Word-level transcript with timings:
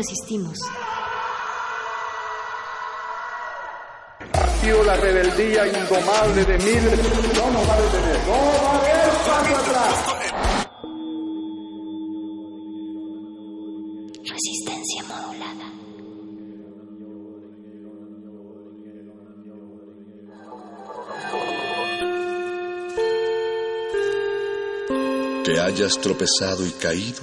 Resistimos. 0.00 0.56
Ha 4.32 4.48
sido 4.60 4.82
la 4.84 4.96
rebeldía 4.96 5.66
indomable 5.66 6.44
de 6.44 6.58
miles. 6.58 6.98
No 7.34 7.50
nos 7.50 7.68
va 7.68 7.74
a 7.74 7.80
detener. 7.82 8.18
No 8.26 8.32
va 8.32 8.70
a 8.70 8.78
haber 8.78 9.10
paso 9.26 9.56
atrás. 9.56 9.94
Resistencia 14.24 15.04
modulada. 15.10 15.66
Que 25.44 25.60
hayas 25.60 25.98
tropezado 26.00 26.66
y 26.66 26.70
caído 26.70 27.22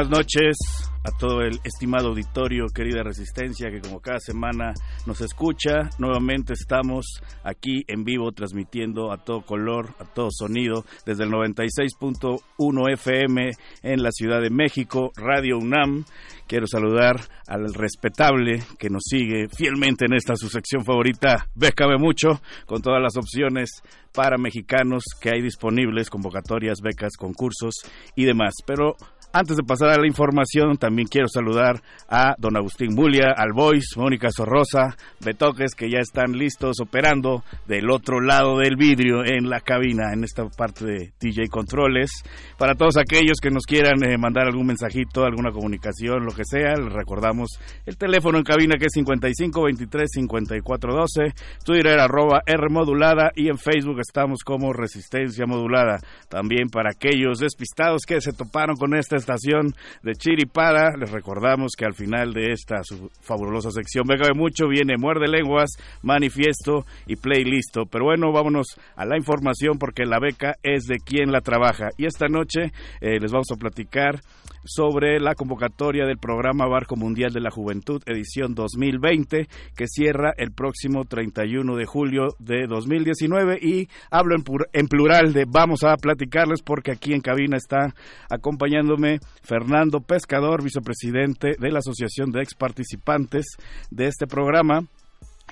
Buenas 0.00 0.18
noches 0.18 0.56
a 1.04 1.10
todo 1.18 1.42
el 1.42 1.60
estimado 1.62 2.08
auditorio, 2.08 2.68
querida 2.74 3.02
Resistencia, 3.02 3.70
que 3.70 3.82
como 3.82 4.00
cada 4.00 4.18
semana 4.18 4.72
nos 5.04 5.20
escucha. 5.20 5.90
Nuevamente 5.98 6.54
estamos 6.54 7.20
aquí 7.44 7.84
en 7.86 8.04
vivo 8.04 8.32
transmitiendo 8.32 9.12
a 9.12 9.18
todo 9.18 9.42
color, 9.42 9.94
a 9.98 10.06
todo 10.06 10.28
sonido, 10.30 10.86
desde 11.04 11.24
el 11.24 11.30
96.1 11.30 12.92
FM 12.94 13.50
en 13.82 14.02
la 14.02 14.10
Ciudad 14.10 14.40
de 14.40 14.48
México, 14.48 15.12
Radio 15.16 15.58
UNAM. 15.58 16.06
Quiero 16.50 16.66
saludar 16.66 17.14
al 17.46 17.72
respetable 17.72 18.60
que 18.76 18.90
nos 18.90 19.04
sigue 19.08 19.46
fielmente 19.56 20.06
en 20.06 20.14
esta 20.14 20.34
su 20.34 20.48
sección 20.48 20.84
favorita, 20.84 21.46
Bécame 21.54 21.96
Mucho, 21.96 22.42
con 22.66 22.82
todas 22.82 23.00
las 23.00 23.16
opciones 23.16 23.70
para 24.12 24.36
mexicanos 24.36 25.04
que 25.20 25.30
hay 25.30 25.42
disponibles, 25.42 26.10
convocatorias, 26.10 26.80
becas, 26.82 27.12
concursos 27.16 27.74
y 28.16 28.24
demás. 28.24 28.54
Pero 28.66 28.96
antes 29.32 29.56
de 29.56 29.62
pasar 29.62 29.90
a 29.90 30.00
la 30.00 30.08
información, 30.08 30.76
también 30.76 31.06
quiero 31.06 31.28
saludar 31.28 31.80
a 32.08 32.34
don 32.36 32.56
Agustín 32.56 32.94
Mulia, 32.96 33.32
al 33.36 33.52
Voice, 33.52 33.96
Mónica 33.96 34.28
Sorrosa, 34.32 34.96
Betoques, 35.24 35.76
que 35.76 35.88
ya 35.88 36.00
están 36.00 36.32
listos 36.32 36.80
operando 36.80 37.44
del 37.68 37.90
otro 37.90 38.20
lado 38.20 38.58
del 38.58 38.74
vidrio 38.74 39.24
en 39.24 39.48
la 39.48 39.60
cabina, 39.60 40.12
en 40.12 40.24
esta 40.24 40.48
parte 40.48 40.84
de 40.84 41.12
DJ 41.20 41.46
Controles. 41.48 42.10
Para 42.58 42.74
todos 42.74 42.96
aquellos 42.96 43.38
que 43.40 43.50
nos 43.50 43.66
quieran 43.66 44.02
eh, 44.02 44.18
mandar 44.18 44.48
algún 44.48 44.66
mensajito, 44.66 45.24
alguna 45.24 45.52
comunicación, 45.52 46.24
lo 46.24 46.32
que 46.32 46.39
sea, 46.44 46.74
les 46.74 46.92
recordamos 46.92 47.48
el 47.86 47.96
teléfono 47.96 48.38
en 48.38 48.44
cabina 48.44 48.76
que 48.78 48.86
es 48.86 48.92
55 48.92 49.62
23 49.62 50.08
54 50.10 50.94
12, 50.94 51.34
Twitter 51.64 51.98
arroba 51.98 52.42
R 52.46 52.68
modulada 52.70 53.30
y 53.34 53.48
en 53.48 53.58
Facebook 53.58 54.00
estamos 54.00 54.40
como 54.44 54.72
Resistencia 54.72 55.46
Modulada. 55.46 55.98
También 56.28 56.68
para 56.68 56.90
aquellos 56.90 57.38
despistados 57.38 58.02
que 58.06 58.20
se 58.20 58.32
toparon 58.32 58.76
con 58.76 58.94
esta 58.94 59.16
estación 59.16 59.74
de 60.02 60.14
Chiripada. 60.14 60.90
Les 60.98 61.10
recordamos 61.10 61.72
que 61.76 61.84
al 61.84 61.94
final 61.94 62.32
de 62.32 62.52
esta 62.52 62.82
su 62.82 63.10
fabulosa 63.20 63.70
sección 63.70 64.04
Venga 64.06 64.32
mucho 64.34 64.68
viene 64.68 64.96
Muerde 64.96 65.28
Lenguas, 65.28 65.70
Manifiesto 66.02 66.84
y 67.06 67.16
Playlist. 67.16 67.76
Pero 67.90 68.04
bueno, 68.04 68.32
vámonos 68.32 68.66
a 68.96 69.04
la 69.04 69.16
información 69.16 69.78
porque 69.78 70.04
la 70.04 70.18
beca 70.18 70.54
es 70.62 70.84
de 70.84 70.98
quien 70.98 71.30
la 71.32 71.40
trabaja. 71.40 71.88
Y 71.96 72.06
esta 72.06 72.26
noche 72.26 72.72
eh, 73.00 73.18
les 73.20 73.30
vamos 73.30 73.50
a 73.52 73.56
platicar 73.56 74.20
sobre 74.64 75.20
la 75.20 75.34
convocatoria 75.34 76.06
del 76.06 76.18
programa 76.18 76.66
Barco 76.66 76.96
Mundial 76.96 77.32
de 77.32 77.40
la 77.40 77.50
Juventud 77.50 78.02
edición 78.06 78.54
2020 78.54 79.48
que 79.76 79.86
cierra 79.86 80.32
el 80.36 80.52
próximo 80.52 81.04
31 81.04 81.76
de 81.76 81.86
julio 81.86 82.34
de 82.38 82.66
2019 82.66 83.58
y 83.60 83.88
hablo 84.10 84.34
en, 84.36 84.44
en, 84.72 84.88
plural 84.88 85.32
de 85.32 85.46
vamos 85.48 85.82
a 85.84 85.96
platicarles 85.96 86.62
porque 86.62 86.92
aquí 86.92 87.12
en 87.12 87.20
cabina 87.20 87.56
está 87.56 87.94
acompañándome 88.28 89.20
Fernando 89.42 90.00
Pescador, 90.00 90.62
vicepresidente 90.62 91.56
de 91.58 91.70
la 91.70 91.78
Asociación 91.78 92.30
de 92.30 92.42
Ex 92.42 92.54
Participantes 92.54 93.56
de 93.90 94.06
este 94.06 94.26
programa 94.26 94.84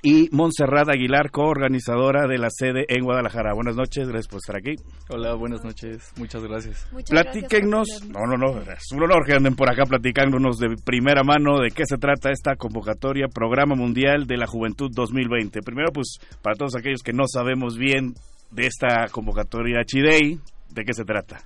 y 0.03 0.29
Montserrat 0.33 0.89
Aguilar, 0.89 1.31
coorganizadora 1.31 2.27
de 2.27 2.39
la 2.39 2.49
sede 2.51 2.85
en 2.89 3.05
Guadalajara. 3.05 3.55
Buenas 3.55 3.77
noches, 3.77 4.09
gracias 4.09 4.29
por 4.29 4.39
estar 4.39 4.57
aquí. 4.57 4.75
Hola, 5.11 5.35
buenas 5.35 5.65
noches, 5.65 6.13
muchas 6.17 6.43
gracias. 6.43 6.87
Muchas 6.93 7.11
Platíquenos, 7.11 7.89
no, 8.09 8.27
no, 8.27 8.37
no, 8.37 8.61
es 8.61 8.93
un 8.93 9.03
honor 9.03 9.25
que 9.25 9.35
anden 9.35 9.55
por 9.55 9.71
acá 9.71 9.85
platicándonos 9.85 10.59
de 10.59 10.77
primera 10.85 11.23
mano 11.23 11.61
de 11.61 11.71
qué 11.71 11.85
se 11.87 11.99
trata 11.99 12.31
esta 12.31 12.57
convocatoria 12.57 13.27
Programa 13.29 13.75
Mundial 13.75 14.27
de 14.27 14.37
la 14.37 14.47
Juventud 14.47 14.91
2020. 14.93 15.61
Primero, 15.63 15.93
pues, 15.93 16.19
para 16.43 16.57
todos 16.57 16.77
aquellos 16.77 17.03
que 17.03 17.13
no 17.13 17.25
sabemos 17.27 17.77
bien 17.77 18.15
de 18.51 18.67
esta 18.67 19.09
convocatoria 19.11 19.85
Chidei, 19.85 20.39
¿de 20.71 20.85
qué 20.85 20.93
se 20.93 21.05
trata? 21.05 21.39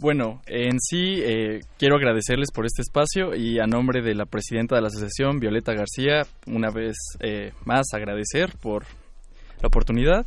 Bueno, 0.00 0.40
en 0.46 0.80
sí 0.80 1.20
eh, 1.22 1.60
quiero 1.78 1.96
agradecerles 1.96 2.48
por 2.54 2.64
este 2.64 2.80
espacio 2.80 3.34
y 3.34 3.58
a 3.58 3.66
nombre 3.66 4.00
de 4.00 4.14
la 4.14 4.24
presidenta 4.24 4.74
de 4.74 4.80
la 4.80 4.88
asociación, 4.88 5.40
Violeta 5.40 5.74
García, 5.74 6.22
una 6.46 6.70
vez 6.70 6.96
eh, 7.20 7.52
más 7.66 7.92
agradecer 7.92 8.54
por 8.62 8.86
la 9.60 9.68
oportunidad. 9.68 10.26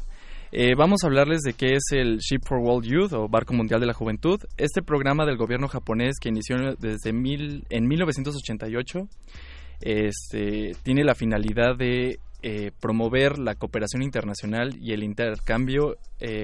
Eh, 0.51 0.75
vamos 0.77 1.03
a 1.03 1.07
hablarles 1.07 1.41
de 1.41 1.53
qué 1.53 1.73
es 1.73 1.85
el 1.91 2.19
Ship 2.19 2.41
for 2.47 2.59
World 2.59 2.85
Youth 2.85 3.13
o 3.13 3.27
Barco 3.27 3.55
Mundial 3.55 3.79
de 3.79 3.87
la 3.87 3.95
Juventud. 3.95 4.39
Este 4.57 4.83
programa 4.83 5.25
del 5.25 5.37
gobierno 5.37 5.67
japonés 5.67 6.19
que 6.21 6.29
inició 6.29 6.75
desde 6.75 7.11
mil, 7.11 7.65
en 7.71 7.87
1988 7.87 9.07
este, 9.81 10.73
tiene 10.83 11.03
la 11.03 11.15
finalidad 11.15 11.75
de 11.75 12.19
promover 12.79 13.39
la 13.39 13.55
cooperación 13.55 14.03
internacional 14.03 14.77
y 14.79 14.91
el 14.91 15.01
intercambio 15.01 15.95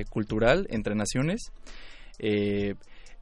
cultural 0.09 0.65
entre 0.71 0.95
naciones. 0.95 1.51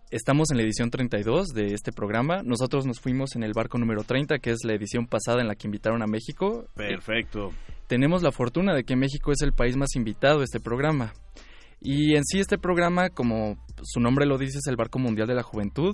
Estamos 0.10 0.52
en 0.52 0.58
la 0.58 0.64
edición 0.64 0.90
32 0.90 1.50
de 1.50 1.74
este 1.74 1.92
programa. 1.92 2.42
Nosotros 2.42 2.86
nos 2.86 3.02
fuimos 3.02 3.36
en 3.36 3.44
el 3.44 3.52
barco 3.54 3.78
número 3.78 4.04
30, 4.04 4.40
que 4.40 4.52
es 4.52 4.60
la 4.64 4.74
edición 4.74 5.06
pasada 5.06 5.42
en 5.42 5.50
la 5.50 5.56
que 5.56 5.68
invitaron 5.68 6.02
a 6.02 6.08
México. 6.08 6.66
Perfecto. 6.76 7.52
tenemos 7.88 8.24
la 8.24 8.32
fortuna 8.32 8.74
de 8.74 8.86
que 8.86 8.96
México 8.96 9.34
es 9.34 9.42
el 9.42 9.52
país 9.52 9.76
más 9.76 9.96
invitado 9.98 10.40
a 10.40 10.44
este 10.46 10.62
programa. 10.62 11.14
Y 11.82 12.16
en 12.16 12.24
sí 12.24 12.40
este 12.40 12.58
programa, 12.58 13.10
como 13.10 13.58
su 13.84 14.00
nombre 14.00 14.26
lo 14.26 14.38
dice, 14.38 14.60
es 14.60 14.68
el 14.68 14.78
Barco 14.78 14.98
Mundial 14.98 15.28
de 15.28 15.36
la 15.36 15.44
Juventud. 15.44 15.94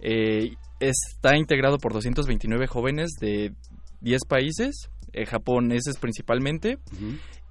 Eh, 0.00 0.50
está 0.78 1.38
integrado 1.38 1.78
por 1.78 1.94
229 1.94 2.66
jóvenes 2.66 3.12
de 3.18 3.54
10 4.02 4.20
países, 4.28 4.90
eh, 5.14 5.24
japoneses 5.24 5.96
principalmente, 5.98 6.76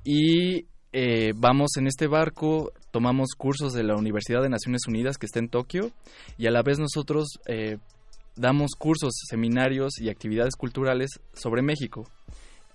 y 0.04 0.68
eh, 0.94 1.34
vamos 1.36 1.75
en 1.78 1.88
este 1.88 2.07
barco, 2.07 2.72
tomamos 2.95 3.31
cursos 3.38 3.74
de 3.74 3.83
la 3.83 3.97
Universidad 3.97 4.42
de 4.42 4.47
Naciones 4.47 4.83
Unidas 4.88 5.18
que 5.18 5.25
está 5.25 5.39
en 5.39 5.50
Tokio, 5.50 5.92
y 6.38 6.47
a 6.47 6.51
la 6.51 6.62
vez 6.62 6.80
nosotros 6.80 7.27
damos 8.38 8.71
cursos, 8.77 9.12
seminarios 9.30 10.00
y 10.00 10.07
actividades 10.07 10.56
culturales 10.56 11.09
sobre 11.33 11.62
México 11.62 12.07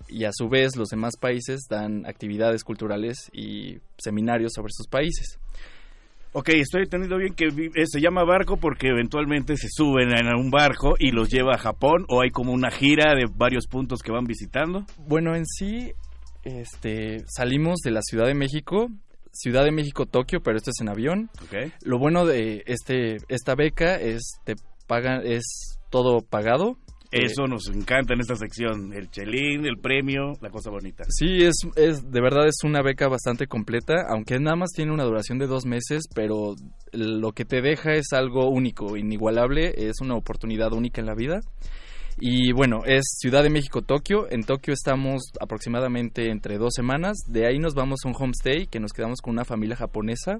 y 0.07 0.25
a 0.25 0.29
su 0.31 0.47
vez 0.47 0.75
los 0.75 0.89
demás 0.89 1.13
países 1.19 1.61
dan 1.67 2.05
actividades 2.05 2.63
culturales 2.63 3.31
y 3.33 3.79
seminarios 3.97 4.51
sobre 4.53 4.71
sus 4.71 4.87
países. 4.87 5.39
Ok, 6.33 6.49
estoy 6.49 6.83
entendiendo 6.83 7.17
bien 7.17 7.33
que 7.33 7.45
eh, 7.45 7.85
se 7.85 7.99
llama 7.99 8.23
barco 8.23 8.57
porque 8.57 8.89
eventualmente 8.89 9.57
se 9.57 9.69
suben 9.71 10.11
en 10.15 10.27
un 10.35 10.51
barco 10.51 10.93
y 10.99 11.11
los 11.11 11.29
lleva 11.29 11.55
a 11.55 11.57
Japón 11.57 12.05
o 12.09 12.21
hay 12.21 12.29
como 12.29 12.53
una 12.53 12.69
gira 12.69 13.15
de 13.15 13.25
varios 13.25 13.65
puntos 13.65 14.03
que 14.03 14.11
van 14.11 14.25
visitando. 14.25 14.85
Bueno, 14.99 15.35
en 15.35 15.47
sí, 15.47 15.93
este, 16.43 17.23
salimos 17.27 17.79
de 17.79 17.89
la 17.89 18.01
Ciudad 18.03 18.27
de 18.27 18.35
México, 18.35 18.87
Ciudad 19.31 19.63
de 19.63 19.71
México 19.71 20.05
Tokio, 20.05 20.41
pero 20.41 20.57
esto 20.57 20.71
es 20.71 20.81
en 20.81 20.89
avión. 20.89 21.29
Okay. 21.45 21.71
Lo 21.83 21.99
bueno 21.99 22.25
de 22.25 22.63
este 22.65 23.17
esta 23.29 23.55
beca 23.55 23.95
es 23.95 24.39
te 24.43 24.55
pagan 24.87 25.21
es 25.25 25.77
todo 25.89 26.21
pagado, 26.21 26.77
eso 27.11 27.45
nos 27.45 27.67
encanta 27.67 28.13
en 28.13 28.21
esta 28.21 28.37
sección, 28.37 28.93
el 28.93 29.09
chelín, 29.11 29.65
el 29.65 29.77
premio, 29.77 30.31
la 30.41 30.49
cosa 30.49 30.69
bonita. 30.69 31.03
Sí, 31.09 31.43
es, 31.43 31.55
es 31.75 32.09
de 32.09 32.21
verdad 32.21 32.47
es 32.47 32.63
una 32.63 32.81
beca 32.81 33.09
bastante 33.09 33.47
completa, 33.47 34.05
aunque 34.09 34.39
nada 34.39 34.55
más 34.55 34.69
tiene 34.73 34.93
una 34.93 35.03
duración 35.03 35.37
de 35.37 35.47
dos 35.47 35.65
meses, 35.65 36.03
pero 36.15 36.55
lo 36.93 37.33
que 37.33 37.43
te 37.43 37.61
deja 37.61 37.95
es 37.95 38.13
algo 38.13 38.49
único, 38.49 38.95
inigualable, 38.95 39.73
es 39.75 39.99
una 40.01 40.15
oportunidad 40.15 40.71
única 40.71 41.01
en 41.01 41.07
la 41.07 41.15
vida. 41.15 41.41
Y 42.23 42.51
bueno, 42.51 42.83
es 42.85 43.01
Ciudad 43.17 43.41
de 43.41 43.49
México, 43.49 43.81
Tokio. 43.81 44.29
En 44.29 44.43
Tokio 44.43 44.75
estamos 44.75 45.23
aproximadamente 45.39 46.29
entre 46.29 46.59
dos 46.59 46.73
semanas. 46.75 47.17
De 47.27 47.47
ahí 47.47 47.57
nos 47.57 47.73
vamos 47.73 48.01
a 48.05 48.09
un 48.09 48.15
homestay 48.15 48.67
que 48.67 48.79
nos 48.79 48.91
quedamos 48.91 49.21
con 49.21 49.33
una 49.33 49.43
familia 49.43 49.75
japonesa. 49.75 50.39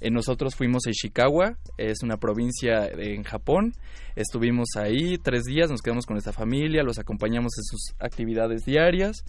Eh, 0.00 0.10
nosotros 0.10 0.56
fuimos 0.56 0.88
a 0.88 0.90
Ishikawa, 0.90 1.56
es 1.78 2.02
una 2.02 2.16
provincia 2.16 2.88
en 2.88 3.22
Japón. 3.22 3.74
Estuvimos 4.16 4.70
ahí 4.74 5.16
tres 5.18 5.44
días, 5.44 5.70
nos 5.70 5.82
quedamos 5.82 6.04
con 6.04 6.16
esta 6.16 6.32
familia, 6.32 6.82
los 6.82 6.98
acompañamos 6.98 7.52
en 7.58 7.62
sus 7.62 7.94
actividades 8.00 8.64
diarias. 8.64 9.24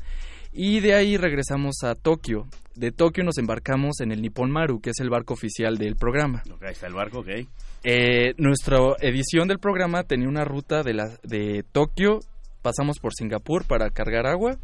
Y 0.52 0.80
de 0.80 0.96
ahí 0.96 1.18
regresamos 1.18 1.84
a 1.84 1.94
Tokio. 1.94 2.48
De 2.74 2.92
Tokio 2.94 3.24
nos 3.24 3.38
embarcamos 3.38 4.00
en 4.00 4.12
el 4.12 4.24
Nippon 4.24 4.50
Maru, 4.50 4.82
que 4.82 4.90
es 4.90 5.00
el 5.02 5.12
barco 5.12 5.36
oficial 5.36 5.78
del 5.78 5.98
programa. 5.98 6.42
está 6.68 6.88
el 6.88 6.96
barco, 6.96 7.20
ok. 7.20 7.30
Eh, 7.88 8.34
nuestra 8.38 8.80
edición 9.00 9.48
del 9.48 9.60
programa 9.60 10.02
tenía 10.02 10.28
una 10.28 10.44
ruta 10.44 10.82
de, 10.82 10.96
la, 10.96 11.20
de 11.22 11.64
Tokio, 11.72 12.18
pasamos 12.64 12.98
por 12.98 13.14
Singapur 13.14 13.68
para 13.68 13.92
cargar 13.92 14.26
agua, 14.26 14.58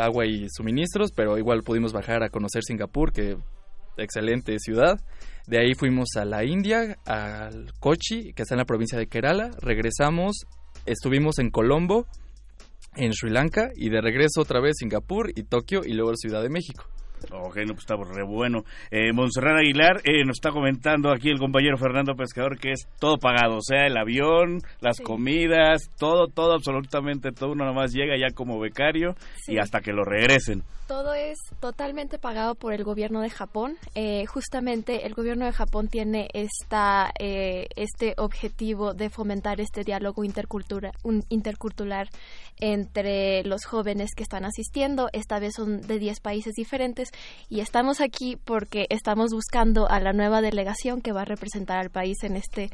agua 0.00 0.24
y 0.24 0.46
suministros, 0.48 1.12
pero 1.12 1.36
igual 1.36 1.62
pudimos 1.62 1.92
bajar 1.92 2.22
a 2.22 2.30
conocer 2.30 2.62
Singapur, 2.64 3.12
que 3.12 3.36
excelente 3.98 4.58
ciudad. 4.58 4.98
De 5.46 5.60
ahí 5.60 5.74
fuimos 5.74 6.16
a 6.16 6.24
la 6.24 6.44
India, 6.44 6.96
al 7.04 7.74
Kochi, 7.78 8.32
que 8.32 8.40
está 8.40 8.54
en 8.54 8.60
la 8.60 8.64
provincia 8.64 8.98
de 8.98 9.06
Kerala. 9.06 9.50
Regresamos, 9.60 10.46
estuvimos 10.86 11.38
en 11.38 11.50
Colombo, 11.50 12.06
en 12.96 13.12
Sri 13.12 13.30
Lanka, 13.30 13.68
y 13.76 13.90
de 13.90 14.00
regreso 14.00 14.40
otra 14.40 14.62
vez 14.62 14.76
Singapur 14.78 15.30
y 15.36 15.42
Tokio 15.42 15.82
y 15.84 15.92
luego 15.92 16.16
Ciudad 16.16 16.42
de 16.42 16.48
México. 16.48 16.86
Ok, 17.30 17.56
no, 17.66 17.74
pues 17.74 17.80
está 17.80 17.96
re 17.96 18.24
bueno. 18.24 18.64
Eh, 18.90 19.12
Monserrat 19.12 19.58
Aguilar 19.58 20.00
eh, 20.04 20.24
nos 20.24 20.36
está 20.36 20.50
comentando 20.50 21.10
aquí 21.10 21.28
el 21.28 21.38
compañero 21.38 21.76
Fernando 21.76 22.14
Pescador 22.14 22.58
que 22.58 22.72
es 22.72 22.88
todo 22.98 23.18
pagado, 23.18 23.56
o 23.56 23.62
sea, 23.62 23.86
el 23.86 23.96
avión, 23.96 24.60
las 24.80 25.00
comidas, 25.00 25.90
todo, 25.98 26.26
todo, 26.28 26.54
absolutamente 26.54 27.32
todo. 27.32 27.52
Uno 27.52 27.64
nomás 27.64 27.92
llega 27.92 28.16
ya 28.16 28.34
como 28.34 28.58
becario 28.58 29.14
y 29.46 29.58
hasta 29.58 29.80
que 29.80 29.92
lo 29.92 30.04
regresen. 30.04 30.62
Todo 30.88 31.12
es 31.12 31.36
totalmente 31.60 32.18
pagado 32.18 32.54
por 32.54 32.72
el 32.72 32.82
gobierno 32.82 33.20
de 33.20 33.28
Japón. 33.28 33.76
Eh, 33.94 34.24
justamente 34.24 35.04
el 35.04 35.12
gobierno 35.12 35.44
de 35.44 35.52
Japón 35.52 35.88
tiene 35.88 36.30
esta, 36.32 37.12
eh, 37.18 37.66
este 37.76 38.14
objetivo 38.16 38.94
de 38.94 39.10
fomentar 39.10 39.60
este 39.60 39.84
diálogo 39.84 40.24
intercultural 40.24 42.08
entre 42.58 43.44
los 43.44 43.66
jóvenes 43.66 44.14
que 44.16 44.22
están 44.22 44.46
asistiendo. 44.46 45.10
Esta 45.12 45.38
vez 45.38 45.56
son 45.56 45.82
de 45.82 45.98
10 45.98 46.20
países 46.20 46.54
diferentes 46.54 47.10
y 47.50 47.60
estamos 47.60 48.00
aquí 48.00 48.38
porque 48.42 48.86
estamos 48.88 49.30
buscando 49.30 49.90
a 49.90 50.00
la 50.00 50.14
nueva 50.14 50.40
delegación 50.40 51.02
que 51.02 51.12
va 51.12 51.20
a 51.20 51.26
representar 51.26 51.76
al 51.76 51.90
país 51.90 52.16
en 52.22 52.34
este 52.34 52.70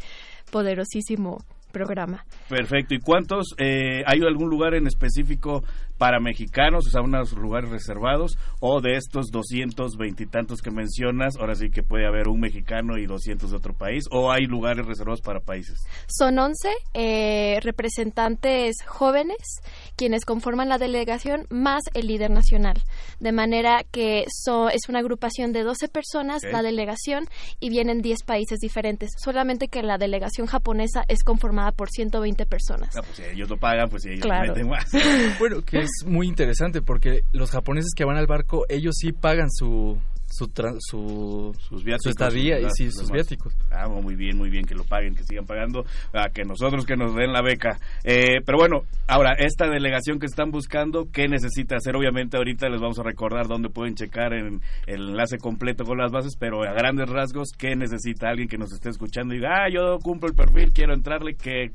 poderosísimo 0.53 1.39
programa. 1.75 2.25
Perfecto. 2.49 2.95
¿Y 2.95 3.01
cuántos? 3.01 3.55
Eh, 3.59 4.03
¿Hay 4.07 4.21
algún 4.23 4.49
lugar 4.49 4.75
en 4.75 4.87
específico 4.87 5.65
para 5.99 6.21
mexicanos, 6.21 6.87
o 6.87 6.91
sea, 6.91 7.03
unos 7.03 7.33
lugares 7.33 7.71
reservados? 7.71 8.37
¿O 8.61 8.81
de 8.81 8.97
estos 8.97 9.31
doscientos 9.31 9.97
veintitantos 9.97 10.61
que 10.61 10.71
mencionas, 10.71 11.37
ahora 11.37 11.55
sí 11.55 11.71
que 11.71 11.83
puede 11.83 12.07
haber 12.07 12.29
un 12.29 12.41
mexicano 12.41 12.99
y 12.99 13.07
doscientos 13.07 13.51
de 13.51 13.57
otro 13.57 13.75
país? 13.75 14.05
¿O 14.11 14.31
hay 14.31 14.47
lugares 14.47 14.87
reservados 14.87 15.21
para 15.21 15.41
países? 15.41 15.85
Son 16.07 16.39
once 16.39 16.71
eh, 16.95 17.59
representantes 17.63 18.77
jóvenes 18.87 19.61
quienes 19.97 20.25
conforman 20.25 20.69
la 20.69 20.79
delegación 20.79 21.47
más 21.51 21.83
el 21.95 22.07
líder 22.07 22.31
nacional. 22.31 22.83
De 23.21 23.33
manera 23.33 23.85
que 23.91 24.25
es 24.25 24.89
una 24.89 24.99
agrupación 24.99 25.53
de 25.53 25.63
12 25.63 25.89
personas 25.89 26.43
la 26.43 26.63
delegación 26.63 27.27
y 27.61 27.71
vienen 27.71 28.03
10 28.03 28.23
países 28.25 28.59
diferentes. 28.59 29.11
Solamente 29.17 29.69
que 29.69 29.83
la 29.83 29.99
delegación 29.99 30.47
japonesa 30.47 31.05
es 31.09 31.23
conformada 31.23 31.73
por 31.73 31.89
120 31.91 32.47
personas. 32.47 32.97
Ah, 32.97 33.03
pues 33.03 33.17
si 33.17 33.23
ellos 33.25 33.49
lo 33.49 33.57
pagan, 33.57 33.89
pues 33.89 34.03
si 34.03 34.11
ellos 34.11 34.27
meten 34.27 34.69
más. 34.69 34.91
bueno, 35.39 35.63
que 35.63 35.85
es 36.01 36.07
muy 36.07 36.27
interesante 36.27 36.83
porque 36.83 37.23
los 37.33 37.51
japoneses 37.51 37.93
que 37.95 38.05
van 38.05 38.17
al 38.17 38.27
barco, 38.27 38.65
ellos 38.69 38.95
sí 38.99 39.13
pagan 39.13 39.51
su 39.51 39.99
su, 40.35 40.47
su, 40.81 41.55
sus 41.61 41.85
viáticos, 41.85 42.11
estadía 42.11 42.59
y 42.59 42.67
sí, 42.71 42.91
sus 42.91 43.11
viáticos. 43.11 43.55
Ah, 43.71 43.89
muy 43.89 44.17
bien, 44.17 44.37
muy 44.37 44.51
bien 44.51 44.65
que 44.65 44.75
lo 44.75 44.83
paguen, 44.85 45.15
que 45.15 45.23
sigan 45.23 45.47
pagando, 45.47 45.85
a 46.13 46.29
que 46.31 46.43
nosotros 46.43 46.85
que 46.87 46.97
nos 46.97 47.15
den 47.15 47.33
la 47.33 47.41
beca. 47.41 47.79
Eh, 48.03 48.41
pero 48.45 48.59
bueno, 48.59 48.83
ahora, 49.07 49.35
esta 49.39 49.69
delegación 49.69 50.19
que 50.19 50.27
están 50.27 50.51
buscando, 50.51 51.07
¿qué 51.13 51.29
necesita 51.29 51.77
hacer? 51.77 51.95
Obviamente 51.95 52.37
ahorita 52.37 52.69
les 52.69 52.81
vamos 52.81 52.99
a 52.99 53.05
recordar 53.05 53.47
dónde 53.47 53.69
pueden 53.69 53.95
checar 53.95 54.33
en 54.33 54.61
el 54.87 55.11
enlace 55.11 55.39
completo 55.39 55.85
con 55.85 55.99
las 55.99 56.11
bases, 56.11 56.37
pero 56.37 56.65
a 56.65 56.73
grandes 56.73 57.09
rasgos, 57.09 57.51
¿qué 57.57 57.77
necesita 57.77 58.29
alguien 58.29 58.49
que 58.49 58.59
nos 58.59 58.73
esté 58.73 58.89
escuchando 58.89 59.35
y 59.35 59.39
diga, 59.39 59.65
ah, 59.65 59.69
yo 59.73 59.99
cumplo 60.01 60.29
el 60.29 60.35
perfil, 60.35 60.73
quiero 60.73 60.95
entrarle, 60.95 61.35
¿qué, 61.37 61.71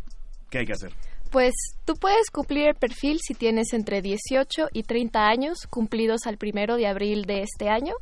qué 0.49 0.59
hay 0.59 0.65
que 0.65 0.73
hacer? 0.73 0.91
Pues 1.31 1.53
tú 1.85 1.93
puedes 1.93 2.31
cumplir 2.31 2.67
el 2.67 2.75
perfil 2.75 3.19
si 3.21 3.35
tienes 3.35 3.73
entre 3.73 4.01
18 4.01 4.69
y 4.73 4.83
30 4.83 5.27
años, 5.27 5.67
cumplidos 5.69 6.21
al 6.25 6.37
primero 6.37 6.75
de 6.75 6.87
abril 6.87 7.25
de 7.25 7.43
este 7.43 7.69
año 7.69 7.93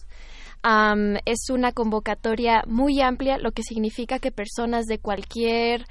es 1.26 1.50
una 1.50 1.72
convocatoria 1.72 2.64
muy 2.68 3.02
amplia, 3.02 3.38
lo 3.38 3.52
que 3.52 3.64
significa 3.64 4.20
que 4.20 4.32
personas 4.32 4.86
de 4.86 5.00
cualquier, 5.00 5.86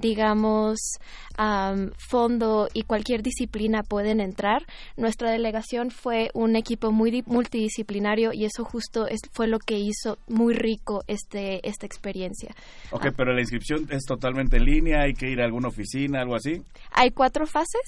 digamos, 0.00 0.78
fondo 1.96 2.68
y 2.72 2.82
cualquier 2.82 3.22
disciplina 3.22 3.82
pueden 3.82 4.20
entrar. 4.20 4.62
Nuestra 4.96 5.30
delegación 5.30 5.90
fue 5.90 6.30
un 6.34 6.56
equipo 6.56 6.90
muy 6.92 7.22
multidisciplinario 7.26 8.32
y 8.32 8.44
eso 8.44 8.64
justo 8.64 9.06
fue 9.32 9.46
lo 9.46 9.58
que 9.58 9.78
hizo 9.78 10.18
muy 10.28 10.54
rico 10.54 11.02
este, 11.06 11.66
esta 11.68 11.86
experiencia. 11.86 12.54
Ok, 12.90 13.06
ah. 13.06 13.12
pero 13.16 13.32
la 13.32 13.40
inscripción 13.40 13.86
es 13.90 14.04
totalmente 14.04 14.56
en 14.56 14.64
línea, 14.64 15.02
hay 15.02 15.14
que 15.14 15.30
ir 15.30 15.40
a 15.40 15.44
alguna 15.44 15.68
oficina, 15.68 16.20
algo 16.20 16.34
así. 16.34 16.62
Hay 16.92 17.10
cuatro 17.10 17.46
fases. 17.46 17.82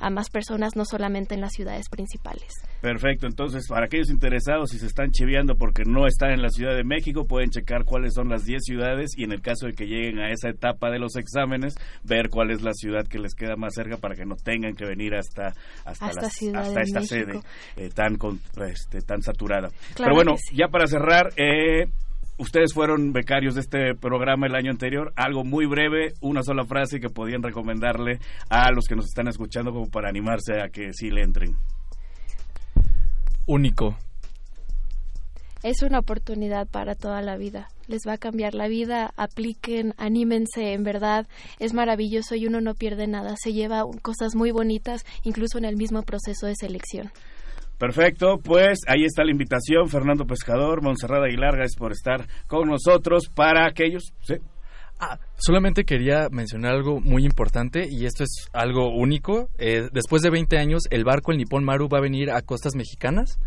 a 0.00 0.10
más 0.10 0.30
personas, 0.30 0.76
no 0.76 0.84
solamente 0.84 1.34
en 1.34 1.40
las 1.40 1.52
ciudades 1.52 1.88
principales. 1.88 2.52
Perfecto, 2.80 3.26
entonces 3.26 3.66
para 3.68 3.86
aquellos 3.86 4.10
interesados, 4.10 4.70
si 4.70 4.78
se 4.78 4.86
están 4.86 5.10
chiviando 5.10 5.56
porque 5.56 5.82
no 5.84 6.06
están 6.06 6.30
en 6.30 6.42
la 6.42 6.48
Ciudad 6.48 6.76
de 6.76 6.84
México, 6.84 7.26
pueden 7.26 7.50
checar 7.50 7.84
cuáles 7.84 8.14
son 8.14 8.28
las 8.28 8.44
10 8.44 8.62
ciudades 8.62 9.10
y 9.16 9.24
en 9.24 9.32
el 9.32 9.40
caso 9.40 9.66
de 9.66 9.72
que 9.72 9.86
lleguen 9.86 10.18
a 10.20 10.30
esa 10.30 10.48
etapa 10.48 10.90
de 10.90 10.98
los 10.98 11.16
exámenes, 11.16 11.74
ver 12.04 12.28
cuál 12.30 12.50
es 12.50 12.62
la 12.62 12.72
ciudad 12.72 13.06
que 13.06 13.18
les 13.18 13.34
queda 13.34 13.56
más 13.56 13.74
cerca 13.74 13.96
para 13.96 14.14
que 14.14 14.24
no 14.24 14.36
tengan 14.36 14.74
que 14.74 14.86
venir 14.86 15.14
hasta, 15.14 15.52
hasta, 15.84 16.06
hasta 16.06 16.80
esta 16.80 17.00
sede 17.02 17.40
eh, 17.76 17.90
tan, 17.94 18.16
este, 18.66 19.00
tan 19.00 19.22
saturada. 19.22 19.68
Pero 19.96 20.14
bueno, 20.14 20.36
ya 20.52 20.68
para 20.68 20.86
cerrar, 20.86 21.30
eh, 21.36 21.86
ustedes 22.38 22.72
fueron 22.72 23.12
becarios 23.12 23.54
de 23.54 23.60
este 23.60 23.94
programa 23.94 24.46
el 24.46 24.54
año 24.54 24.70
anterior. 24.70 25.12
Algo 25.16 25.44
muy 25.44 25.66
breve, 25.66 26.14
una 26.20 26.42
sola 26.42 26.64
frase 26.64 27.00
que 27.00 27.10
podían 27.10 27.42
recomendarle 27.42 28.18
a 28.48 28.70
los 28.72 28.86
que 28.86 28.96
nos 28.96 29.06
están 29.06 29.28
escuchando 29.28 29.72
como 29.72 29.90
para 29.90 30.08
animarse 30.08 30.60
a 30.60 30.68
que 30.68 30.92
sí 30.92 31.10
le 31.10 31.22
entren. 31.22 31.56
Único. 33.46 33.96
Es 35.62 35.82
una 35.82 35.98
oportunidad 35.98 36.68
para 36.68 36.94
toda 36.94 37.20
la 37.20 37.36
vida. 37.36 37.68
Les 37.88 38.02
va 38.06 38.12
a 38.12 38.18
cambiar 38.18 38.54
la 38.54 38.68
vida. 38.68 39.12
Apliquen, 39.16 39.92
anímense, 39.96 40.72
en 40.72 40.84
verdad. 40.84 41.26
Es 41.58 41.74
maravilloso 41.74 42.36
y 42.36 42.46
uno 42.46 42.60
no 42.60 42.74
pierde 42.74 43.08
nada. 43.08 43.34
Se 43.42 43.52
lleva 43.52 43.82
cosas 44.02 44.36
muy 44.36 44.52
bonitas, 44.52 45.04
incluso 45.24 45.58
en 45.58 45.64
el 45.64 45.76
mismo 45.76 46.02
proceso 46.02 46.46
de 46.46 46.54
selección. 46.54 47.10
Perfecto, 47.78 48.38
pues 48.42 48.80
ahí 48.88 49.04
está 49.04 49.24
la 49.24 49.30
invitación. 49.30 49.88
Fernando 49.88 50.26
Pescador, 50.26 50.82
Monserrat 50.82 51.24
Aguilar, 51.24 51.56
gracias 51.56 51.78
por 51.78 51.92
estar 51.92 52.26
con 52.48 52.68
nosotros 52.68 53.28
para 53.32 53.66
aquellos. 53.66 54.12
¿sí? 54.22 54.34
Ah, 55.00 55.20
solamente 55.36 55.84
quería 55.84 56.28
mencionar 56.28 56.74
algo 56.74 57.00
muy 57.00 57.24
importante 57.24 57.86
y 57.88 58.04
esto 58.04 58.24
es 58.24 58.48
algo 58.52 58.90
único. 58.92 59.48
Eh, 59.58 59.88
después 59.92 60.22
de 60.22 60.30
20 60.30 60.58
años, 60.58 60.82
el 60.90 61.04
barco, 61.04 61.30
el 61.30 61.38
Nippon 61.38 61.64
Maru, 61.64 61.88
va 61.88 61.98
a 61.98 62.02
venir 62.02 62.32
a 62.32 62.42
costas 62.42 62.74
mexicanas, 62.74 63.38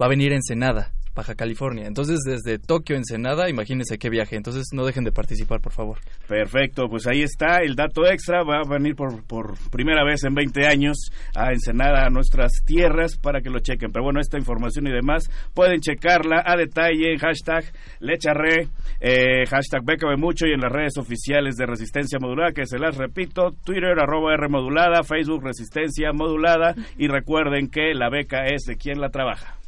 va 0.00 0.04
a 0.04 0.10
venir 0.10 0.32
a 0.32 0.36
Ensenada. 0.36 0.92
Baja 1.18 1.34
California. 1.34 1.88
Entonces, 1.88 2.20
desde 2.24 2.60
Tokio, 2.60 2.94
Ensenada, 2.94 3.50
imagínense 3.50 3.98
qué 3.98 4.08
viaje. 4.08 4.36
Entonces, 4.36 4.66
no 4.72 4.86
dejen 4.86 5.02
de 5.02 5.10
participar, 5.10 5.60
por 5.60 5.72
favor. 5.72 5.98
Perfecto, 6.28 6.88
pues 6.88 7.08
ahí 7.08 7.22
está 7.22 7.56
el 7.56 7.74
dato 7.74 8.06
extra. 8.06 8.44
Va 8.44 8.60
a 8.60 8.68
venir 8.68 8.94
por, 8.94 9.24
por 9.26 9.58
primera 9.70 10.04
vez 10.04 10.22
en 10.22 10.32
20 10.32 10.68
años 10.68 11.10
a 11.34 11.50
Ensenada, 11.50 12.06
a 12.06 12.08
nuestras 12.08 12.62
tierras, 12.64 13.18
para 13.18 13.40
que 13.40 13.50
lo 13.50 13.58
chequen. 13.58 13.90
Pero 13.90 14.04
bueno, 14.04 14.20
esta 14.20 14.38
información 14.38 14.86
y 14.86 14.92
demás 14.92 15.28
pueden 15.54 15.80
checarla 15.80 16.40
a 16.46 16.56
detalle 16.56 17.12
en 17.12 17.18
hashtag 17.18 17.64
lecharre, 17.98 18.68
eh, 19.00 19.44
hashtag 19.50 19.84
Bécame 19.84 20.18
Mucho 20.18 20.46
y 20.46 20.52
en 20.52 20.60
las 20.60 20.70
redes 20.70 20.98
oficiales 20.98 21.56
de 21.56 21.66
Resistencia 21.66 22.20
Modulada, 22.20 22.52
que 22.52 22.64
se 22.64 22.78
las 22.78 22.96
repito, 22.96 23.56
Twitter, 23.64 23.98
arroba 23.98 24.34
R 24.34 24.48
Modulada, 24.48 25.02
Facebook 25.02 25.42
Resistencia 25.42 26.12
Modulada 26.12 26.76
y 26.96 27.08
recuerden 27.08 27.70
que 27.70 27.92
la 27.92 28.08
beca 28.08 28.44
es 28.46 28.62
de 28.66 28.76
quien 28.76 29.00
la 29.00 29.08
trabaja. 29.08 29.58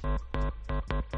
Thank 0.00 0.20
you. 1.12 1.17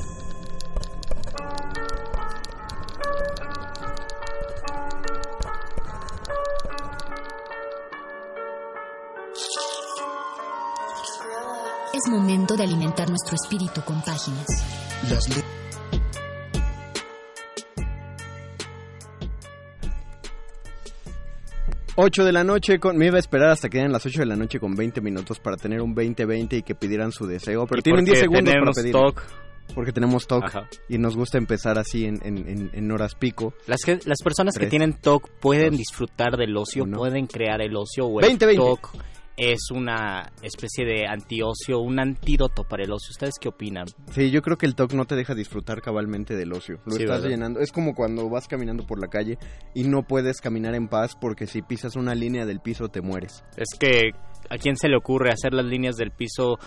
Nuestro 13.31 13.35
espíritu 13.57 13.81
con 13.81 14.01
páginas. 14.01 14.45
Las 15.09 15.27
8 21.95 22.23
de 22.23 22.31
la 22.31 22.43
noche, 22.43 22.79
con, 22.79 22.97
me 22.97 23.07
iba 23.07 23.17
a 23.17 23.19
esperar 23.19 23.49
hasta 23.49 23.69
que 23.69 23.79
eran 23.79 23.91
las 23.91 24.05
8 24.05 24.19
de 24.21 24.25
la 24.25 24.35
noche 24.35 24.59
con 24.59 24.75
20 24.75 25.01
minutos 25.01 25.39
para 25.39 25.57
tener 25.57 25.81
un 25.81 25.93
20-20 25.95 26.59
y 26.59 26.63
que 26.63 26.73
pidieran 26.73 27.11
su 27.11 27.27
deseo, 27.27 27.67
pero 27.67 27.81
tienen 27.81 28.05
porque 28.05 28.11
10 28.11 28.19
segundos 28.21 28.53
para 28.53 28.71
pedir. 28.71 28.93
talk. 28.93 29.23
Porque 29.75 29.93
tenemos 29.93 30.27
Ajá. 30.29 30.67
y 30.89 30.97
nos 30.97 31.15
gusta 31.15 31.37
empezar 31.37 31.77
así 31.79 32.03
en, 32.05 32.19
en- 32.25 32.45
en- 32.49 32.71
en 32.73 32.91
horas 32.91 33.15
pico. 33.15 33.53
Las, 33.67 33.81
que- 33.85 33.99
las 34.05 34.21
personas 34.21 34.53
Tres, 34.53 34.65
que 34.65 34.69
tienen 34.69 34.93
TOC 34.93 35.29
pueden 35.39 35.69
dos, 35.71 35.77
disfrutar 35.77 36.35
del 36.35 36.57
ocio, 36.57 36.83
uno. 36.83 36.97
pueden 36.97 37.25
crear 37.27 37.61
el 37.61 37.73
ocio 37.77 38.05
o 38.05 38.19
el 38.19 38.25
20, 38.27 38.45
20. 38.47 38.61
TOC 38.61 38.91
es 39.37 39.71
una 39.71 40.31
especie 40.43 40.85
de 40.85 41.07
antiocio, 41.07 41.79
un 41.79 41.99
antídoto 41.99 42.63
para 42.63 42.83
el 42.83 42.91
ocio. 42.91 43.09
¿Ustedes 43.11 43.35
qué 43.39 43.49
opinan? 43.49 43.85
Sí, 44.11 44.29
yo 44.29 44.41
creo 44.41 44.57
que 44.57 44.65
el 44.65 44.75
talk 44.75 44.93
no 44.93 45.05
te 45.05 45.15
deja 45.15 45.33
disfrutar 45.33 45.81
cabalmente 45.81 46.35
del 46.35 46.53
ocio. 46.53 46.79
Lo 46.85 46.93
Sí, 46.95 47.03
estás 47.03 47.21
¿verdad? 47.21 47.29
llenando. 47.29 47.59
Es 47.59 47.71
como 47.71 47.93
cuando 47.95 48.29
vas 48.29 48.47
caminando 48.47 48.85
por 48.85 48.99
la 48.99 49.07
calle 49.07 49.37
y 49.73 49.83
no 49.85 50.03
puedes 50.03 50.41
caminar 50.41 50.75
en 50.75 50.87
paz 50.87 51.15
porque 51.19 51.47
si 51.47 51.61
pisas 51.61 51.95
una 51.95 52.13
línea 52.13 52.45
del 52.45 52.59
piso 52.59 52.89
te 52.89 53.01
mueres. 53.01 53.43
Es 53.57 53.77
que 53.79 54.11
a 54.49 54.57
quién 54.57 54.75
se 54.77 54.89
le 54.89 54.97
ocurre 54.97 55.31
hacer 55.31 55.53
las 55.53 55.65
líneas 55.65 55.95
del 55.95 56.11
piso 56.11 56.57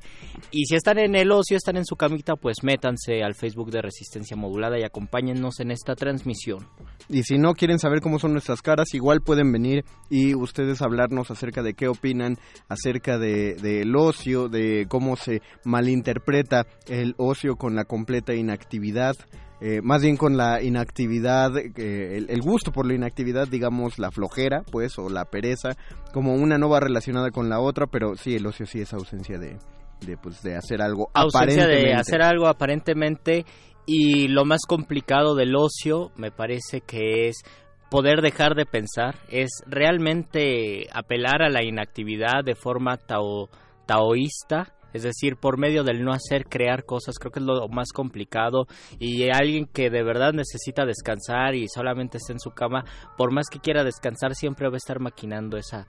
y 0.50 0.64
si 0.64 0.74
están 0.76 0.98
en 0.98 1.14
el 1.14 1.30
ocio, 1.30 1.56
están 1.56 1.76
en 1.76 1.84
su 1.84 1.96
camita, 1.96 2.36
pues 2.36 2.58
métanse 2.62 3.22
al 3.22 3.34
Facebook 3.34 3.70
de 3.70 3.82
Resistencia 3.82 4.36
Modulada 4.36 4.78
y 4.78 4.82
acompáñennos 4.82 5.60
en 5.60 5.70
esta 5.70 5.94
transmisión. 5.94 6.39
Y 7.08 7.24
si 7.24 7.38
no 7.38 7.54
quieren 7.54 7.80
saber 7.80 8.00
cómo 8.00 8.18
son 8.20 8.32
nuestras 8.32 8.62
caras, 8.62 8.94
igual 8.94 9.20
pueden 9.20 9.50
venir 9.50 9.84
y 10.08 10.34
ustedes 10.36 10.80
hablarnos 10.80 11.30
acerca 11.32 11.62
de 11.62 11.74
qué 11.74 11.88
opinan, 11.88 12.36
acerca 12.68 13.18
de 13.18 13.54
del 13.54 13.96
ocio, 13.96 14.48
de 14.48 14.86
cómo 14.88 15.16
se 15.16 15.42
malinterpreta 15.64 16.66
el 16.86 17.14
ocio 17.18 17.56
con 17.56 17.74
la 17.74 17.84
completa 17.84 18.32
inactividad. 18.34 19.14
eh, 19.60 19.80
más 19.82 20.02
bien 20.02 20.16
con 20.16 20.36
la 20.36 20.62
inactividad, 20.62 21.50
eh, 21.58 21.72
el, 22.16 22.30
el 22.30 22.40
gusto 22.40 22.72
por 22.72 22.86
la 22.86 22.94
inactividad, 22.94 23.46
digamos 23.46 23.98
la 23.98 24.10
flojera, 24.10 24.62
pues, 24.70 24.98
o 24.98 25.08
la 25.10 25.24
pereza, 25.26 25.70
como 26.14 26.34
una 26.34 26.56
no 26.58 26.68
va 26.70 26.80
relacionada 26.80 27.30
con 27.30 27.48
la 27.48 27.60
otra, 27.60 27.86
pero 27.86 28.16
sí, 28.16 28.34
el 28.36 28.46
ocio 28.46 28.64
sí 28.66 28.80
es 28.80 28.92
ausencia 28.94 29.38
de, 29.38 29.58
de, 30.06 30.16
pues, 30.16 30.42
de 30.42 30.56
hacer 30.56 30.80
algo 30.80 31.10
ausencia 31.12 31.66
de 31.66 31.92
hacer 31.92 32.22
algo 32.22 32.46
aparentemente 32.48 33.44
y 33.86 34.28
lo 34.28 34.44
más 34.44 34.60
complicado 34.66 35.34
del 35.34 35.56
ocio 35.56 36.12
me 36.16 36.30
parece 36.30 36.80
que 36.80 37.28
es 37.28 37.42
poder 37.90 38.20
dejar 38.22 38.54
de 38.54 38.66
pensar, 38.66 39.16
es 39.28 39.50
realmente 39.66 40.86
apelar 40.92 41.42
a 41.42 41.50
la 41.50 41.64
inactividad 41.64 42.44
de 42.44 42.54
forma 42.54 42.96
tao- 42.96 43.48
taoísta, 43.86 44.72
es 44.92 45.02
decir, 45.02 45.36
por 45.36 45.58
medio 45.58 45.84
del 45.84 46.04
no 46.04 46.12
hacer, 46.12 46.44
crear 46.46 46.84
cosas, 46.84 47.16
creo 47.18 47.30
que 47.32 47.38
es 47.40 47.44
lo 47.46 47.68
más 47.68 47.92
complicado. 47.92 48.66
Y 48.98 49.28
alguien 49.30 49.66
que 49.66 49.88
de 49.88 50.02
verdad 50.02 50.32
necesita 50.32 50.84
descansar 50.84 51.54
y 51.54 51.68
solamente 51.68 52.18
está 52.18 52.32
en 52.32 52.40
su 52.40 52.50
cama, 52.50 52.84
por 53.16 53.32
más 53.32 53.48
que 53.48 53.60
quiera 53.60 53.84
descansar, 53.84 54.34
siempre 54.34 54.68
va 54.68 54.74
a 54.74 54.78
estar 54.78 54.98
maquinando 55.00 55.56
esa 55.56 55.86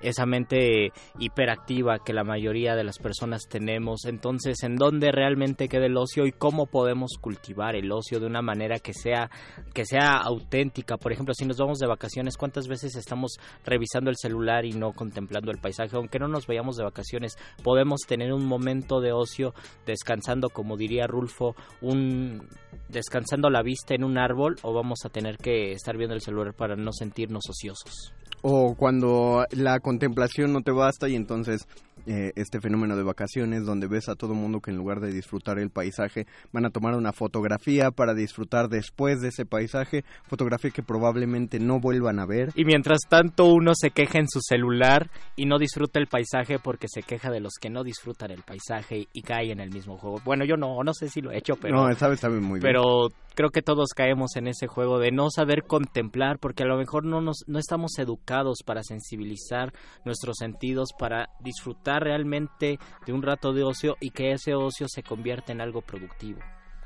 esa 0.00 0.26
mente 0.26 0.92
hiperactiva 1.18 1.98
que 2.04 2.12
la 2.12 2.24
mayoría 2.24 2.74
de 2.76 2.84
las 2.84 2.98
personas 2.98 3.46
tenemos. 3.48 4.04
Entonces, 4.04 4.62
¿en 4.62 4.76
dónde 4.76 5.12
realmente 5.12 5.68
queda 5.68 5.86
el 5.86 5.96
ocio 5.96 6.26
y 6.26 6.32
cómo 6.32 6.66
podemos 6.66 7.12
cultivar 7.20 7.76
el 7.76 7.92
ocio 7.92 8.20
de 8.20 8.26
una 8.26 8.42
manera 8.42 8.78
que 8.78 8.94
sea 8.94 9.30
que 9.74 9.84
sea 9.84 10.16
auténtica? 10.16 10.96
Por 10.96 11.12
ejemplo, 11.12 11.34
si 11.34 11.44
nos 11.46 11.58
vamos 11.58 11.78
de 11.78 11.86
vacaciones, 11.86 12.36
¿cuántas 12.36 12.68
veces 12.68 12.96
estamos 12.96 13.38
revisando 13.64 14.10
el 14.10 14.16
celular 14.16 14.64
y 14.64 14.72
no 14.72 14.92
contemplando 14.92 15.50
el 15.50 15.58
paisaje? 15.58 15.96
Aunque 15.96 16.18
no 16.18 16.28
nos 16.28 16.46
vayamos 16.46 16.76
de 16.76 16.84
vacaciones, 16.84 17.36
podemos 17.62 18.00
tener 18.06 18.32
un 18.32 18.46
momento 18.46 19.00
de 19.00 19.12
ocio 19.12 19.54
descansando, 19.86 20.50
como 20.50 20.76
diría 20.76 21.06
Rulfo, 21.06 21.54
un 21.80 22.48
descansando 22.88 23.50
la 23.50 23.62
vista 23.62 23.94
en 23.94 24.04
un 24.04 24.18
árbol 24.18 24.56
o 24.62 24.72
vamos 24.72 25.00
a 25.04 25.10
tener 25.10 25.36
que 25.36 25.72
estar 25.72 25.96
viendo 25.96 26.14
el 26.14 26.20
celular 26.20 26.54
para 26.54 26.76
no 26.76 26.92
sentirnos 26.92 27.44
ociosos. 27.48 28.12
O 28.42 28.74
cuando 28.74 29.44
la 29.50 29.80
contemplación 29.80 30.52
no 30.52 30.62
te 30.62 30.72
basta 30.72 31.08
y 31.08 31.16
entonces 31.16 31.66
eh, 32.06 32.32
este 32.34 32.60
fenómeno 32.60 32.96
de 32.96 33.02
vacaciones 33.02 33.66
donde 33.66 33.86
ves 33.86 34.08
a 34.08 34.14
todo 34.14 34.34
mundo 34.34 34.60
que 34.60 34.70
en 34.70 34.76
lugar 34.76 35.00
de 35.00 35.12
disfrutar 35.12 35.58
el 35.58 35.70
paisaje 35.70 36.26
van 36.52 36.64
a 36.64 36.70
tomar 36.70 36.94
una 36.94 37.12
fotografía 37.12 37.90
para 37.90 38.14
disfrutar 38.14 38.68
después 38.68 39.20
de 39.20 39.28
ese 39.28 39.44
paisaje, 39.44 40.04
fotografía 40.24 40.70
que 40.70 40.82
probablemente 40.82 41.60
no 41.60 41.78
vuelvan 41.78 42.18
a 42.18 42.26
ver. 42.26 42.50
Y 42.54 42.64
mientras 42.64 43.00
tanto 43.08 43.46
uno 43.46 43.72
se 43.74 43.90
queja 43.90 44.18
en 44.18 44.28
su 44.28 44.40
celular 44.40 45.10
y 45.36 45.44
no 45.46 45.58
disfruta 45.58 46.00
el 46.00 46.06
paisaje 46.06 46.58
porque 46.58 46.86
se 46.88 47.02
queja 47.02 47.30
de 47.30 47.40
los 47.40 47.52
que 47.60 47.70
no 47.70 47.84
disfrutan 47.84 48.30
el 48.30 48.42
paisaje 48.42 49.06
y 49.12 49.22
cae 49.22 49.52
en 49.52 49.60
el 49.60 49.70
mismo 49.70 49.98
juego. 49.98 50.20
Bueno, 50.24 50.44
yo 50.44 50.56
no, 50.56 50.82
no 50.82 50.94
sé 50.94 51.08
si 51.08 51.20
lo 51.20 51.30
he 51.32 51.38
hecho, 51.38 51.56
pero 51.56 51.76
no, 51.76 51.94
sabes, 51.94 52.20
sabe 52.20 52.40
muy 52.40 52.60
bien. 52.60 52.62
pero 52.62 53.12
creo 53.34 53.50
que 53.50 53.62
todos 53.62 53.90
caemos 53.94 54.36
en 54.36 54.46
ese 54.46 54.66
juego 54.66 54.98
de 54.98 55.12
no 55.12 55.30
saber 55.30 55.64
contemplar 55.64 56.38
porque 56.38 56.62
a 56.62 56.66
lo 56.66 56.76
mejor 56.76 57.04
no 57.04 57.20
nos 57.20 57.44
no 57.46 57.58
estamos 57.58 57.98
educados 57.98 58.58
para 58.64 58.82
sensibilizar 58.82 59.72
nuestros 60.04 60.36
sentidos 60.38 60.90
para 60.98 61.30
disfrutar 61.40 62.02
realmente 62.04 62.78
de 63.06 63.12
un 63.12 63.22
rato 63.22 63.52
de 63.52 63.64
ocio 63.64 63.96
y 64.00 64.10
que 64.10 64.32
ese 64.32 64.54
ocio 64.54 64.86
se 64.88 65.02
convierta 65.02 65.52
en 65.52 65.60
algo 65.60 65.82
productivo. 65.82 66.40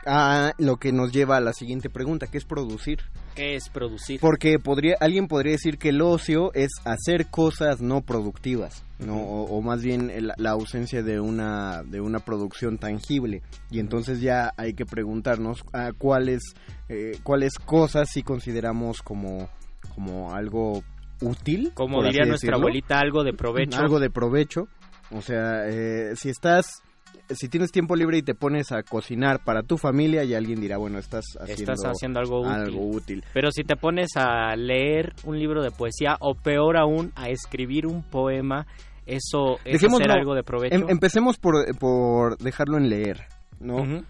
Ah, 0.07 0.53
lo 0.59 0.77
que 0.77 0.93
nos 0.93 1.13
lleva 1.13 1.37
a 1.37 1.41
la 1.41 1.53
siguiente 1.53 1.89
pregunta, 1.91 2.27
¿qué 2.27 2.39
es 2.39 2.45
producir? 2.45 3.01
¿Qué 3.35 3.57
es 3.57 3.69
producir? 3.69 4.21
Porque 4.21 4.59
podría, 4.59 4.97
alguien 5.01 5.29
podría 5.29 5.53
decir 5.53 5.79
que 5.79 5.89
el 5.89 6.03
ocio 6.03 6.53
es 6.55 6.71
hacer 6.85 7.27
cosas 7.31 7.81
no 7.81 8.03
productivas, 8.03 8.85
¿no? 8.99 9.17
o, 9.17 9.45
o 9.57 9.63
más 9.63 9.83
bien 9.83 10.11
el- 10.11 10.33
la 10.37 10.51
ausencia 10.51 11.03
de 11.03 11.19
una, 11.21 11.83
de 11.85 12.01
una 12.01 12.19
producción 12.21 12.79
tangible. 12.79 13.43
Y 13.71 13.81
entonces 13.81 14.21
ya 14.21 14.53
hay 14.57 14.75
que 14.75 14.87
preguntarnos 14.87 15.65
a 15.73 15.93
cuáles, 15.93 16.43
eh, 16.89 17.19
cuáles 17.23 17.59
cosas 17.59 18.09
sí 18.13 18.23
consideramos 18.23 19.03
como, 19.03 19.49
como 19.95 20.33
algo 20.35 20.85
útil. 21.21 21.73
Como 21.75 22.03
diría 22.03 22.25
nuestra 22.25 22.49
decirlo. 22.49 22.57
abuelita, 22.59 23.01
algo 23.01 23.25
de 23.25 23.33
provecho. 23.33 23.79
Algo 23.79 23.99
de 24.01 24.11
provecho. 24.11 24.69
O 25.11 25.21
sea, 25.23 25.67
eh, 25.69 26.13
si 26.17 26.29
estás... 26.29 26.83
Si 27.31 27.49
tienes 27.49 27.71
tiempo 27.73 27.97
libre 27.97 28.19
y 28.19 28.23
te 28.23 28.35
pones 28.35 28.73
a 28.73 28.83
cocinar 28.83 29.43
para 29.45 29.63
tu 29.63 29.79
familia, 29.79 30.25
y 30.25 30.35
alguien 30.35 30.61
dirá, 30.61 30.77
bueno, 30.77 30.99
estás 30.99 31.25
haciendo, 31.41 31.73
Estás 31.73 31.91
haciendo 31.91 32.21
algo 32.21 32.41
útil. 32.41 32.53
algo 32.53 32.87
útil. 32.87 33.25
Pero 33.33 33.51
si 33.51 33.65
te 33.65 33.77
pones 33.77 34.11
a 34.17 34.55
leer 34.57 35.15
un 35.25 35.39
libro 35.39 35.63
de 35.63 35.71
poesía 35.71 36.17
o 36.21 36.35
peor 36.35 36.77
aún 36.77 37.13
a 37.17 37.29
escribir 37.31 37.87
un 37.87 38.03
poema, 38.03 38.67
eso 39.07 39.59
es 39.65 39.83
hacer 39.83 40.11
algo 40.11 40.35
de 40.35 40.43
provecho. 40.43 40.75
Em- 40.75 40.89
empecemos 40.89 41.39
por, 41.39 41.55
por 41.79 42.37
dejarlo 42.39 42.77
en 42.79 42.89
leer. 42.89 43.23
¿no? 43.61 44.03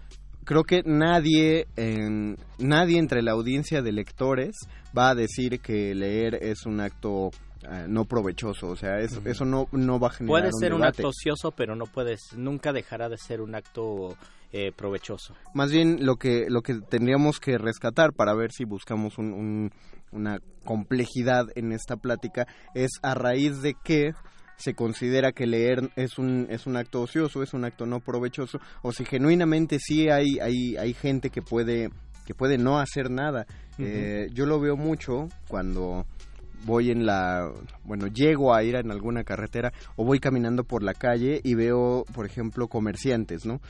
Creo 0.43 0.63
que 0.63 0.83
nadie, 0.85 1.65
en, 1.75 2.37
nadie 2.59 2.99
entre 2.99 3.23
la 3.23 3.31
audiencia 3.31 3.81
de 3.81 3.91
lectores 3.91 4.55
va 4.95 5.09
a 5.09 5.15
decir 5.15 5.59
que 5.59 5.95
leer 5.95 6.35
es 6.35 6.65
un 6.65 6.79
acto 6.81 7.31
eh, 7.69 7.85
no 7.87 8.05
provechoso, 8.05 8.67
o 8.69 8.75
sea, 8.75 8.99
eso, 8.99 9.21
eso 9.25 9.45
no, 9.45 9.67
no 9.71 9.99
va 9.99 10.07
a 10.07 10.11
generar 10.11 10.41
Puede 10.41 10.51
ser 10.59 10.73
un, 10.73 10.81
debate. 10.81 11.01
acto 11.01 11.09
ocioso, 11.09 11.51
pero 11.51 11.75
no 11.75 11.85
puedes, 11.85 12.21
nunca 12.35 12.71
dejará 12.73 13.09
de 13.09 13.17
ser 13.17 13.41
un 13.41 13.55
acto 13.55 14.15
eh, 14.51 14.71
provechoso. 14.75 15.33
Más 15.53 15.71
bien 15.71 16.05
lo 16.05 16.15
que 16.15 16.45
lo 16.49 16.61
que 16.61 16.75
tendríamos 16.89 17.39
que 17.39 17.57
rescatar 17.57 18.13
para 18.13 18.33
ver 18.33 18.51
si 18.53 18.63
buscamos 18.63 19.17
un- 19.17 19.33
un- 19.33 19.71
una 20.11 20.39
complejidad 20.63 21.45
en 21.55 21.71
esta 21.73 21.97
plática 21.97 22.47
es 22.73 22.91
a 23.01 23.15
raíz 23.15 23.61
de 23.61 23.73
que 23.83 24.11
se 24.57 24.73
considera 24.73 25.33
que 25.33 25.45
leer 25.47 25.89
es 25.97 26.17
un 26.17 26.47
es 26.49 26.67
un 26.67 26.77
acto 26.77 27.01
ocioso, 27.01 27.43
es 27.43 27.53
un 27.53 27.65
acto 27.65 27.85
no 27.85 27.99
provechoso 27.99 28.59
o 28.81 28.93
si 28.93 29.03
genuinamente 29.03 29.77
sí 29.79 30.07
hay 30.09 30.39
hay 30.39 30.77
hay 30.77 30.93
gente 30.93 31.29
que 31.31 31.41
puede 31.41 31.89
que 32.25 32.33
puede 32.33 32.57
no 32.57 32.79
hacer 32.79 33.11
nada. 33.11 33.45
Eh, 33.77 34.29
yo 34.33 34.45
lo 34.45 34.59
veo 34.61 34.77
mucho 34.77 35.27
cuando 35.49 36.05
voy 36.63 36.91
en 36.91 37.05
la, 37.05 37.51
bueno, 37.83 38.07
llego 38.07 38.53
a 38.53 38.63
ir 38.63 38.75
en 38.75 38.91
alguna 38.91 39.23
carretera 39.23 39.73
o 39.95 40.05
voy 40.05 40.19
caminando 40.19 40.63
por 40.63 40.83
la 40.83 40.93
calle 40.93 41.41
y 41.43 41.55
veo, 41.55 42.05
por 42.13 42.25
ejemplo, 42.25 42.67
comerciantes, 42.67 43.45
¿no? 43.45 43.61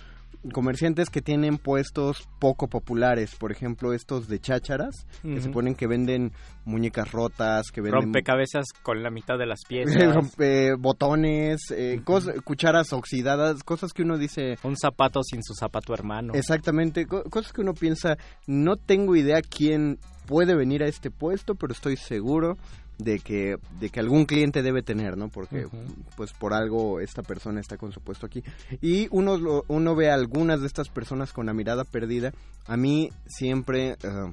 Comerciantes 0.52 1.10
que 1.10 1.22
tienen 1.22 1.58
puestos 1.58 2.28
poco 2.40 2.68
populares, 2.68 3.36
por 3.36 3.52
ejemplo, 3.52 3.94
estos 3.94 4.28
de 4.28 4.40
chácharas, 4.40 5.08
que 5.24 5.42
se 5.42 5.50
ponen 5.50 5.76
que 5.76 5.88
venden 5.88 6.32
muñecas 6.66 7.12
rotas, 7.12 7.72
que 7.72 7.82
venden 7.82 8.02
Rompecabezas 8.04 8.66
con 8.84 9.04
la 9.04 9.10
mitad 9.10 9.38
de 9.38 9.46
las 9.46 9.60
piezas. 9.68 9.96
rompe- 10.16 10.76
botones, 10.80 11.62
eh, 11.72 12.02
cucharas 12.44 12.94
oxidadas, 12.94 13.64
cosas 13.64 13.94
que 13.94 14.04
uno 14.04 14.18
dice... 14.18 14.58
Un 14.64 14.78
zapato 14.78 15.22
sin 15.24 15.44
su 15.44 15.54
zapato 15.54 15.94
hermano. 15.94 16.34
Exactamente, 16.34 17.06
co- 17.06 17.24
cosas 17.24 17.52
que 17.54 17.62
uno 17.62 17.74
piensa, 17.74 18.18
no 18.48 18.76
tengo 18.78 19.16
idea 19.16 19.42
quién 19.42 20.00
puede 20.26 20.56
venir 20.56 20.84
a 20.84 20.88
este 20.88 21.12
puesto, 21.12 21.56
pero 21.56 21.74
estoy 21.74 21.98
seguro 21.98 22.58
de 22.98 23.20
que 23.20 23.58
de 23.80 23.90
que 23.90 24.00
algún 24.00 24.26
cliente 24.26 24.62
debe 24.62 24.82
tener, 24.82 25.18
¿no? 25.18 25.30
Porque 25.30 25.68
pues 26.16 26.34
por 26.34 26.54
algo 26.54 27.00
esta 27.00 27.24
persona 27.24 27.60
está 27.60 27.78
con 27.78 27.92
su 27.92 28.02
puesto 28.02 28.26
aquí. 28.26 28.44
Y 28.82 29.08
uno 29.12 29.64
uno 29.68 29.96
ve 29.96 30.10
a 30.10 30.14
algunas 30.14 30.62
de 30.62 30.68
estas 30.68 30.90
personas 30.90 31.34
con 31.34 31.46
la 31.46 31.54
mirada 31.54 31.84
perdida. 31.84 32.34
A 32.68 32.78
mí 32.78 33.12
siempre 33.28 33.98
eh, 34.04 34.32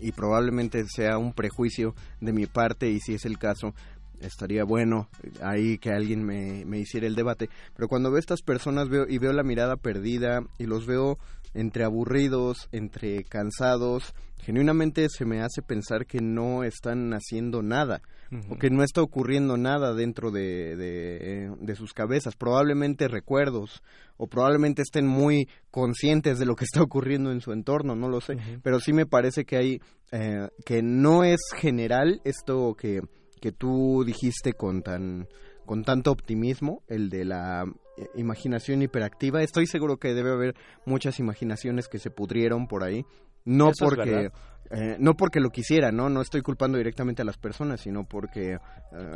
y 0.00 0.12
probablemente 0.12 0.84
sea 0.88 1.18
un 1.18 1.32
prejuicio 1.32 1.94
de 2.20 2.32
mi 2.32 2.46
parte 2.46 2.90
y 2.90 3.00
si 3.00 3.14
es 3.14 3.24
el 3.24 3.38
caso 3.38 3.74
estaría 4.20 4.64
bueno 4.64 5.08
ahí 5.42 5.78
que 5.78 5.90
alguien 5.90 6.24
me, 6.24 6.64
me 6.64 6.78
hiciera 6.78 7.06
el 7.06 7.14
debate. 7.14 7.48
Pero 7.74 7.88
cuando 7.88 8.10
veo 8.10 8.18
estas 8.18 8.42
personas 8.42 8.88
veo 8.88 9.06
y 9.08 9.18
veo 9.18 9.32
la 9.32 9.42
mirada 9.42 9.76
perdida 9.76 10.40
y 10.58 10.66
los 10.66 10.86
veo 10.86 11.18
entre 11.54 11.84
aburridos 11.84 12.68
entre 12.72 13.24
cansados 13.24 14.14
genuinamente 14.46 15.08
se 15.08 15.24
me 15.24 15.40
hace 15.40 15.60
pensar 15.60 16.06
que 16.06 16.20
no 16.20 16.62
están 16.62 17.12
haciendo 17.14 17.62
nada 17.62 18.00
o 18.48 18.56
que 18.56 18.70
no 18.70 18.84
está 18.84 19.02
ocurriendo 19.02 19.56
nada 19.56 19.92
dentro 19.92 20.30
de, 20.30 20.76
de, 20.76 21.16
eh, 21.16 21.50
de 21.60 21.74
sus 21.74 21.92
cabezas. 21.92 22.36
Probablemente 22.36 23.08
recuerdos 23.08 23.82
o 24.16 24.28
probablemente 24.28 24.82
estén 24.82 25.06
muy 25.06 25.48
conscientes 25.70 26.38
de 26.38 26.46
lo 26.46 26.54
que 26.54 26.64
está 26.64 26.80
ocurriendo 26.82 27.32
en 27.32 27.40
su 27.40 27.52
entorno 27.52 27.96
no 27.96 28.08
lo 28.08 28.20
sé. 28.20 28.36
Pero 28.62 28.78
sí 28.78 28.92
me 28.92 29.06
parece 29.06 29.44
que 29.44 29.56
hay 29.56 29.80
eh, 30.12 30.48
que 30.64 30.80
no 30.80 31.24
es 31.24 31.40
general 31.56 32.20
esto 32.24 32.74
que, 32.74 33.00
que 33.40 33.52
tú 33.52 34.04
dijiste 34.04 34.52
con 34.52 34.82
tan 34.82 35.28
con 35.64 35.82
tanto 35.82 36.12
optimismo 36.12 36.82
el 36.86 37.10
de 37.10 37.24
la 37.24 37.64
eh, 37.96 38.06
imaginación 38.14 38.82
hiperactiva. 38.82 39.42
Estoy 39.42 39.66
seguro 39.66 39.96
que 39.96 40.14
debe 40.14 40.30
haber 40.30 40.54
muchas 40.84 41.18
imaginaciones 41.18 41.88
que 41.88 41.98
se 41.98 42.10
pudrieron 42.10 42.68
por 42.68 42.84
ahí. 42.84 43.04
No 43.44 43.70
Eso 43.70 43.84
porque 43.84 44.30
eh, 44.70 44.96
no 44.98 45.14
porque 45.14 45.38
lo 45.40 45.50
quisiera, 45.50 45.92
¿no? 45.92 46.08
No 46.08 46.20
estoy 46.20 46.42
culpando 46.42 46.76
directamente 46.78 47.22
a 47.22 47.24
las 47.24 47.38
personas, 47.38 47.80
sino 47.80 48.04
porque 48.04 48.54
eh, 48.54 48.58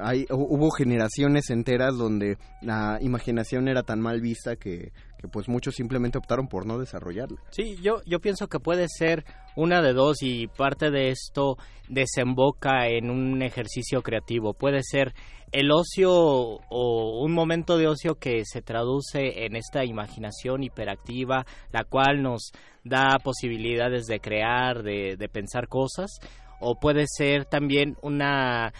hay, 0.00 0.24
hu- 0.26 0.46
hubo 0.48 0.70
generaciones 0.70 1.50
enteras 1.50 1.96
donde 1.96 2.37
la 2.62 2.98
imaginación 3.00 3.66
era 3.68 3.83
tan 3.83 4.00
mal 4.00 4.20
vista 4.20 4.54
que, 4.56 4.92
que 5.20 5.28
pues 5.28 5.48
muchos 5.48 5.74
simplemente 5.74 6.18
optaron 6.18 6.48
por 6.48 6.66
no 6.66 6.78
desarrollarla. 6.78 7.40
Sí, 7.50 7.76
yo, 7.83 8.02
yo 8.06 8.20
pienso 8.20 8.48
que 8.48 8.59
puede 8.59 8.87
ser 8.88 9.24
una 9.56 9.83
de 9.83 9.92
dos 9.92 10.22
y 10.22 10.46
parte 10.46 10.90
de 10.90 11.11
esto 11.11 11.56
desemboca 11.88 12.88
en 12.88 13.11
un 13.11 13.42
ejercicio 13.42 14.02
creativo. 14.02 14.54
Puede 14.54 14.83
ser 14.83 15.12
el 15.52 15.70
ocio 15.72 16.12
o 16.12 17.22
un 17.22 17.33
momento 17.33 17.76
de 17.76 17.88
ocio 17.88 18.14
que 18.14 18.44
se 18.44 18.62
traduce 18.62 19.44
en 19.44 19.56
esta 19.56 19.85
imaginación 19.85 20.62
hiperactiva, 20.62 21.44
la 21.72 21.85
cual 21.85 22.22
nos 22.22 22.52
da 22.85 23.18
posibilidades 23.22 24.06
de 24.06 24.20
crear, 24.20 24.83
de, 24.83 25.16
de 25.16 25.28
pensar 25.28 25.68
cosas, 25.68 26.18
o 26.61 26.78
puede 26.78 27.04
ser 27.06 27.44
también 27.46 27.96
una 28.02 28.72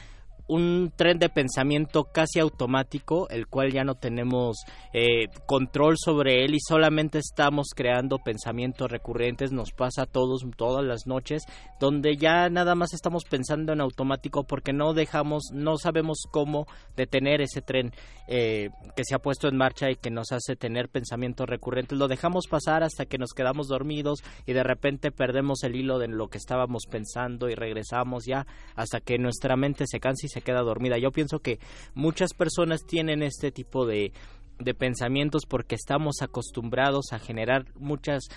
un 0.51 0.93
tren 0.97 1.19
de 1.19 1.29
pensamiento 1.29 2.05
casi 2.05 2.41
automático, 2.41 3.29
el 3.31 3.47
cual 3.47 3.73
ya 3.73 3.85
no 3.85 3.95
tenemos 3.95 4.65
eh, 4.93 5.29
control 5.47 5.95
sobre 5.97 6.45
él 6.45 6.57
y 6.57 6.61
solamente 6.61 7.19
estamos 7.19 7.69
creando 7.75 8.19
pensamientos 8.19 8.91
recurrentes, 8.91 9.53
nos 9.53 9.71
pasa 9.71 10.03
a 10.03 10.07
todos 10.07 10.45
todas 10.57 10.85
las 10.85 11.07
noches, 11.07 11.45
donde 11.79 12.17
ya 12.17 12.49
nada 12.51 12.75
más 12.75 12.93
estamos 12.95 13.25
pensando 13.25 13.73
en 13.73 13.81
automático 13.81 14.43
porque 14.43 14.73
no 14.73 14.93
dejamos, 14.93 15.51
no 15.53 15.77
sabemos 15.77 16.25
cómo 16.33 16.67
detener 16.97 17.41
ese 17.41 17.63
tren 17.63 17.93
eh, 18.27 18.71
que 18.97 19.05
se 19.05 19.15
ha 19.15 19.21
puesto 19.21 19.47
en 19.47 19.57
marcha 19.57 19.89
y 19.89 19.97
que 19.97 20.11
nos 20.11 20.33
hace 20.33 20.57
tener 20.57 20.89
pensamientos 20.89 21.49
recurrentes, 21.49 21.97
lo 21.97 22.09
dejamos 22.09 22.49
pasar 22.49 22.83
hasta 22.83 23.07
que 23.07 23.19
nos 23.19 23.35
quedamos 23.35 23.69
dormidos 23.69 24.19
y 24.47 24.53
de 24.53 24.65
repente 24.65 25.13
perdemos 25.13 25.63
el 25.63 25.77
hilo 25.77 25.99
de 25.99 26.09
lo 26.09 26.27
que 26.27 26.39
estábamos 26.39 26.87
pensando 26.91 27.49
y 27.49 27.55
regresamos 27.55 28.25
ya 28.27 28.47
hasta 28.75 29.01
que 29.01 29.19
nuestra 29.19 29.57
mente 29.57 29.85
se 29.87 30.01
cansa 30.01 30.27
y 30.27 30.29
se 30.29 30.40
queda 30.41 30.63
dormida. 30.63 30.99
Yo 30.99 31.11
pienso 31.11 31.41
que 31.41 31.59
muchas 31.95 32.35
personas 32.35 32.85
tienen 32.87 33.23
este 33.23 33.53
tipo 33.53 33.87
de 33.87 34.13
de 34.59 34.75
pensamientos 34.75 35.47
porque 35.49 35.75
estamos 35.75 36.17
acostumbrados 36.21 37.13
a 37.13 37.19
generar 37.19 37.65
muchos 37.77 38.29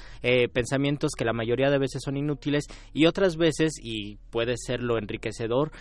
pensamientos 0.54 1.12
que 1.18 1.26
la 1.26 1.34
mayoría 1.34 1.70
de 1.70 1.78
veces 1.78 2.02
son 2.02 2.16
inútiles 2.16 2.68
y 2.94 3.08
otras 3.08 3.36
veces, 3.36 3.74
y 3.78 4.20
puede 4.30 4.56
ser 4.56 4.82
lo 4.82 4.98
enriquecedor, 4.98 5.74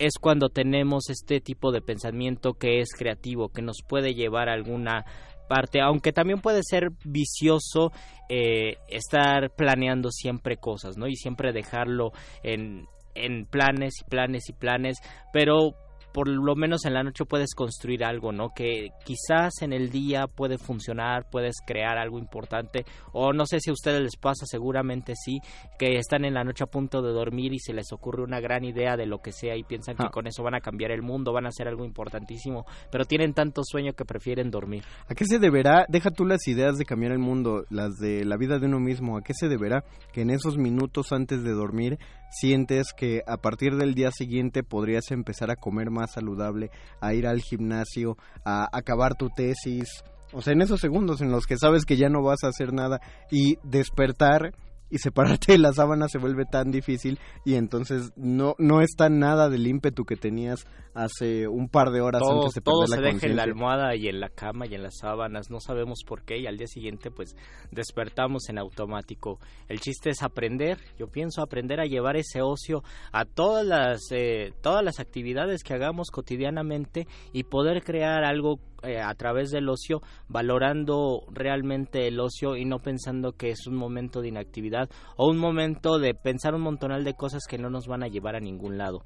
es 0.00 0.14
cuando 0.18 0.48
tenemos 0.48 1.10
este 1.10 1.40
tipo 1.40 1.70
de 1.70 1.82
pensamiento 1.82 2.54
que 2.54 2.80
es 2.80 2.94
creativo, 2.96 3.50
que 3.50 3.60
nos 3.60 3.82
puede 3.86 4.14
llevar 4.14 4.48
a 4.48 4.54
alguna 4.54 5.04
parte, 5.46 5.80
aunque 5.82 6.12
también 6.12 6.40
puede 6.40 6.62
ser 6.62 6.90
vicioso 7.04 7.92
eh, 8.30 8.78
estar 8.88 9.50
planeando 9.54 10.10
siempre 10.10 10.56
cosas, 10.56 10.96
¿no? 10.96 11.06
Y 11.06 11.16
siempre 11.16 11.52
dejarlo 11.52 12.12
en, 12.42 12.86
en 13.14 13.46
planes 13.46 13.94
y 14.00 14.08
planes 14.08 14.48
y 14.48 14.52
planes, 14.52 14.98
pero 15.32 15.74
por 16.12 16.28
lo 16.28 16.54
menos 16.56 16.84
en 16.84 16.94
la 16.94 17.02
noche 17.02 17.24
puedes 17.24 17.54
construir 17.54 18.04
algo, 18.04 18.32
¿no? 18.32 18.50
Que 18.54 18.88
quizás 19.04 19.52
en 19.62 19.72
el 19.72 19.90
día 19.90 20.26
puede 20.26 20.58
funcionar, 20.58 21.28
puedes 21.30 21.56
crear 21.66 21.98
algo 21.98 22.18
importante, 22.18 22.84
o 23.12 23.32
no 23.32 23.46
sé 23.46 23.60
si 23.60 23.70
a 23.70 23.72
ustedes 23.72 24.00
les 24.00 24.16
pasa, 24.16 24.44
seguramente 24.46 25.14
sí, 25.16 25.40
que 25.78 25.96
están 25.96 26.24
en 26.24 26.34
la 26.34 26.44
noche 26.44 26.64
a 26.64 26.66
punto 26.66 27.02
de 27.02 27.12
dormir 27.12 27.52
y 27.52 27.58
se 27.58 27.72
les 27.72 27.92
ocurre 27.92 28.22
una 28.22 28.40
gran 28.40 28.64
idea 28.64 28.96
de 28.96 29.06
lo 29.06 29.18
que 29.18 29.32
sea 29.32 29.56
y 29.56 29.62
piensan 29.64 29.96
que 29.96 30.04
Ah. 30.04 30.10
con 30.10 30.26
eso 30.26 30.42
van 30.42 30.54
a 30.54 30.60
cambiar 30.60 30.90
el 30.90 31.02
mundo, 31.02 31.32
van 31.32 31.46
a 31.46 31.50
hacer 31.50 31.68
algo 31.68 31.84
importantísimo, 31.84 32.64
pero 32.90 33.04
tienen 33.04 33.34
tanto 33.34 33.62
sueño 33.64 33.92
que 33.92 34.04
prefieren 34.04 34.50
dormir. 34.50 34.82
¿A 35.08 35.14
qué 35.14 35.24
se 35.24 35.38
deberá, 35.38 35.86
deja 35.88 36.10
tú 36.10 36.24
las 36.24 36.46
ideas 36.48 36.76
de 36.78 36.84
cambiar 36.84 37.12
el 37.12 37.18
mundo, 37.18 37.64
las 37.70 37.96
de 37.98 38.24
la 38.24 38.36
vida 38.36 38.58
de 38.58 38.66
uno 38.66 38.80
mismo, 38.80 39.16
a 39.16 39.22
qué 39.22 39.34
se 39.34 39.48
deberá 39.48 39.84
que 40.12 40.22
en 40.22 40.30
esos 40.30 40.56
minutos 40.58 41.12
antes 41.12 41.42
de 41.42 41.52
dormir 41.52 41.98
sientes 42.30 42.92
que 42.96 43.22
a 43.26 43.36
partir 43.38 43.76
del 43.76 43.94
día 43.94 44.10
siguiente 44.12 44.62
podrías 44.62 45.10
empezar 45.10 45.50
a 45.50 45.56
comer 45.56 45.90
más 45.90 45.99
saludable, 46.06 46.70
a 47.00 47.14
ir 47.14 47.26
al 47.26 47.40
gimnasio, 47.40 48.16
a 48.44 48.68
acabar 48.72 49.14
tu 49.14 49.28
tesis? 49.30 49.88
O 50.32 50.42
sea, 50.42 50.52
en 50.52 50.62
esos 50.62 50.80
segundos 50.80 51.20
en 51.20 51.32
los 51.32 51.46
que 51.46 51.56
sabes 51.56 51.84
que 51.84 51.96
ya 51.96 52.08
no 52.08 52.22
vas 52.22 52.44
a 52.44 52.48
hacer 52.48 52.72
nada 52.72 53.00
y 53.30 53.56
despertar 53.64 54.54
y 54.90 54.98
separarte 54.98 55.52
de 55.52 55.58
la 55.58 55.72
sábana 55.72 56.08
se 56.08 56.18
vuelve 56.18 56.44
tan 56.44 56.70
difícil 56.70 57.18
y 57.44 57.54
entonces 57.54 58.12
no 58.16 58.54
no 58.58 58.80
está 58.80 59.08
nada 59.08 59.48
del 59.48 59.66
ímpetu 59.66 60.04
que 60.04 60.16
tenías 60.16 60.66
hace 60.94 61.46
un 61.48 61.68
par 61.68 61.90
de 61.90 62.00
horas 62.00 62.20
todo, 62.20 62.40
antes 62.40 62.54
de 62.54 62.60
todo 62.60 62.80
perder 62.80 62.96
se 62.96 63.02
la 63.02 63.12
deja 63.12 63.26
en 63.26 63.36
la 63.36 63.42
almohada 63.44 63.96
y 63.96 64.08
en 64.08 64.20
la 64.20 64.28
cama 64.28 64.66
y 64.66 64.74
en 64.74 64.82
las 64.82 64.98
sábanas, 65.00 65.50
no 65.50 65.60
sabemos 65.60 66.00
por 66.06 66.24
qué 66.24 66.38
y 66.38 66.46
al 66.46 66.56
día 66.56 66.66
siguiente 66.66 67.10
pues 67.10 67.36
despertamos 67.70 68.48
en 68.48 68.58
automático. 68.58 69.38
El 69.68 69.80
chiste 69.80 70.10
es 70.10 70.22
aprender, 70.22 70.78
yo 70.98 71.08
pienso 71.08 71.42
aprender 71.42 71.80
a 71.80 71.86
llevar 71.86 72.16
ese 72.16 72.42
ocio 72.42 72.82
a 73.12 73.24
todas 73.24 73.64
las 73.64 74.00
eh, 74.10 74.52
todas 74.60 74.84
las 74.84 75.00
actividades 75.00 75.62
que 75.62 75.74
hagamos 75.74 76.10
cotidianamente 76.10 77.06
y 77.32 77.44
poder 77.44 77.82
crear 77.82 78.24
algo 78.24 78.58
eh, 78.82 79.00
a 79.00 79.14
través 79.14 79.50
del 79.50 79.68
ocio, 79.68 80.00
valorando 80.28 81.24
realmente 81.30 82.06
el 82.06 82.20
ocio 82.20 82.56
y 82.56 82.64
no 82.64 82.78
pensando 82.78 83.32
que 83.32 83.50
es 83.50 83.66
un 83.66 83.76
momento 83.76 84.20
de 84.20 84.28
inactividad 84.28 84.88
o 85.16 85.28
un 85.28 85.38
momento 85.38 85.98
de 85.98 86.14
pensar 86.14 86.54
un 86.54 86.62
montonal 86.62 87.04
de 87.04 87.14
cosas 87.14 87.42
que 87.48 87.58
no 87.58 87.70
nos 87.70 87.86
van 87.86 88.02
a 88.02 88.08
llevar 88.08 88.36
a 88.36 88.40
ningún 88.40 88.78
lado 88.78 89.04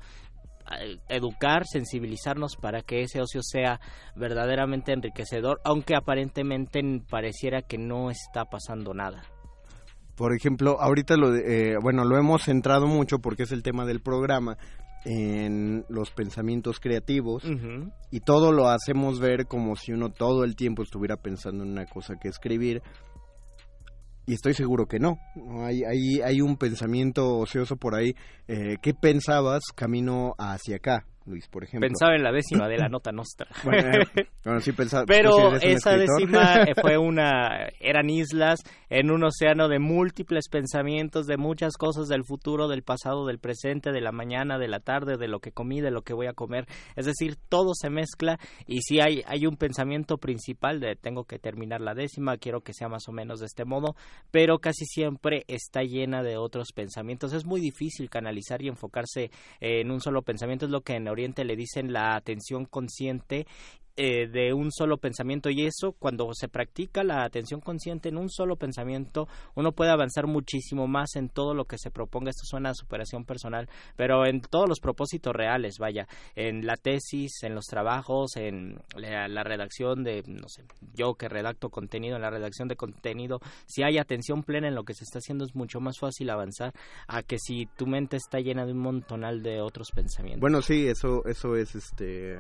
eh, 0.80 0.98
educar, 1.08 1.64
sensibilizarnos 1.66 2.56
para 2.56 2.82
que 2.82 3.02
ese 3.02 3.20
ocio 3.20 3.42
sea 3.42 3.80
verdaderamente 4.16 4.92
enriquecedor, 4.92 5.60
aunque 5.64 5.94
aparentemente 5.94 6.82
pareciera 7.08 7.62
que 7.62 7.76
no 7.76 8.10
está 8.10 8.46
pasando 8.46 8.94
nada. 8.94 9.24
Por 10.14 10.34
ejemplo, 10.34 10.80
ahorita 10.80 11.16
lo, 11.16 11.34
eh, 11.34 11.76
bueno, 11.82 12.04
lo 12.04 12.16
hemos 12.16 12.44
centrado 12.44 12.86
mucho 12.86 13.18
porque 13.18 13.42
es 13.42 13.52
el 13.52 13.62
tema 13.62 13.84
del 13.84 14.00
programa 14.00 14.56
en 15.04 15.84
los 15.88 16.10
pensamientos 16.10 16.80
creativos 16.80 17.44
y 18.10 18.20
todo 18.20 18.52
lo 18.52 18.68
hacemos 18.68 19.20
ver 19.20 19.46
como 19.46 19.76
si 19.76 19.92
uno 19.92 20.10
todo 20.10 20.44
el 20.44 20.56
tiempo 20.56 20.82
estuviera 20.82 21.16
pensando 21.16 21.64
en 21.64 21.70
una 21.70 21.86
cosa 21.86 22.16
que 22.16 22.28
escribir 22.28 22.82
y 24.26 24.34
estoy 24.34 24.54
seguro 24.54 24.86
que 24.86 24.98
no. 24.98 25.18
Hay, 25.60 25.84
hay, 25.84 26.20
hay 26.22 26.40
un 26.40 26.56
pensamiento 26.56 27.36
ocioso 27.36 27.76
por 27.76 27.94
ahí. 27.94 28.14
Eh, 28.48 28.78
¿Qué 28.80 28.94
pensabas 28.94 29.64
camino 29.74 30.34
hacia 30.38 30.76
acá? 30.76 31.06
Luis, 31.26 31.48
por 31.48 31.64
ejemplo. 31.64 31.88
Pensaba 31.88 32.14
en 32.14 32.22
la 32.22 32.32
décima 32.32 32.68
de 32.68 32.76
la 32.76 32.88
nota 32.88 33.12
nostra. 33.12 33.48
Bueno, 34.44 34.60
sí 34.60 34.72
pensaba. 34.72 35.04
Pero 35.06 35.56
esa 35.56 35.96
décima 35.96 36.66
fue 36.82 36.98
una, 36.98 37.66
eran 37.80 38.10
islas 38.10 38.60
en 38.90 39.10
un 39.10 39.24
océano 39.24 39.68
de 39.68 39.78
múltiples 39.78 40.48
pensamientos, 40.50 41.26
de 41.26 41.38
muchas 41.38 41.78
cosas 41.78 42.08
del 42.08 42.24
futuro, 42.24 42.68
del 42.68 42.82
pasado, 42.82 43.26
del 43.26 43.38
presente, 43.38 43.90
de 43.90 44.02
la 44.02 44.12
mañana, 44.12 44.58
de 44.58 44.68
la 44.68 44.80
tarde, 44.80 45.16
de 45.16 45.28
lo 45.28 45.40
que 45.40 45.50
comí, 45.50 45.80
de 45.80 45.90
lo 45.90 46.02
que 46.02 46.12
voy 46.12 46.26
a 46.26 46.34
comer. 46.34 46.66
Es 46.94 47.06
decir, 47.06 47.36
todo 47.48 47.72
se 47.74 47.88
mezcla 47.88 48.38
y 48.66 48.82
sí 48.82 49.00
hay, 49.00 49.22
hay 49.26 49.46
un 49.46 49.56
pensamiento 49.56 50.18
principal 50.18 50.78
de 50.78 50.94
tengo 50.94 51.24
que 51.24 51.38
terminar 51.38 51.80
la 51.80 51.94
décima, 51.94 52.36
quiero 52.36 52.60
que 52.60 52.74
sea 52.74 52.88
más 52.88 53.08
o 53.08 53.12
menos 53.12 53.40
de 53.40 53.46
este 53.46 53.64
modo, 53.64 53.96
pero 54.30 54.58
casi 54.58 54.84
siempre 54.84 55.44
está 55.48 55.82
llena 55.82 56.22
de 56.22 56.36
otros 56.36 56.72
pensamientos. 56.74 57.32
Es 57.32 57.46
muy 57.46 57.62
difícil 57.62 58.10
canalizar 58.10 58.60
y 58.60 58.68
enfocarse 58.68 59.30
en 59.60 59.90
un 59.90 60.00
solo 60.00 60.20
pensamiento, 60.20 60.66
es 60.66 60.70
lo 60.70 60.82
que 60.82 60.96
en 60.96 61.08
Oriente 61.14 61.44
le 61.44 61.56
dicen 61.56 61.92
la 61.92 62.16
atención 62.16 62.66
consciente 62.66 63.46
eh, 63.96 64.26
de 64.28 64.52
un 64.52 64.72
solo 64.72 64.98
pensamiento. 64.98 65.50
Y 65.50 65.66
eso 65.66 65.92
cuando 65.92 66.32
se 66.34 66.48
practica 66.48 67.04
la 67.04 67.24
atención 67.24 67.60
consciente 67.60 68.08
en 68.08 68.18
un 68.18 68.28
solo 68.28 68.56
pensamiento 68.56 69.28
uno 69.54 69.72
puede 69.72 69.90
avanzar 69.90 70.26
muchísimo 70.26 70.86
más 70.86 71.16
en 71.16 71.28
todo 71.28 71.54
lo 71.54 71.64
que 71.64 71.78
se 71.78 71.90
proponga. 71.90 72.30
Esto 72.30 72.44
suena 72.44 72.70
a 72.70 72.74
superación 72.74 73.24
personal 73.24 73.68
pero 73.96 74.26
en 74.26 74.40
todos 74.40 74.68
los 74.68 74.80
propósitos 74.80 75.34
reales 75.34 75.78
vaya 75.78 76.06
en 76.34 76.66
la 76.66 76.76
tesis 76.76 77.42
en 77.42 77.54
los 77.54 77.66
trabajos 77.66 78.36
en 78.36 78.80
la, 78.96 79.28
la 79.28 79.42
redacción 79.42 80.04
de 80.04 80.22
no 80.26 80.48
sé 80.48 80.64
yo 80.94 81.14
que 81.14 81.28
redacto 81.28 81.70
contenido 81.70 82.16
en 82.16 82.22
la 82.22 82.30
redacción 82.30 82.68
de 82.68 82.76
contenido 82.76 83.40
si 83.66 83.82
hay 83.82 83.98
atención 83.98 84.42
plena 84.42 84.68
en 84.68 84.74
lo 84.74 84.84
que 84.84 84.94
se 84.94 85.04
está 85.04 85.18
haciendo 85.18 85.44
es 85.44 85.54
mucho 85.54 85.80
más 85.80 85.98
fácil 85.98 86.30
avanzar 86.30 86.72
a 87.06 87.22
que 87.22 87.38
si 87.38 87.66
tu 87.76 87.86
mente 87.86 88.16
está 88.16 88.40
llena 88.40 88.66
de 88.66 88.72
un 88.72 88.78
montonal 88.78 89.42
de 89.42 89.60
otros 89.60 89.90
pensamientos. 89.94 90.40
Bueno 90.40 90.62
sí 90.62 90.86
eso 90.86 91.24
eso 91.26 91.56
es 91.56 91.74
este 91.74 92.38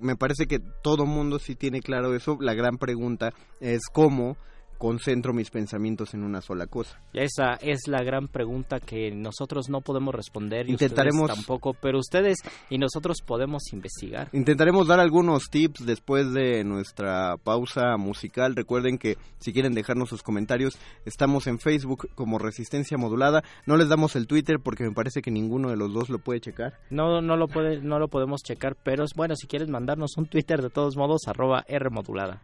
me 0.00 0.16
parece 0.16 0.46
que 0.46 0.60
todo 0.82 1.06
mundo 1.06 1.38
sí 1.38 1.54
tiene 1.54 1.80
claro 1.80 2.14
eso. 2.14 2.36
La 2.40 2.54
gran 2.54 2.78
pregunta 2.78 3.32
es 3.60 3.82
cómo 3.92 4.36
concentro 4.82 5.32
mis 5.32 5.48
pensamientos 5.48 6.12
en 6.12 6.24
una 6.24 6.40
sola 6.40 6.66
cosa. 6.66 6.98
Esa 7.12 7.54
es 7.60 7.86
la 7.86 8.02
gran 8.02 8.26
pregunta 8.26 8.80
que 8.80 9.12
nosotros 9.12 9.68
no 9.68 9.80
podemos 9.80 10.12
responder 10.12 10.68
y 10.68 10.72
intentaremos 10.72 11.32
tampoco, 11.32 11.72
pero 11.72 12.00
ustedes 12.00 12.38
y 12.68 12.78
nosotros 12.78 13.18
podemos 13.24 13.72
investigar. 13.72 14.28
Intentaremos 14.32 14.88
dar 14.88 14.98
algunos 14.98 15.50
tips 15.50 15.86
después 15.86 16.32
de 16.32 16.64
nuestra 16.64 17.36
pausa 17.44 17.96
musical. 17.96 18.56
Recuerden 18.56 18.98
que 18.98 19.18
si 19.38 19.52
quieren 19.52 19.72
dejarnos 19.72 20.08
sus 20.08 20.24
comentarios, 20.24 20.76
estamos 21.04 21.46
en 21.46 21.60
Facebook 21.60 22.08
como 22.16 22.40
Resistencia 22.40 22.98
Modulada. 22.98 23.44
No 23.66 23.76
les 23.76 23.88
damos 23.88 24.16
el 24.16 24.26
Twitter 24.26 24.56
porque 24.58 24.82
me 24.82 24.90
parece 24.90 25.22
que 25.22 25.30
ninguno 25.30 25.70
de 25.70 25.76
los 25.76 25.92
dos 25.92 26.10
lo 26.10 26.18
puede 26.18 26.40
checar. 26.40 26.80
No, 26.90 27.22
no 27.22 27.36
lo 27.36 27.46
puede, 27.46 27.80
no 27.82 28.00
lo 28.00 28.08
podemos 28.08 28.42
checar, 28.42 28.76
pero 28.82 29.04
es 29.04 29.12
bueno 29.14 29.36
si 29.36 29.46
quieren 29.46 29.70
mandarnos 29.70 30.16
un 30.16 30.26
Twitter 30.26 30.60
de 30.60 30.70
todos 30.70 30.96
modos 30.96 31.28
arroba 31.28 31.64
R 31.68 31.88
modulada. 31.90 32.42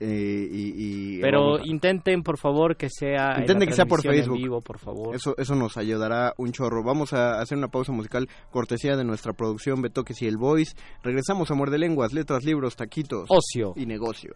Eh, 0.00 0.48
y, 0.50 1.20
Pero 1.20 1.64
intenten, 1.64 2.22
por 2.22 2.36
favor, 2.36 2.76
que 2.76 2.88
sea. 2.90 3.36
Intenten 3.38 3.68
que 3.68 3.74
sea 3.74 3.86
por 3.86 4.02
Facebook. 4.02 4.36
Vivo, 4.36 4.60
por 4.60 4.78
favor. 4.78 5.14
Eso, 5.14 5.34
eso 5.38 5.54
nos 5.54 5.76
ayudará 5.76 6.34
un 6.36 6.52
chorro. 6.52 6.82
Vamos 6.82 7.12
a 7.12 7.40
hacer 7.40 7.56
una 7.56 7.68
pausa 7.68 7.92
musical 7.92 8.28
cortesía 8.50 8.96
de 8.96 9.04
nuestra 9.04 9.32
producción 9.32 9.80
Betoques 9.82 10.20
y 10.22 10.26
el 10.26 10.36
Voice. 10.36 10.74
Regresamos 11.02 11.50
a 11.50 11.54
Muerde 11.54 11.78
Lenguas, 11.78 12.12
Letras, 12.12 12.44
Libros, 12.44 12.76
Taquitos. 12.76 13.28
Ocio. 13.30 13.72
Y 13.76 13.86
Negocio. 13.86 14.32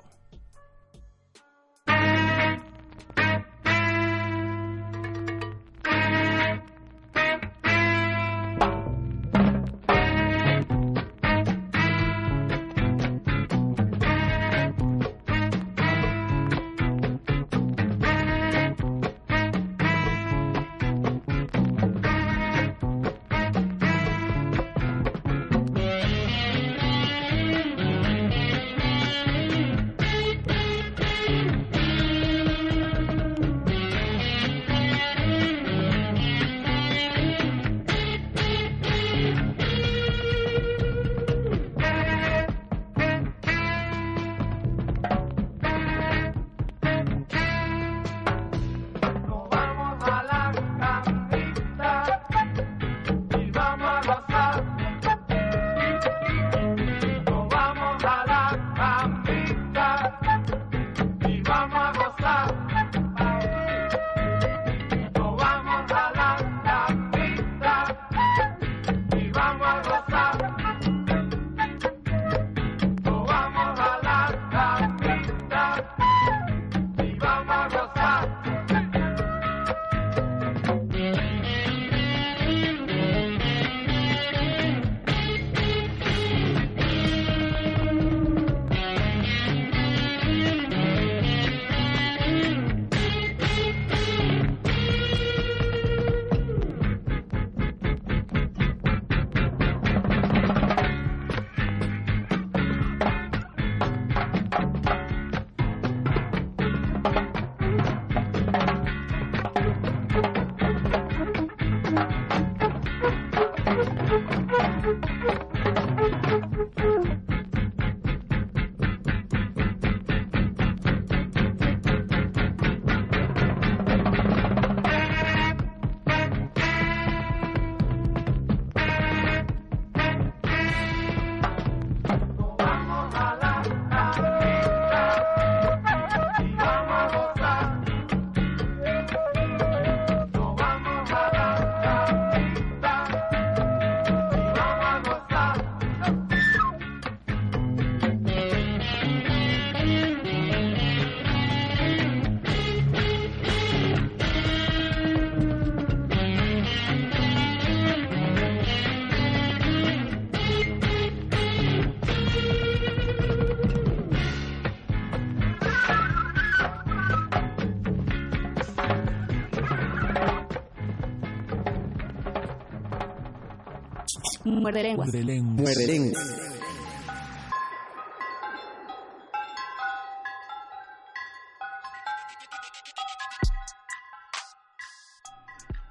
Muerde 174.68 174.83
lenguas. 174.83 175.09
Muerde 175.57 175.87
lenguas. 175.87 176.37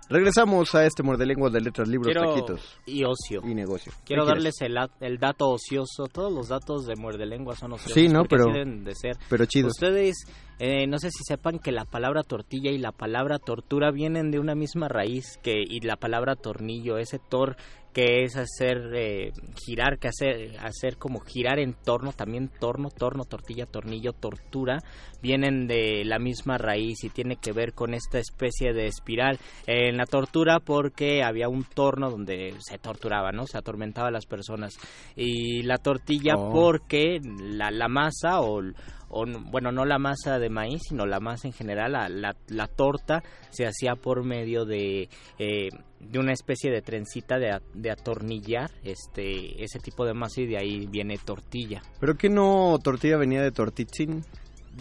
Regresamos 0.10 0.74
a 0.74 0.86
este 0.86 1.04
mordelenguas 1.04 1.52
de 1.52 1.60
letras, 1.60 1.86
libros, 1.90 2.14
Quiero- 2.14 2.34
taquitos 2.34 2.80
y 2.86 3.04
ocio. 3.04 3.42
y 3.44 3.54
negocio. 3.54 3.92
Quiero 4.06 4.24
¿Qué 4.24 4.28
quieres? 4.32 4.56
darles 4.56 4.62
el, 4.62 4.78
a- 4.78 4.90
el 5.02 5.18
dato 5.18 5.50
ocioso. 5.50 6.06
Todos 6.10 6.32
los 6.32 6.48
datos 6.48 6.86
de 6.86 6.96
muerde 6.96 7.26
lengua 7.26 7.58
son 7.58 7.74
ociosos. 7.74 7.94
Sí, 7.94 8.08
¿no? 8.08 8.20
porque 8.24 8.38
Pero- 8.38 8.44
así 8.52 8.54
deben 8.54 8.84
de 8.86 8.96
ser. 8.96 9.18
pero 9.30 9.46
chidos. 9.46 9.74
Ustedes, 9.74 10.16
eh, 10.60 10.88
no 10.88 10.98
sé 10.98 11.10
si 11.12 11.26
sepan 11.26 11.60
que 11.60 11.74
la 11.74 11.84
palabra 11.84 12.24
tortilla 12.24 12.72
y 12.72 12.78
la 12.78 12.94
palabra 12.94 13.38
tortura 13.38 13.92
vienen 13.92 14.32
de 14.32 14.40
una 14.40 14.56
misma 14.56 14.88
raíz 14.88 15.38
que 15.44 15.62
y 15.62 15.82
la 15.82 15.98
palabra 15.98 16.38
tornillo, 16.38 16.98
ese 17.00 17.20
tor 17.20 17.58
que 17.98 18.26
es 18.26 18.38
hacer 18.38 18.94
eh, 18.94 19.32
girar, 19.66 19.98
que 19.98 20.10
hacer 20.10 20.56
hacer 20.60 20.98
como 20.98 21.20
girar 21.20 21.58
en 21.58 21.74
torno, 21.74 22.14
también 22.14 22.48
torno, 22.48 22.92
torno, 22.92 23.24
tortilla, 23.24 23.66
tornillo, 23.66 24.14
tortura, 24.14 24.78
vienen 25.20 25.66
de 25.66 26.04
la 26.06 26.20
misma 26.20 26.60
raíz 26.60 27.04
y 27.04 27.10
tiene 27.10 27.38
que 27.38 27.54
ver 27.54 27.74
con 27.74 27.96
esta 27.96 28.20
especie 28.20 28.72
de 28.72 28.86
espiral. 28.86 29.40
En 29.66 29.98
la 29.98 30.06
tortura 30.06 30.60
porque 30.60 31.24
había 31.24 31.50
un 31.50 31.64
torno 31.64 32.12
donde 32.12 32.54
se 32.60 32.78
torturaba, 32.78 33.32
¿no? 33.32 33.48
Se 33.48 33.58
atormentaba 33.58 34.10
a 34.10 34.12
las 34.12 34.28
personas. 34.28 34.76
Y 35.16 35.64
la 35.64 35.80
tortilla 35.80 36.36
Oh. 36.38 36.52
porque 36.54 37.20
la, 37.24 37.72
la 37.72 37.88
masa 37.88 38.42
o, 38.42 38.62
o, 39.10 39.26
bueno, 39.50 39.72
no 39.72 39.86
la 39.86 39.98
masa 39.98 40.38
de 40.38 40.50
maíz, 40.52 40.84
sino 40.88 41.08
la 41.08 41.20
masa 41.20 41.48
en 41.48 41.54
general, 41.54 41.94
la, 41.94 42.10
la, 42.10 42.36
la 42.50 42.68
torta 42.68 43.24
se 43.50 43.66
hacía 43.66 43.96
por 43.96 44.24
medio 44.24 44.66
de, 44.66 45.10
eh, 45.40 45.70
de 46.00 46.20
una 46.20 46.34
especie 46.34 46.72
de 46.72 46.82
trencita 46.82 47.40
de, 47.40 47.60
de 47.74 47.92
atornillar 47.92 48.72
este 48.84 49.64
ese 49.64 49.80
tipo 49.80 50.06
de 50.06 50.14
masa 50.14 50.42
y 50.42 50.48
de 50.48 50.58
ahí 50.58 50.88
viene 50.88 51.18
tortilla. 51.18 51.82
¿Pero 52.00 52.16
que 52.16 52.30
no 52.30 52.78
tortilla 52.84 53.18
venía 53.18 53.42
de 53.42 53.52
tortitzin? 53.52 54.24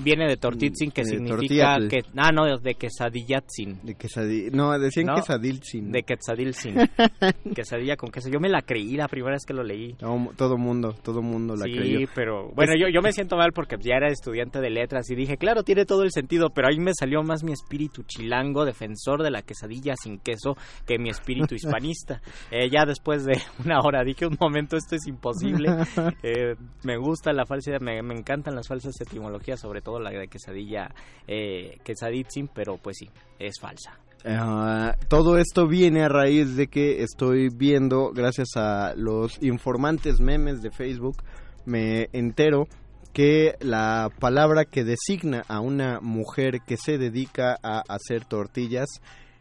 Viene 0.03 0.27
de 0.29 0.37
tortitzin 0.37 0.91
que 0.91 1.03
De 1.03 1.09
significa 1.09 1.77
tortilla. 1.77 1.89
que 1.89 2.01
ah 2.17 2.31
no 2.33 2.59
de 2.59 2.75
quesadillatzin. 2.75 3.81
De 3.83 3.95
quesadilla. 3.95 4.51
No, 4.53 4.79
decían 4.79 5.07
No, 5.07 5.15
quesadilzin. 5.15 5.91
De 5.93 6.03
quetzadilzin. 6.03 6.75
Quesadilla 7.55 7.97
con 7.97 8.11
queso. 8.11 8.29
Yo 8.29 8.41
me 8.41 8.49
la 8.49 8.63
creí 8.63 8.97
la 8.97 9.09
primera 9.09 9.35
vez 9.35 9.45
que 9.47 9.55
lo 9.55 9.63
leí. 9.63 9.97
No, 10.01 10.31
todo 10.37 10.57
mundo, 10.59 10.95
todo 11.03 11.23
mundo 11.23 11.55
la 11.57 11.65
sí, 11.65 11.73
creyó. 11.77 12.09
pero 12.15 12.51
bueno, 12.55 12.73
Es- 12.75 12.81
yo, 12.81 12.89
yo 12.89 13.01
me 13.03 13.13
siento 13.13 13.37
mal 13.37 13.53
porque 13.53 13.77
ya 13.81 13.95
era 13.97 14.09
estudiante 14.09 14.61
de 14.61 14.71
letras 14.71 15.09
y 15.11 15.15
dije, 15.15 15.37
claro, 15.37 15.63
tiene 15.63 15.85
todo 15.85 16.03
el 16.03 16.11
sentido, 16.13 16.51
pero 16.51 16.69
ahí 16.69 16.79
me 16.79 16.93
salió 16.99 17.23
más 17.23 17.43
mi 17.45 17.53
espíritu 17.53 18.03
chilango, 18.05 18.65
defensor 18.65 19.23
de 19.23 19.31
la 19.31 19.43
quesadilla 19.43 19.95
sin 20.03 20.19
queso, 20.19 20.57
que 20.87 20.99
mi 20.99 21.09
espíritu 21.11 21.55
hispanista. 21.55 22.21
Eh, 22.51 22.69
ya 22.71 22.85
después 22.87 23.25
de 23.25 23.41
una 23.65 23.81
hora 23.81 24.03
dije, 24.05 24.27
un 24.27 24.37
momento, 24.41 24.77
esto 24.77 24.97
es 24.97 25.07
imposible. 25.07 25.69
Eh, 26.23 26.55
me 26.85 26.97
gusta 26.97 27.33
la 27.33 27.45
falsa, 27.47 27.73
me, 27.81 28.03
me 28.03 28.15
encantan 28.15 28.55
las 28.55 28.67
falsas 28.69 28.95
etimologías, 29.01 29.61
sobre 29.61 29.81
todo 29.87 30.01
la 30.01 30.11
de 30.11 30.27
quesadilla, 30.27 30.93
eh, 31.29 31.79
quesaditzin, 31.85 32.49
pero 32.49 32.77
pues 32.77 32.97
sí, 32.99 33.09
es 33.39 33.55
falsa. 33.61 33.97
Ah, 34.25 34.97
todo 35.07 35.39
esto 35.39 35.69
viene 35.69 36.03
a 36.03 36.09
raíz 36.09 36.57
de 36.57 36.67
que 36.67 37.05
estoy 37.05 37.51
viendo, 37.55 38.11
gracias 38.13 38.49
a 38.57 38.95
los 38.97 39.41
informantes 39.41 40.19
memes 40.19 40.61
de 40.61 40.73
Facebook, 40.73 41.23
me 41.67 42.09
entero 42.13 42.67
que 43.13 43.55
la 43.61 44.11
palabra 44.19 44.65
que 44.65 44.83
designa 44.83 45.45
a 45.47 45.61
una 45.61 46.01
mujer 46.01 46.63
que 46.67 46.77
se 46.77 46.99
dedica 46.99 47.57
a 47.63 47.85
hacer 47.89 48.25
tortillas 48.25 48.89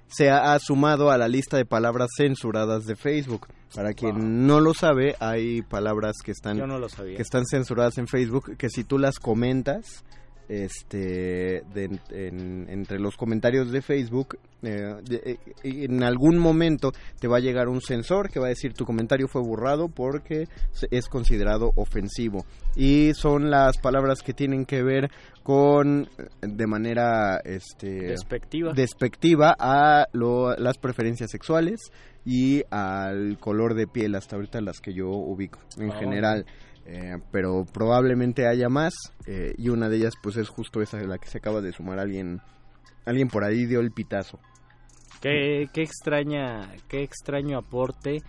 se 0.07 0.29
ha 0.29 0.57
sumado 0.59 1.09
a 1.09 1.17
la 1.17 1.27
lista 1.27 1.57
de 1.57 1.65
palabras 1.65 2.09
censuradas 2.15 2.85
de 2.85 2.95
Facebook. 2.95 3.47
Para 3.73 3.93
quien 3.93 4.47
no 4.47 4.61
lo 4.61 4.73
sabe, 4.73 5.15
hay 5.19 5.61
palabras 5.61 6.13
que 6.23 6.31
están 6.31 6.57
no 6.57 6.87
que 6.87 7.21
están 7.21 7.45
censuradas 7.45 7.97
en 7.97 8.07
Facebook, 8.07 8.55
que 8.57 8.69
si 8.69 8.85
tú 8.85 8.97
las 8.97 9.19
comentas, 9.19 10.05
este, 10.49 11.63
de- 11.73 11.99
en- 12.11 12.67
entre 12.69 12.99
los 12.99 13.15
comentarios 13.17 13.71
de 13.71 13.81
Facebook, 13.81 14.37
eh, 14.63 14.95
de- 15.03 15.39
eh, 15.63 15.85
en 15.85 16.03
algún 16.03 16.37
momento 16.37 16.91
te 17.19 17.27
va 17.27 17.37
a 17.37 17.39
llegar 17.41 17.67
un 17.67 17.81
sensor 17.81 18.29
que 18.29 18.39
va 18.39 18.47
a 18.47 18.49
decir 18.49 18.73
tu 18.73 18.85
comentario 18.85 19.27
fue 19.27 19.41
borrado 19.41 19.87
porque 19.89 20.47
es 20.91 21.07
considerado 21.07 21.71
ofensivo. 21.75 22.45
Y 22.75 23.13
son 23.13 23.49
las 23.49 23.77
palabras 23.77 24.21
que 24.21 24.33
tienen 24.33 24.65
que 24.65 24.83
ver 24.83 25.09
con, 25.43 26.09
de 26.41 26.67
manera, 26.67 27.39
este, 27.43 27.89
Despectiva. 28.07 28.73
despectiva 28.73 29.55
a 29.59 30.07
lo- 30.13 30.55
las 30.55 30.77
preferencias 30.77 31.29
sexuales 31.31 31.79
y 32.25 32.63
al 32.71 33.37
color 33.39 33.75
de 33.75 33.85
piel, 33.85 34.15
hasta 34.15 34.35
ahorita 34.35 34.59
las 34.61 34.79
que 34.79 34.93
yo 34.93 35.09
ubico 35.09 35.59
en 35.77 35.91
Ah, 35.91 35.99
general. 35.99 36.45
Eh, 36.87 37.17
pero 37.31 37.65
probablemente 37.65 38.47
haya 38.47 38.69
más 38.69 38.93
eh, 39.25 39.55
y 39.57 39.69
una 39.69 39.89
de 39.89 39.97
ellas 39.97 40.13
pues 40.21 40.37
es 40.37 40.49
justo 40.49 40.83
esa 40.83 40.99
la 41.01 41.17
que 41.17 41.27
se 41.27 41.39
acaba 41.39 41.59
de 41.59 41.71
sumar 41.71 41.97
alguien 41.97 42.41
alguien 43.05 43.27
por 43.27 43.43
ahí 43.43 43.65
dio 43.65 43.79
el 43.79 43.91
pitazo 43.91 44.39
Qué, 45.21 45.69
qué 45.73 45.81
extraña, 45.81 46.69
qué 46.87 47.01
extraño 47.01 47.57
aporte. 47.57 48.21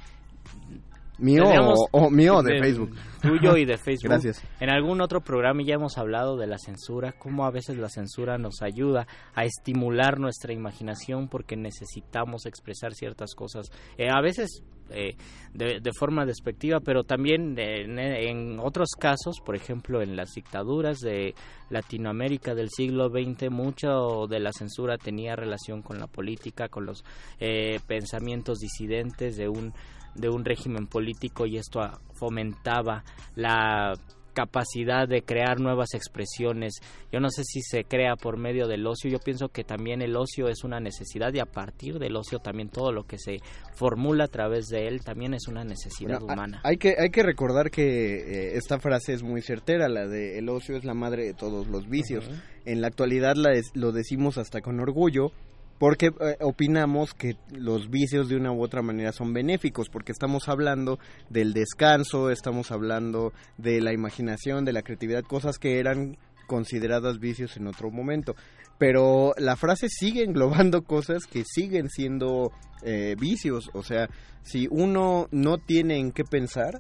Mío 1.19 1.45
o, 1.45 1.89
o 1.93 2.11
mío 2.11 2.43
de, 2.43 2.59
Facebook 2.59 2.95
Tuyo 3.23 3.57
y 3.57 3.65
de 3.65 3.79
Facebook. 3.85 4.11
gracias 4.11 4.43
En 4.61 4.71
algún 4.71 5.01
otro 5.01 5.21
programa 5.21 5.63
ya 5.63 5.75
hemos 5.75 5.99
hablado 5.99 6.37
de 6.37 6.47
la 6.47 6.59
censura, 6.59 7.13
cómo 7.13 7.47
a 7.47 7.51
veces 7.51 7.77
la 7.79 7.89
censura 7.89 8.39
nos 8.39 8.63
ayuda 8.63 9.07
a 9.35 9.45
estimular 9.45 10.19
nuestra 10.19 10.53
imaginación 10.53 11.29
porque 11.29 11.57
necesitamos 11.57 12.47
expresar 12.47 12.95
ciertas 12.95 13.35
cosas. 13.35 13.71
Eh, 13.99 14.09
a 14.11 14.21
veces 14.21 14.63
eh, 14.91 15.17
de, 15.53 15.81
de 15.81 15.91
forma 15.93 16.27
despectiva, 16.27 16.81
pero 16.81 17.03
también 17.03 17.59
en, 17.59 17.99
en 17.99 18.61
otros 18.61 18.91
casos, 18.99 19.41
por 19.45 19.57
ejemplo 19.57 20.03
en 20.03 20.15
las 20.17 20.35
dictaduras 20.35 20.99
de 20.99 21.35
Latinoamérica 21.71 22.55
del 22.55 22.69
siglo 22.69 23.09
XX, 23.09 23.51
mucho 23.51 24.27
de 24.29 24.39
la 24.39 24.53
censura 24.53 24.97
tenía 24.97 25.35
relación 25.35 25.83
con 25.83 25.99
la 25.99 26.07
política, 26.07 26.69
con 26.69 26.87
los 26.87 27.05
eh, 27.41 27.81
pensamientos 27.87 28.59
disidentes 28.59 29.37
de 29.37 29.49
un 29.49 29.73
de 30.17 30.29
un 30.29 30.45
régimen 30.45 30.87
político 30.87 31.47
y 31.47 31.57
esto 31.59 31.81
ah, 31.81 32.01
fomentaba 32.15 33.05
la 33.35 33.95
capacidad 34.33 35.09
de 35.09 35.23
crear 35.23 35.61
nuevas 35.61 35.95
expresiones. 35.95 36.75
Yo 37.11 37.21
no 37.21 37.31
sé 37.31 37.43
si 37.43 37.63
se 37.63 37.85
crea 37.85 38.17
por 38.17 38.37
medio 38.37 38.67
del 38.69 38.87
ocio, 38.87 39.11
yo 39.11 39.19
pienso 39.19 39.49
que 39.49 39.65
también 39.65 40.03
el 40.03 40.15
ocio 40.15 40.49
es 40.49 40.63
una 40.63 40.79
necesidad 40.79 41.33
y 41.33 41.39
a 41.39 41.47
partir 41.47 41.99
del 41.99 42.17
ocio 42.17 42.39
también 42.39 42.69
todo 42.69 42.93
lo 42.93 43.05
que 43.07 43.17
se 43.19 43.39
formula 43.75 44.25
a 44.25 44.29
través 44.29 44.67
de 44.67 44.89
él 44.89 45.01
también 45.03 45.33
es 45.33 45.49
una 45.49 45.65
necesidad 45.65 46.21
Bueno, 46.21 46.35
humana. 46.35 46.61
Hay 46.65 46.77
que, 46.77 46.97
hay 46.99 47.09
que 47.09 47.23
recordar 47.23 47.71
que 47.71 48.17
eh, 48.17 48.57
esta 48.59 48.79
frase 48.79 49.15
es 49.15 49.23
muy 49.23 49.41
certera, 49.41 49.89
la 49.89 50.07
de 50.07 50.39
el 50.39 50.51
ocio 50.51 50.77
es 50.77 50.85
la 50.85 50.93
madre 50.93 51.25
de 51.25 51.33
todos 51.33 51.67
los 51.69 51.89
vicios. 51.89 52.29
En 52.67 52.83
la 52.83 52.89
actualidad 52.89 53.37
la 53.37 53.53
es- 53.55 53.71
lo 53.75 53.91
decimos 53.93 54.37
hasta 54.37 54.61
con 54.61 54.81
orgullo 54.81 55.33
porque 55.79 56.07
eh, 56.07 56.37
opinamos 56.41 57.15
que 57.15 57.37
los 57.51 57.91
vicios 57.91 58.29
de 58.29 58.37
una 58.37 58.53
u 58.53 58.63
otra 58.63 58.83
manera 58.83 59.13
son 59.13 59.33
benéficos, 59.33 59.89
porque 59.89 60.13
estamos 60.13 60.49
hablando 60.49 60.99
del 61.29 61.53
descanso, 61.53 62.31
estamos 62.31 62.71
hablando 62.71 63.33
de 63.59 63.81
la 63.81 63.93
imaginación, 63.93 64.65
de 64.65 64.73
la 64.73 64.83
creatividad, 64.83 65.23
cosas 65.25 65.59
que 65.59 65.79
eran 65.79 66.17
consideradas 66.47 67.19
vicios 67.19 67.57
en 67.57 67.67
otro 67.67 67.91
momento. 67.91 68.35
Pero 68.79 69.33
la 69.39 69.57
frase 69.57 69.89
sigue 69.89 70.23
englobando 70.25 70.83
cosas 70.85 71.27
que 71.27 71.45
siguen 71.45 71.89
siendo 71.91 72.53
eh, 72.83 73.17
vicios. 73.19 73.71
O 73.75 73.83
sea, 73.83 74.09
si 74.43 74.69
uno 74.71 75.29
no 75.31 75.59
tiene 75.59 75.99
en 75.99 76.13
qué 76.13 76.25
pensar, 76.25 76.79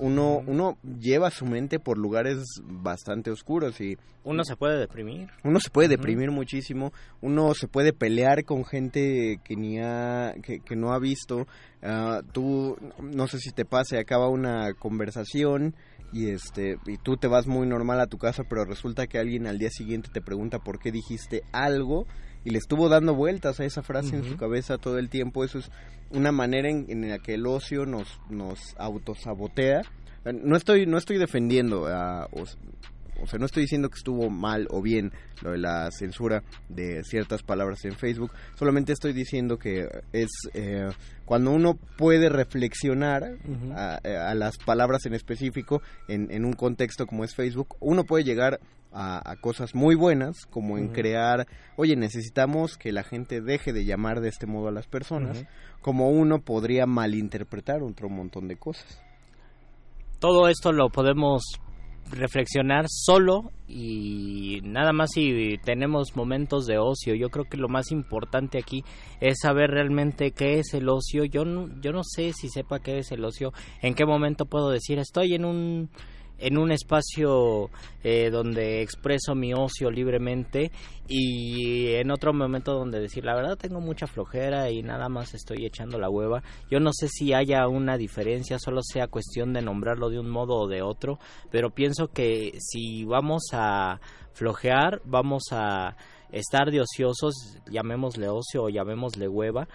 uno, 0.00 0.42
uno 0.46 0.78
lleva 0.98 1.30
su 1.30 1.46
mente 1.46 1.78
por 1.78 1.98
lugares 1.98 2.42
bastante 2.64 3.30
oscuros 3.30 3.80
y 3.80 3.96
Uno 4.24 4.44
se 4.44 4.56
puede 4.56 4.78
deprimir. 4.78 5.28
uno 5.44 5.60
se 5.60 5.70
puede 5.70 5.88
deprimir 5.88 6.30
muchísimo, 6.30 6.92
uno 7.20 7.54
se 7.54 7.68
puede 7.68 7.92
pelear 7.92 8.44
con 8.44 8.64
gente 8.64 9.38
que 9.44 9.56
ni 9.56 9.78
ha, 9.78 10.34
que, 10.42 10.60
que 10.60 10.76
no 10.76 10.92
ha 10.92 10.98
visto. 10.98 11.46
Ah, 11.82 12.22
tú, 12.32 12.76
no 13.02 13.26
sé 13.26 13.38
si 13.38 13.50
te 13.50 13.64
pase, 13.64 13.98
acaba 13.98 14.28
una 14.28 14.74
conversación 14.74 15.74
y 16.12 16.30
este 16.30 16.76
y 16.86 16.96
tú 16.98 17.16
te 17.16 17.28
vas 17.28 17.46
muy 17.46 17.66
normal 17.66 18.00
a 18.00 18.06
tu 18.06 18.18
casa, 18.18 18.42
pero 18.48 18.64
resulta 18.64 19.06
que 19.06 19.18
alguien 19.18 19.46
al 19.46 19.58
día 19.58 19.70
siguiente 19.70 20.10
te 20.12 20.20
pregunta 20.20 20.58
por 20.58 20.78
qué 20.80 20.90
dijiste 20.90 21.42
algo 21.52 22.06
y 22.44 22.50
le 22.50 22.58
estuvo 22.58 22.88
dando 22.88 23.14
vueltas 23.14 23.60
a 23.60 23.64
esa 23.64 23.82
frase 23.82 24.16
en 24.16 24.24
su 24.24 24.36
cabeza 24.36 24.78
todo 24.78 24.98
el 24.98 25.08
tiempo. 25.08 25.44
Eso 25.44 25.58
es 25.58 25.70
una 26.10 26.32
manera 26.32 26.68
en, 26.68 26.86
en 26.88 27.08
la 27.08 27.18
que 27.18 27.34
el 27.34 27.46
ocio 27.46 27.86
nos, 27.86 28.20
nos 28.28 28.74
autosabotea. 28.78 29.82
No 30.24 30.56
estoy, 30.56 30.86
no 30.86 30.98
estoy 30.98 31.18
defendiendo 31.18 31.86
a, 31.86 32.28
o, 33.22 33.26
sea, 33.26 33.38
no 33.38 33.46
estoy 33.46 33.62
diciendo 33.62 33.88
que 33.88 33.98
estuvo 33.98 34.30
mal 34.30 34.66
o 34.70 34.82
bien 34.82 35.12
lo 35.42 35.52
de 35.52 35.58
la 35.58 35.90
censura 35.90 36.42
de 36.68 37.02
ciertas 37.04 37.42
palabras 37.42 37.84
en 37.84 37.96
Facebook, 37.96 38.32
solamente 38.54 38.92
estoy 38.92 39.12
diciendo 39.12 39.58
que 39.58 39.88
es 40.12 40.30
eh, 40.54 40.88
cuando 41.24 41.52
uno 41.52 41.78
puede 41.96 42.28
reflexionar 42.28 43.38
a, 43.74 44.34
las 44.34 44.58
palabras 44.58 45.06
en 45.06 45.14
específico 45.14 45.82
en, 46.08 46.30
en 46.30 46.44
un 46.44 46.54
contexto 46.54 47.06
como 47.06 47.24
es 47.24 47.34
Facebook, 47.34 47.76
uno 47.80 48.04
puede 48.04 48.24
llegar 48.24 48.60
a, 48.92 49.36
cosas 49.40 49.74
muy 49.74 49.94
buenas, 49.94 50.46
como 50.46 50.78
en 50.78 50.88
crear, 50.88 51.46
oye, 51.76 51.96
necesitamos 51.96 52.76
que 52.76 52.92
la 52.92 53.02
gente 53.02 53.40
deje 53.40 53.72
de 53.72 53.84
llamar 53.84 54.20
de 54.20 54.28
este 54.28 54.46
modo 54.46 54.68
a 54.68 54.72
las 54.72 54.86
personas, 54.86 55.44
como 55.80 56.10
uno 56.10 56.40
podría 56.40 56.86
malinterpretar 56.86 57.82
otro 57.82 58.08
montón 58.08 58.48
de 58.48 58.56
cosas. 58.56 59.02
Todo 60.18 60.48
esto 60.48 60.72
lo 60.72 60.90
podemos 60.90 61.42
reflexionar 62.10 62.86
solo 62.88 63.50
y 63.68 64.60
nada 64.62 64.92
más 64.92 65.10
si 65.12 65.58
tenemos 65.64 66.16
momentos 66.16 66.66
de 66.66 66.78
ocio. 66.78 67.14
Yo 67.14 67.28
creo 67.30 67.44
que 67.44 67.56
lo 67.56 67.68
más 67.68 67.90
importante 67.92 68.58
aquí 68.58 68.84
es 69.20 69.38
saber 69.42 69.70
realmente 69.70 70.32
qué 70.32 70.58
es 70.58 70.74
el 70.74 70.88
ocio. 70.88 71.24
Yo 71.24 71.44
no, 71.44 71.68
yo 71.80 71.92
no 71.92 72.02
sé 72.04 72.32
si 72.32 72.48
sepa 72.48 72.80
qué 72.80 72.98
es 72.98 73.12
el 73.12 73.24
ocio, 73.24 73.52
en 73.80 73.94
qué 73.94 74.04
momento 74.04 74.46
puedo 74.46 74.70
decir 74.70 74.98
estoy 74.98 75.34
en 75.34 75.44
un 75.44 75.90
en 76.40 76.58
un 76.58 76.72
espacio 76.72 77.70
eh, 78.02 78.30
donde 78.30 78.82
expreso 78.82 79.34
mi 79.34 79.52
ocio 79.54 79.90
libremente 79.90 80.72
y 81.06 81.88
en 81.94 82.10
otro 82.10 82.32
momento 82.32 82.72
donde 82.72 83.00
decir 83.00 83.24
la 83.24 83.34
verdad 83.34 83.56
tengo 83.56 83.80
mucha 83.80 84.06
flojera 84.06 84.70
y 84.70 84.82
nada 84.82 85.08
más 85.08 85.34
estoy 85.34 85.66
echando 85.66 85.98
la 85.98 86.08
hueva. 86.08 86.42
Yo 86.70 86.80
no 86.80 86.92
sé 86.92 87.08
si 87.08 87.32
haya 87.32 87.66
una 87.68 87.96
diferencia, 87.96 88.58
solo 88.58 88.80
sea 88.82 89.08
cuestión 89.08 89.52
de 89.52 89.62
nombrarlo 89.62 90.08
de 90.08 90.18
un 90.18 90.30
modo 90.30 90.54
o 90.56 90.68
de 90.68 90.82
otro, 90.82 91.18
pero 91.50 91.70
pienso 91.70 92.08
que 92.08 92.52
si 92.58 93.04
vamos 93.04 93.42
a 93.52 94.00
flojear, 94.32 95.02
vamos 95.04 95.44
a 95.52 95.96
estar 96.32 96.70
de 96.70 96.80
ociosos, 96.80 97.58
llamémosle 97.70 98.28
ocio 98.28 98.62
o 98.64 98.68
llamémosle 98.68 99.28
hueva, 99.28 99.68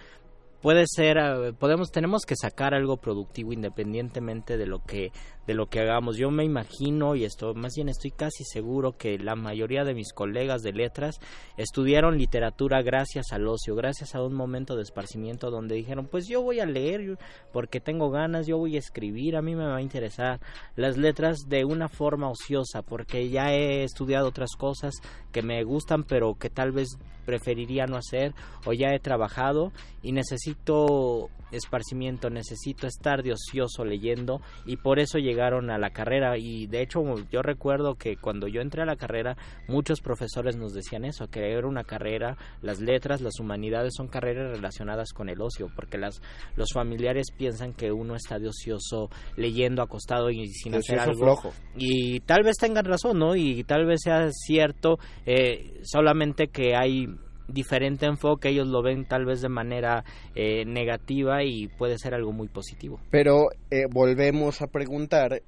puede 0.62 0.84
ser 0.86 1.18
eh, 1.18 1.52
podemos 1.52 1.90
tenemos 1.90 2.24
que 2.24 2.34
sacar 2.34 2.74
algo 2.74 2.96
productivo 2.96 3.52
independientemente 3.52 4.56
de 4.56 4.66
lo 4.66 4.82
que 4.82 5.12
de 5.46 5.54
lo 5.54 5.66
que 5.66 5.80
hagamos. 5.80 6.16
Yo 6.16 6.30
me 6.30 6.44
imagino 6.44 7.14
y 7.14 7.24
esto 7.24 7.54
más 7.54 7.72
bien 7.76 7.88
estoy 7.88 8.10
casi 8.10 8.44
seguro 8.44 8.96
que 8.96 9.18
la 9.18 9.36
mayoría 9.36 9.84
de 9.84 9.94
mis 9.94 10.12
colegas 10.12 10.62
de 10.62 10.72
letras 10.72 11.16
estudiaron 11.56 12.18
literatura 12.18 12.82
gracias 12.82 13.32
al 13.32 13.46
ocio 13.46 13.74
gracias 13.74 14.14
a 14.14 14.22
un 14.22 14.34
momento 14.34 14.76
de 14.76 14.82
esparcimiento 14.82 15.50
donde 15.50 15.74
dijeron 15.74 16.06
pues 16.06 16.26
yo 16.28 16.42
voy 16.42 16.60
a 16.60 16.66
leer 16.66 17.18
porque 17.52 17.80
tengo 17.80 18.10
ganas 18.10 18.46
yo 18.46 18.58
voy 18.58 18.76
a 18.76 18.78
escribir 18.78 19.36
a 19.36 19.42
mí 19.42 19.54
me 19.54 19.66
va 19.66 19.76
a 19.76 19.82
interesar 19.82 20.40
las 20.74 20.96
letras 20.96 21.38
de 21.48 21.64
una 21.64 21.88
forma 21.88 22.28
ociosa 22.30 22.82
porque 22.82 23.28
ya 23.28 23.52
he 23.52 23.84
estudiado 23.84 24.28
otras 24.28 24.56
cosas 24.56 24.94
que 25.32 25.42
me 25.42 25.62
gustan 25.64 26.04
pero 26.04 26.34
que 26.34 26.50
tal 26.50 26.72
vez 26.72 26.98
preferiría 27.24 27.86
no 27.86 27.96
hacer 27.96 28.34
o 28.64 28.72
ya 28.72 28.94
he 28.94 29.00
trabajado 29.00 29.72
y 30.02 30.12
necesito 30.12 31.28
esparcimiento, 31.52 32.30
necesito 32.30 32.86
estar 32.86 33.22
de 33.22 33.32
ocioso 33.32 33.84
leyendo 33.84 34.40
y 34.64 34.76
por 34.76 34.98
eso 34.98 35.18
llegaron 35.18 35.70
a 35.70 35.78
la 35.78 35.90
carrera. 35.90 36.36
Y 36.38 36.66
de 36.66 36.82
hecho 36.82 37.02
yo 37.30 37.42
recuerdo 37.42 37.94
que 37.94 38.16
cuando 38.16 38.48
yo 38.48 38.60
entré 38.60 38.82
a 38.82 38.86
la 38.86 38.96
carrera 38.96 39.36
muchos 39.68 40.00
profesores 40.00 40.56
nos 40.56 40.72
decían 40.72 41.04
eso, 41.04 41.28
que 41.28 41.52
era 41.52 41.66
una 41.66 41.84
carrera, 41.84 42.36
las 42.62 42.80
letras, 42.80 43.20
las 43.20 43.38
humanidades 43.40 43.94
son 43.96 44.08
carreras 44.08 44.50
relacionadas 44.56 45.12
con 45.12 45.28
el 45.28 45.40
ocio 45.40 45.70
porque 45.74 45.98
las 45.98 46.20
los 46.56 46.72
familiares 46.72 47.26
piensan 47.36 47.72
que 47.72 47.92
uno 47.92 48.14
está 48.16 48.38
de 48.38 48.48
ocioso 48.48 49.10
leyendo 49.36 49.82
acostado 49.82 50.30
y 50.30 50.48
sin 50.48 50.74
hacer 50.74 50.98
algo. 51.00 51.52
y 51.76 52.20
tal 52.20 52.42
vez 52.42 52.56
tengan 52.56 52.84
razón, 52.84 53.18
¿no? 53.18 53.36
Y 53.36 53.64
tal 53.64 53.86
vez 53.86 54.00
sea 54.02 54.30
cierto 54.30 54.98
eh, 55.24 55.80
solamente 55.82 56.48
que 56.48 56.74
hay 56.76 57.06
diferente 57.48 58.06
enfoque, 58.06 58.48
ellos 58.48 58.68
lo 58.68 58.82
ven 58.82 59.04
tal 59.04 59.24
vez 59.24 59.40
de 59.40 59.48
manera 59.48 60.04
eh, 60.34 60.64
negativa 60.64 61.44
y 61.44 61.68
puede 61.68 61.98
ser 61.98 62.14
algo 62.14 62.32
muy 62.32 62.48
positivo. 62.48 63.00
Pero 63.10 63.48
eh, 63.70 63.86
volvemos 63.90 64.62
a 64.62 64.66
preguntar 64.66 65.42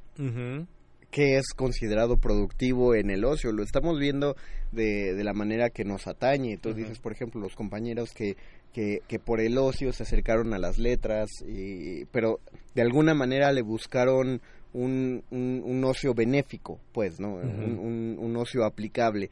qué 1.11 1.39
es 1.39 1.55
considerado 1.55 2.19
productivo 2.19 2.95
en 2.95 3.11
el 3.11 3.25
ocio. 3.25 3.53
Lo 3.53 3.63
estamos 3.63 3.99
viendo 3.99 4.37
de, 4.73 5.15
de 5.15 5.25
la 5.25 5.33
manera 5.33 5.71
que 5.71 5.85
nos 5.85 6.07
atañe. 6.07 6.59
Tú 6.59 6.75
dices, 6.75 6.99
por 6.99 7.13
ejemplo, 7.13 7.41
los 7.41 7.55
compañeros 7.55 8.13
que, 8.13 8.37
que, 8.73 9.01
que, 9.07 9.19
por 9.19 9.41
el 9.41 9.59
ocio 9.59 9.93
se 9.93 10.03
acercaron 10.03 10.53
a 10.55 10.59
las 10.59 10.79
letras, 10.79 11.29
y, 11.47 12.05
pero 12.07 12.41
de 12.75 12.83
alguna 12.83 13.15
manera 13.15 13.53
le 13.53 13.63
buscaron 13.63 14.41
un, 14.75 15.25
un, 15.31 15.85
ocio 15.85 16.13
benéfico, 16.15 16.79
pues, 16.93 17.19
¿no? 17.19 17.37
un, 17.37 18.17
un 18.19 18.37
ocio 18.37 18.65
aplicable 18.65 19.31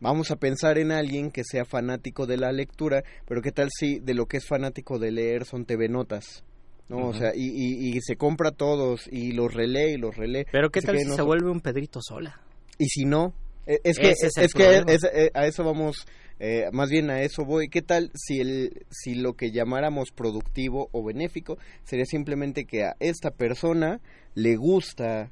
vamos 0.00 0.30
a 0.30 0.36
pensar 0.36 0.78
en 0.78 0.92
alguien 0.92 1.30
que 1.30 1.42
sea 1.44 1.64
fanático 1.64 2.26
de 2.26 2.36
la 2.36 2.52
lectura, 2.52 3.04
pero 3.26 3.42
qué 3.42 3.52
tal 3.52 3.68
si 3.70 4.00
de 4.00 4.14
lo 4.14 4.26
que 4.26 4.38
es 4.38 4.46
fanático 4.46 4.98
de 4.98 5.12
leer 5.12 5.44
son 5.44 5.64
TV 5.64 5.88
notas. 5.88 6.42
¿no? 6.88 7.06
O 7.06 7.14
sea, 7.14 7.32
y, 7.36 7.46
y, 7.46 8.00
se 8.00 8.16
compra 8.16 8.50
todos 8.50 9.08
y 9.12 9.30
los 9.30 9.54
relee 9.54 9.92
y 9.92 9.96
los 9.96 10.16
relee. 10.16 10.46
Pero 10.50 10.70
qué 10.70 10.80
tal 10.80 10.98
si 10.98 11.04
se 11.04 11.22
vuelve 11.22 11.48
un 11.48 11.60
Pedrito 11.60 12.00
sola. 12.02 12.40
Y 12.78 12.86
si 12.86 13.04
no, 13.04 13.32
e, 13.64 13.78
es 13.84 13.96
que, 13.96 14.10
es, 14.10 14.52
que 14.52 14.78
eh, 14.78 15.30
a 15.32 15.46
eso 15.46 15.62
vamos, 15.62 16.04
eh, 16.40 16.64
más 16.72 16.90
bien 16.90 17.10
a 17.10 17.22
eso 17.22 17.44
voy. 17.44 17.68
¿Qué 17.68 17.82
tal 17.82 18.10
si, 18.14 18.40
el, 18.40 18.86
si 18.90 19.14
lo 19.14 19.34
que 19.34 19.52
llamáramos 19.52 20.10
productivo 20.10 20.88
o 20.90 21.04
benéfico 21.04 21.58
sería 21.84 22.06
simplemente 22.06 22.64
que 22.64 22.82
a 22.82 22.96
esta 22.98 23.30
persona 23.30 24.00
le 24.34 24.56
gusta 24.56 25.30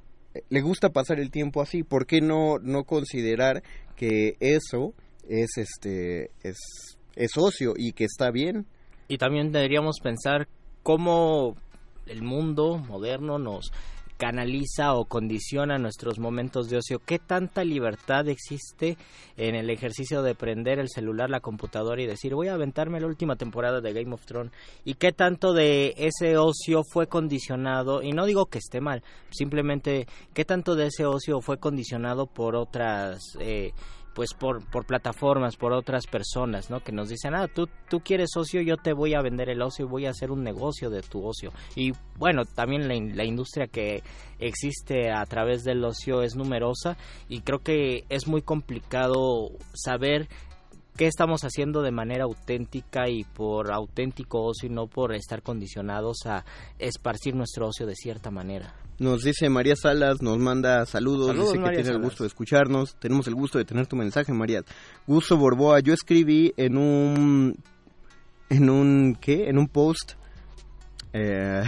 le 0.51 0.61
gusta 0.61 0.91
pasar 0.91 1.19
el 1.19 1.31
tiempo 1.31 1.61
así, 1.63 1.83
¿por 1.83 2.07
qué 2.07 2.21
no, 2.21 2.59
no 2.59 2.85
considerar 2.85 3.63
que 3.99 4.37
eso 4.41 4.95
es 5.29 5.59
este 5.59 6.31
es, 6.43 6.57
es 7.17 7.31
ocio 7.37 7.75
y 7.77 7.93
que 7.93 8.05
está 8.05 8.31
bien? 8.31 8.67
Y 9.09 9.19
también 9.19 9.53
deberíamos 9.53 9.97
pensar 10.01 10.49
cómo 10.83 11.57
el 12.07 12.23
mundo 12.23 12.79
moderno 12.79 13.39
nos 13.39 13.73
canaliza 14.19 14.95
o 14.95 15.07
condiciona 15.07 15.79
nuestros 15.79 16.19
momentos 16.19 16.69
de 16.69 16.77
ocio. 16.77 16.99
¿Qué 16.99 17.19
tanta 17.19 17.65
libertad 17.65 18.29
existe 18.29 18.99
en 19.37 19.55
el 19.55 19.71
ejercicio 19.71 20.23
de 20.23 20.35
prender 20.35 20.81
el 20.81 20.89
celular, 20.89 21.31
la 21.31 21.41
computadora 21.41 22.03
y 22.03 22.07
decir 22.07 22.35
voy 22.35 22.49
a 22.49 22.55
aventarme 22.55 23.01
la 23.01 23.07
última 23.07 23.37
temporada 23.37 23.81
de 23.81 23.93
Game 23.93 24.13
of 24.13 24.27
Thrones? 24.27 24.53
¿Y 24.85 24.95
qué 24.95 25.13
tanto 25.13 25.55
de 25.55 25.95
ese 25.97 26.37
ocio 26.37 26.83
fue 26.83 27.07
condicionado? 27.07 28.03
Y 28.03 28.11
no 28.11 28.27
digo 28.27 28.47
que 28.47 28.59
esté 28.59 28.81
mal, 28.81 29.03
simplemente 29.31 30.07
qué 30.35 30.45
tanto 30.45 30.75
de 30.75 30.89
ese 30.89 31.07
ocio 31.07 31.41
fue 31.41 31.59
condicionado 31.59 32.27
por 32.27 32.57
otras... 32.57 33.21
Eh, 33.41 33.73
pues 34.19 34.35
por, 34.35 34.69
por 34.69 34.85
plataformas, 34.85 35.55
por 35.55 35.73
otras 35.73 36.09
personas, 36.09 36.71
¿no? 36.71 36.81
Que 36.81 36.91
nos 36.91 37.09
dicen, 37.09 37.37
ah, 37.37 37.47
tú, 37.47 37.69
tú 37.89 38.01
quieres 38.01 38.31
ocio, 38.37 38.61
yo 38.63 38.77
te 38.77 38.93
voy 38.93 39.15
a 39.15 39.23
vender 39.23 39.49
el 39.49 39.63
ocio 39.63 39.85
y 39.85 39.89
voy 39.89 40.07
a 40.07 40.11
hacer 40.11 40.33
un 40.33 40.43
negocio 40.43 40.91
de 40.91 41.03
tu 41.03 41.25
ocio. 41.25 41.53
Y 41.77 41.93
bueno, 42.17 42.45
también 42.45 42.89
la, 42.89 42.97
la 43.15 43.25
industria 43.25 43.69
que 43.69 44.03
existe 44.41 45.13
a 45.13 45.25
través 45.27 45.63
del 45.63 45.85
ocio 45.85 46.23
es 46.23 46.35
numerosa 46.35 46.97
y 47.29 47.43
creo 47.43 47.61
que 47.61 48.07
es 48.09 48.27
muy 48.27 48.43
complicado 48.43 49.53
saber 49.73 50.27
qué 50.97 51.07
estamos 51.07 51.45
haciendo 51.45 51.83
de 51.83 51.93
manera 51.93 52.25
auténtica 52.25 53.09
y 53.09 53.23
por 53.23 53.71
auténtico 53.71 54.43
ocio 54.43 54.69
y 54.69 54.73
no 54.73 54.89
por 54.89 55.15
estar 55.15 55.43
condicionados 55.43 56.27
a 56.27 56.45
esparcir 56.81 57.37
nuestro 57.37 57.69
ocio 57.69 57.87
de 57.87 57.95
cierta 57.95 58.33
manera. 58.33 58.75
Nos 58.99 59.23
dice 59.23 59.49
María 59.49 59.77
Salas, 59.77 60.23
nos 60.23 60.39
manda 60.39 60.85
saludos, 60.87 61.35
dice 61.37 61.63
que 61.63 61.77
tiene 61.77 61.91
el 61.91 62.03
gusto 62.03 62.25
de 62.25 62.29
escucharnos. 62.29 62.97
Tenemos 62.99 63.29
el 63.29 63.35
gusto 63.35 63.59
de 63.59 63.65
tener 63.65 63.87
tu 63.87 63.97
mensaje, 63.97 64.33
María. 64.33 64.63
Gusto 65.07 65.37
Borboa, 65.37 65.81
yo 65.81 65.95
escribí 65.95 66.53
en 66.57 66.77
un 66.77 67.57
en 68.51 68.71
un 68.71 69.17
¿qué? 69.21 69.49
En 69.49 69.59
un 69.59 69.69
post 69.69 70.15
eh, 71.13 71.63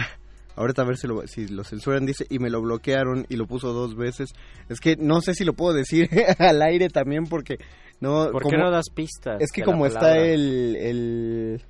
ahorita 0.55 0.81
a 0.81 0.85
ver 0.85 0.97
si 0.97 1.07
lo, 1.07 1.27
si 1.27 1.47
lo 1.47 1.63
censuran, 1.63 2.05
dice, 2.05 2.25
y 2.29 2.39
me 2.39 2.49
lo 2.49 2.61
bloquearon 2.61 3.25
y 3.29 3.35
lo 3.35 3.47
puso 3.47 3.73
dos 3.73 3.95
veces. 3.95 4.29
Es 4.69 4.79
que 4.79 4.95
no 4.95 5.21
sé 5.21 5.33
si 5.33 5.43
lo 5.43 5.53
puedo 5.53 5.73
decir 5.73 6.09
al 6.39 6.61
aire 6.61 6.89
también 6.89 7.25
porque 7.25 7.57
no... 7.99 8.31
¿Por 8.31 8.47
qué 8.47 8.57
no 8.57 8.71
das 8.71 8.89
pistas? 8.93 9.41
Es 9.41 9.51
que 9.51 9.63
como 9.63 9.85
está 9.85 10.17
el, 10.17 10.75
el 10.75 11.61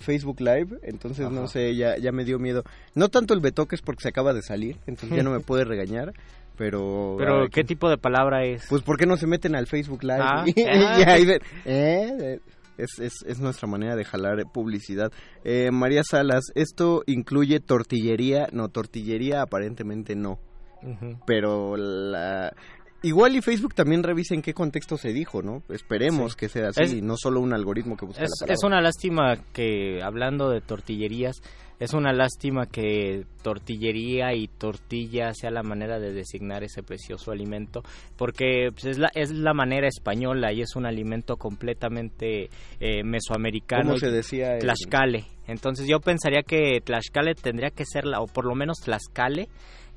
Facebook 0.00 0.40
Live, 0.40 0.78
entonces 0.82 1.30
no 1.30 1.46
sé, 1.46 1.74
ya, 1.76 1.96
ya 1.96 2.12
me 2.12 2.24
dio 2.24 2.38
miedo. 2.38 2.62
No 2.94 3.08
tanto 3.08 3.34
el 3.34 3.40
betoques 3.40 3.82
porque 3.82 4.02
se 4.02 4.08
acaba 4.08 4.32
de 4.32 4.42
salir, 4.42 4.78
entonces 4.86 5.16
ya 5.16 5.22
no 5.22 5.30
me 5.30 5.40
puede 5.40 5.64
regañar. 5.64 6.12
Pero, 6.56 7.16
pero 7.18 7.48
¿qué 7.48 7.64
tipo 7.64 7.88
de 7.88 7.96
palabra 7.96 8.44
es? 8.44 8.66
Pues 8.68 8.82
¿por 8.82 8.98
qué 8.98 9.06
no 9.06 9.16
se 9.16 9.26
meten 9.26 9.56
al 9.56 9.66
Facebook 9.66 10.02
Live? 10.02 10.20
Ah, 10.20 10.44
¿eh? 11.64 12.38
Es, 12.76 12.98
es, 12.98 13.14
es, 13.26 13.40
nuestra 13.40 13.66
manera 13.66 13.96
de 13.96 14.04
jalar 14.04 14.44
publicidad. 14.52 15.10
Eh, 15.44 15.70
María 15.70 16.02
Salas, 16.02 16.44
¿esto 16.54 17.02
incluye 17.06 17.60
tortillería? 17.60 18.48
No, 18.52 18.68
tortillería 18.68 19.42
aparentemente 19.42 20.14
no. 20.16 20.38
Pero 21.26 21.76
la, 21.76 22.54
Igual 23.02 23.36
y 23.36 23.40
Facebook 23.40 23.74
también 23.74 24.02
revisa 24.02 24.34
en 24.34 24.42
qué 24.42 24.52
contexto 24.52 24.96
se 24.96 25.12
dijo, 25.12 25.42
¿no? 25.42 25.62
Esperemos 25.70 26.36
que 26.36 26.48
sea 26.48 26.68
así, 26.68 27.00
no 27.00 27.16
solo 27.16 27.40
un 27.40 27.54
algoritmo 27.54 27.96
que 27.96 28.04
busca 28.04 28.22
es, 28.22 28.30
la 28.30 28.46
palabra. 28.46 28.54
Es 28.54 28.64
una 28.64 28.80
lástima 28.80 29.52
que, 29.52 30.02
hablando 30.02 30.50
de 30.50 30.60
tortillerías, 30.60 31.40
Es 31.80 31.94
una 31.94 32.12
lástima 32.12 32.66
que 32.66 33.24
tortillería 33.42 34.34
y 34.34 34.48
tortilla 34.48 35.32
sea 35.32 35.50
la 35.50 35.62
manera 35.62 35.98
de 35.98 36.12
designar 36.12 36.62
ese 36.62 36.82
precioso 36.82 37.32
alimento, 37.32 37.82
porque 38.18 38.68
pues, 38.70 38.84
es, 38.84 38.98
la, 38.98 39.08
es 39.14 39.30
la 39.30 39.54
manera 39.54 39.88
española 39.88 40.52
y 40.52 40.60
es 40.60 40.76
un 40.76 40.84
alimento 40.84 41.38
completamente 41.38 42.50
eh, 42.80 43.02
mesoamericano. 43.02 43.84
¿Cómo 43.84 43.98
se 43.98 44.10
decía? 44.10 44.58
Tlaxcale. 44.58 45.24
Entonces 45.46 45.88
yo 45.88 46.00
pensaría 46.00 46.42
que 46.42 46.82
Tlaxcale 46.84 47.34
tendría 47.34 47.70
que 47.70 47.86
ser, 47.86 48.04
la, 48.04 48.20
o 48.20 48.26
por 48.26 48.44
lo 48.44 48.54
menos 48.54 48.80
Tlaxcale, 48.84 49.48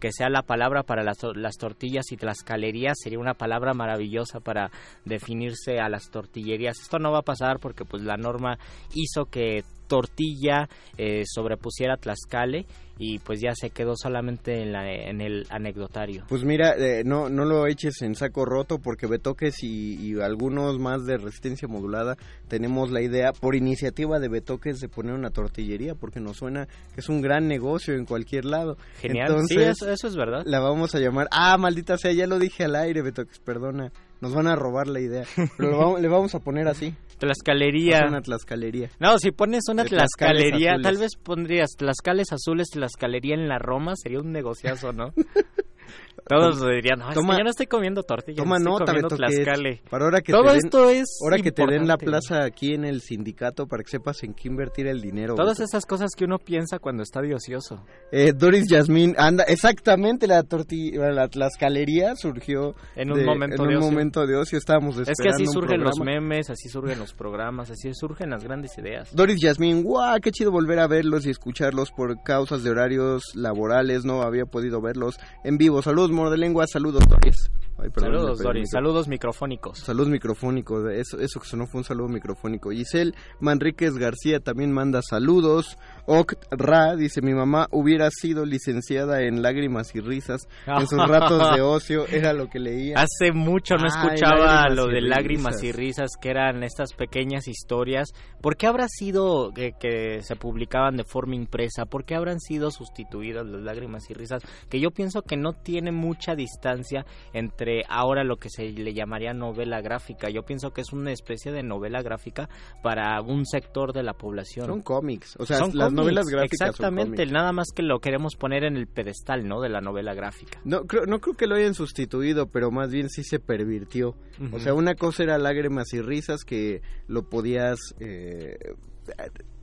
que 0.04 0.12
sea 0.12 0.30
la 0.30 0.42
palabra 0.42 0.84
para 0.84 1.02
las, 1.02 1.20
las 1.34 1.56
tortillas 1.56 2.12
y 2.12 2.18
tlaxcalerías 2.18 2.98
sería 3.02 3.20
una 3.20 3.36
palabra 3.36 3.74
maravillosa 3.74 4.42
para 4.42 4.70
definirse 5.06 5.80
a 5.80 5.88
las 5.88 6.10
tortillerías. 6.10 6.78
Esto 6.82 7.00
no 7.00 7.14
va 7.14 7.20
a 7.20 7.22
pasar 7.22 7.60
porque 7.62 7.86
pues 7.86 8.04
la 8.04 8.18
norma 8.18 8.60
hizo 8.94 9.28
que 9.28 9.64
tortilla 9.88 10.70
eh, 10.98 11.24
sobrepusiera 11.26 11.98
Tlaxcale 11.98 12.66
y 12.98 13.20
pues 13.20 13.42
ya 13.42 13.54
se 13.56 13.72
quedó 13.72 13.96
solamente 13.96 14.62
en, 14.62 14.72
la, 14.72 14.92
en 14.92 15.20
el 15.20 15.46
anecdotario. 15.50 16.26
Pues 16.30 16.44
mira, 16.44 16.76
eh, 16.78 17.04
no, 17.04 17.28
no 17.30 17.44
lo 17.46 17.66
eches 17.68 18.02
en 18.02 18.16
saco 18.16 18.46
roto 18.46 18.80
porque 18.80 19.08
Betoques 19.08 19.64
y, 19.64 19.96
y, 19.96 20.22
algunos 20.22 20.80
más 20.80 21.06
de 21.06 21.18
resistencia 21.18 21.68
modulada 21.68 22.18
tenemos 22.48 22.92
la 22.92 23.02
idea 23.02 23.34
por 23.34 23.56
iniciativa 23.56 24.20
de 24.20 24.30
Betoques 24.30 24.80
de 24.80 24.90
poner 24.90 25.14
una 25.14 25.32
tortillería 25.32 25.96
porque 25.96 26.20
nos 26.20 26.38
suena 26.38 26.68
que 26.94 27.02
es 27.02 27.10
un 27.10 27.22
gran 27.22 27.48
negocio 27.48 27.96
en 27.96 28.06
cualquier 28.06 28.46
lado. 28.46 28.78
Genial, 29.02 29.28
Entonces, 29.28 29.58
sí, 29.58 29.64
eso, 29.64 29.92
eso 29.92 30.08
es 30.08 30.16
verdad. 30.16 30.44
La 30.46 30.60
vamos 30.60 30.94
a 30.94 31.00
llamar, 31.00 31.28
ah, 31.32 31.58
maldita 31.58 31.98
sea, 31.98 32.12
ya 32.12 32.28
lo 32.28 32.38
dije 32.38 32.64
al 32.64 32.76
aire 32.76 33.02
Betoques, 33.02 33.40
perdona. 33.40 33.92
Nos 34.24 34.34
van 34.34 34.48
a 34.48 34.56
robar 34.56 34.88
la 34.88 35.02
idea. 35.02 35.26
Pero 35.58 35.78
vamos, 35.78 36.00
le 36.02 36.08
vamos 36.08 36.34
a 36.34 36.40
poner 36.40 36.70
así. 36.70 36.96
Tlaxcalería. 37.18 38.06
Una 38.08 38.22
tlaxcalería. 38.22 38.90
No, 38.98 39.20
si 39.20 39.32
pones 39.32 39.64
una 39.70 39.84
tlaxcalería, 39.84 40.78
tal 40.82 40.98
vez 40.98 41.18
pondrías 41.22 41.72
tlaxcales 41.78 42.32
azules, 42.32 42.70
tlaxcalería 42.72 43.36
en 43.36 43.50
la 43.50 43.60
Roma, 43.60 43.96
sería 44.02 44.22
un 44.22 44.32
negociazo, 44.32 44.94
¿no? 44.94 45.14
Todos 46.28 46.62
dirían, 46.62 47.00
no, 47.00 47.14
toma, 47.14 47.34
es 47.34 47.38
que 47.38 47.40
yo 47.40 47.44
no 47.44 47.50
estoy 47.50 47.66
comiendo 47.68 48.04
tortillas, 48.04 48.38
toma 48.38 48.58
estoy 48.58 48.72
nota, 48.72 48.86
comiendo 48.86 49.16
tlaxcale. 49.16 49.82
Para 49.90 50.06
ahora 50.06 50.22
que 50.22 50.32
Todo 50.32 50.44
te 50.44 50.50
den, 50.54 50.58
esto 50.66 50.90
es 50.90 51.20
Ahora 51.22 51.38
que 51.40 51.52
te 51.52 51.66
den 51.66 51.88
la 51.88 51.98
plaza 51.98 52.44
aquí 52.46 52.74
en 52.74 52.86
el 52.86 53.02
sindicato 53.02 53.68
para 53.68 53.84
que 53.84 53.90
sepas 53.90 54.24
en 54.24 54.34
qué 54.34 54.48
invertir 54.48 54.88
el 54.88 55.02
dinero. 55.02 55.36
Todas 55.36 55.60
esas 55.60 55.86
cosas 55.86 56.12
que 56.16 56.24
uno 56.26 56.40
piensa 56.40 56.80
cuando 56.80 57.04
está 57.04 57.22
de 57.22 57.36
ocioso. 57.36 57.84
Eh, 58.12 58.32
Doris 58.34 58.68
Yasmín, 58.70 59.16
anda, 59.18 59.44
exactamente, 59.44 60.26
la 60.28 60.44
tortilla, 60.44 61.12
la 61.12 61.28
tlaxcalería 61.28 62.16
surgió 62.16 62.76
En 62.96 63.12
un 63.12 63.20
de- 63.20 63.26
momento 63.26 63.64
en 63.64 63.70
de 63.70 63.76
un 63.76 63.82
ocio. 63.84 63.92
momento 63.92 64.26
de 64.28 64.36
ocio. 64.38 64.58
Estábamos 64.58 64.98
Es 64.98 65.06
que 65.06 65.12
esperando 65.12 65.36
así 65.44 65.46
surgen 65.48 65.84
los 65.84 66.00
memes, 66.00 66.50
así 66.50 66.70
surgen 66.70 67.00
los 67.00 67.14
programas, 67.14 67.70
así 67.70 67.94
surgen 67.94 68.30
las 68.30 68.44
grandes 68.44 68.78
ideas. 68.78 69.14
Doris 69.16 69.42
Yasmín, 69.42 69.84
guau, 69.84 70.20
qué 70.22 70.32
chido 70.32 70.52
volver 70.52 70.80
a 70.80 70.88
verlos 70.88 71.26
y 71.26 71.32
escucharlos 71.32 71.92
por 71.92 72.22
causas 72.24 72.64
de 72.64 72.70
horarios 72.70 73.24
laborales, 73.36 74.06
no 74.06 74.22
había 74.22 74.46
podido 74.46 74.82
verlos 74.82 75.18
en 75.44 75.58
vivo. 75.58 75.82
Saludos, 75.82 76.03
de 76.10 76.38
lengua, 76.38 76.66
saludos, 76.68 77.04
Doris. 77.08 77.50
Ay, 77.78 77.90
perdón, 77.90 78.14
Saludos, 78.14 78.40
Doris, 78.40 78.70
saludos 78.72 79.08
microfónicos. 79.08 79.80
Salud 79.80 80.08
microfónico, 80.08 80.88
eso, 80.90 81.20
eso 81.20 81.40
que 81.40 81.48
sonó 81.48 81.66
fue 81.66 81.80
un 81.80 81.84
saludo 81.84 82.08
microfónico. 82.08 82.70
Giselle 82.70 83.14
Manríquez 83.40 83.96
García 83.96 84.40
también 84.40 84.72
manda 84.72 85.02
saludos. 85.02 85.78
Oct 86.06 86.46
Ra 86.52 86.96
dice, 86.96 87.22
mi 87.22 87.34
mamá 87.34 87.68
hubiera 87.72 88.10
sido 88.12 88.46
licenciada 88.46 89.22
en 89.22 89.42
lágrimas 89.42 89.96
y 89.96 90.02
risas. 90.02 90.48
En 90.68 90.88
sus 90.88 91.00
ratos 91.08 91.56
de 91.56 91.62
ocio 91.62 92.06
era 92.08 92.34
lo 92.34 92.50
que 92.50 92.60
leía. 92.60 92.96
Hace 92.98 93.32
mucho 93.32 93.76
no 93.76 93.84
Ay, 93.86 94.16
escuchaba 94.16 94.68
lo 94.70 94.90
y 94.92 94.96
de 94.96 95.02
lágrimas 95.02 95.62
risas. 95.62 95.64
y 95.64 95.72
risas, 95.72 96.10
que 96.22 96.30
eran 96.30 96.64
estas 96.64 96.94
pequeñas 96.94 97.48
historias. 97.48 98.10
¿Por 98.42 98.58
qué 98.58 98.68
habrá 98.68 98.88
sido 98.90 99.52
que, 99.54 99.72
que 99.80 100.22
se 100.24 100.36
publicaban 100.36 100.98
de 100.98 101.06
forma 101.06 101.36
impresa? 101.36 101.86
¿Por 101.86 102.04
qué 102.04 102.16
habrán 102.16 102.40
sido 102.40 102.70
sustituidas 102.72 103.46
las 103.46 103.62
lágrimas 103.62 104.10
y 104.10 104.14
risas? 104.14 104.44
Que 104.70 104.82
yo 104.82 104.92
pienso 104.92 105.22
que 105.22 105.38
no 105.38 105.54
tiene 105.54 105.92
mucha 105.92 106.36
distancia 106.36 107.06
entre 107.32 107.84
ahora 107.88 108.24
lo 108.24 108.38
que 108.38 108.50
se 108.50 108.64
le 108.72 108.94
llamaría 108.94 109.34
novela 109.34 109.80
gráfica. 109.82 110.30
Yo 110.30 110.44
pienso 110.44 110.72
que 110.72 110.82
es 110.82 110.92
una 110.92 111.12
especie 111.12 111.52
de 111.52 111.64
novela 111.64 112.02
gráfica 112.02 112.50
para 112.82 113.22
un 113.22 113.46
sector 113.46 113.94
de 113.94 114.04
la 114.04 114.14
población. 114.14 114.66
Son 114.66 114.82
cómics, 114.82 115.36
o 115.40 115.46
sea, 115.46 115.60
Son 115.60 115.72
las 115.74 115.93
cómics, 115.96 116.02
novelas 116.14 116.26
gráficas 116.28 116.70
Exactamente, 116.70 117.26
nada 117.28 117.52
más 117.52 117.68
que 117.76 117.84
lo 117.84 118.00
queremos 118.00 118.36
poner 118.36 118.64
en 118.64 118.76
el 118.78 118.88
pedestal, 118.88 119.48
¿no? 119.48 119.62
De 119.62 119.70
la 119.70 119.82
novela 119.82 120.14
gráfica. 120.14 120.60
No 120.66 120.86
creo, 120.86 121.06
no 121.06 121.20
creo 121.20 121.36
que 121.36 121.48
lo 121.48 121.56
hayan 121.56 121.74
sustituido, 121.74 122.48
pero 122.48 122.72
más 122.72 122.92
bien 122.92 123.10
sí 123.10 123.24
se 123.24 123.40
pervirtió. 123.40 124.16
O 124.52 124.60
sea, 124.60 124.74
una 124.74 124.96
cosa 124.96 125.24
era 125.24 125.38
lágrimas 125.38 125.94
y 125.94 126.02
risas 126.02 126.44
que 126.44 126.82
lo 127.08 127.24
podías... 127.30 127.78
eh, 128.00 128.58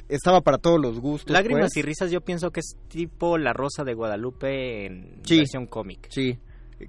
estaba 0.09 0.41
para 0.41 0.59
todos 0.59 0.81
los 0.81 0.99
gustos. 1.01 1.31
Lágrimas 1.33 1.71
pues. 1.73 1.77
y 1.77 1.83
risas 1.83 2.11
yo 2.11 2.21
pienso 2.21 2.51
que 2.51 2.61
es 2.61 2.77
tipo 2.89 3.39
La 3.39 3.53
Rosa 3.53 3.85
de 3.85 3.95
Guadalupe 3.95 4.87
en 4.87 5.21
Sí. 5.25 5.39
versión 5.39 5.67
cómic. 5.67 6.09
Sí, 6.11 6.39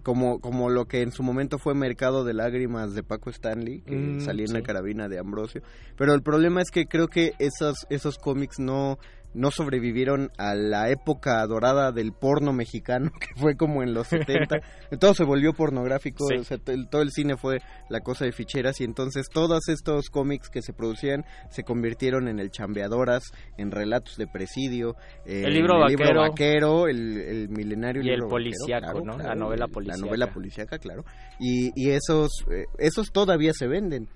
como, 0.04 0.40
como 0.40 0.70
lo 0.70 0.86
que 0.86 1.02
en 1.02 1.12
su 1.12 1.22
momento 1.22 1.60
fue 1.60 1.76
Mercado 1.76 2.24
de 2.24 2.34
Lágrimas 2.34 2.96
de 2.96 3.04
Paco 3.04 3.30
Stanley, 3.30 3.82
que 3.82 3.96
Mm, 3.96 4.20
salía 4.22 4.46
en 4.46 4.54
la 4.54 4.62
carabina 4.64 5.08
de 5.08 5.20
Ambrosio. 5.20 5.62
Pero 5.98 6.14
el 6.16 6.24
problema 6.24 6.62
es 6.62 6.72
que 6.72 6.86
creo 6.88 7.08
que 7.10 7.34
esos, 7.40 7.86
esos 7.90 8.18
cómics 8.18 8.58
no, 8.58 8.98
no 9.34 9.52
sobrevivieron 9.52 10.30
a 10.38 10.56
la 10.56 10.90
época 10.90 11.46
dorada 11.48 11.92
del 11.92 12.12
porno 12.14 12.54
mexicano, 12.54 13.12
que 13.20 13.40
fue 13.40 13.56
como 13.56 13.84
en 13.84 13.94
los 13.94 14.08
70. 14.08 14.60
todo 15.00 15.14
se 15.14 15.24
volvió 15.24 15.54
pornográfico, 15.54 16.26
Sí. 16.28 16.36
o 16.38 16.44
sea, 16.44 16.58
to- 16.58 16.72
el- 16.72 16.88
todo 16.90 17.02
el 17.02 17.12
cine 17.12 17.38
fue 17.38 17.60
la 17.90 18.02
cosa 18.02 18.26
de 18.26 18.32
ficheras 18.32 18.80
y 18.82 18.84
entonces 18.84 19.28
todos 19.32 19.70
estos 19.70 20.10
cómics 20.10 20.50
que 20.50 20.62
se 20.62 20.74
producían 20.74 21.24
se 21.50 21.64
convirtieron 21.64 22.28
en 22.28 22.40
el 22.40 22.52
chambeadoras, 22.52 23.24
en 23.58 23.72
relatos 23.72 24.18
de 24.18 24.28
presidio, 24.28 24.96
eh, 25.26 25.44
El 25.46 25.54
libro 25.54 25.76
en 25.76 25.82
vaquero. 25.98 26.22
vaquero, 26.22 26.88
el, 26.88 27.18
el 27.18 27.50
milenario 27.50 28.02
Y 28.02 28.06
el 28.10 28.16
libro 28.16 28.26
vaquero, 28.30 28.30
policíaco, 28.30 29.02
claro, 29.02 29.06
¿no? 29.06 29.18
La 29.18 29.36
novela 29.36 29.66
el- 29.66 29.72
policíaca. 29.72 30.00
La 30.00 30.06
novela 30.06 30.28
policíaca, 30.34 30.78
claro. 30.80 31.06
Y, 31.40 31.72
y 31.76 31.92
esos, 31.92 32.30
eh, 32.52 32.66
esos 32.78 33.12
todavía 33.12 33.52
se 33.54 33.68
venden, 33.68 34.08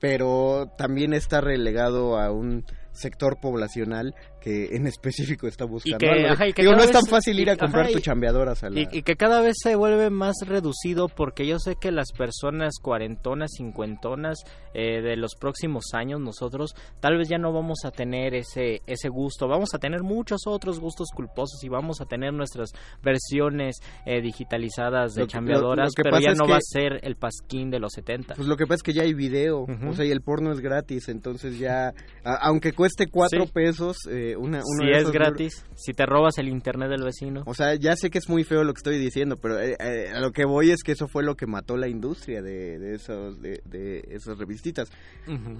pero 0.00 0.66
también 0.76 1.12
está 1.12 1.40
relegado 1.40 2.18
a 2.18 2.32
un 2.32 2.64
sector 2.92 3.38
poblacional 3.40 4.14
que 4.42 4.74
en 4.76 4.86
específico 4.86 5.46
está 5.46 5.64
buscando 5.64 5.98
que, 5.98 6.08
algo. 6.10 6.28
ajá, 6.32 6.48
y 6.48 6.52
que 6.52 6.62
Digo, 6.62 6.74
no 6.74 6.82
es 6.82 6.90
tan 6.90 7.06
fácil 7.06 7.38
ir 7.38 7.48
a 7.50 7.56
comprar 7.56 7.84
ajá, 7.84 7.92
tu 7.92 7.98
y- 7.98 8.02
chambeadoras 8.02 8.62
a 8.64 8.70
la... 8.70 8.80
Y, 8.80 8.88
y 8.90 9.02
que 9.02 9.14
cada 9.16 9.40
vez 9.40 9.54
se 9.62 9.74
vuelve 9.76 10.10
más 10.10 10.34
reducido 10.46 11.08
porque 11.08 11.46
yo 11.46 11.58
sé 11.58 11.76
que 11.80 11.92
las 11.92 12.12
personas 12.12 12.74
cuarentonas, 12.82 13.50
cincuentonas 13.56 14.38
eh, 14.74 15.00
de 15.00 15.16
los 15.16 15.34
próximos 15.38 15.84
años 15.94 16.20
nosotros 16.20 16.74
tal 17.00 17.18
vez 17.18 17.28
ya 17.28 17.38
no 17.38 17.52
vamos 17.52 17.80
a 17.84 17.90
tener 17.90 18.34
ese 18.34 18.80
ese 18.86 19.08
gusto, 19.08 19.46
vamos 19.48 19.74
a 19.74 19.78
tener 19.78 20.02
muchos 20.02 20.40
otros 20.46 20.80
gustos 20.80 21.08
culposos 21.14 21.62
y 21.62 21.68
vamos 21.68 22.00
a 22.00 22.06
tener 22.06 22.32
nuestras 22.32 22.70
versiones 23.02 23.76
eh, 24.06 24.20
digitalizadas 24.20 25.14
de 25.14 25.22
que- 25.22 25.28
chambeadoras, 25.28 25.90
lo 25.96 26.02
pero 26.02 26.18
ya 26.20 26.34
no 26.34 26.48
va 26.48 26.56
a 26.56 26.60
ser 26.62 27.00
el 27.02 27.16
pasquín 27.16 27.70
de 27.70 27.78
los 27.78 27.92
70. 27.92 28.34
Pues 28.34 28.48
lo 28.48 28.56
que 28.56 28.64
pasa 28.64 28.76
es 28.76 28.82
que 28.82 28.92
ya 28.92 29.02
hay 29.02 29.14
video, 29.14 29.66
o 29.88 29.92
sea, 29.94 30.04
y 30.04 30.10
el 30.10 30.22
porno 30.22 30.52
es 30.52 30.60
gratis, 30.60 31.08
entonces 31.08 31.58
ya, 31.58 31.88
a- 32.24 32.36
aunque 32.42 32.72
cueste 32.72 33.06
cuatro 33.08 33.44
Sí. 33.44 33.50
pesos, 33.52 33.96
eh, 34.10 34.31
una, 34.36 34.58
uno 34.64 34.80
Si 34.80 34.86
de 34.86 34.92
es 34.92 34.98
esos 34.98 35.12
libros- 35.12 35.28
gratis, 35.30 35.64
si 35.76 35.92
te 35.92 36.06
robas 36.06 36.38
el 36.38 36.48
internet 36.48 36.88
del 36.90 37.02
vecino. 37.04 37.42
O 37.46 37.54
sea, 37.54 37.74
ya 37.74 37.94
sé 37.96 38.10
que 38.10 38.18
es 38.18 38.28
muy 38.28 38.44
feo 38.44 38.64
lo 38.64 38.72
que 38.74 38.78
estoy 38.78 38.98
diciendo, 38.98 39.36
pero 39.36 39.60
eh, 39.60 39.76
eh, 39.80 40.08
a 40.14 40.20
lo 40.20 40.32
que 40.32 40.44
voy 40.44 40.70
es 40.70 40.82
que 40.82 40.92
eso 40.92 41.08
fue 41.08 41.22
lo 41.22 41.34
que 41.36 41.46
mató 41.46 41.76
la 41.76 41.88
industria 41.88 42.42
de, 42.42 42.78
de 42.78 42.94
esos, 42.94 43.40
de, 43.40 43.60
de 43.64 44.04
esas 44.10 44.38
revistitas. 44.38 44.88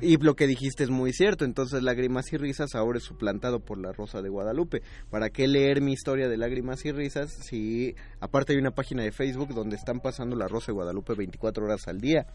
Y 0.01 0.16
lo 0.18 0.35
que 0.35 0.47
dijiste 0.47 0.85
es 0.85 0.91
muy 0.91 1.12
cierto, 1.12 1.45
entonces 1.45 1.83
Lágrimas 1.83 2.33
y 2.33 2.37
Risas 2.37 2.75
ahora 2.75 2.99
es 2.99 3.05
suplantado 3.05 3.61
por 3.61 3.79
La 3.79 3.93
Rosa 3.93 4.23
de 4.23 4.29
Guadalupe. 4.29 4.83
¿Para 5.11 5.31
qué 5.31 5.47
leer 5.47 5.81
mi 5.81 5.93
historia 5.93 6.29
de 6.29 6.37
Lágrimas 6.37 6.85
y 6.85 6.93
Risas 6.93 7.31
si 7.49 7.95
aparte 8.20 8.53
hay 8.53 8.59
una 8.59 8.70
página 8.73 9.03
de 9.03 9.12
Facebook 9.12 9.55
donde 9.55 9.77
están 9.77 10.01
pasando 10.01 10.37
La 10.37 10.49
Rosa 10.49 10.66
de 10.68 10.73
Guadalupe 10.75 11.14
24 11.14 11.64
horas 11.64 11.87
al 11.89 12.01
día? 12.01 12.27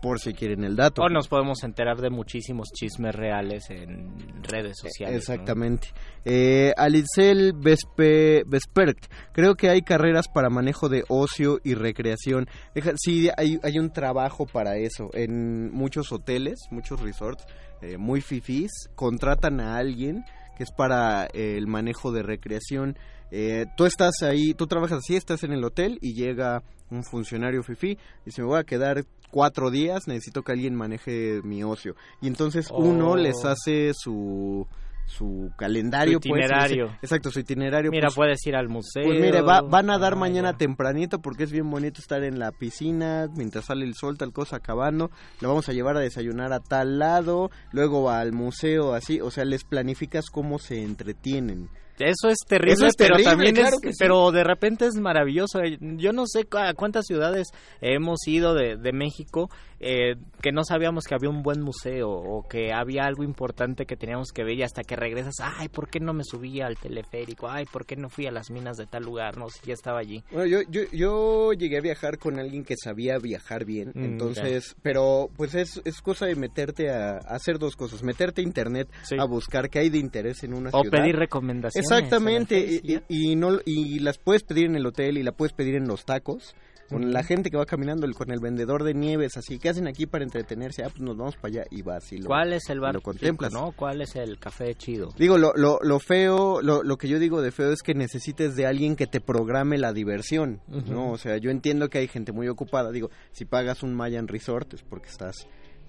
Por 0.00 0.18
si 0.18 0.32
quieren 0.32 0.64
el 0.64 0.76
dato. 0.76 1.02
O 1.02 1.08
nos 1.08 1.28
podemos 1.28 1.62
enterar 1.62 1.98
de 2.00 2.10
muchísimos 2.10 2.68
chismes 2.74 3.14
reales 3.14 3.68
en 3.70 4.42
redes 4.42 4.78
sociales. 4.80 5.12
¿no? 5.14 5.18
Exactamente. 5.34 5.88
Eh, 6.24 6.72
Alicel 6.76 7.52
Vespe, 7.54 8.42
Vespert, 8.46 8.98
creo 9.32 9.54
que 9.54 9.68
hay 9.68 9.82
carreras 9.82 10.26
para 10.28 10.48
manejo 10.50 10.88
de 10.88 11.04
ocio 11.08 11.60
y 11.64 11.74
recreación. 11.74 12.46
Deja- 12.74 12.92
sí, 12.96 13.28
hay, 13.36 13.58
hay 13.62 13.78
un 13.78 13.90
trabajo 13.92 14.46
para 14.46 14.76
eso. 14.76 15.10
En 15.12 15.70
muchos 15.70 16.12
hoteles, 16.12 16.58
muchos 16.70 17.00
resorts, 17.00 17.44
eh, 17.82 17.96
muy 17.98 18.20
fifís, 18.20 18.70
contratan 18.94 19.60
a 19.60 19.76
alguien 19.76 20.24
que 20.56 20.64
es 20.64 20.72
para 20.72 21.26
eh, 21.26 21.56
el 21.56 21.66
manejo 21.68 22.10
de 22.10 22.22
recreación. 22.22 22.96
Eh, 23.30 23.66
tú 23.76 23.84
estás 23.84 24.22
ahí, 24.22 24.54
tú 24.54 24.66
trabajas 24.66 24.98
así, 24.98 25.14
estás 25.14 25.44
en 25.44 25.52
el 25.52 25.62
hotel 25.62 25.98
y 26.00 26.14
llega 26.14 26.62
un 26.90 27.04
funcionario 27.04 27.62
fifí 27.62 27.90
y 27.92 27.98
dice, 28.24 28.40
me 28.42 28.48
voy 28.48 28.58
a 28.58 28.64
quedar 28.64 29.04
cuatro 29.30 29.70
días, 29.70 30.08
necesito 30.08 30.42
que 30.42 30.52
alguien 30.52 30.74
maneje 30.74 31.40
mi 31.44 31.62
ocio. 31.64 31.94
Y 32.20 32.26
entonces 32.28 32.68
uno 32.72 33.10
Oh. 33.12 33.16
les 33.16 33.44
hace 33.44 33.92
su 33.94 34.66
su 35.10 35.50
calendario. 35.56 36.18
Su 36.22 36.28
itinerario. 36.28 36.88
Pues, 36.88 36.98
exacto, 37.04 37.30
su 37.30 37.40
itinerario. 37.40 37.90
Mira, 37.90 38.08
pues, 38.08 38.14
puedes 38.16 38.46
ir 38.46 38.54
al 38.54 38.68
museo. 38.68 39.04
Pues 39.04 39.18
mire, 39.18 39.40
va- 39.40 39.62
van 39.62 39.88
a 39.88 39.96
dar 39.96 40.12
Ah, 40.12 40.16
mañana 40.16 40.50
ya. 40.52 40.58
tempranito 40.58 41.20
porque 41.22 41.44
es 41.44 41.50
bien 41.50 41.70
bonito 41.70 42.02
estar 42.02 42.22
en 42.24 42.38
la 42.38 42.52
piscina 42.52 43.26
mientras 43.34 43.64
sale 43.64 43.86
el 43.86 43.94
sol, 43.94 44.18
tal 44.18 44.34
cosa 44.34 44.56
acabando. 44.56 45.10
Lo 45.40 45.48
vamos 45.48 45.66
a 45.70 45.72
llevar 45.72 45.96
a 45.96 46.00
desayunar 46.00 46.52
a 46.52 46.60
tal 46.60 46.98
lado, 46.98 47.50
luego 47.72 48.10
al 48.10 48.32
museo, 48.34 48.92
así. 48.92 49.18
O 49.22 49.30
sea, 49.30 49.46
les 49.46 49.64
planificas 49.64 50.26
cómo 50.30 50.58
se 50.58 50.82
entretienen. 50.82 51.70
Eso 51.98 52.28
es 52.28 52.38
terrible, 52.46 52.74
Eso 52.74 52.86
es 52.86 52.94
pero 52.96 53.16
también 53.22 53.54
claro 53.54 53.76
es, 53.82 53.96
sí. 53.96 53.96
pero 53.98 54.30
de 54.30 54.44
repente 54.44 54.86
es 54.86 54.94
maravilloso. 54.94 55.60
Yo 55.80 56.12
no 56.12 56.26
sé 56.26 56.46
a 56.52 56.74
cuántas 56.74 57.06
ciudades 57.06 57.48
hemos 57.80 58.26
ido 58.26 58.54
de, 58.54 58.76
de 58.76 58.92
México 58.92 59.50
eh, 59.80 60.16
que 60.42 60.52
no 60.52 60.64
sabíamos 60.64 61.04
que 61.04 61.14
había 61.14 61.30
un 61.30 61.42
buen 61.42 61.60
museo 61.60 62.10
o 62.10 62.46
que 62.48 62.72
había 62.72 63.04
algo 63.04 63.22
importante 63.22 63.86
que 63.86 63.96
teníamos 63.96 64.32
que 64.32 64.42
ver 64.44 64.58
y 64.58 64.62
hasta 64.62 64.82
que 64.82 64.96
regresas, 64.96 65.34
ay, 65.40 65.68
¿por 65.68 65.88
qué 65.88 66.00
no 66.00 66.12
me 66.12 66.24
subí 66.24 66.60
al 66.60 66.76
teleférico? 66.76 67.48
Ay, 67.48 67.64
¿por 67.66 67.86
qué 67.86 67.96
no 67.96 68.08
fui 68.08 68.26
a 68.26 68.32
las 68.32 68.50
minas 68.50 68.76
de 68.76 68.86
tal 68.86 69.04
lugar? 69.04 69.36
No, 69.36 69.48
si 69.50 69.60
ya 69.66 69.74
estaba 69.74 69.98
allí. 70.00 70.22
Bueno, 70.32 70.46
yo, 70.46 70.60
yo, 70.70 70.82
yo 70.92 71.52
llegué 71.52 71.78
a 71.78 71.80
viajar 71.80 72.18
con 72.18 72.38
alguien 72.38 72.64
que 72.64 72.74
sabía 72.76 73.18
viajar 73.18 73.64
bien, 73.64 73.92
Mm, 73.94 74.04
entonces, 74.04 74.74
pero 74.82 75.30
pues 75.36 75.54
es, 75.54 75.80
es 75.84 76.00
cosa 76.02 76.26
de 76.26 76.34
meterte 76.34 76.90
a, 76.90 77.16
a 77.18 77.36
hacer 77.36 77.58
dos 77.58 77.76
cosas, 77.76 78.02
meterte 78.02 78.40
a 78.40 78.44
internet 78.44 78.88
a 79.18 79.24
buscar 79.24 79.70
qué 79.70 79.78
hay 79.78 79.90
de 79.90 79.98
interés 79.98 80.42
en 80.44 80.54
una 80.54 80.70
O 80.72 80.82
ciudad. 80.82 80.98
pedir 80.98 81.16
recomendaciones. 81.16 81.90
Exactamente, 81.90 82.80
y 83.08 83.36
no, 83.36 83.58
y 83.64 83.98
las 84.00 84.18
puedes 84.18 84.42
pedir 84.42 84.66
en 84.66 84.76
el 84.76 84.86
hotel 84.86 85.18
y 85.18 85.22
la 85.22 85.32
puedes 85.32 85.52
pedir 85.52 85.74
en 85.76 85.86
los 85.86 86.04
tacos. 86.04 86.54
Con 86.88 87.12
la 87.12 87.22
gente 87.22 87.50
que 87.50 87.56
va 87.56 87.66
caminando, 87.66 88.06
el- 88.06 88.14
con 88.14 88.30
el 88.30 88.40
vendedor 88.40 88.82
de 88.84 88.94
nieves, 88.94 89.36
así, 89.36 89.58
¿qué 89.58 89.68
hacen 89.68 89.86
aquí 89.86 90.06
para 90.06 90.24
entretenerse? 90.24 90.82
Ah, 90.84 90.88
pues 90.90 91.00
nos 91.02 91.16
vamos 91.16 91.36
para 91.36 91.48
allá 91.48 91.64
y 91.70 91.82
vas 91.82 92.10
y 92.12 92.18
lo, 92.18 92.26
¿Cuál 92.28 92.52
es 92.54 92.68
el 92.70 92.80
bar 92.80 92.94
lo 92.94 93.00
contemplas. 93.02 93.52
rico, 93.52 93.64
no? 93.66 93.72
¿Cuál 93.72 94.00
es 94.00 94.16
el 94.16 94.38
café 94.38 94.74
chido? 94.74 95.10
Digo, 95.18 95.36
lo, 95.38 95.52
lo, 95.54 95.78
lo 95.82 96.00
feo, 96.00 96.62
lo, 96.62 96.82
lo 96.82 96.96
que 96.96 97.08
yo 97.08 97.18
digo 97.18 97.42
de 97.42 97.50
feo 97.52 97.72
es 97.72 97.82
que 97.82 97.94
necesites 97.94 98.56
de 98.56 98.66
alguien 98.66 98.96
que 98.96 99.06
te 99.06 99.20
programe 99.20 99.76
la 99.78 99.92
diversión. 99.92 100.60
¿no? 100.68 101.10
O 101.12 101.18
sea, 101.18 101.36
yo 101.36 101.50
entiendo 101.50 101.88
que 101.90 101.98
hay 101.98 102.08
gente 102.08 102.32
muy 102.32 102.48
ocupada, 102.48 102.90
digo, 102.90 103.10
si 103.32 103.44
pagas 103.44 103.82
un 103.82 103.94
Mayan 103.94 104.26
Resort 104.28 104.74
es 104.74 104.82
porque 104.82 105.08
estás 105.08 105.34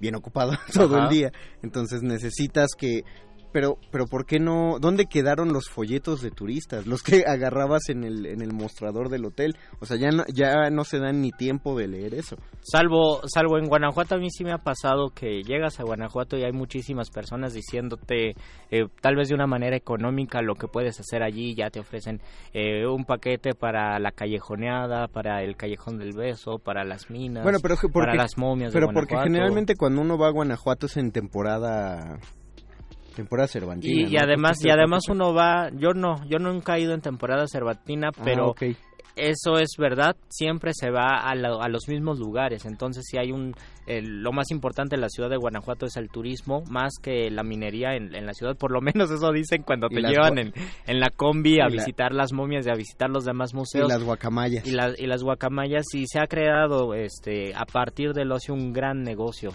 bien 0.02 0.16
ocupado 0.16 0.52
todo 0.74 0.96
Ajá. 0.96 1.04
el 1.06 1.10
día, 1.10 1.32
entonces 1.62 2.02
necesitas 2.04 2.70
que... 2.78 3.04
Pero, 3.52 3.78
pero 3.92 4.06
¿por 4.06 4.26
qué 4.26 4.40
no? 4.40 4.78
¿Dónde 4.80 5.06
quedaron 5.08 5.54
los 5.54 5.70
folletos 5.70 6.22
de 6.22 6.30
turistas? 6.32 6.86
Los 6.86 7.02
que 7.02 7.24
agarrabas 7.28 7.90
en 7.90 8.04
el, 8.04 8.26
en 8.28 8.42
el 8.42 8.54
mostrador 8.54 9.10
del 9.10 9.26
hotel. 9.26 9.56
O 9.80 9.86
sea, 9.86 9.98
ya 9.98 10.10
no, 10.12 10.24
ya 10.34 10.70
no 10.70 10.84
se 10.84 11.00
dan 11.00 11.22
ni 11.22 11.32
tiempo 11.32 11.78
de 11.78 11.88
leer 11.88 12.14
eso. 12.14 12.36
Salvo, 12.62 13.22
salvo 13.28 13.58
en 13.58 13.66
Guanajuato, 13.68 14.16
a 14.16 14.18
mí 14.20 14.30
sí 14.30 14.44
me 14.44 14.52
ha 14.52 14.60
pasado 14.60 15.10
que 15.10 15.42
llegas 15.44 15.80
a 15.80 15.84
Guanajuato 15.84 16.38
y 16.38 16.44
hay 16.44 16.52
muchísimas 16.52 17.10
personas 17.10 17.54
diciéndote, 17.54 18.36
eh, 18.70 18.86
tal 19.02 19.16
vez 19.16 19.30
de 19.30 19.36
una 19.36 19.48
manera 19.48 19.76
económica, 19.76 20.42
lo 20.42 20.56
que 20.56 20.68
puedes 20.68 21.00
hacer 21.00 21.24
allí. 21.24 21.56
Ya 21.56 21.70
te 21.72 21.80
ofrecen 21.80 22.22
eh, 22.54 22.86
un 22.86 23.06
paquete 23.06 23.56
para 23.56 23.98
la 24.00 24.12
callejoneada, 24.12 25.08
para 25.08 25.42
el 25.44 25.56
callejón 25.56 25.98
del 25.98 26.14
beso, 26.14 26.60
para 26.60 26.84
las 26.84 27.10
minas, 27.10 27.44
Bueno, 27.44 27.60
pero 27.62 27.76
que- 27.78 27.88
para 27.90 28.06
porque, 28.12 28.18
las 28.18 28.38
momias. 28.38 28.72
pero 28.74 28.88
de 28.88 28.94
porque 28.94 29.16
generalmente 29.18 29.76
cuando 29.76 30.02
uno 30.02 30.18
va 30.18 30.28
a 30.28 30.32
Guanajuato 30.32 30.86
es 30.86 30.98
en 30.98 31.12
temporada 31.12 32.20
temporada 33.16 33.48
cervantina. 33.48 34.08
Y, 34.10 34.14
y 34.14 34.18
además, 34.18 34.64
y 34.64 34.70
además 34.70 35.04
uno 35.10 35.34
va, 35.34 35.70
yo 35.72 35.94
no, 35.94 36.24
yo 36.28 36.40
nunca 36.40 36.78
he 36.78 36.82
ido 36.82 36.94
en 36.94 37.02
temporada 37.02 37.46
cervantina, 37.48 38.10
Ah, 38.18 38.22
pero 38.24 38.54
eso 39.16 39.58
es 39.60 39.72
verdad, 39.78 40.16
siempre 40.30 40.72
se 40.74 40.92
va 40.92 41.18
a, 41.18 41.36
la- 41.36 41.58
a 41.62 41.68
los 41.68 41.90
mismos 41.90 42.20
lugares, 42.20 42.66
entonces 42.66 43.04
si 43.06 43.18
hay 43.18 43.34
un, 43.34 43.54
el- 43.86 44.22
lo 44.24 44.32
más 44.32 44.50
importante 44.50 44.96
en 44.96 45.02
la 45.02 45.10
ciudad 45.10 45.30
de 45.30 45.36
Guanajuato 45.36 45.86
es 45.86 45.98
el 45.98 46.10
turismo, 46.10 46.64
más 46.70 46.94
que 47.02 47.30
la 47.30 47.44
minería 47.44 47.96
en, 47.96 48.16
en 48.16 48.26
la 48.26 48.34
ciudad, 48.34 48.56
por 48.56 48.72
lo 48.72 48.80
menos 48.82 49.12
eso 49.12 49.32
dicen 49.34 49.64
cuando 49.64 49.88
Y 49.92 49.96
te 49.96 50.02
llevan 50.04 50.38
en, 50.38 50.54
en 50.88 51.00
la 51.02 51.10
combi 51.10 51.56
a 51.60 51.66
y 51.68 51.76
la- 51.76 51.84
visitar 51.84 52.14
las 52.14 52.32
momias 52.32 52.66
y 52.66 52.70
a 52.70 52.76
visitar 52.76 53.10
los 53.10 53.26
demás 53.26 53.52
Y 53.52 53.58
museos. 53.58 53.90
las 53.90 54.04
guacamayas. 54.04 54.66
y, 54.66 54.72
la- 54.72 54.94
y 54.98 55.06
las 55.06 55.22
guacamayas 55.22 55.84
y 55.94 56.06
se 56.08 56.20
ha 56.20 56.28
creado 56.28 56.94
este 56.94 57.54
a 57.56 57.66
partir 57.66 58.14
del 58.14 58.32
ocio 58.32 58.54
un 58.54 58.72
gran 58.72 59.04
negocio. 59.04 59.50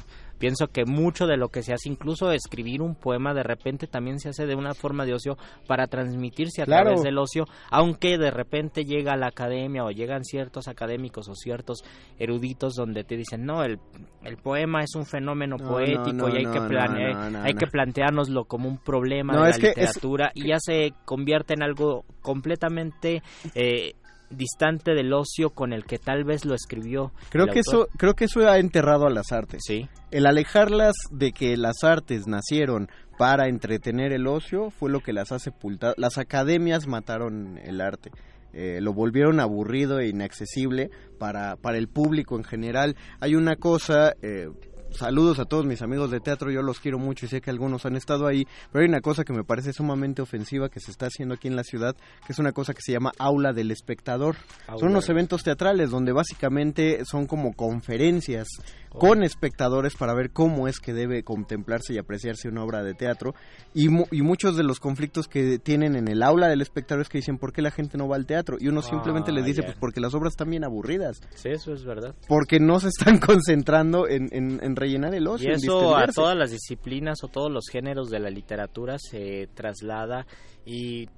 Pienso 0.44 0.66
que 0.66 0.84
mucho 0.84 1.26
de 1.26 1.38
lo 1.38 1.48
que 1.48 1.62
se 1.62 1.72
hace, 1.72 1.88
incluso 1.88 2.30
escribir 2.30 2.82
un 2.82 2.94
poema, 2.96 3.32
de 3.32 3.42
repente 3.42 3.86
también 3.86 4.20
se 4.20 4.28
hace 4.28 4.44
de 4.44 4.54
una 4.54 4.74
forma 4.74 5.06
de 5.06 5.14
ocio 5.14 5.38
para 5.66 5.86
transmitirse 5.86 6.60
a 6.60 6.66
Claro. 6.66 6.82
través 6.90 7.02
del 7.02 7.16
ocio, 7.16 7.46
aunque 7.70 8.18
de 8.18 8.30
repente 8.30 8.84
llega 8.84 9.14
a 9.14 9.16
la 9.16 9.28
academia 9.28 9.84
o 9.86 9.90
llegan 9.90 10.22
ciertos 10.22 10.68
académicos 10.68 11.30
o 11.30 11.34
ciertos 11.34 11.78
eruditos 12.18 12.74
donde 12.74 13.04
te 13.04 13.16
dicen, 13.16 13.46
no, 13.46 13.64
el, 13.64 13.78
el 14.22 14.36
poema 14.36 14.82
es 14.82 14.94
un 14.94 15.06
fenómeno 15.06 15.56
No, 15.56 15.66
poético 15.66 16.12
no, 16.12 16.28
y 16.28 16.36
hay, 16.36 16.44
que, 16.52 16.60
plane- 16.60 17.14
hay 17.42 17.54
que 17.54 17.66
planteárnoslo 17.66 18.44
como 18.44 18.68
un 18.68 18.76
problema 18.76 19.32
de 19.44 19.48
es 19.48 19.56
la 19.56 19.60
que 19.60 19.66
es- 19.68 19.74
literatura 19.78 20.30
y 20.34 20.48
ya 20.48 20.56
se 20.60 20.92
convierte 21.06 21.54
en 21.54 21.62
algo 21.62 22.04
completamente... 22.20 23.22
eh, 23.54 23.94
distante 24.36 24.94
del 24.94 25.12
ocio 25.12 25.50
con 25.50 25.72
el 25.72 25.84
que 25.84 25.98
tal 25.98 26.24
vez 26.24 26.44
lo 26.44 26.54
escribió 26.54 27.12
Creo 27.30 27.46
que 27.46 27.60
autor. 27.60 27.86
eso 27.86 27.88
creo 27.96 28.14
que 28.14 28.24
eso 28.26 28.40
ha 28.48 28.58
enterrado 28.58 29.06
a 29.06 29.10
las 29.10 29.32
artes. 29.32 29.62
Sí. 29.64 29.88
El 30.10 30.26
alejarlas 30.26 30.94
de 31.10 31.32
que 31.32 31.56
las 31.56 31.82
artes 31.82 32.26
nacieron 32.26 32.88
para 33.18 33.48
entretener 33.48 34.12
el 34.12 34.26
ocio 34.26 34.70
fue 34.70 34.90
lo 34.90 35.00
que 35.00 35.12
las 35.12 35.32
ha 35.32 35.38
sepultado. 35.38 35.94
Las 35.96 36.18
academias 36.18 36.86
mataron 36.86 37.58
el 37.58 37.80
arte. 37.80 38.10
Eh, 38.52 38.80
lo 38.80 38.92
volvieron 38.92 39.40
aburrido 39.40 39.98
e 39.98 40.08
inaccesible 40.08 40.90
para, 41.18 41.56
para 41.56 41.76
el 41.76 41.88
público 41.88 42.36
en 42.36 42.44
general. 42.44 42.96
Hay 43.18 43.34
una 43.34 43.56
cosa, 43.56 44.14
eh, 44.22 44.48
saludos 44.94 45.38
a 45.38 45.44
todos 45.44 45.66
mis 45.66 45.82
amigos 45.82 46.10
de 46.10 46.20
teatro, 46.20 46.50
yo 46.50 46.62
los 46.62 46.80
quiero 46.80 46.98
mucho 46.98 47.26
y 47.26 47.28
sé 47.28 47.40
que 47.40 47.50
algunos 47.50 47.84
han 47.86 47.96
estado 47.96 48.26
ahí, 48.26 48.46
pero 48.72 48.82
hay 48.82 48.88
una 48.88 49.00
cosa 49.00 49.24
que 49.24 49.32
me 49.32 49.44
parece 49.44 49.72
sumamente 49.72 50.22
ofensiva 50.22 50.68
que 50.68 50.80
se 50.80 50.90
está 50.90 51.06
haciendo 51.06 51.34
aquí 51.34 51.48
en 51.48 51.56
la 51.56 51.64
ciudad, 51.64 51.96
que 52.26 52.32
es 52.32 52.38
una 52.38 52.52
cosa 52.52 52.74
que 52.74 52.80
se 52.82 52.92
llama 52.92 53.12
aula 53.18 53.52
del 53.52 53.70
espectador. 53.70 54.36
Aula 54.66 54.78
Son 54.80 54.90
unos 54.90 55.08
eventos 55.08 55.42
teatrales 55.42 55.90
donde 55.90 56.12
básicamente 56.12 57.04
son 57.04 57.26
como 57.26 57.52
conferencias 57.54 58.46
con 58.90 59.24
espectadores 59.24 59.96
para 59.96 60.14
ver 60.14 60.30
cómo 60.30 60.68
es 60.68 60.78
que 60.78 60.92
debe 60.94 61.24
contemplarse 61.24 61.92
y 61.94 61.98
apreciarse 61.98 62.48
una 62.48 62.62
obra 62.62 62.84
de 62.84 62.94
teatro 62.94 63.34
y, 63.74 63.88
mu- 63.88 64.06
y 64.12 64.22
muchos 64.22 64.56
de 64.56 64.62
los 64.62 64.78
conflictos 64.78 65.26
que 65.26 65.58
tienen 65.58 65.96
en 65.96 66.06
el 66.06 66.22
aula 66.22 66.46
del 66.46 66.60
espectador 66.60 67.02
es 67.02 67.08
que 67.08 67.18
dicen 67.18 67.38
¿por 67.38 67.52
qué 67.52 67.60
la 67.60 67.72
gente 67.72 67.98
no 67.98 68.06
va 68.06 68.14
al 68.14 68.24
teatro? 68.26 68.56
y 68.60 68.68
uno 68.68 68.82
simplemente 68.82 69.32
les 69.32 69.42
Ah, 69.42 69.46
dice 69.46 69.60
ya. 69.62 69.66
pues 69.66 69.78
porque 69.80 70.00
las 70.00 70.14
obras 70.14 70.34
están 70.34 70.48
bien 70.50 70.62
aburridas 70.62 71.20
Sí, 71.34 71.48
eso 71.48 71.72
es 71.74 71.84
verdad. 71.84 72.14
porque 72.28 72.60
no 72.60 72.78
se 72.78 72.86
están 72.86 73.18
concentrando 73.18 74.06
en, 74.08 74.28
en- 74.30 74.60
en 74.62 74.76
rellenar 74.84 75.14
el 75.14 75.26
ocio 75.26 75.50
Y 75.50 75.52
eso 75.52 75.96
a 75.96 76.06
todas 76.06 76.36
las 76.36 76.50
disciplinas 76.50 77.22
o 77.24 77.28
todos 77.28 77.50
los 77.50 77.66
géneros 77.70 78.08
de 78.10 78.20
la 78.20 78.30
literatura 78.30 78.96
se 78.98 79.48
traslada 79.54 80.26
y, 80.64 81.08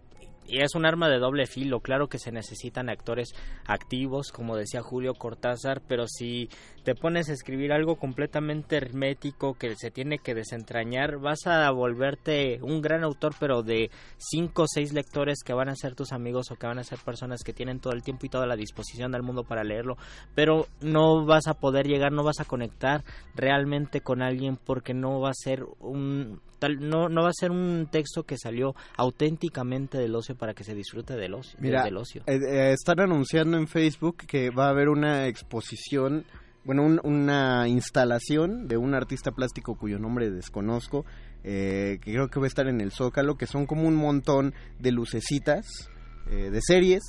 y 0.49 0.63
es 0.63 0.75
un 0.75 0.87
arma 0.87 1.09
de 1.09 1.19
doble 1.19 1.47
filo. 1.47 1.81
Claro 1.81 2.09
que 2.09 2.19
se 2.19 2.33
necesitan 2.33 2.89
actores 2.89 3.35
activos, 3.67 4.33
como 4.33 4.57
decía 4.57 4.83
Julio 4.83 5.15
Cortázar, 5.15 5.83
pero 5.87 6.07
si 6.07 6.49
te 6.85 6.95
pones 6.95 7.29
a 7.29 7.33
escribir 7.33 7.73
algo 7.73 7.97
completamente 7.97 8.77
hermético 8.77 9.55
que 9.55 9.75
se 9.75 9.91
tiene 9.91 10.19
que 10.19 10.35
desentrañar, 10.35 11.19
vas 11.19 11.47
a 11.47 11.69
volverte 11.71 12.61
un 12.63 12.81
gran 12.81 13.03
autor, 13.03 13.35
pero 13.41 13.63
de 13.63 13.91
cinco 14.19 14.63
o 14.63 14.69
seis 14.69 14.93
lectores 14.93 15.43
que 15.45 15.53
van 15.53 15.69
a 15.69 15.75
ser 15.75 15.95
tus 15.95 16.13
amigos 16.13 16.51
o 16.51 16.57
que 16.57 16.67
van 16.67 16.79
a 16.79 16.85
ser 16.85 16.99
personas 16.99 17.43
que 17.43 17.53
tienen 17.53 17.81
todo 17.81 17.93
el 17.93 18.03
tiempo 18.03 18.27
y 18.27 18.29
toda 18.29 18.47
la 18.47 18.57
disposición 18.57 19.13
del 19.13 19.23
mundo 19.23 19.43
para 19.43 19.65
leerlo, 19.65 19.97
pero 20.35 20.67
no 20.81 21.25
vas 21.25 21.49
a 21.49 21.55
poder 21.55 21.87
llegar, 21.87 22.13
no 22.13 22.23
vas 22.23 22.41
a 22.41 22.45
conectar 22.45 23.03
realmente 23.35 24.01
con 24.01 24.23
alguien 24.23 24.57
porque 24.57 24.95
no 24.95 25.21
va 25.21 25.31
a 25.31 25.35
ser 25.35 25.65
un 25.81 26.41
tal 26.59 26.79
no 26.89 27.09
no 27.09 27.23
va 27.23 27.29
a 27.31 27.33
ser 27.39 27.51
un 27.51 27.89
texto 27.91 28.23
que 28.25 28.37
salió 28.39 28.75
auténticamente 28.97 29.99
del 29.99 30.15
ocio 30.15 30.37
para 30.37 30.55
que 30.55 30.65
se 30.65 30.75
disfrute 30.75 31.15
del 31.17 31.35
ocio 31.35 31.59
Mira, 31.61 31.85
del 31.85 31.97
ocio. 31.97 32.23
eh, 32.27 32.39
eh, 32.47 32.73
están 32.73 33.01
anunciando 33.01 33.57
en 33.57 33.67
Facebook 33.67 34.19
que 34.27 34.51
va 34.51 34.67
a 34.67 34.71
haber 34.71 34.89
una 34.89 35.27
exposición, 35.27 36.25
bueno, 36.65 36.83
un- 36.85 37.01
una 37.05 37.67
instalación 37.69 38.69
de 38.69 38.77
un 38.77 38.95
artista 38.95 39.31
plástico 39.33 39.77
cuyo 39.77 39.99
nombre 39.99 40.31
desconozco, 40.31 41.05
eh, 41.45 41.99
que 42.03 42.13
creo 42.13 42.29
que 42.29 42.41
va 42.41 42.47
a 42.47 42.49
estar 42.49 42.67
en 42.69 42.81
el 42.81 42.91
Zócalo, 42.93 43.37
que 43.37 43.47
son 43.47 43.67
como 43.67 43.87
un 43.87 43.95
montón 43.95 44.53
de 44.79 44.93
lucecitas 44.93 45.65
eh, 46.29 46.51
de 46.51 46.61
series 46.61 47.03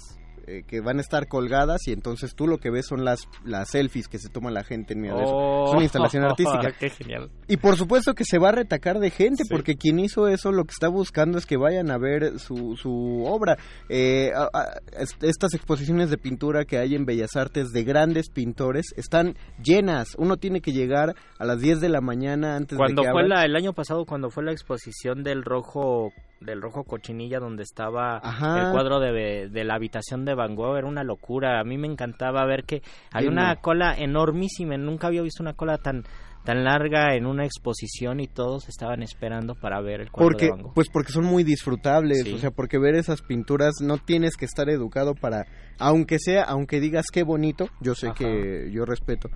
eh, 0.47 0.63
que 0.65 0.81
van 0.81 0.97
a 0.97 1.01
estar 1.01 1.27
colgadas 1.27 1.87
y 1.87 1.91
entonces 1.91 2.33
tú 2.35 2.47
lo 2.47 2.57
que 2.57 2.69
ves 2.71 2.85
son 2.87 3.03
las, 3.05 3.27
las 3.45 3.69
selfies 3.69 4.07
que 4.07 4.17
se 4.17 4.29
toma 4.29 4.49
la 4.49 4.63
gente 4.63 4.93
en 4.93 5.01
medio 5.01 5.17
de 5.17 5.23
eso. 5.23 5.65
Es 5.67 5.73
una 5.73 5.83
instalación 5.83 6.23
artística. 6.25 6.69
Oh, 6.69 6.77
qué 6.79 6.89
genial 6.89 7.29
Y 7.47 7.57
por 7.57 7.75
supuesto 7.75 8.13
que 8.13 8.23
se 8.25 8.39
va 8.39 8.49
a 8.49 8.53
retacar 8.53 8.99
de 8.99 9.09
gente, 9.09 9.43
Sí. 9.43 9.49
porque 9.51 9.75
quien 9.75 9.99
hizo 9.99 10.27
eso 10.27 10.51
lo 10.51 10.63
que 10.63 10.71
está 10.71 10.87
buscando 10.87 11.37
es 11.37 11.45
que 11.45 11.57
vayan 11.57 11.91
a 11.91 11.97
ver 11.97 12.39
su, 12.39 12.75
su 12.75 13.23
obra. 13.25 13.57
Eh, 13.89 14.31
a- 14.35 14.49
a- 14.57 14.79
est- 15.01 15.23
estas 15.23 15.53
exposiciones 15.53 16.09
de 16.09 16.17
pintura 16.17 16.65
que 16.65 16.77
hay 16.77 16.95
en 16.95 17.05
Bellas 17.05 17.35
Artes 17.35 17.71
de 17.71 17.83
grandes 17.83 18.29
pintores 18.29 18.85
están 18.95 19.35
llenas. 19.63 20.15
Uno 20.17 20.37
tiene 20.37 20.61
que 20.61 20.71
llegar 20.71 21.13
a 21.39 21.45
las 21.45 21.59
10 21.59 21.81
de 21.81 21.89
la 21.89 22.01
mañana 22.01 22.55
antes 22.55 22.77
cuando 22.77 23.01
de 23.01 23.07
que 23.07 23.11
fue 23.11 23.27
la, 23.27 23.43
el 23.43 23.55
año 23.55 23.73
pasado 23.73 24.05
cuando 24.05 24.29
fue 24.29 24.43
la 24.43 24.51
exposición 24.53 25.23
del 25.23 25.43
rojo 25.43 26.11
del 26.41 26.61
rojo 26.61 26.83
cochinilla 26.83 27.39
donde 27.39 27.63
estaba 27.63 28.17
Ajá. 28.17 28.65
el 28.67 28.71
cuadro 28.71 28.99
de, 28.99 29.49
de 29.49 29.63
la 29.63 29.75
habitación 29.75 30.25
de 30.25 30.35
Van 30.35 30.55
Gogh 30.55 30.77
era 30.77 30.88
una 30.88 31.03
locura 31.03 31.59
a 31.59 31.63
mí 31.63 31.77
me 31.77 31.88
encantaba 31.88 32.45
ver 32.45 32.63
que 32.63 32.81
hay 33.11 33.23
Bien, 33.23 33.33
una 33.33 33.55
cola 33.57 33.95
enormísima 33.97 34.77
nunca 34.77 35.07
había 35.07 35.21
visto 35.21 35.41
una 35.43 35.53
cola 35.53 35.77
tan 35.77 36.03
tan 36.43 36.63
larga 36.63 37.15
en 37.15 37.25
una 37.25 37.43
exposición 37.43 38.21
y 38.21 38.27
todos 38.27 38.69
estaban 38.69 39.03
esperando 39.03 39.53
para 39.55 39.81
ver 39.81 39.99
el 39.99 40.11
cuadro 40.11 40.29
porque, 40.31 40.45
de 40.45 40.51
Van 40.51 40.61
Gogh. 40.61 40.73
Pues 40.75 40.88
porque 40.89 41.11
son 41.11 41.25
muy 41.25 41.43
disfrutables, 41.43 42.23
Sí. 42.23 42.33
o 42.35 42.38
sea, 42.38 42.51
porque 42.51 42.77
ver 42.79 42.95
esas 42.95 43.21
pinturas 43.21 43.81
no 43.81 43.97
tienes 43.97 44.38
que 44.38 44.45
estar 44.45 44.69
educado 44.69 45.13
para, 45.13 45.45
aunque 45.77 46.19
sea, 46.19 46.43
aunque 46.43 46.79
digas 46.79 47.07
qué 47.11 47.23
bonito, 47.23 47.67
yo 47.81 47.95
sé 47.95 48.07
Ajá. 48.07 48.15
que 48.15 48.69
yo 48.71 48.85
respeto, 48.85 49.29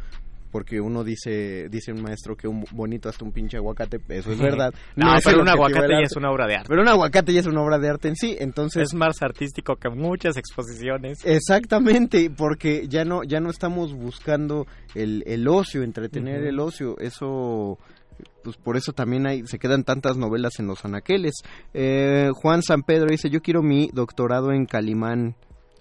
porque 0.51 0.79
uno 0.79 1.03
dice, 1.03 1.69
dice 1.69 1.91
un 1.91 2.01
maestro 2.01 2.35
que 2.35 2.47
un 2.47 2.65
bonito 2.71 3.09
hasta 3.09 3.23
un 3.23 3.31
pinche 3.31 3.57
aguacate, 3.57 3.99
eso 4.09 4.31
es 4.31 4.39
verdad. 4.39 4.73
No, 4.95 5.15
pero 5.23 5.41
un 5.41 5.49
aguacate 5.49 5.93
ya 5.93 6.05
es 6.05 6.15
una 6.15 6.31
obra 6.31 6.47
de 6.47 6.55
arte. 6.55 6.67
Pero 6.69 6.81
un 6.81 6.87
aguacate 6.87 7.33
ya 7.33 7.39
es 7.39 7.47
una 7.47 7.61
obra 7.61 7.79
de 7.79 7.89
arte 7.89 8.07
en 8.09 8.15
sí, 8.15 8.35
entonces... 8.39 8.83
Es 8.83 8.93
más 8.93 9.21
artístico 9.21 9.75
que 9.75 9.89
muchas 9.89 10.37
exposiciones. 10.37 11.25
Exactamente, 11.25 12.29
porque 12.29 12.87
ya 12.87 13.05
no 13.05 13.23
ya 13.23 13.39
no 13.39 13.49
estamos 13.49 13.93
buscando 13.93 14.67
el, 14.95 15.23
el 15.25 15.47
ocio, 15.47 15.83
entretener 15.83 16.43
el 16.43 16.59
ocio, 16.59 16.97
eso 16.99 17.77
pues 18.43 18.57
por 18.57 18.77
eso 18.77 18.93
también 18.93 19.27
hay 19.27 19.45
se 19.47 19.59
quedan 19.59 19.83
tantas 19.83 20.17
novelas 20.17 20.59
en 20.59 20.67
los 20.67 20.83
anaqueles. 20.85 21.33
Eh, 21.73 22.29
Juan 22.33 22.61
San 22.61 22.83
Pedro 22.83 23.07
dice, 23.09 23.29
"Yo 23.29 23.41
quiero 23.41 23.61
mi 23.61 23.89
doctorado 23.93 24.51
en 24.51 24.65
Calimán." 24.65 25.35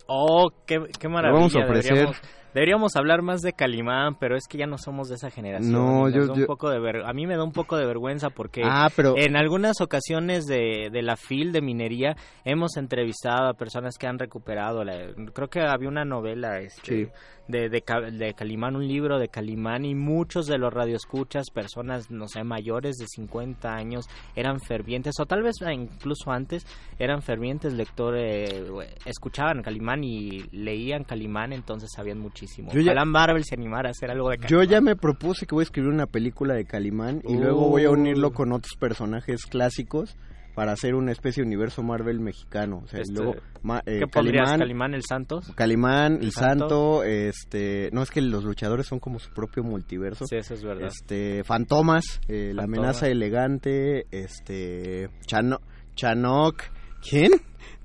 Oh, 0.06 0.50
qué, 0.66 0.78
qué 0.98 1.08
maravilla. 1.08 1.38
vamos 1.38 1.56
a 1.56 1.60
ofrecer. 1.60 1.94
Deberíamos, 1.94 2.16
deberíamos 2.54 2.96
hablar 2.96 3.22
más 3.22 3.40
de 3.42 3.52
Calimán, 3.52 4.16
pero 4.18 4.36
es 4.36 4.46
que 4.48 4.58
ya 4.58 4.66
no 4.66 4.78
somos 4.78 5.08
de 5.08 5.14
esa 5.16 5.30
generación. 5.30 5.72
No, 5.72 6.08
yo- 6.08 6.26
da 6.26 6.32
un 6.32 6.38
yo- 6.40 6.46
poco 6.46 6.70
de 6.70 6.78
ver- 6.80 7.04
A 7.06 7.12
mí 7.12 7.26
me 7.26 7.36
da 7.36 7.44
un 7.44 7.52
poco 7.52 7.76
de 7.76 7.86
vergüenza 7.86 8.30
porque 8.30 8.62
Ah, 8.64 8.88
pero 8.94 9.14
en 9.16 9.36
algunas 9.36 9.80
ocasiones 9.80 10.46
de, 10.46 10.88
de 10.90 11.02
la 11.02 11.16
FIL 11.16 11.52
de 11.52 11.60
minería 11.62 12.16
hemos 12.44 12.76
entrevistado 12.76 13.48
a 13.48 13.54
personas 13.54 13.96
que 13.98 14.06
han 14.06 14.18
recuperado. 14.18 14.84
la- 14.84 15.12
creo 15.32 15.48
que 15.48 15.60
había 15.60 15.88
una 15.88 16.04
novela 16.04 16.58
este, 16.60 17.06
Sí. 17.06 17.08
De, 17.50 17.68
de, 17.68 17.82
de 18.12 18.34
Calimán, 18.34 18.76
un 18.76 18.86
libro 18.86 19.18
de 19.18 19.28
Calimán, 19.28 19.84
y 19.84 19.94
muchos 19.94 20.46
de 20.46 20.58
los 20.58 20.72
radioescuchas, 20.72 21.50
personas, 21.50 22.10
no 22.10 22.28
sé, 22.28 22.44
mayores 22.44 22.96
de 22.96 23.06
50 23.06 23.74
años, 23.74 24.06
eran 24.36 24.60
fervientes, 24.60 25.14
o 25.20 25.26
tal 25.26 25.42
vez 25.42 25.56
incluso 25.72 26.30
antes, 26.30 26.66
eran 26.98 27.22
fervientes 27.22 27.72
lectores, 27.72 28.50
eh, 28.52 28.94
escuchaban 29.06 29.62
Calimán 29.62 30.04
y 30.04 30.42
leían 30.52 31.04
Calimán, 31.04 31.52
entonces 31.52 31.90
sabían 31.94 32.18
muchísimo. 32.18 32.72
Yo 32.72 32.80
ya- 32.80 33.00
Marvel 33.04 33.44
se 33.44 33.54
animara 33.54 33.88
a 33.88 33.92
hacer 33.92 34.10
algo 34.10 34.30
de 34.30 34.38
Calimán. 34.38 34.64
yo 34.64 34.70
ya 34.70 34.80
me 34.80 34.94
propuse 34.94 35.46
que 35.46 35.54
voy 35.54 35.62
a 35.62 35.64
escribir 35.64 35.90
una 35.90 36.06
película 36.06 36.54
de 36.54 36.64
Calimán 36.64 37.22
y 37.26 37.36
luego 37.36 37.68
voy 37.68 37.84
a 37.84 37.90
unirlo 37.90 38.32
con 38.32 38.52
otros 38.52 38.76
personajes 38.78 39.46
clásicos 39.46 40.16
para 40.54 40.72
hacer 40.72 40.94
una 40.94 41.12
especie 41.12 41.42
de 41.42 41.46
universo 41.46 41.82
Marvel 41.82 42.20
mexicano, 42.20 42.82
o 42.84 42.88
sea, 42.88 43.00
Este, 43.00 43.14
luego 43.14 43.36
ma- 43.62 43.82
eh, 43.86 44.00
¿Qué 44.00 44.06
pondrías? 44.06 44.44
Calimán, 44.44 44.58
¿Calimán 44.60 44.94
el 44.94 45.02
Santos? 45.08 45.52
Calimán, 45.54 46.14
¿El 46.16 46.24
el 46.24 46.32
Santo, 46.32 47.04
este, 47.04 47.88
no 47.92 48.02
es 48.02 48.10
que 48.10 48.20
los 48.20 48.44
luchadores 48.44 48.86
son 48.86 48.98
como 48.98 49.18
su 49.18 49.30
propio 49.32 49.62
multiverso. 49.62 50.26
Sí, 50.26 50.36
eso 50.36 50.54
es 50.54 50.62
verdad. 50.62 50.88
Este, 50.88 51.44
Fantomas, 51.44 52.20
eh, 52.28 52.52
la 52.54 52.64
amenaza 52.64 53.06
elegante, 53.08 54.06
este, 54.10 55.08
Chano, 55.26 55.58
Chanok, 55.94 56.62
¿quién? 57.08 57.32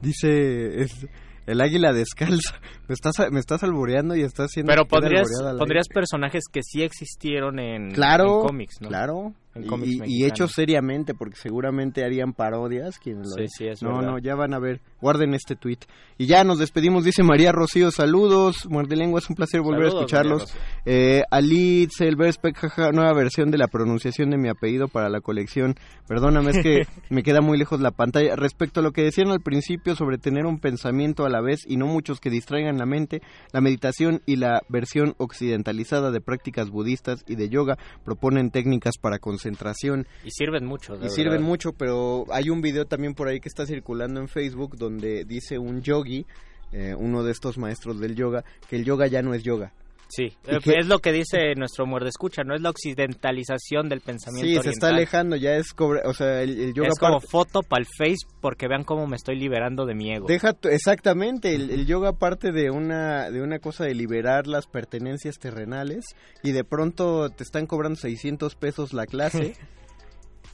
Dice, 0.02 0.82
es- 0.82 1.08
el 1.48 1.62
águila 1.62 1.94
descalza. 1.94 2.60
Me 2.88 2.94
estás, 2.94 3.14
me 3.32 3.40
estás 3.40 3.64
albureando 3.64 4.16
y 4.16 4.22
estás 4.22 4.48
haciendo. 4.48 4.72
Pero 4.72 4.84
la- 4.84 5.58
pondrías 5.58 5.88
personajes 5.88 6.44
que 6.52 6.62
sí 6.64 6.82
existieron 6.82 7.60
en, 7.60 7.92
Claro, 7.92 8.42
en 8.42 8.48
cómics, 8.48 8.76
¿no? 8.82 8.88
claro. 8.90 9.34
En 9.56 9.64
Y- 9.64 9.68
cómics 9.68 10.04
y, 10.06 10.26
hechos 10.26 10.52
seriamente, 10.52 11.14
porque 11.14 11.38
seguramente 11.38 12.04
harían 12.04 12.34
parodias. 12.34 13.00
Quienes 13.00 13.28
lo 13.30 13.48
Sí, 13.48 13.68
es 13.68 13.82
no, 13.82 13.96
verdad. 13.98 14.12
no, 14.12 14.20
ya 14.20 14.36
van 14.36 14.54
a 14.54 14.60
ver. 14.60 14.82
Guarden 15.02 15.34
este 15.34 15.56
tweet. 15.56 15.80
Y 16.18 16.26
ya 16.28 16.44
nos 16.44 16.60
despedimos, 16.60 17.04
dice 17.06 17.24
María 17.24 17.52
Rocío. 17.52 17.90
Saludos, 17.92 18.68
Muerde 18.70 18.96
Lengua, 18.96 19.20
es 19.20 19.30
un 19.30 19.36
placer 19.36 19.62
volver 19.62 19.88
Saludos, 19.90 19.96
a 19.96 20.06
escucharlos. 20.06 20.58
Eh, 20.86 21.24
Ali 21.32 21.88
Selberspec, 21.90 22.56
jaja, 22.58 22.92
nueva 22.92 23.14
versión 23.14 23.50
de 23.50 23.58
la 23.58 23.68
pronunciación 23.68 24.30
de 24.30 24.38
mi 24.38 24.50
apellido 24.50 24.88
para 24.88 25.10
la 25.10 25.22
colección. 25.22 25.76
Perdóname, 26.08 26.52
es 26.52 26.58
que 26.62 26.82
me 27.10 27.24
queda 27.24 27.42
muy 27.42 27.58
lejos 27.58 27.80
la 27.82 27.92
pantalla. 27.92 28.36
Respecto 28.36 28.82
a 28.82 28.84
lo 28.84 28.92
que 28.92 29.04
decían 29.04 29.30
al 29.30 29.40
principio 29.42 29.96
sobre 29.96 30.18
tener 30.18 30.46
un 30.46 30.60
pensamiento 30.60 31.26
a 31.26 31.30
la 31.30 31.42
vez 31.42 31.62
y 31.66 31.78
no 31.78 31.88
muchos 31.88 32.20
que 32.20 32.30
distraigan 32.30 32.78
la 32.78 32.86
mente, 32.86 33.22
la 33.54 33.62
meditación 33.62 34.22
y 34.26 34.36
la 34.36 34.62
versión 34.70 35.16
occidentalizada 35.18 36.12
de 36.12 36.22
prácticas 36.22 36.70
budistas 36.70 37.24
y 37.28 37.36
de 37.36 37.50
yoga 37.50 37.78
proponen 38.04 38.52
técnicas 38.52 38.96
para 39.00 39.20
concentración 39.46 40.08
Y 40.24 40.32
sirven 40.32 40.66
mucho. 40.66 40.98
y 41.04 41.10
sirven 41.10 41.44
mucho, 41.44 41.74
pero 41.74 42.26
hay 42.32 42.50
un 42.50 42.62
video 42.62 42.86
también 42.86 43.14
por 43.14 43.28
ahí 43.28 43.40
que 43.40 43.50
está 43.50 43.66
circulando 43.66 44.20
en 44.20 44.28
Facebook 44.28 44.78
donde 44.78 45.24
dice 45.26 45.58
un 45.60 45.82
yogi, 45.82 46.26
eh, 46.72 46.96
uno 46.98 47.24
de 47.24 47.32
estos 47.32 47.58
maestros 47.58 48.00
del 48.00 48.16
yoga, 48.16 48.44
que 48.70 48.76
el 48.76 48.86
yoga 48.86 49.08
ya 49.08 49.22
no 49.22 49.34
es 49.34 49.44
yoga. 49.44 49.72
Sí, 50.08 50.26
¿Y 50.48 50.56
eh, 50.56 50.60
qué? 50.64 50.74
es 50.80 50.88
lo 50.88 51.00
que 51.00 51.12
dice 51.12 51.56
nuestro 51.56 51.86
muerde 51.86 52.10
escucha, 52.10 52.44
no 52.44 52.56
es 52.56 52.62
la 52.62 52.70
occidentalización 52.70 53.90
del 53.90 54.02
pensamiento 54.02 54.48
Sí, 54.48 54.54
se 54.54 54.70
está 54.70 54.88
oriental. 54.88 54.94
alejando, 54.96 55.36
ya 55.36 55.56
es 55.56 55.74
cobre, 55.74 56.02
o 56.06 56.14
sea, 56.14 56.42
el, 56.42 56.60
el 56.60 56.74
yoga 56.74 56.90
es 56.90 57.00
como 57.00 57.20
foto 57.20 57.62
para 57.62 57.82
el 57.82 57.88
Face 57.98 58.26
porque 58.42 58.68
vean 58.68 58.84
cómo 58.84 59.08
me 59.08 59.16
estoy 59.16 59.36
liberando 59.38 59.86
de 59.86 59.96
mi 59.96 60.14
ego. 60.14 60.28
deja 60.28 60.56
exactamente, 60.70 61.56
el, 61.56 61.70
el 61.72 61.86
yoga 61.86 62.14
parte 62.14 62.52
de 62.52 62.70
una 62.70 63.30
de 63.32 63.42
una 63.42 63.60
cosa 63.60 63.84
de 63.86 63.94
liberar 63.96 64.48
las 64.48 64.68
pertenencias 64.68 65.38
terrenales 65.40 66.06
y 66.44 66.52
de 66.52 66.64
pronto 66.64 67.30
te 67.30 67.44
están 67.44 67.66
cobrando 67.66 67.98
600 68.00 68.56
pesos 68.56 68.94
la 68.94 69.06
clase. 69.06 69.56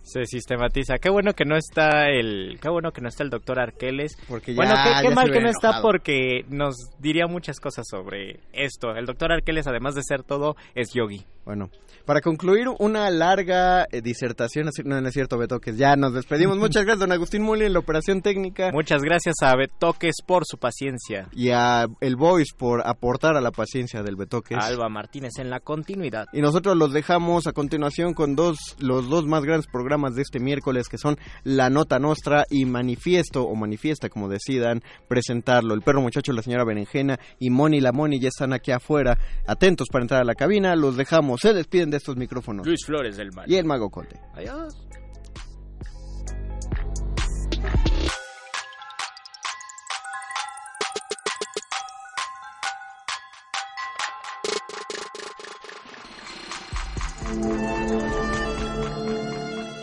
Se 0.01 0.25
sistematiza. 0.25 0.97
Qué 0.97 1.09
bueno 1.09 1.33
que 1.33 1.45
no 1.45 1.55
está 1.55 2.09
el, 2.09 2.57
qué 2.61 2.69
bueno 2.69 2.91
que 2.91 3.01
no 3.01 3.07
está 3.07 3.23
el 3.23 3.29
doctor 3.29 3.59
Arqueles. 3.59 4.17
Porque 4.27 4.53
ya, 4.53 4.57
bueno, 4.57 4.73
qué, 4.83 5.01
qué 5.01 5.09
ya 5.09 5.15
mal 5.15 5.31
que 5.31 5.41
no 5.41 5.49
está 5.49 5.81
porque 5.81 6.45
nos 6.49 6.75
diría 6.99 7.27
muchas 7.27 7.59
cosas 7.59 7.85
sobre 7.89 8.39
esto. 8.53 8.95
El 8.95 9.05
doctor 9.05 9.31
Arqueles, 9.31 9.67
además 9.67 9.95
de 9.95 10.03
ser 10.03 10.23
todo, 10.23 10.55
es 10.75 10.93
yogi. 10.93 11.25
Bueno, 11.45 11.69
para 12.05 12.21
concluir 12.21 12.67
una 12.79 13.09
larga 13.09 13.85
eh, 13.91 14.01
disertación, 14.01 14.69
no, 14.85 15.01
no 15.01 15.07
es 15.07 15.13
cierto, 15.13 15.37
Betoques, 15.37 15.77
ya 15.77 15.95
nos 15.95 16.13
despedimos. 16.13 16.57
Muchas 16.59 16.83
gracias, 16.83 16.99
don 16.99 17.11
Agustín 17.11 17.43
Muli, 17.43 17.65
en 17.65 17.73
la 17.73 17.79
operación 17.79 18.21
técnica. 18.21 18.71
Muchas 18.71 19.01
gracias 19.01 19.35
a 19.41 19.55
Betoques 19.55 20.15
por 20.25 20.43
su 20.45 20.57
paciencia. 20.57 21.29
Y 21.31 21.49
a 21.49 21.87
el 21.99 22.15
Voice 22.15 22.53
por 22.57 22.87
aportar 22.87 23.35
a 23.35 23.41
la 23.41 23.51
paciencia 23.51 24.03
del 24.03 24.15
Betoques. 24.15 24.57
A 24.57 24.67
Alba 24.67 24.89
Martínez 24.89 25.33
en 25.39 25.49
la 25.49 25.59
continuidad. 25.59 26.25
Y 26.33 26.41
nosotros 26.41 26.77
los 26.77 26.91
dejamos 26.91 27.47
a 27.47 27.53
continuación 27.53 28.13
con 28.13 28.35
dos, 28.35 28.57
los 28.79 29.09
dos 29.09 29.25
más 29.25 29.43
grandes 29.43 29.67
programas 29.67 30.15
de 30.15 30.21
este 30.23 30.39
miércoles, 30.39 30.89
que 30.89 30.97
son 30.97 31.17
La 31.43 31.69
Nota 31.69 31.99
Nostra 31.99 32.45
y 32.49 32.65
Manifiesto, 32.65 33.43
o 33.43 33.55
Manifiesta, 33.55 34.09
como 34.09 34.27
decidan 34.27 34.81
presentarlo. 35.07 35.73
El 35.73 35.81
perro 35.81 36.01
muchacho, 36.01 36.33
la 36.33 36.41
señora 36.41 36.65
Berenjena 36.65 37.19
y 37.39 37.49
Moni 37.49 37.79
la 37.79 37.91
Moni 37.91 38.19
ya 38.19 38.27
están 38.27 38.53
aquí 38.53 38.71
afuera, 38.71 39.17
atentos 39.47 39.87
para 39.91 40.03
entrar 40.03 40.21
a 40.21 40.25
la 40.25 40.35
cabina. 40.35 40.75
Los 40.75 40.97
dejamos, 40.97 41.30
se 41.37 41.53
despiden 41.53 41.89
de 41.89 41.97
estos 41.97 42.15
micrófonos. 42.15 42.65
Luis 42.65 42.85
Flores 42.85 43.17
del 43.17 43.31
Mal. 43.31 43.49
Y 43.49 43.55
el 43.55 43.65
Mago 43.65 43.89
Conte. 43.89 44.19
Adiós. 44.33 44.75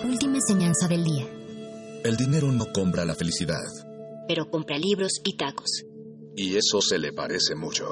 Última 0.05 0.37
enseñanza 0.37 0.89
del 0.89 1.05
día. 1.05 1.27
El 2.05 2.17
dinero 2.17 2.53
no 2.53 2.67
compra 2.73 3.05
la 3.05 3.15
felicidad. 3.15 3.65
Pero 4.27 4.51
compra 4.51 4.79
libros 4.79 5.13
y 5.25 5.37
tacos. 5.37 5.85
Y 6.37 6.57
eso 6.57 6.81
se 6.81 6.99
le 6.99 7.13
parece 7.13 7.55
mucho. 7.55 7.85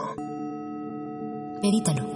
Medítalo. 1.62 2.15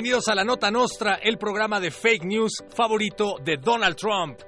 Bienvenidos 0.00 0.28
a 0.28 0.34
la 0.34 0.44
Nota 0.44 0.70
Nostra, 0.70 1.16
el 1.22 1.36
programa 1.36 1.78
de 1.78 1.90
fake 1.90 2.24
news 2.24 2.64
favorito 2.74 3.34
de 3.44 3.58
Donald 3.58 3.96
Trump. 3.96 4.40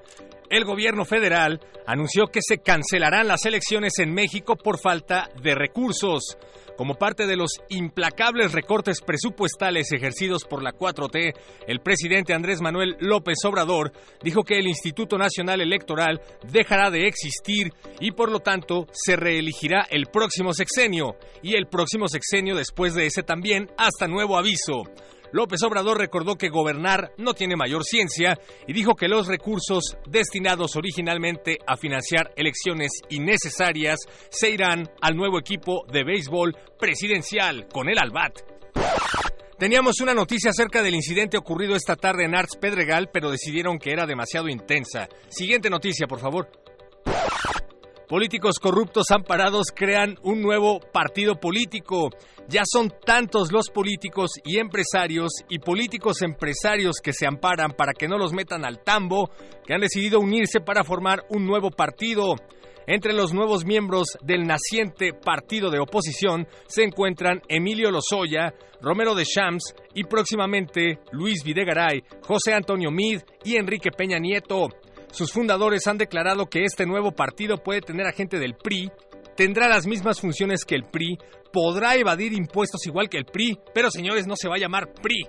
el 0.49 0.65
gobierno 0.65 1.05
federal 1.05 1.61
anunció 1.87 2.25
que 2.29 2.41
se 2.41 2.63
cancelarán 2.63 3.29
las 3.29 3.45
elecciones 3.45 3.99
en 3.99 4.15
México 4.15 4.57
por 4.57 4.79
falta 4.81 5.29
de 5.43 5.55
recursos. 5.55 6.39
Como 6.79 6.95
parte 6.95 7.27
de 7.27 7.37
los 7.37 7.51
implacables 7.69 8.53
recortes 8.53 9.03
presupuestales 9.03 9.93
ejercidos 9.93 10.45
por 10.45 10.63
la 10.63 10.73
4T, 10.73 11.35
el 11.67 11.81
presidente 11.81 12.33
Andrés 12.33 12.63
Manuel 12.63 12.97
López 13.01 13.37
Obrador 13.45 13.93
dijo 14.23 14.45
que 14.45 14.59
el 14.59 14.67
Instituto 14.67 15.19
Nacional 15.19 15.61
Electoral 15.61 16.23
dejará 16.51 16.91
de 16.91 17.07
existir 17.07 17.75
y 18.01 18.13
por 18.13 18.31
lo 18.31 18.41
tanto 18.41 18.87
se 18.91 19.17
reelegirá 19.17 19.87
el 19.91 20.07
próximo 20.07 20.55
sexenio 20.55 21.17
y 21.43 21.57
el 21.57 21.67
próximo 21.67 22.09
sexenio 22.09 22.57
después 22.57 22.95
de 22.95 23.05
ese 23.05 23.23
también 23.23 23.71
hasta 23.77 24.09
nuevo 24.09 24.39
aviso. 24.39 24.85
López 25.33 25.63
Obrador 25.63 25.99
recordó 25.99 26.37
que 26.37 26.49
gobernar 26.49 27.13
no 27.19 27.35
tiene 27.35 27.57
mayor 27.57 27.85
ciencia 27.85 28.39
y 28.67 28.73
dijo 28.73 28.95
que 28.95 29.09
los 29.09 29.27
recursos 29.27 29.97
destinados 30.07 30.77
originalmente 30.77 31.59
a 31.67 31.77
financiar 31.77 32.33
elecciones 32.37 32.91
innecesarias 33.09 33.99
se 34.31 34.51
irán 34.51 34.91
al 35.01 35.17
nuevo 35.17 35.39
equipo 35.39 35.85
de 35.91 36.05
béisbol 36.05 36.57
presidencial 36.79 37.67
con 37.73 37.89
el 37.89 37.99
Albat. 37.99 38.41
Teníamos 39.59 40.01
una 40.01 40.13
noticia 40.13 40.51
acerca 40.51 40.83
del 40.83 40.95
incidente 40.95 41.39
ocurrido 41.39 41.77
esta 41.77 41.95
tarde 41.95 42.25
en 42.25 42.35
Arts 42.35 42.57
Pedregal, 42.57 43.11
pero 43.13 43.31
decidieron 43.31 43.79
que 43.79 43.93
era 43.93 44.07
demasiado 44.07 44.49
intensa. 44.49 45.09
Siguiente 45.29 45.71
noticia, 45.71 46.07
por 46.09 46.19
favor. 46.19 46.51
Políticos 48.13 48.59
corruptos 48.61 49.11
amparados 49.11 49.69
crean 49.75 50.19
un 50.23 50.43
nuevo 50.43 50.81
partido 50.81 51.37
político. 51.37 52.11
Ya 52.47 52.61
son 52.71 52.93
tantos 53.07 53.51
los 53.51 53.71
políticos 53.71 54.33
y 54.45 54.59
empresarios 54.59 55.31
y 55.49 55.61
políticos 55.61 56.21
empresarios 56.21 56.97
que 57.03 57.15
se 57.15 57.27
amparan 57.27 57.71
para 57.71 57.95
que 57.95 58.09
no 58.09 58.19
los 58.19 58.35
metan 58.35 58.67
al 58.67 58.81
tambo, 58.85 59.31
que 59.65 59.73
han 59.73 59.81
decidido 59.81 60.21
unirse 60.21 60.61
para 60.61 60.85
formar 60.85 61.25
un 61.31 61.47
nuevo 61.47 61.71
partido. 61.71 62.35
Entre 62.87 63.15
los 63.15 63.33
nuevos 63.33 63.65
miembros 63.65 64.19
del 64.23 64.47
naciente 64.47 65.15
partido 65.15 65.71
de 65.71 65.81
oposición 65.81 66.47
se 66.67 66.83
encuentran 66.83 67.41
Emilio 67.49 67.91
Lozoya, 67.91 68.53
Romero 68.83 69.15
de 69.15 69.25
Shams 69.25 69.75
y 69.95 70.05
próximamente 70.05 70.99
Luis 71.13 71.43
Videgaray, 71.43 72.03
José 72.27 72.53
Antonio 72.53 72.91
Mid 72.91 73.23
y 73.43 73.57
Enrique 73.57 73.91
Peña 73.91 74.19
Nieto. 74.19 74.69
Sus 75.13 75.31
fundadores 75.31 75.87
han 75.87 75.99
declarado 75.99 76.47
que 76.47 76.65
este 76.65 76.87
nuevo 76.87 77.13
partido 77.13 77.59
puede 77.59 77.83
tener 77.83 78.07
a 78.07 78.13
gente 78.13 78.39
del 78.39 78.55
PRI, 78.55 78.91
tendrá 79.37 79.69
las 79.69 79.87
mismas 79.87 80.19
funciones 80.19 80.65
que 80.65 80.75
el 80.75 80.85
PRI, 80.85 81.19
podrá 81.53 81.97
evadir 81.97 82.33
impuestos 82.33 82.87
igual 82.87 83.11
que 83.11 83.19
el 83.19 83.27
PRI, 83.27 83.59
pero 83.75 83.91
señores, 83.91 84.27
no 84.27 84.37
se 84.37 84.49
va 84.49 84.55
a 84.55 84.59
llamar 84.59 84.91
PRI. 84.95 85.29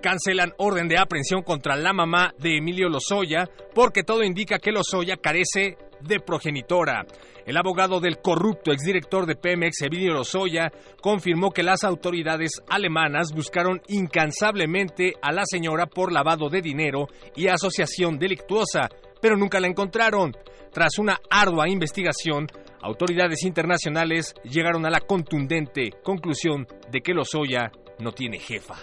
Cancelan 0.00 0.54
orden 0.56 0.88
de 0.88 0.98
aprehensión 0.98 1.42
contra 1.42 1.76
la 1.76 1.92
mamá 1.92 2.32
de 2.38 2.56
Emilio 2.56 2.88
Lozoya 2.88 3.50
porque 3.74 4.02
todo 4.02 4.22
indica 4.22 4.58
que 4.58 4.72
Lozoya 4.72 5.18
carece 5.18 5.76
de 6.06 6.20
progenitora. 6.20 7.04
El 7.44 7.56
abogado 7.56 8.00
del 8.00 8.18
corrupto 8.18 8.72
exdirector 8.72 9.26
de 9.26 9.36
Pemex, 9.36 9.82
Emilio 9.82 10.14
Lozoya, 10.14 10.72
confirmó 11.00 11.50
que 11.50 11.62
las 11.62 11.84
autoridades 11.84 12.62
alemanas 12.68 13.32
buscaron 13.34 13.80
incansablemente 13.88 15.14
a 15.22 15.32
la 15.32 15.42
señora 15.44 15.86
por 15.86 16.12
lavado 16.12 16.48
de 16.48 16.60
dinero 16.60 17.06
y 17.34 17.48
asociación 17.48 18.18
delictuosa, 18.18 18.88
pero 19.20 19.36
nunca 19.36 19.60
la 19.60 19.68
encontraron. 19.68 20.32
Tras 20.72 20.98
una 20.98 21.18
ardua 21.30 21.68
investigación, 21.68 22.48
autoridades 22.82 23.44
internacionales 23.44 24.34
llegaron 24.44 24.84
a 24.86 24.90
la 24.90 25.00
contundente 25.00 25.90
conclusión 26.02 26.66
de 26.90 27.00
que 27.00 27.14
Lozoya 27.14 27.70
no 27.98 28.12
tiene 28.12 28.38
jefa. 28.38 28.76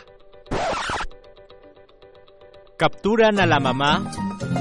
Capturan 2.83 3.39
a 3.39 3.45
la 3.45 3.61
mamá 3.61 4.11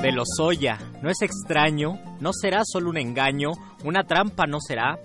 de 0.00 0.12
Lozoya. 0.12 0.78
No 1.02 1.10
es 1.10 1.22
extraño, 1.22 1.98
no 2.20 2.30
será 2.32 2.62
solo 2.64 2.90
un 2.90 2.96
engaño, 2.96 3.50
una 3.82 4.04
trampa 4.04 4.46
no 4.46 4.60
será. 4.60 4.96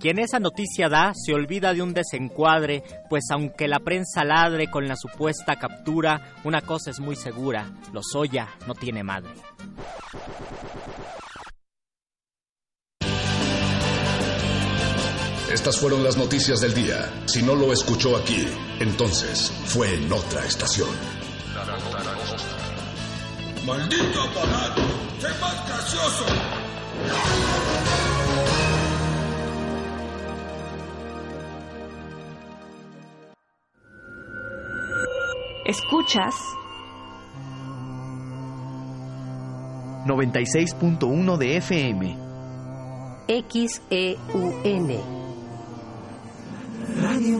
Quien 0.00 0.18
esa 0.18 0.40
noticia 0.40 0.88
da 0.88 1.12
se 1.14 1.34
olvida 1.34 1.72
de 1.72 1.82
un 1.82 1.94
desencuadre, 1.94 2.82
pues 3.08 3.26
aunque 3.30 3.68
la 3.68 3.78
prensa 3.78 4.24
ladre 4.24 4.68
con 4.68 4.88
la 4.88 4.96
supuesta 4.96 5.54
captura, 5.54 6.34
una 6.42 6.60
cosa 6.60 6.90
es 6.90 6.98
muy 6.98 7.14
segura, 7.14 7.70
Lozoya 7.92 8.48
no 8.66 8.74
tiene 8.74 9.04
madre. 9.04 9.30
Estas 15.52 15.78
fueron 15.78 16.02
las 16.02 16.16
noticias 16.16 16.60
del 16.60 16.74
día. 16.74 17.08
Si 17.26 17.40
no 17.40 17.54
lo 17.54 17.72
escuchó 17.72 18.16
aquí, 18.16 18.48
entonces 18.80 19.52
fue 19.66 19.94
en 19.94 20.12
otra 20.12 20.44
estación. 20.44 20.88
¡Maldito 23.68 24.22
aparato! 24.22 24.80
¡Sé 25.18 25.28
más 25.42 25.68
gracioso! 25.68 26.24
Escuchas 35.66 36.34
96.1 40.06 41.36
de 41.36 41.56
FM. 41.58 42.16
XEUN. 43.28 44.88
Radio 47.02 47.38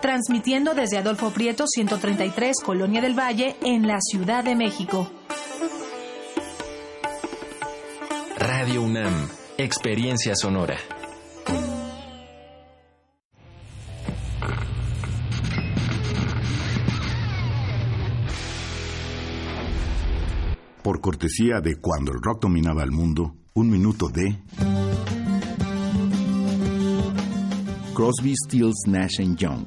Transmitiendo 0.00 0.74
desde 0.74 0.98
Adolfo 0.98 1.30
Prieto 1.30 1.64
133, 1.66 2.56
Colonia 2.64 3.00
del 3.00 3.18
Valle, 3.18 3.56
en 3.62 3.86
la 3.86 3.98
Ciudad 4.00 4.44
de 4.44 4.54
México. 4.54 5.10
Radio 8.38 8.82
UNAM. 8.82 9.28
Experiencia 9.56 10.36
sonora. 10.36 10.76
Por 20.82 21.00
cortesía 21.00 21.60
de 21.60 21.76
Cuando 21.80 22.12
el 22.12 22.22
rock 22.22 22.42
dominaba 22.42 22.84
el 22.84 22.92
mundo, 22.92 23.34
un 23.54 23.68
minuto 23.68 24.08
de 24.08 24.38
Crosby, 27.98 28.32
Stills, 28.36 28.86
Nash 28.86 29.18
Young, 29.36 29.66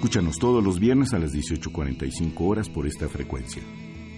Escúchanos 0.00 0.38
todos 0.38 0.64
los 0.64 0.80
viernes 0.80 1.12
a 1.12 1.18
las 1.18 1.30
18.45 1.34 2.32
horas 2.38 2.70
por 2.70 2.86
esta 2.86 3.06
frecuencia. 3.06 3.62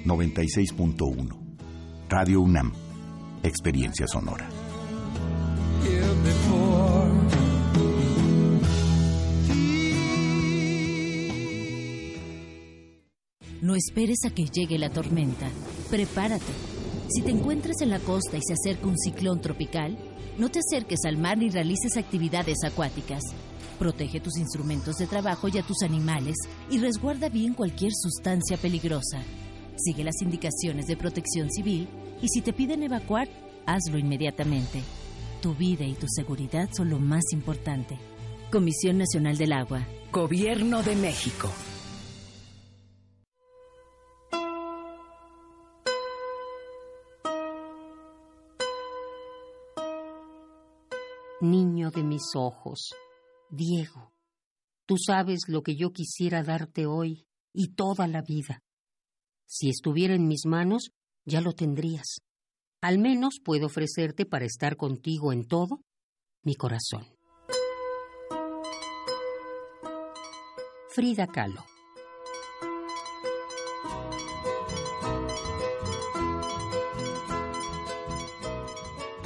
96.1. 0.04 1.56
Radio 2.08 2.40
UNAM. 2.40 2.72
Experiencia 3.42 4.06
sonora. 4.06 4.48
No 13.60 13.74
esperes 13.74 14.18
a 14.24 14.30
que 14.30 14.44
llegue 14.44 14.78
la 14.78 14.90
tormenta. 14.90 15.48
Prepárate. 15.90 16.44
Si 17.08 17.22
te 17.22 17.32
encuentras 17.32 17.82
en 17.82 17.90
la 17.90 17.98
costa 17.98 18.36
y 18.36 18.40
se 18.46 18.52
acerca 18.52 18.86
un 18.86 18.96
ciclón 18.96 19.40
tropical, 19.40 19.98
no 20.38 20.48
te 20.48 20.60
acerques 20.60 21.00
al 21.06 21.18
mar 21.18 21.38
ni 21.38 21.50
realices 21.50 21.96
actividades 21.96 22.58
acuáticas. 22.64 23.24
Protege 23.82 24.20
tus 24.20 24.38
instrumentos 24.38 24.94
de 24.98 25.08
trabajo 25.08 25.48
y 25.48 25.58
a 25.58 25.64
tus 25.64 25.82
animales 25.82 26.36
y 26.70 26.78
resguarda 26.78 27.28
bien 27.28 27.52
cualquier 27.52 27.90
sustancia 27.92 28.56
peligrosa. 28.56 29.20
Sigue 29.76 30.04
las 30.04 30.22
indicaciones 30.22 30.86
de 30.86 30.96
protección 30.96 31.50
civil 31.50 31.88
y 32.22 32.28
si 32.28 32.42
te 32.42 32.52
piden 32.52 32.84
evacuar, 32.84 33.28
hazlo 33.66 33.98
inmediatamente. 33.98 34.80
Tu 35.40 35.56
vida 35.56 35.84
y 35.84 35.94
tu 35.94 36.06
seguridad 36.06 36.70
son 36.72 36.90
lo 36.90 37.00
más 37.00 37.24
importante. 37.32 37.98
Comisión 38.52 38.98
Nacional 38.98 39.36
del 39.36 39.52
Agua. 39.52 39.84
Gobierno 40.12 40.84
de 40.84 40.94
México. 40.94 41.50
Niño 51.40 51.90
de 51.90 52.04
mis 52.04 52.22
ojos, 52.36 52.94
Diego, 53.54 54.14
tú 54.86 54.96
sabes 54.96 55.40
lo 55.46 55.62
que 55.62 55.76
yo 55.76 55.92
quisiera 55.92 56.42
darte 56.42 56.86
hoy 56.86 57.26
y 57.52 57.74
toda 57.74 58.06
la 58.06 58.22
vida. 58.22 58.62
Si 59.46 59.68
estuviera 59.68 60.14
en 60.14 60.26
mis 60.26 60.46
manos, 60.46 60.88
ya 61.26 61.42
lo 61.42 61.52
tendrías. 61.52 62.20
Al 62.80 62.98
menos 62.98 63.40
puedo 63.44 63.66
ofrecerte 63.66 64.24
para 64.24 64.46
estar 64.46 64.78
contigo 64.78 65.34
en 65.34 65.44
todo 65.46 65.84
mi 66.42 66.54
corazón. 66.54 67.04
Frida 70.88 71.26
Kahlo. 71.26 71.62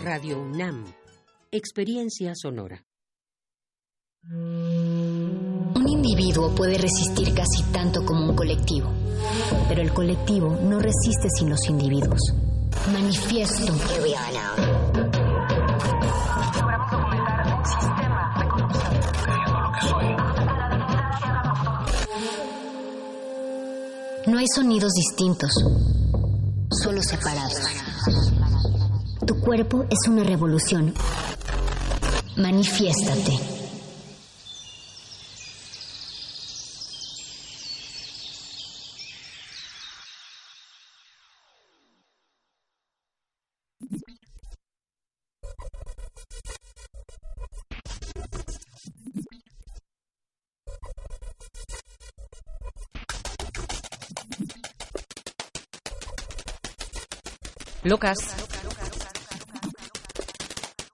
Radio 0.03 0.41
UNAM. 0.41 0.85
Experiencia 1.53 2.33
sonora. 2.35 2.85
Un 4.29 5.87
individuo 5.87 6.53
puede 6.53 6.79
resistir 6.79 7.33
casi 7.33 7.63
tanto 7.73 8.05
como 8.05 8.29
un 8.31 8.35
colectivo, 8.35 8.91
pero 9.69 9.83
el 9.83 9.93
colectivo 9.93 10.59
no 10.65 10.81
resiste 10.81 11.29
sin 11.31 11.49
los 11.49 11.69
individuos. 11.69 12.19
Manifiesto. 12.93 13.73
No 24.27 24.39
hay 24.39 24.47
sonidos 24.53 24.93
distintos, 24.93 25.53
solo 26.73 27.01
separados. 27.01 27.61
Tu 29.25 29.41
cuerpo 29.41 29.85
es 29.89 30.09
una 30.09 30.25
revolución. 30.25 30.93
Manifiéstate. 32.37 33.56
Lucas. 57.87 58.19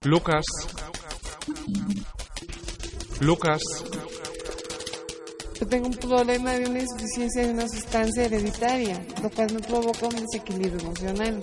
Lucas. 0.02 0.44
Lucas. 3.18 3.62
Yo 5.58 5.66
tengo 5.68 5.86
un 5.86 5.94
problema 5.94 6.52
de 6.52 6.68
una 6.68 6.80
insuficiencia 6.80 7.46
de 7.46 7.54
una 7.54 7.66
sustancia 7.66 8.26
hereditaria, 8.26 9.02
lo 9.22 9.30
cual 9.30 9.54
me 9.54 9.60
provoca 9.60 10.06
un 10.06 10.16
desequilibrio 10.16 10.80
emocional. 10.80 11.40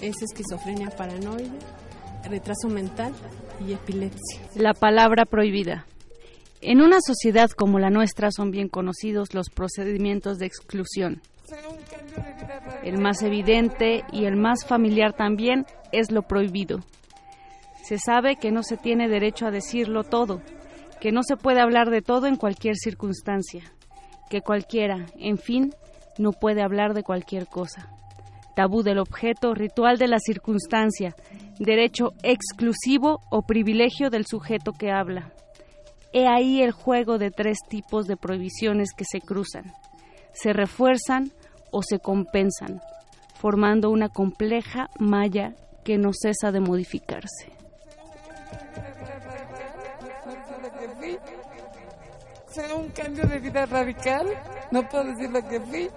Es 0.00 0.14
esquizofrenia 0.22 0.88
paranoide, 0.88 1.50
retraso 2.30 2.68
mental 2.70 3.12
y 3.60 3.74
epilepsia. 3.74 4.40
La 4.54 4.72
palabra 4.72 5.26
prohibida. 5.26 5.84
En 6.62 6.80
una 6.80 7.00
sociedad 7.06 7.50
como 7.50 7.78
la 7.78 7.90
nuestra 7.90 8.30
son 8.30 8.50
bien 8.50 8.68
conocidos 8.68 9.34
los 9.34 9.50
procedimientos 9.50 10.38
de 10.38 10.46
exclusión. 10.46 11.20
El 12.86 12.98
más 12.98 13.20
evidente 13.22 14.04
y 14.12 14.26
el 14.26 14.36
más 14.36 14.64
familiar 14.64 15.12
también 15.12 15.66
es 15.90 16.12
lo 16.12 16.22
prohibido. 16.22 16.78
Se 17.82 17.98
sabe 17.98 18.36
que 18.36 18.52
no 18.52 18.62
se 18.62 18.76
tiene 18.76 19.08
derecho 19.08 19.44
a 19.44 19.50
decirlo 19.50 20.04
todo, 20.04 20.40
que 21.00 21.10
no 21.10 21.24
se 21.24 21.36
puede 21.36 21.60
hablar 21.60 21.90
de 21.90 22.00
todo 22.00 22.28
en 22.28 22.36
cualquier 22.36 22.76
circunstancia, 22.76 23.64
que 24.30 24.40
cualquiera, 24.40 25.06
en 25.18 25.36
fin, 25.36 25.74
no 26.16 26.30
puede 26.30 26.62
hablar 26.62 26.94
de 26.94 27.02
cualquier 27.02 27.48
cosa. 27.48 27.90
Tabú 28.54 28.84
del 28.84 29.00
objeto, 29.00 29.52
ritual 29.52 29.98
de 29.98 30.06
la 30.06 30.20
circunstancia, 30.20 31.16
derecho 31.58 32.12
exclusivo 32.22 33.18
o 33.32 33.42
privilegio 33.42 34.10
del 34.10 34.26
sujeto 34.26 34.70
que 34.70 34.92
habla. 34.92 35.32
He 36.12 36.28
ahí 36.28 36.62
el 36.62 36.70
juego 36.70 37.18
de 37.18 37.32
tres 37.32 37.58
tipos 37.68 38.06
de 38.06 38.16
prohibiciones 38.16 38.90
que 38.96 39.04
se 39.04 39.20
cruzan 39.20 39.74
se 40.36 40.52
refuerzan 40.52 41.32
o 41.76 41.82
se 41.82 41.98
compensan, 41.98 42.80
formando 43.34 43.90
una 43.90 44.08
compleja 44.08 44.88
malla 44.98 45.54
que 45.84 45.98
no 45.98 46.12
cesa 46.14 46.50
de 46.50 46.60
modificarse. 46.60 47.52
¿Será 52.48 52.74
un 52.74 52.88
cambio 52.88 53.26
de 53.26 53.38
vida 53.38 53.66
radical? 53.66 54.26
No 54.70 54.88
puedo 54.88 55.04
decir 55.04 55.28
lo 55.28 55.46
que 55.46 55.60
fui. 55.60 55.90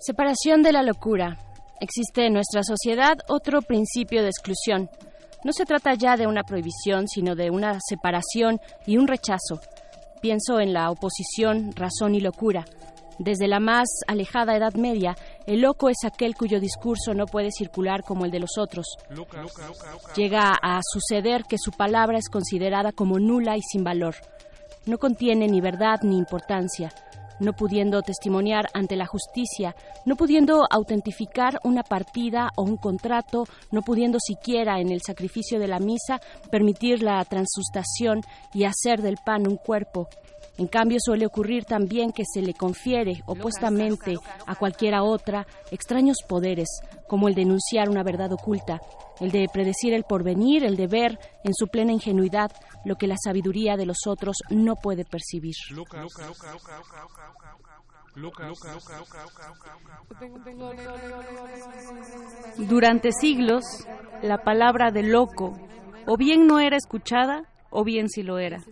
Separación 0.00 0.64
de 0.64 0.72
la 0.72 0.82
locura. 0.82 1.38
Existe 1.80 2.26
en 2.26 2.32
nuestra 2.32 2.64
sociedad 2.64 3.18
otro 3.28 3.62
principio 3.62 4.22
de 4.22 4.30
exclusión. 4.30 4.90
No 5.44 5.52
se 5.52 5.64
trata 5.64 5.94
ya 5.94 6.16
de 6.16 6.26
una 6.26 6.42
prohibición, 6.42 7.06
sino 7.06 7.36
de 7.36 7.50
una 7.50 7.78
separación 7.88 8.60
y 8.86 8.96
un 8.96 9.06
rechazo 9.06 9.60
Pienso 10.20 10.60
en 10.60 10.72
la 10.72 10.90
oposición, 10.90 11.72
razón 11.76 12.14
y 12.14 12.20
locura. 12.20 12.64
Desde 13.18 13.48
la 13.48 13.60
más 13.60 13.88
alejada 14.06 14.56
Edad 14.56 14.74
Media, 14.74 15.16
el 15.46 15.60
loco 15.60 15.88
es 15.88 16.04
aquel 16.04 16.34
cuyo 16.34 16.60
discurso 16.60 17.14
no 17.14 17.26
puede 17.26 17.50
circular 17.50 18.02
como 18.02 18.24
el 18.24 18.30
de 18.30 18.40
los 18.40 18.58
otros. 18.58 18.86
Llega 20.14 20.52
a 20.62 20.80
suceder 20.82 21.44
que 21.44 21.58
su 21.58 21.72
palabra 21.72 22.18
es 22.18 22.28
considerada 22.28 22.92
como 22.92 23.18
nula 23.18 23.56
y 23.56 23.62
sin 23.62 23.84
valor. 23.84 24.16
No 24.86 24.98
contiene 24.98 25.48
ni 25.48 25.60
verdad 25.60 26.00
ni 26.02 26.18
importancia 26.18 26.92
no 27.40 27.52
pudiendo 27.52 28.02
testimoniar 28.02 28.68
ante 28.72 28.96
la 28.96 29.06
justicia, 29.06 29.74
no 30.04 30.16
pudiendo 30.16 30.66
autentificar 30.70 31.60
una 31.64 31.82
partida 31.82 32.50
o 32.56 32.62
un 32.62 32.76
contrato, 32.76 33.44
no 33.70 33.82
pudiendo 33.82 34.18
siquiera 34.20 34.80
en 34.80 34.90
el 34.90 35.02
sacrificio 35.02 35.58
de 35.58 35.68
la 35.68 35.78
misa 35.78 36.20
permitir 36.50 37.02
la 37.02 37.24
transustación 37.24 38.22
y 38.54 38.64
hacer 38.64 39.02
del 39.02 39.18
pan 39.24 39.46
un 39.46 39.56
cuerpo. 39.56 40.08
En 40.58 40.68
cambio, 40.68 40.98
suele 41.00 41.26
ocurrir 41.26 41.64
también 41.64 42.12
que 42.12 42.24
se 42.24 42.40
le 42.40 42.54
confiere 42.54 43.22
opuestamente 43.26 44.14
a 44.46 44.54
cualquiera 44.54 45.02
otra 45.02 45.46
extraños 45.70 46.18
poderes, 46.26 46.68
como 47.08 47.28
el 47.28 47.34
de 47.34 47.42
enunciar 47.42 47.90
una 47.90 48.02
verdad 48.02 48.32
oculta, 48.32 48.80
el 49.20 49.30
de 49.30 49.48
predecir 49.52 49.92
el 49.92 50.04
porvenir, 50.04 50.64
el 50.64 50.76
de 50.76 50.86
ver 50.86 51.18
en 51.44 51.54
su 51.54 51.68
plena 51.68 51.92
ingenuidad 51.92 52.50
lo 52.84 52.96
que 52.96 53.06
la 53.06 53.16
sabiduría 53.22 53.76
de 53.76 53.86
los 53.86 54.06
otros 54.06 54.36
no 54.50 54.76
puede 54.76 55.04
percibir. 55.04 55.54
Durante 62.56 63.12
siglos, 63.12 63.64
la 64.22 64.38
palabra 64.38 64.90
de 64.90 65.02
loco 65.02 65.58
o 66.06 66.16
bien 66.16 66.46
no 66.46 66.60
era 66.60 66.76
escuchada 66.76 67.42
o 67.70 67.84
bien 67.84 68.08
sí 68.08 68.22
lo 68.22 68.38
era. 68.38 68.64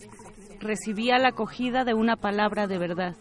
Recibía 0.65 1.19
la 1.19 1.29
acogida 1.29 1.85
de 1.85 1.93
una 1.93 2.17
palabra 2.17 2.67
de 2.67 2.79
verdad. 2.79 3.15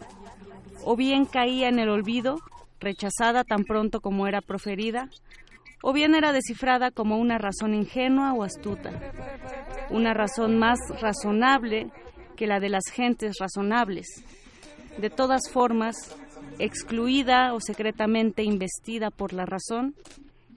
O 0.86 0.96
bien 0.96 1.26
caía 1.26 1.68
en 1.68 1.78
el 1.78 1.90
olvido, 1.90 2.40
rechazada 2.80 3.44
tan 3.44 3.66
pronto 3.66 4.00
como 4.00 4.28
era 4.28 4.40
proferida, 4.40 5.10
o 5.82 5.92
bien 5.92 6.16
era 6.16 6.32
descifrada 6.32 6.90
como 6.90 7.18
una 7.18 7.38
razón 7.38 7.74
ingenua 7.74 8.32
o 8.32 8.44
astuta, 8.44 8.92
una 9.90 10.14
razón 10.14 10.58
más 10.58 10.80
razonable 11.02 11.92
que 12.38 12.48
la 12.48 12.62
de 12.62 12.70
las 12.70 12.86
gentes 12.90 13.36
razonables. 13.42 14.08
De 14.98 15.10
todas 15.10 15.42
formas, 15.52 15.98
excluida 16.60 17.54
o 17.54 17.60
secretamente 17.60 18.44
investida 18.44 19.10
por 19.12 19.34
la 19.34 19.46
razón, 19.46 19.96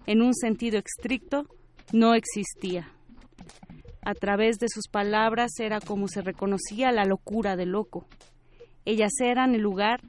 en 0.07 0.23
un 0.23 0.35
sentido 0.35 0.79
estricto, 0.79 1.47
no 1.93 2.15
existía. 2.15 2.93
A 4.07 4.15
través 4.15 4.61
de 4.61 4.69
sus 4.69 4.87
palabras 4.87 5.59
era 5.59 5.81
como 5.81 6.07
se 6.07 6.23
reconocía 6.23 6.93
la 6.93 7.05
locura 7.05 7.57
del 7.57 7.71
loco. 7.71 8.07
Ellas 8.85 9.11
eran 9.21 9.57
el 9.57 9.63
lugar 9.63 10.01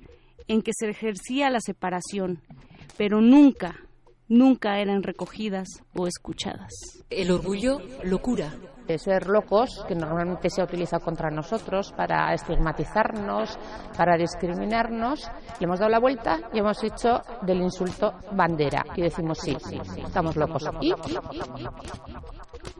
en 0.47 0.61
que 0.61 0.69
se 0.71 0.87
ejercía 0.87 1.49
la 1.49 1.59
separación, 1.59 2.43
pero 2.95 3.21
nunca, 3.21 3.75
nunca 4.27 4.77
eran 4.77 5.01
recogidas 5.01 5.67
o 5.95 6.05
escuchadas. 6.05 6.71
El 7.09 7.31
orgullo, 7.31 7.79
locura. 8.03 8.53
De 8.85 8.99
ser 8.99 9.25
locos, 9.25 9.83
que 9.87 9.95
normalmente 9.95 10.51
se 10.51 10.61
utiliza 10.61 10.99
contra 10.99 11.31
nosotros 11.31 11.91
para 11.91 12.31
estigmatizarnos, 12.35 13.57
para 13.97 14.15
discriminarnos, 14.15 15.27
le 15.59 15.65
hemos 15.65 15.79
dado 15.79 15.89
la 15.89 15.99
vuelta 15.99 16.39
y 16.53 16.59
hemos 16.59 16.83
hecho 16.83 17.19
del 17.41 17.61
insulto 17.61 18.13
bandera. 18.31 18.85
Y 18.95 19.01
decimos 19.01 19.39
sí, 19.39 19.57
estamos 20.05 20.35
locos. 20.35 20.69
¿Y? 20.81 20.93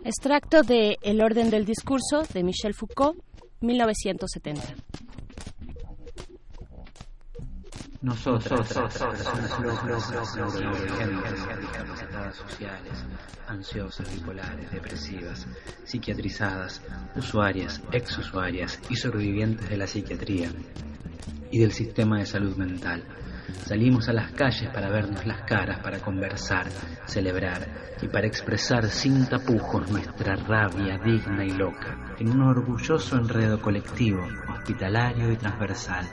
Extracto 0.04 0.64
de 0.64 0.98
El 1.02 1.22
orden 1.22 1.50
del 1.50 1.66
discurso 1.66 2.24
de 2.34 2.44
Michel 2.44 2.74
Foucault, 2.74 3.18
1970. 3.62 4.76
Nosotros, 8.02 8.68
sociales, 12.36 12.94
ansiosas, 13.48 14.14
bipolares, 14.14 14.72
depresivas, 14.72 15.48
psiquiatrizadas, 15.84 16.82
usuarias, 17.16 17.82
exusuarias 17.92 18.80
y 18.90 18.96
sobrevivientes 18.96 19.68
de 19.70 19.78
la 19.78 19.88
psiquiatría 19.88 20.52
y 21.52 21.60
del 21.60 21.72
sistema 21.72 22.20
de 22.20 22.26
salud 22.26 22.56
mental, 22.56 23.04
Salimos 23.66 24.08
a 24.10 24.14
las 24.14 24.32
calles 24.32 24.70
para 24.70 24.89
vernos 24.89 25.26
las 25.26 25.41
caras, 25.43 25.80
para 25.80 26.00
conversar, 26.00 26.68
celebrar 27.06 27.68
y 28.02 28.08
para 28.08 28.28
expresar 28.28 28.88
sin 28.88 29.28
tapujos 29.28 29.89
nuestra 29.89 30.36
rabia 30.36 30.98
digna 30.98 31.45
y 31.45 31.52
loca 31.52 32.16
en 32.20 32.30
un 32.30 32.41
orgulloso 32.41 33.18
enredo 33.18 33.62
colectivo, 33.62 34.26
hospitalario 34.50 35.32
y 35.32 35.36
transversal. 35.38 36.08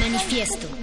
Manifiesto. 0.00 0.77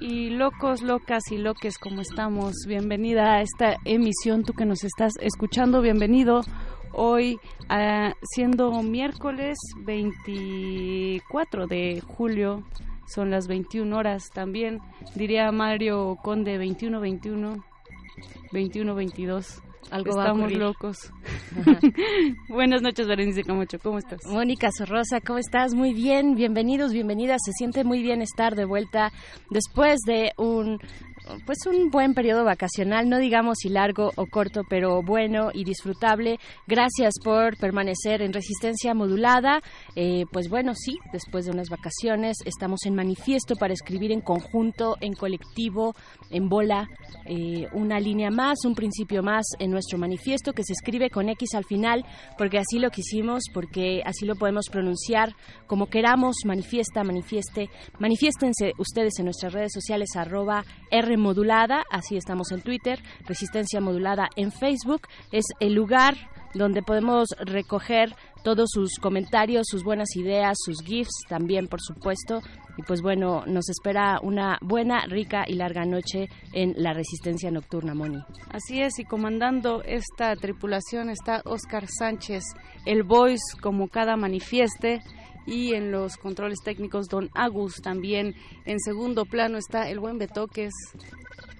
Y 0.00 0.30
locos, 0.30 0.80
locas 0.80 1.30
y 1.30 1.36
loques, 1.36 1.76
como 1.76 2.00
estamos, 2.00 2.54
bienvenida 2.66 3.34
a 3.34 3.42
esta 3.42 3.76
emisión, 3.84 4.44
tú 4.44 4.54
que 4.54 4.64
nos 4.64 4.82
estás 4.82 5.12
escuchando, 5.20 5.82
bienvenido 5.82 6.40
hoy, 6.92 7.38
siendo 8.34 8.82
miércoles 8.82 9.58
24 9.84 11.66
de 11.66 12.00
julio, 12.00 12.64
son 13.06 13.30
las 13.30 13.46
21 13.46 13.94
horas 13.94 14.30
también, 14.32 14.80
diría 15.14 15.52
Mario 15.52 16.16
Conde 16.22 16.58
21-21, 16.58 17.62
21-22. 18.52 19.69
Algo 19.90 20.14
va 20.14 20.22
a 20.22 20.24
Estamos 20.26 20.42
ocurrir. 20.42 20.58
locos. 20.58 20.96
Buenas 22.48 22.82
noches, 22.82 23.06
Berenice 23.06 23.42
Camacho, 23.44 23.78
¿cómo 23.82 23.98
estás? 23.98 24.20
Mónica 24.26 24.70
Sorrosa, 24.76 25.20
¿cómo 25.20 25.38
estás? 25.38 25.74
Muy 25.74 25.92
bien, 25.94 26.34
bienvenidos, 26.34 26.92
bienvenidas. 26.92 27.40
Se 27.44 27.52
siente 27.52 27.82
muy 27.84 28.02
bien 28.02 28.22
estar 28.22 28.54
de 28.54 28.64
vuelta 28.64 29.12
después 29.50 29.98
de 30.06 30.32
un 30.36 30.78
pues 31.46 31.58
un 31.66 31.90
buen 31.90 32.14
periodo 32.14 32.44
vacacional, 32.44 33.08
no 33.08 33.18
digamos 33.18 33.58
si 33.60 33.68
largo 33.68 34.10
o 34.16 34.26
corto, 34.26 34.62
pero 34.68 35.02
bueno 35.02 35.50
y 35.52 35.64
disfrutable. 35.64 36.38
Gracias 36.66 37.14
por 37.22 37.56
permanecer 37.56 38.22
en 38.22 38.32
resistencia 38.32 38.94
modulada. 38.94 39.62
Eh, 39.96 40.24
pues 40.32 40.48
bueno, 40.48 40.72
sí, 40.74 40.98
después 41.12 41.44
de 41.44 41.52
unas 41.52 41.68
vacaciones 41.68 42.38
estamos 42.44 42.80
en 42.86 42.94
manifiesto 42.94 43.56
para 43.56 43.74
escribir 43.74 44.12
en 44.12 44.20
conjunto, 44.20 44.96
en 45.00 45.14
colectivo, 45.14 45.94
en 46.30 46.48
bola, 46.48 46.88
eh, 47.26 47.66
una 47.72 48.00
línea 48.00 48.30
más, 48.30 48.64
un 48.64 48.74
principio 48.74 49.22
más 49.22 49.46
en 49.58 49.70
nuestro 49.70 49.98
manifiesto 49.98 50.52
que 50.52 50.64
se 50.64 50.72
escribe 50.72 51.10
con 51.10 51.28
X 51.28 51.54
al 51.54 51.64
final, 51.64 52.04
porque 52.38 52.58
así 52.58 52.78
lo 52.78 52.90
quisimos, 52.90 53.44
porque 53.52 54.02
así 54.04 54.26
lo 54.26 54.36
podemos 54.36 54.66
pronunciar 54.70 55.34
como 55.66 55.86
queramos, 55.86 56.36
manifiesta, 56.44 57.04
manifieste, 57.04 57.68
manifiéstense 57.98 58.72
ustedes 58.78 59.18
en 59.18 59.26
nuestras 59.26 59.52
redes 59.52 59.72
sociales 59.72 60.16
arroba 60.16 60.64
R 60.90 61.16
modulada, 61.20 61.84
así 61.90 62.16
estamos 62.16 62.50
en 62.50 62.62
Twitter, 62.62 63.00
Resistencia 63.26 63.80
Modulada 63.80 64.28
en 64.36 64.50
Facebook, 64.50 65.02
es 65.30 65.44
el 65.60 65.74
lugar 65.74 66.16
donde 66.54 66.82
podemos 66.82 67.28
recoger 67.38 68.14
todos 68.42 68.70
sus 68.72 68.98
comentarios, 68.98 69.66
sus 69.68 69.84
buenas 69.84 70.16
ideas, 70.16 70.56
sus 70.64 70.82
GIFs 70.82 71.24
también, 71.28 71.68
por 71.68 71.80
supuesto. 71.80 72.40
Y 72.76 72.82
pues 72.82 73.02
bueno, 73.02 73.44
nos 73.46 73.68
espera 73.68 74.18
una 74.22 74.58
buena, 74.62 75.04
rica 75.06 75.44
y 75.46 75.54
larga 75.54 75.84
noche 75.84 76.28
en 76.52 76.72
la 76.76 76.92
Resistencia 76.92 77.50
Nocturna, 77.50 77.94
Moni. 77.94 78.18
Así 78.50 78.80
es, 78.80 78.98
y 78.98 79.04
comandando 79.04 79.82
esta 79.84 80.34
tripulación 80.36 81.10
está 81.10 81.42
Oscar 81.44 81.86
Sánchez, 81.86 82.42
el 82.86 83.02
voice 83.02 83.58
como 83.60 83.88
cada 83.88 84.16
manifieste, 84.16 85.00
y 85.50 85.74
en 85.74 85.90
los 85.90 86.16
controles 86.16 86.60
técnicos 86.64 87.08
Don 87.08 87.28
Agus 87.34 87.82
también. 87.82 88.34
En 88.64 88.78
segundo 88.78 89.24
plano 89.24 89.58
está 89.58 89.90
el 89.90 89.98
buen 89.98 90.16
Betoques, 90.16 90.72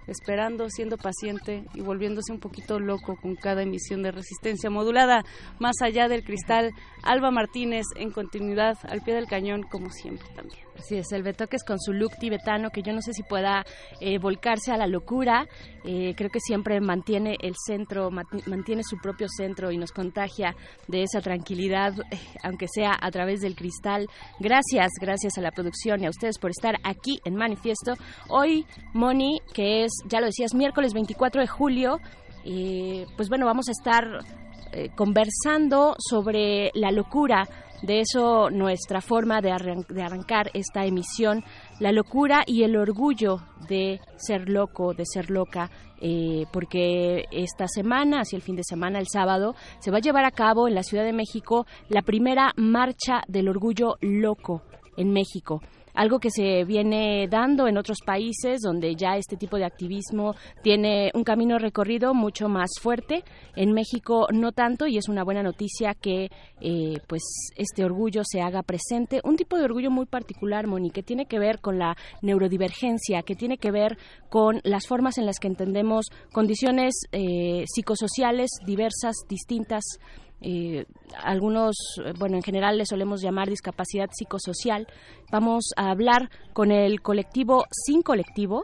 esperando, 0.07 0.71
siendo 0.71 0.97
paciente 0.97 1.65
y 1.75 1.81
volviéndose 1.81 2.33
un 2.33 2.39
poquito 2.39 2.79
loco 2.79 3.17
con 3.21 3.35
cada 3.35 3.63
emisión 3.63 4.03
de 4.03 4.13
resistencia 4.13 4.71
modulada. 4.71 5.25
Más 5.59 5.75
allá 5.83 6.09
del 6.09 6.23
cristal, 6.23 6.71
Alba 7.03 7.33
Martínez 7.33 7.85
en 7.97 8.13
continuidad 8.13 8.79
al 8.89 9.03
pie 9.03 9.15
del 9.15 9.27
cañón 9.27 9.63
como 9.63 9.91
siempre 9.91 10.29
también. 10.37 10.70
Así 10.81 10.97
es, 10.97 11.13
el 11.13 11.23
Betoques 11.23 11.63
con 11.63 11.79
su 11.79 11.93
look 11.93 12.17
tibetano, 12.19 12.71
que 12.71 12.81
yo 12.81 12.95
no 12.95 13.03
sé 13.03 13.13
si 13.13 13.23
pueda 13.23 13.67
eh, 14.01 14.19
volcarse 14.19 14.73
a 14.73 14.79
la 14.79 14.87
locura. 14.87 15.47
Eh, 15.85 16.15
creo 16.17 16.31
que 16.31 16.41
siempre 16.41 16.81
mantiene 16.81 17.37
el 17.39 17.55
centro, 17.55 18.11
mantiene 18.11 18.83
su 18.83 18.97
propio 18.97 19.29
centro 19.29 19.71
y 19.71 19.77
nos 19.77 19.93
contagia 19.93 20.57
de 20.89 21.03
esa 21.03 21.21
tranquilidad, 21.21 21.93
eh, 22.11 22.19
aunque 22.43 22.67
sea 22.67 22.97
a 22.99 23.11
través 23.11 23.43
del 23.43 23.57
cristal. 23.57 24.07
Gracias, 24.39 24.93
gracias 24.99 25.37
a 25.37 25.43
la 25.43 25.51
producción 25.51 26.03
y 26.03 26.07
a 26.07 26.11
ustedes 26.11 26.39
por 26.39 26.51
estar 26.51 26.77
aquí 26.83 27.21
en 27.27 27.35
Manifiesto. 27.35 27.93
Hoy, 28.31 28.65
Moni, 28.95 29.43
que 29.53 29.85
es, 29.85 29.93
ya 30.09 30.21
lo 30.21 30.27
decías, 30.29 30.55
miércoles 30.55 30.95
24 30.95 31.43
de 31.43 31.47
julio, 31.47 31.99
eh, 32.47 33.05
pues 33.19 33.29
bueno, 33.29 33.45
vamos 33.45 33.69
a 33.69 33.73
estar 33.73 34.25
eh, 34.73 34.91
conversando 34.97 35.95
sobre 35.99 36.71
la 36.75 36.91
locura. 36.91 37.49
De 37.83 38.01
eso 38.01 38.51
nuestra 38.51 39.01
forma 39.01 39.41
de, 39.41 39.51
arran- 39.53 39.87
de 39.89 40.03
arrancar 40.03 40.51
esta 40.53 40.85
emisión, 40.85 41.43
la 41.79 41.93
locura 41.93 42.43
y 42.47 42.63
el 42.63 42.77
orgullo 42.77 43.39
de 43.69 44.01
ser 44.17 44.51
loco, 44.51 44.93
de 44.93 45.05
ser 45.07 45.31
loca, 45.31 45.71
eh, 46.03 46.45
porque 46.53 47.25
esta 47.31 47.67
semana, 47.69 48.21
hacia 48.21 48.37
el 48.37 48.43
fin 48.43 48.57
de 48.57 48.65
semana, 48.65 48.99
el 48.99 49.07
sábado, 49.11 49.55
se 49.79 49.91
va 49.91 49.97
a 49.97 50.01
llevar 50.03 50.27
a 50.27 50.31
cabo 50.31 50.69
en 50.69 50.75
la 50.75 50.83
Ciudad 50.83 51.05
de 51.05 51.15
México 51.15 51.67
la 51.89 52.03
primera 52.03 52.53
marcha 52.57 53.23
del 53.29 53.49
orgullo 53.49 53.95
loco 54.03 54.61
en 54.99 55.13
México 55.15 55.63
algo 55.95 56.19
que 56.19 56.31
se 56.31 56.65
viene 56.65 57.27
dando 57.29 57.67
en 57.69 57.77
otros 57.77 57.99
países 58.05 58.61
donde 58.63 58.95
ya 58.95 59.17
este 59.17 59.37
tipo 59.37 59.57
de 59.57 59.65
activismo 59.65 60.35
tiene 60.63 61.11
un 61.15 61.25
camino 61.25 61.59
recorrido 61.59 62.15
mucho 62.15 62.49
más 62.49 62.71
fuerte. 62.81 63.25
En 63.57 63.73
México 63.73 64.27
no 64.33 64.53
tanto 64.53 64.87
y 64.87 64.99
es 64.99 65.09
una 65.09 65.25
buena 65.25 65.43
noticia 65.43 65.95
que 65.95 66.31
eh, 66.61 66.99
pues 67.07 67.23
este 67.57 67.85
orgullo 67.85 68.23
se 68.25 68.41
haga 68.41 68.63
presente. 68.63 69.21
Un 69.25 69.37
tipo 69.37 69.57
de 69.57 69.65
orgullo 69.65 69.91
muy 69.91 70.07
particular, 70.07 70.67
Moni, 70.67 70.91
que 70.91 71.03
tiene 71.03 71.27
que 71.27 71.39
ver 71.39 71.61
con 71.61 71.79
la 71.79 71.97
neurodivergencia, 72.23 73.23
que 73.23 73.35
tiene 73.35 73.59
que 73.59 73.71
ver 73.71 73.99
con 74.29 74.61
las 74.65 74.87
formas 74.87 75.19
en 75.19 75.27
las 75.27 75.39
que 75.39 75.49
entendemos 75.49 76.07
condiciones 76.33 76.95
eh, 77.13 77.65
psicosociales 77.67 78.51
diversas, 78.67 79.17
distintas. 79.29 79.83
Eh, 80.43 80.85
algunos, 81.23 81.77
bueno, 82.19 82.37
en 82.37 82.43
general 82.43 82.79
le 82.79 82.87
solemos 82.87 83.21
llamar 83.23 83.49
discapacidad 83.49 84.09
psicosocial. 84.13 84.87
Vamos 85.31 85.65
a 85.77 85.91
hablar 85.91 86.31
con 86.53 86.71
el 86.73 87.01
colectivo 87.03 87.65
Sin 87.71 88.03
Colectivo. 88.03 88.63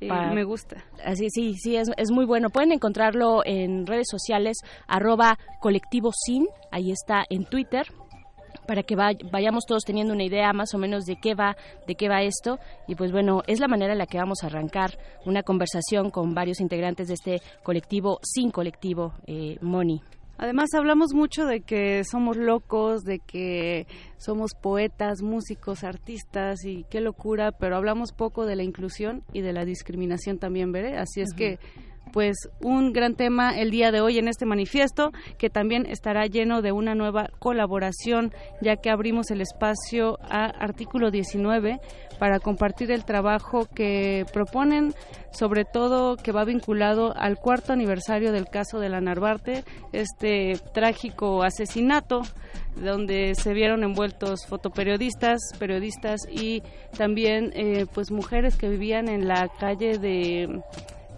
Me 0.00 0.44
gusta. 0.44 0.84
Así, 1.04 1.28
sí, 1.28 1.54
sí, 1.54 1.74
es, 1.76 1.90
es 1.96 2.12
muy 2.12 2.24
bueno. 2.24 2.50
Pueden 2.50 2.70
encontrarlo 2.70 3.42
en 3.44 3.84
redes 3.84 4.06
sociales, 4.08 4.56
arroba 4.86 5.36
colectivo 5.60 6.10
sin, 6.14 6.46
ahí 6.70 6.92
está 6.92 7.24
en 7.28 7.44
Twitter 7.44 7.86
para 8.68 8.82
que 8.82 8.96
vay- 8.96 9.18
vayamos 9.32 9.64
todos 9.66 9.82
teniendo 9.84 10.12
una 10.14 10.24
idea 10.24 10.52
más 10.52 10.72
o 10.74 10.78
menos 10.78 11.04
de 11.04 11.16
qué 11.16 11.34
va 11.34 11.56
de 11.86 11.94
qué 11.94 12.08
va 12.08 12.22
esto 12.22 12.58
y 12.86 12.94
pues 12.96 13.12
bueno 13.12 13.42
es 13.46 13.60
la 13.60 13.66
manera 13.68 13.92
en 13.92 13.98
la 13.98 14.06
que 14.06 14.18
vamos 14.18 14.42
a 14.44 14.46
arrancar 14.48 14.98
una 15.24 15.42
conversación 15.42 16.10
con 16.10 16.34
varios 16.34 16.60
integrantes 16.60 17.08
de 17.08 17.14
este 17.14 17.42
colectivo 17.62 18.18
sin 18.22 18.50
colectivo 18.50 19.14
eh, 19.26 19.56
Moni 19.62 20.02
Además 20.38 20.68
hablamos 20.72 21.14
mucho 21.14 21.46
de 21.46 21.62
que 21.62 22.04
somos 22.04 22.36
locos, 22.36 23.02
de 23.02 23.18
que 23.18 23.88
somos 24.18 24.52
poetas, 24.54 25.20
músicos, 25.20 25.82
artistas 25.82 26.64
y 26.64 26.84
qué 26.88 27.00
locura, 27.00 27.50
pero 27.50 27.76
hablamos 27.76 28.12
poco 28.12 28.46
de 28.46 28.54
la 28.54 28.62
inclusión 28.62 29.24
y 29.32 29.40
de 29.40 29.52
la 29.52 29.64
discriminación 29.64 30.38
también, 30.38 30.70
veré. 30.70 30.96
Así 30.96 31.20
es 31.20 31.34
que 31.34 31.58
pues 32.12 32.48
un 32.60 32.92
gran 32.92 33.14
tema 33.14 33.58
el 33.58 33.70
día 33.70 33.90
de 33.90 34.00
hoy 34.00 34.18
en 34.18 34.28
este 34.28 34.46
manifiesto 34.46 35.12
que 35.38 35.50
también 35.50 35.86
estará 35.86 36.26
lleno 36.26 36.62
de 36.62 36.72
una 36.72 36.94
nueva 36.94 37.30
colaboración 37.38 38.32
ya 38.60 38.76
que 38.76 38.90
abrimos 38.90 39.30
el 39.30 39.40
espacio 39.40 40.18
a 40.22 40.46
artículo 40.46 41.10
19 41.10 41.80
para 42.18 42.40
compartir 42.40 42.90
el 42.90 43.04
trabajo 43.04 43.66
que 43.74 44.26
proponen 44.32 44.94
sobre 45.30 45.64
todo 45.64 46.16
que 46.16 46.32
va 46.32 46.44
vinculado 46.44 47.14
al 47.16 47.36
cuarto 47.36 47.72
aniversario 47.72 48.32
del 48.32 48.46
caso 48.46 48.80
de 48.80 48.88
la 48.88 49.00
Narvarte, 49.00 49.64
este 49.92 50.58
trágico 50.72 51.42
asesinato 51.42 52.22
donde 52.76 53.34
se 53.34 53.52
vieron 53.52 53.82
envueltos 53.82 54.46
fotoperiodistas, 54.46 55.38
periodistas 55.58 56.20
y 56.30 56.62
también 56.96 57.52
eh, 57.54 57.86
pues 57.92 58.10
mujeres 58.10 58.56
que 58.56 58.68
vivían 58.68 59.08
en 59.08 59.26
la 59.28 59.48
calle 59.48 59.98
de 59.98 60.62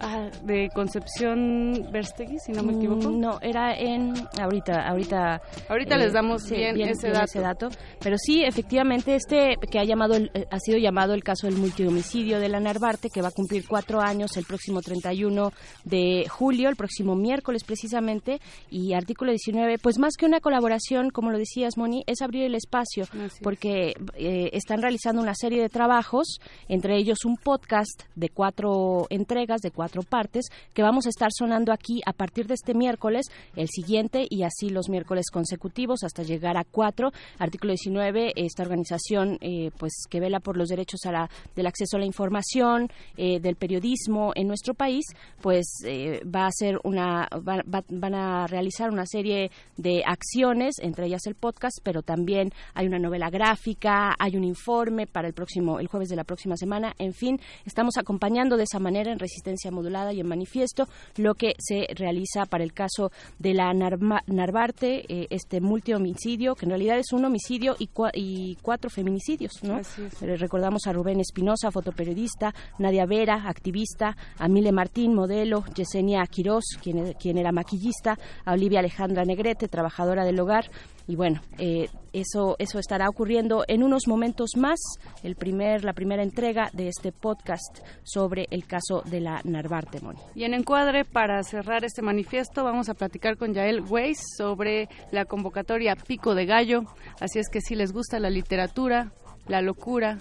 Ah, 0.02 0.30
de 0.44 0.70
Concepción 0.74 1.88
Verstegui, 1.92 2.38
si 2.38 2.52
no 2.52 2.62
me 2.62 2.72
equivoco. 2.74 3.10
Mm, 3.10 3.20
No, 3.20 3.38
era 3.42 3.78
en 3.78 4.14
ahorita, 4.40 4.88
ahorita. 4.88 5.36
eh, 5.36 5.62
Ahorita 5.68 5.96
les 5.98 6.12
damos 6.14 6.42
bien 6.74 6.88
ese 7.24 7.40
dato. 7.40 7.68
Pero 8.00 8.16
sí, 8.18 8.42
efectivamente, 8.42 9.14
este 9.14 9.56
que 9.70 9.78
ha 9.78 9.84
llamado, 9.84 10.14
el- 10.16 10.30
eh, 10.34 10.46
ha 10.50 10.58
sido 10.58 10.78
llamado 10.78 11.12
el 11.12 11.22
caso 11.22 11.46
del 11.46 11.56
multihomicidio 11.56 12.40
de 12.40 12.48
la 12.48 12.60
Narvarte, 12.60 13.08
que 13.12 13.20
va 13.20 13.28
a 13.28 13.32
cumplir 13.32 13.66
cuatro 13.68 14.00
años 14.00 14.36
el 14.36 14.44
próximo 14.44 14.80
31 14.80 15.52
de 15.84 16.24
julio, 16.28 16.68
el 16.70 16.76
próximo 16.76 17.14
miércoles 17.14 17.64
precisamente, 17.64 18.40
y 18.70 18.94
artículo 18.94 19.32
19, 19.32 19.76
pues 19.78 19.98
más 19.98 20.14
que 20.16 20.24
una 20.24 20.40
colaboración, 20.40 21.10
como 21.10 21.30
lo 21.30 21.36
decías, 21.38 21.76
Moni, 21.76 22.04
es 22.06 22.22
abrir 22.22 22.44
el 22.44 22.54
espacio, 22.54 23.04
porque 23.42 23.92
eh, 24.14 24.50
están 24.54 24.80
realizando 24.80 25.20
una 25.20 25.34
serie 25.34 25.60
de 25.60 25.68
trabajos, 25.68 26.38
entre 26.68 26.96
ellos 26.96 27.24
un 27.24 27.36
podcast 27.36 28.02
de 28.14 28.30
cuatro 28.30 29.06
entregas, 29.10 29.60
de 29.60 29.70
cuatro 29.70 29.89
partes, 30.06 30.46
que 30.74 30.82
vamos 30.82 31.06
a 31.06 31.10
estar 31.10 31.30
sonando 31.36 31.72
aquí 31.72 32.00
a 32.06 32.12
partir 32.12 32.46
de 32.46 32.54
este 32.54 32.74
miércoles, 32.74 33.26
el 33.56 33.68
siguiente 33.68 34.26
y 34.28 34.42
así 34.44 34.70
los 34.70 34.88
miércoles 34.88 35.26
consecutivos 35.30 36.04
hasta 36.04 36.22
llegar 36.22 36.56
a 36.56 36.64
cuatro. 36.64 37.10
Artículo 37.38 37.72
19, 37.72 38.32
esta 38.36 38.62
organización 38.62 39.38
eh, 39.40 39.70
pues 39.78 39.92
que 40.08 40.20
vela 40.20 40.40
por 40.40 40.56
los 40.56 40.68
derechos 40.68 41.00
a 41.06 41.12
la- 41.12 41.30
del 41.56 41.66
acceso 41.66 41.96
a 41.96 42.00
la 42.00 42.06
información, 42.06 42.88
eh, 43.16 43.40
del 43.40 43.56
periodismo 43.56 44.32
en 44.34 44.46
nuestro 44.48 44.74
país, 44.74 45.04
pues 45.40 45.66
eh, 45.84 46.20
va 46.24 46.44
a 46.44 46.48
hacer 46.48 46.78
una, 46.84 47.28
va- 47.46 47.62
va- 47.62 47.84
van 47.88 48.14
a 48.14 48.46
realizar 48.46 48.90
una 48.90 49.06
serie 49.06 49.50
de 49.76 50.02
acciones, 50.06 50.76
entre 50.80 51.06
ellas 51.06 51.26
el 51.26 51.34
podcast, 51.34 51.78
pero 51.82 52.02
también 52.02 52.52
hay 52.74 52.86
una 52.86 52.98
novela 52.98 53.30
gráfica, 53.30 54.14
hay 54.18 54.36
un 54.36 54.44
informe 54.44 55.06
para 55.06 55.28
el 55.28 55.34
próximo, 55.34 55.80
el 55.80 55.86
jueves 55.88 56.08
de 56.08 56.16
la 56.16 56.24
próxima 56.24 56.56
semana, 56.56 56.94
en 56.98 57.12
fin, 57.12 57.40
estamos 57.64 57.96
acompañando 57.96 58.56
de 58.56 58.64
esa 58.64 58.78
manera 58.78 59.10
en 59.12 59.18
resistencia 59.18 59.70
modulada 59.80 60.12
y 60.12 60.20
en 60.20 60.26
manifiesto 60.28 60.86
lo 61.16 61.34
que 61.34 61.54
se 61.58 61.86
realiza 61.94 62.44
para 62.46 62.64
el 62.64 62.72
caso 62.72 63.10
de 63.38 63.54
la 63.54 63.72
Narma- 63.72 64.22
Narvarte, 64.26 65.04
eh, 65.08 65.26
este 65.30 65.60
multihomicidio, 65.60 66.54
que 66.54 66.66
en 66.66 66.70
realidad 66.70 66.98
es 66.98 67.12
un 67.12 67.24
homicidio 67.24 67.76
y, 67.78 67.88
cua- 67.88 68.10
y 68.14 68.56
cuatro 68.62 68.90
feminicidios, 68.90 69.52
¿no? 69.62 69.78
Eh, 69.78 70.36
Recordamos 70.36 70.86
a 70.86 70.92
Rubén 70.92 71.20
Espinosa, 71.20 71.70
fotoperiodista, 71.70 72.54
Nadia 72.78 73.06
Vera, 73.06 73.48
activista, 73.48 74.16
a 74.38 74.48
Mile 74.48 74.72
Martín, 74.72 75.14
modelo, 75.14 75.64
Yesenia 75.74 76.24
Quirós, 76.26 76.64
quien, 76.82 77.14
quien 77.14 77.38
era 77.38 77.52
maquillista, 77.52 78.18
a 78.44 78.52
Olivia 78.52 78.80
Alejandra 78.80 79.24
Negrete, 79.24 79.68
trabajadora 79.68 80.24
del 80.24 80.38
hogar. 80.40 80.70
Y 81.10 81.16
bueno, 81.16 81.40
eh, 81.58 81.88
eso, 82.12 82.54
eso 82.60 82.78
estará 82.78 83.08
ocurriendo 83.08 83.64
en 83.66 83.82
unos 83.82 84.06
momentos 84.06 84.50
más, 84.56 84.78
el 85.24 85.34
primer, 85.34 85.82
la 85.82 85.92
primera 85.92 86.22
entrega 86.22 86.70
de 86.72 86.86
este 86.86 87.10
podcast 87.10 87.80
sobre 88.04 88.46
el 88.52 88.64
caso 88.64 89.02
de 89.06 89.18
la 89.18 89.40
Narvarte, 89.42 90.00
Moni. 90.00 90.20
Y 90.36 90.44
en 90.44 90.54
encuadre, 90.54 91.04
para 91.04 91.42
cerrar 91.42 91.84
este 91.84 92.00
manifiesto, 92.00 92.62
vamos 92.62 92.88
a 92.88 92.94
platicar 92.94 93.36
con 93.38 93.54
Yael 93.54 93.80
Weiss 93.80 94.20
sobre 94.36 94.88
la 95.10 95.24
convocatoria 95.24 95.96
Pico 95.96 96.36
de 96.36 96.46
Gallo. 96.46 96.84
Así 97.18 97.40
es 97.40 97.48
que 97.48 97.60
si 97.60 97.74
les 97.74 97.92
gusta 97.92 98.20
la 98.20 98.30
literatura, 98.30 99.10
la 99.48 99.62
locura 99.62 100.18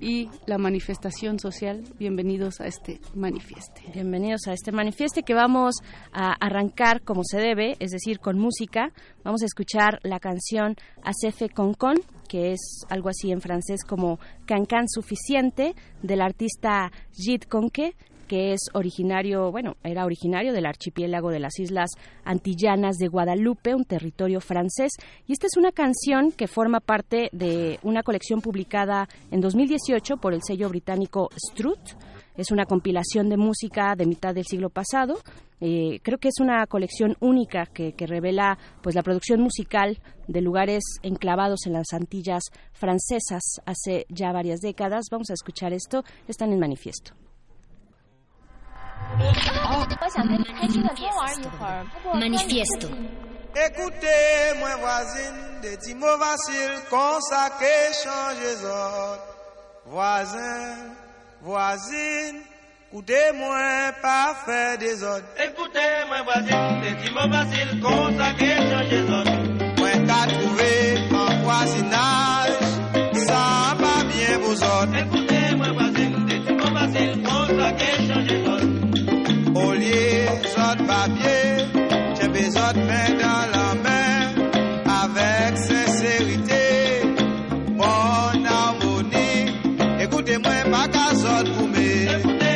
y 0.00 0.28
la 0.46 0.58
manifestación 0.58 1.38
social, 1.38 1.82
bienvenidos 1.98 2.60
a 2.60 2.66
este 2.66 3.00
manifieste. 3.14 3.82
Bienvenidos 3.94 4.46
a 4.46 4.52
este 4.52 4.72
manifieste 4.72 5.22
que 5.22 5.34
vamos 5.34 5.76
a 6.12 6.32
arrancar 6.34 7.02
como 7.02 7.22
se 7.24 7.38
debe, 7.38 7.76
es 7.80 7.90
decir, 7.90 8.18
con 8.20 8.38
música. 8.38 8.92
Vamos 9.24 9.42
a 9.42 9.46
escuchar 9.46 9.98
la 10.02 10.20
canción 10.20 10.76
Acefe 11.02 11.48
con 11.48 11.74
con, 11.74 11.96
que 12.28 12.52
es 12.52 12.82
algo 12.88 13.08
así 13.08 13.30
en 13.30 13.40
francés 13.40 13.84
como 13.84 14.18
Cancan 14.44 14.88
suficiente, 14.88 15.74
del 16.02 16.20
artista 16.20 16.92
Gilles 17.12 17.46
Conque 17.48 17.94
que 18.26 18.52
es 18.52 18.60
originario, 18.74 19.50
bueno, 19.50 19.76
era 19.82 20.04
originario 20.04 20.52
del 20.52 20.66
archipiélago 20.66 21.30
de 21.30 21.40
las 21.40 21.58
Islas 21.58 21.90
Antillanas 22.24 22.96
de 22.96 23.08
Guadalupe, 23.08 23.74
un 23.74 23.84
territorio 23.84 24.40
francés. 24.40 24.92
Y 25.26 25.32
esta 25.32 25.46
es 25.46 25.56
una 25.56 25.72
canción 25.72 26.32
que 26.32 26.46
forma 26.46 26.80
parte 26.80 27.28
de 27.32 27.78
una 27.82 28.02
colección 28.02 28.40
publicada 28.40 29.08
en 29.30 29.40
2018 29.40 30.16
por 30.16 30.34
el 30.34 30.42
sello 30.42 30.68
británico 30.68 31.28
Strut. 31.36 31.80
Es 32.36 32.50
una 32.50 32.66
compilación 32.66 33.30
de 33.30 33.38
música 33.38 33.94
de 33.96 34.06
mitad 34.06 34.34
del 34.34 34.44
siglo 34.44 34.68
pasado. 34.68 35.18
Eh, 35.60 36.00
creo 36.02 36.18
que 36.18 36.28
es 36.28 36.38
una 36.38 36.66
colección 36.66 37.16
única 37.20 37.64
que, 37.64 37.94
que 37.94 38.06
revela 38.06 38.58
pues 38.82 38.94
la 38.94 39.02
producción 39.02 39.40
musical 39.40 39.98
de 40.28 40.42
lugares 40.42 40.84
enclavados 41.02 41.60
en 41.66 41.72
las 41.72 41.92
Antillas 41.92 42.42
francesas 42.72 43.42
hace 43.64 44.04
ya 44.10 44.32
varias 44.32 44.60
décadas. 44.60 45.06
Vamos 45.10 45.30
a 45.30 45.34
escuchar 45.34 45.72
esto. 45.72 46.04
Están 46.28 46.52
en 46.52 46.60
manifiesto. 46.60 47.14
Manifiesto. 52.14 52.88
Écoutez, 53.54 54.58
moi 54.58 54.76
voisine, 54.76 55.60
des 55.62 55.76
petits 55.76 55.94
mots 55.94 56.18
faciles, 56.18 56.78
qu'on 56.90 57.20
ça 57.20 57.48
que 57.58 57.64
change 58.04 58.64
autres. 58.64 59.36
Voisin, 59.86 60.74
voisine, 61.40 62.42
écoutez-moi, 62.92 63.92
pas 64.02 64.34
faire 64.44 64.78
des 64.78 65.02
ordres. 65.02 65.24
Écoutez, 65.42 65.80
moi 66.08 66.22
voisine, 66.22 66.80
des 66.82 66.94
petits 66.96 67.12
mots 67.14 67.32
faciles, 67.32 67.80
qu'on 67.80 68.18
ça 68.18 68.32
que 68.32 68.44
change 68.44 69.10
autres. 69.10 69.78
Moi 69.78 69.92
qu'à 70.06 70.26
trouver 70.34 70.98
en 71.14 71.42
voisinage, 71.42 72.58
ça 73.26 73.74
va 73.78 74.04
bien 74.04 74.38
vos 74.38 74.62
ordres. 74.62 74.96
Écoutez, 74.96 75.54
moi 75.56 75.72
voisine, 75.72 76.26
des 76.26 76.40
petits 76.40 76.52
mots 76.52 76.76
faciles, 76.76 77.22
qu'on 77.22 77.46
ça 77.58 77.72
que 77.72 77.88
change 78.06 78.48
autres 78.48 78.75
zot 79.74 80.78
j'ai 82.18 82.28
besoin 82.28 82.72
de 82.72 82.80
main 82.80 83.10
dans 83.22 83.44
la 83.54 83.68
main, 83.84 84.18
avec 85.02 85.52
sincérité, 85.58 86.64
bonne 87.68 88.46
harmonie. 88.46 89.52
Écoutez-moi, 90.00 90.54
ma 90.70 90.88
casotte 90.88 91.50
pour 91.56 91.68
mes. 91.68 92.04
Écoutez-moi. 92.04 92.46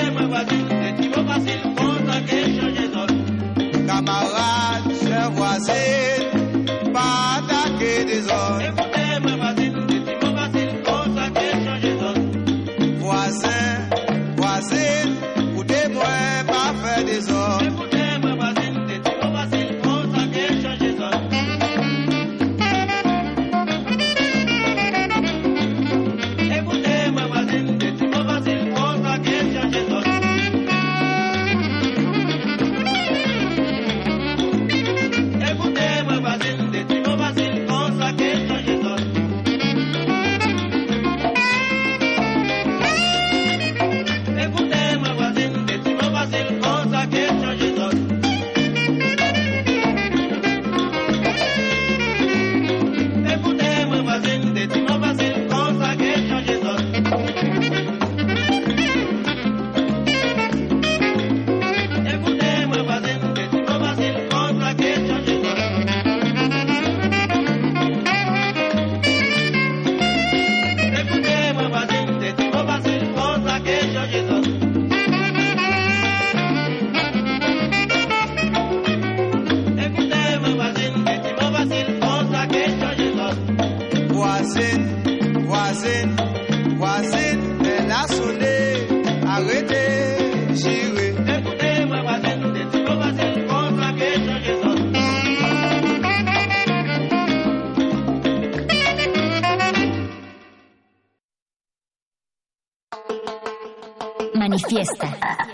Manifiesta. 104.70 105.49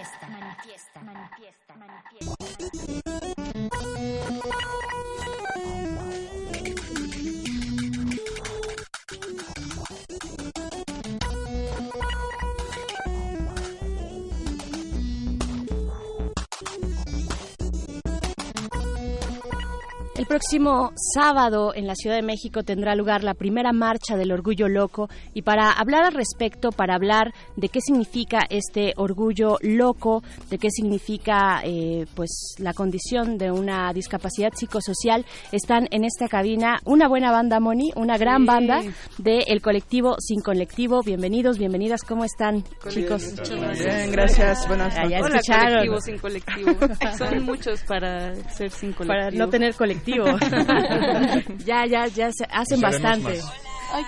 Próximo 20.36 20.92
sábado 21.14 21.72
en 21.74 21.86
la 21.86 21.94
Ciudad 21.94 22.14
de 22.14 22.20
México 22.20 22.62
tendrá 22.62 22.94
lugar 22.94 23.24
la 23.24 23.32
primera 23.32 23.72
marcha 23.72 24.16
del 24.18 24.32
orgullo 24.32 24.68
loco 24.68 25.08
y 25.32 25.40
para 25.40 25.70
hablar 25.70 26.04
al 26.04 26.12
respecto, 26.12 26.72
para 26.72 26.94
hablar 26.94 27.32
de 27.56 27.70
qué 27.70 27.80
significa 27.80 28.40
este 28.50 28.92
orgullo 28.98 29.56
loco, 29.62 30.22
de 30.50 30.58
qué 30.58 30.68
significa 30.70 31.62
eh, 31.64 32.04
pues 32.14 32.54
la 32.58 32.74
condición 32.74 33.38
de 33.38 33.50
una 33.50 33.90
discapacidad 33.94 34.52
psicosocial, 34.54 35.24
están 35.52 35.88
en 35.90 36.04
esta 36.04 36.28
cabina 36.28 36.80
una 36.84 37.08
buena 37.08 37.32
banda 37.32 37.58
Moni, 37.58 37.92
una 37.96 38.18
gran 38.18 38.42
Sí. 38.42 38.46
banda 38.46 38.82
del 39.16 39.62
colectivo 39.62 40.16
Sin 40.18 40.42
Colectivo. 40.42 41.00
Bienvenidos, 41.02 41.56
bienvenidas, 41.56 42.02
¿cómo 42.02 42.26
están 42.26 42.62
chicos? 42.90 43.24
Muchas 43.38 43.50
gracias. 43.58 43.96
Bien, 43.96 44.12
gracias, 44.12 44.68
buenas 44.68 44.94
Ah, 44.98 45.08
ya 45.08 45.20
noches. 45.20 45.24
Hola, 45.24 45.36
escucharon. 45.38 45.72
colectivo, 45.88 46.00
sin 46.02 46.18
colectivo. 46.18 46.72
Son 47.16 47.42
muchos 47.42 47.80
para 47.84 48.34
ser 48.50 48.70
sin 48.70 48.92
colectivo. 48.92 49.06
Para 49.06 49.30
no 49.30 49.48
tener 49.48 49.74
colectivo. 49.74 50.25
ya, 51.66 51.86
ya, 51.86 52.06
ya 52.06 52.30
se 52.32 52.44
hacen 52.50 52.80
bastante. 52.80 53.40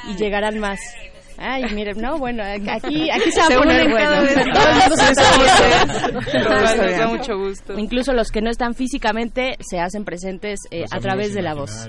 Y 0.09 0.16
llegarán 0.16 0.59
más. 0.59 0.81
Ay, 1.39 1.65
miren, 1.74 2.01
no, 2.01 2.19
bueno, 2.19 2.43
aquí, 2.43 3.09
aquí 3.10 3.31
se 3.32 3.40
va 3.40 3.47
a 3.47 3.59
poner 3.60 3.89
bueno. 3.90 4.10
Nos 6.12 6.77
da 6.77 6.86
bien. 6.86 7.09
mucho 7.09 7.39
gusto. 7.39 7.78
Incluso 7.78 8.12
los 8.12 8.31
que 8.31 8.40
no 8.40 8.51
están 8.51 8.74
físicamente 8.74 9.56
se 9.60 9.78
hacen 9.81 10.05
presentes 10.05 10.60
eh, 10.70 10.85
a 10.90 10.98
través 11.01 11.35
de 11.35 11.43
la 11.43 11.55
voz. 11.55 11.89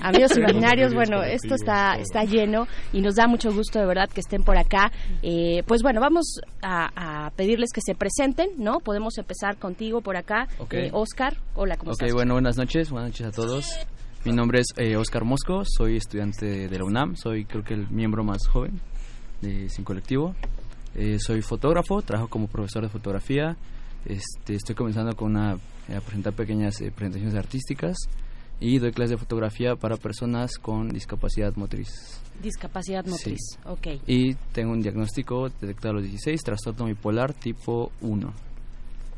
Amigos 0.00 0.36
imaginarios, 0.36 0.94
bueno, 0.94 1.22
esto 1.22 1.54
está, 1.54 1.94
está 1.96 2.24
lleno 2.24 2.66
y 2.92 3.00
nos 3.00 3.16
da 3.16 3.26
mucho 3.26 3.52
gusto 3.52 3.78
de 3.78 3.86
verdad 3.86 4.08
que 4.08 4.20
estén 4.20 4.42
por 4.44 4.56
acá. 4.56 4.92
Eh, 5.22 5.62
pues 5.66 5.82
bueno, 5.82 6.00
vamos 6.00 6.40
a, 6.62 7.26
a 7.26 7.30
pedirles 7.30 7.70
que 7.72 7.80
se 7.80 7.94
presenten, 7.94 8.50
¿no? 8.58 8.80
Podemos 8.80 9.18
empezar 9.18 9.56
contigo 9.56 10.00
por 10.00 10.16
acá. 10.16 10.48
Ok. 10.58 10.74
Eh, 10.74 10.90
Oscar, 10.92 11.36
hola, 11.54 11.76
¿cómo 11.76 11.90
Ok, 11.92 12.02
estás? 12.02 12.12
bueno, 12.14 12.34
buenas 12.34 12.56
noches, 12.56 12.90
buenas 12.90 13.10
noches 13.10 13.26
a 13.26 13.32
todos. 13.32 13.86
Mi 14.26 14.32
nombre 14.32 14.58
es 14.58 14.66
eh, 14.76 14.96
Oscar 14.96 15.22
Mosco, 15.22 15.62
soy 15.64 15.98
estudiante 15.98 16.66
de 16.68 16.78
la 16.78 16.84
UNAM, 16.84 17.14
soy 17.14 17.44
creo 17.44 17.62
que 17.62 17.74
el 17.74 17.88
miembro 17.90 18.24
más 18.24 18.48
joven 18.48 18.80
de 19.40 19.68
Sin 19.68 19.84
Colectivo. 19.84 20.34
Eh, 20.96 21.18
soy 21.20 21.42
fotógrafo, 21.42 22.02
trabajo 22.02 22.28
como 22.28 22.48
profesor 22.48 22.82
de 22.82 22.88
fotografía. 22.88 23.56
Este, 24.04 24.56
estoy 24.56 24.74
comenzando 24.74 25.14
con 25.14 25.30
una, 25.30 25.52
a 25.52 26.00
presentar 26.04 26.32
pequeñas 26.32 26.80
eh, 26.80 26.90
presentaciones 26.90 27.36
artísticas 27.36 27.96
y 28.58 28.80
doy 28.80 28.90
clases 28.90 29.12
de 29.12 29.16
fotografía 29.18 29.76
para 29.76 29.96
personas 29.96 30.58
con 30.58 30.88
discapacidad 30.88 31.54
motriz. 31.54 32.20
Discapacidad 32.42 33.04
Sí. 33.04 33.10
motriz, 33.10 33.58
ok. 33.64 34.02
Y 34.08 34.34
tengo 34.52 34.72
un 34.72 34.82
diagnóstico 34.82 35.50
detectado 35.60 35.90
a 35.90 36.00
los 36.00 36.02
16, 36.02 36.42
trastorno 36.42 36.86
bipolar 36.86 37.32
tipo 37.32 37.92
1. 38.00 38.32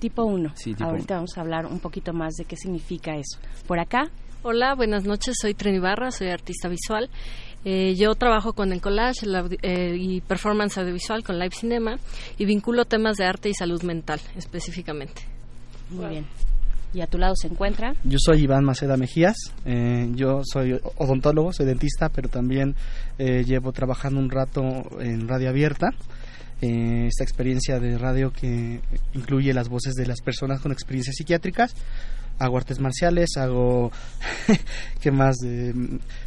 Tipo 0.00 0.24
1. 0.24 0.52
Sí, 0.54 0.74
tipo 0.74 0.84
Ahorita 0.84 1.14
vamos 1.14 1.38
a 1.38 1.40
hablar 1.40 1.64
un 1.64 1.80
poquito 1.80 2.12
más 2.12 2.34
de 2.34 2.44
qué 2.44 2.56
significa 2.56 3.16
eso. 3.16 3.38
Por 3.66 3.80
acá, 3.80 4.10
Hola, 4.42 4.74
buenas 4.76 5.04
noches. 5.04 5.34
Soy 5.40 5.54
Trini 5.54 5.80
Barra, 5.80 6.12
soy 6.12 6.28
artista 6.28 6.68
visual. 6.68 7.10
Eh, 7.64 7.96
yo 7.96 8.14
trabajo 8.14 8.52
con 8.52 8.72
el 8.72 8.80
collage 8.80 9.26
el 9.26 9.58
eh, 9.62 9.96
y 9.98 10.20
performance 10.20 10.78
audiovisual 10.78 11.24
con 11.24 11.40
Live 11.40 11.56
Cinema 11.56 11.98
y 12.38 12.44
vinculo 12.44 12.84
temas 12.84 13.16
de 13.16 13.24
arte 13.24 13.48
y 13.48 13.54
salud 13.54 13.82
mental 13.82 14.20
específicamente. 14.36 15.22
muy 15.90 16.06
bien. 16.06 16.26
Y 16.94 17.00
a 17.00 17.06
tu 17.06 17.18
lado 17.18 17.34
se 17.36 17.48
encuentra. 17.48 17.94
Yo 18.04 18.16
soy 18.18 18.42
Iván 18.44 18.64
Maceda 18.64 18.96
Mejías, 18.96 19.36
eh, 19.66 20.08
yo 20.14 20.40
soy 20.44 20.80
odontólogo, 20.96 21.52
soy 21.52 21.66
dentista, 21.66 22.08
pero 22.08 22.28
también 22.28 22.76
eh, 23.18 23.42
llevo 23.44 23.72
trabajando 23.72 24.20
un 24.20 24.30
rato 24.30 24.62
en 25.00 25.26
radio 25.28 25.50
abierta. 25.50 25.88
eh, 26.60 27.06
esta 27.06 27.24
experiencia 27.24 27.78
de 27.78 27.98
radio 27.98 28.32
que 28.32 28.80
incluye 29.14 29.52
las 29.52 29.68
voces 29.68 29.94
de 29.94 30.06
las 30.06 30.20
personas 30.20 30.60
con 30.60 30.72
experiencias 30.72 31.16
psiquiátricas. 31.16 31.74
Hago 32.38 32.56
artes 32.56 32.78
marciales, 32.80 33.30
hago, 33.36 33.90
¿qué 35.00 35.10
más? 35.10 35.36
Eh, 35.44 35.72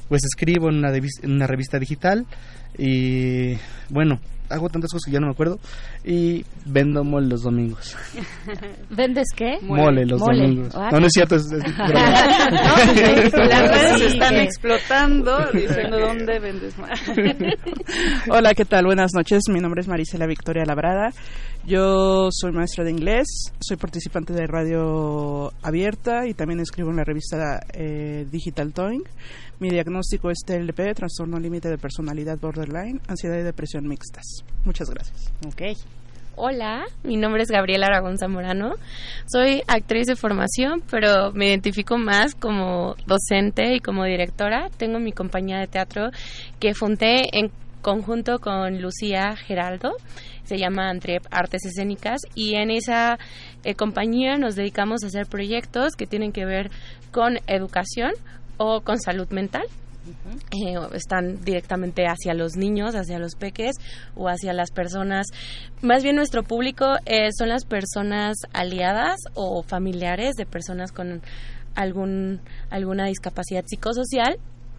pues 0.09 0.21
escribo 0.25 0.69
en 0.69 0.77
una, 0.79 0.91
devis- 0.91 1.23
en 1.23 1.31
una 1.31 1.47
revista 1.47 1.79
digital 1.79 2.25
y 2.77 3.53
bueno, 3.89 4.19
hago 4.49 4.67
tantas 4.69 4.91
cosas 4.91 5.05
que 5.05 5.11
ya 5.11 5.19
no 5.21 5.27
me 5.27 5.31
acuerdo 5.33 5.59
y 6.03 6.43
vendo 6.65 7.03
mole 7.05 7.27
los 7.27 7.43
domingos. 7.43 7.95
¿Vendes 8.89 9.27
qué? 9.35 9.57
Mole, 9.61 10.05
los 10.05 10.19
domingos. 10.19 10.73
Ah, 10.75 10.89
No, 10.91 10.99
no 10.99 11.07
es 11.07 11.13
cierto, 11.13 11.35
es- 11.37 11.49
es 11.49 11.63
broma. 11.77 12.49
No, 12.51 12.93
pues, 12.93 13.33
las 13.47 13.69
redes 13.71 14.13
están 14.13 14.35
explotando 14.35 15.37
diciendo 15.53 15.97
dónde 15.99 16.39
vendes 16.39 16.77
más. 16.77 16.99
Hola, 18.29 18.53
¿qué 18.53 18.65
tal? 18.65 18.85
Buenas 18.85 19.11
noches. 19.13 19.43
Mi 19.49 19.59
nombre 19.61 19.79
es 19.81 19.87
Marisela 19.87 20.25
Victoria 20.25 20.65
Labrada. 20.65 21.11
Yo 21.63 22.29
soy 22.31 22.51
maestra 22.51 22.83
de 22.83 22.89
inglés, 22.89 23.27
soy 23.59 23.77
participante 23.77 24.33
de 24.33 24.47
Radio 24.47 25.53
Abierta 25.61 26.25
y 26.25 26.33
también 26.33 26.59
escribo 26.59 26.89
en 26.89 26.95
la 26.95 27.03
revista 27.03 27.59
eh, 27.73 28.25
Digital 28.31 28.73
Toing. 28.73 29.03
Mi 29.59 29.69
diagnóstico 29.69 30.31
es 30.31 30.39
TLP, 30.43 30.95
trastorno 30.95 31.39
límite 31.39 31.69
de 31.69 31.77
personalidad 31.77 32.39
borderline, 32.39 32.99
ansiedad 33.07 33.37
y 33.37 33.43
depresión 33.43 33.87
mixtas. 33.87 34.43
Muchas 34.65 34.89
gracias. 34.89 35.31
Ok. 35.45 35.61
Hola, 36.35 36.85
mi 37.03 37.17
nombre 37.17 37.43
es 37.43 37.49
Gabriela 37.49 37.85
Aragón 37.85 38.17
Zamorano. 38.17 38.73
Soy 39.27 39.61
actriz 39.67 40.07
de 40.07 40.15
formación, 40.15 40.81
pero 40.89 41.31
me 41.33 41.49
identifico 41.49 41.99
más 41.99 42.33
como 42.33 42.95
docente 43.05 43.75
y 43.75 43.81
como 43.81 44.05
directora. 44.05 44.71
Tengo 44.77 44.97
mi 44.97 45.11
compañía 45.11 45.59
de 45.59 45.67
teatro 45.67 46.09
que 46.59 46.73
fundé 46.73 47.29
en 47.33 47.51
conjunto 47.81 48.39
con 48.39 48.81
Lucía 48.81 49.35
Geraldo. 49.35 49.95
Se 50.43 50.57
llama 50.57 50.89
Antrep 50.89 51.23
Artes 51.31 51.65
Escénicas 51.65 52.19
y 52.35 52.55
en 52.55 52.71
esa 52.71 53.17
eh, 53.63 53.75
compañía 53.75 54.37
nos 54.37 54.55
dedicamos 54.55 55.03
a 55.03 55.07
hacer 55.07 55.27
proyectos 55.27 55.95
que 55.95 56.07
tienen 56.07 56.31
que 56.31 56.45
ver 56.45 56.71
con 57.11 57.39
educación 57.47 58.11
o 58.57 58.81
con 58.81 58.99
salud 58.99 59.29
mental 59.29 59.63
eh, 60.51 60.79
están 60.93 61.43
directamente 61.43 62.05
hacia 62.05 62.33
los 62.33 62.55
niños, 62.55 62.95
hacia 62.95 63.19
los 63.19 63.35
peques 63.35 63.75
o 64.15 64.27
hacia 64.27 64.53
las 64.53 64.71
personas. 64.71 65.27
Más 65.81 66.03
bien 66.03 66.15
nuestro 66.15 66.43
público 66.43 66.85
eh, 67.05 67.29
son 67.37 67.49
las 67.49 67.65
personas 67.65 68.37
aliadas 68.53 69.19
o 69.35 69.63
familiares 69.63 70.35
de 70.35 70.45
personas 70.45 70.91
con 70.91 71.21
algún 71.75 72.41
alguna 72.69 73.05
discapacidad 73.05 73.63
psicosocial. 73.65 74.37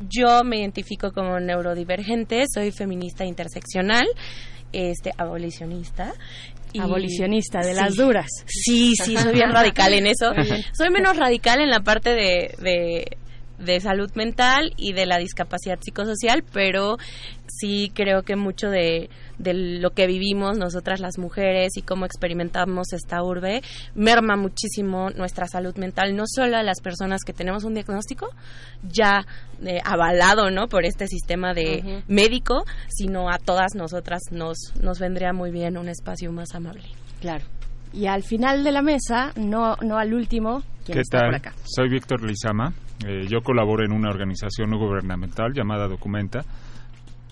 Yo 0.09 0.45
me 0.45 0.59
identifico 0.59 1.12
como 1.12 1.39
neurodivergente, 1.41 2.45
soy 2.53 2.73
feminista 2.73 3.24
interseccional, 3.24 4.07
este 4.73 5.11
abolicionista. 5.19 6.12
y- 6.74 6.81
Abolicionista, 6.81 7.59
de 7.61 7.74
Sí. 7.74 7.81
las 7.81 7.97
duras. 7.97 8.29
Sí, 8.47 8.95
sí, 8.97 9.15
soy 9.16 9.35
bien 9.35 9.51
radical 9.53 9.93
en 9.93 10.07
eso. 10.07 10.33
Soy 10.73 10.89
menos 10.91 11.16
radical 11.19 11.61
en 11.61 11.69
la 11.69 11.81
parte 11.81 12.11
de, 12.15 12.55
de, 12.59 13.16
de 13.59 13.81
salud 13.81 14.11
mental 14.15 14.73
y 14.79 14.95
de 14.95 15.05
la 15.05 15.19
discapacidad 15.19 15.79
psicosocial, 15.83 16.43
pero 16.51 16.97
sí 17.47 17.93
creo 17.95 18.23
que 18.23 18.37
mucho 18.37 18.70
de, 18.70 19.11
de 19.39 19.55
lo 19.55 19.91
que 19.91 20.07
vivimos 20.07 20.59
nosotras 20.59 21.01
las 21.01 21.19
mujeres 21.19 21.77
y 21.77 21.83
cómo 21.83 22.07
experimentamos 22.07 22.93
esta 22.93 23.23
urbe 23.23 23.63
merma 23.95 24.37
muchísimo 24.37 25.11
nuestra 25.11 25.47
salud 25.47 25.77
mental, 25.77 26.17
no 26.17 26.25
solo 26.27 26.57
a 26.57 26.63
las 26.63 26.81
personas 26.81 27.23
que 27.25 27.33
tenemos 27.33 27.65
un 27.65 27.75
diagnóstico 27.75 28.29
ya 28.83 29.27
eh, 29.65 29.79
avalado 29.85 30.51
¿no? 30.51 30.69
por 30.69 30.85
este 30.85 31.07
sistema 31.07 31.55
de 31.55 32.03
médico, 32.09 32.65
sino 32.89 33.31
a 33.31 33.39
todas 33.39 33.75
nosotras 33.75 34.23
nos, 34.31 34.73
nos 34.81 34.99
vendría 34.99 35.33
muy 35.33 35.51
bien 35.51 35.79
un 35.79 35.89
espacio 35.89 36.33
más 36.33 36.55
amable. 36.55 36.85
Claro. 37.21 37.45
Y 37.93 38.07
al 38.07 38.23
final 38.23 38.65
de 38.65 38.73
la 38.73 38.83
mesa, 38.83 39.33
no, 39.37 39.77
no 39.83 39.99
al 39.99 40.15
último, 40.15 40.63
¿quién 40.85 40.97
¿Qué 40.97 41.03
está 41.03 41.19
tal? 41.19 41.27
por 41.27 41.35
acá? 41.37 41.55
Soy 41.65 41.89
Víctor 41.89 42.23
Lizama. 42.23 42.73
Eh, 43.07 43.27
yo 43.29 43.43
colaboro 43.43 43.85
en 43.85 43.93
una 43.93 44.09
organización 44.09 44.71
no 44.71 44.79
gubernamental 44.79 45.53
llamada 45.53 45.89
Documenta, 45.89 46.45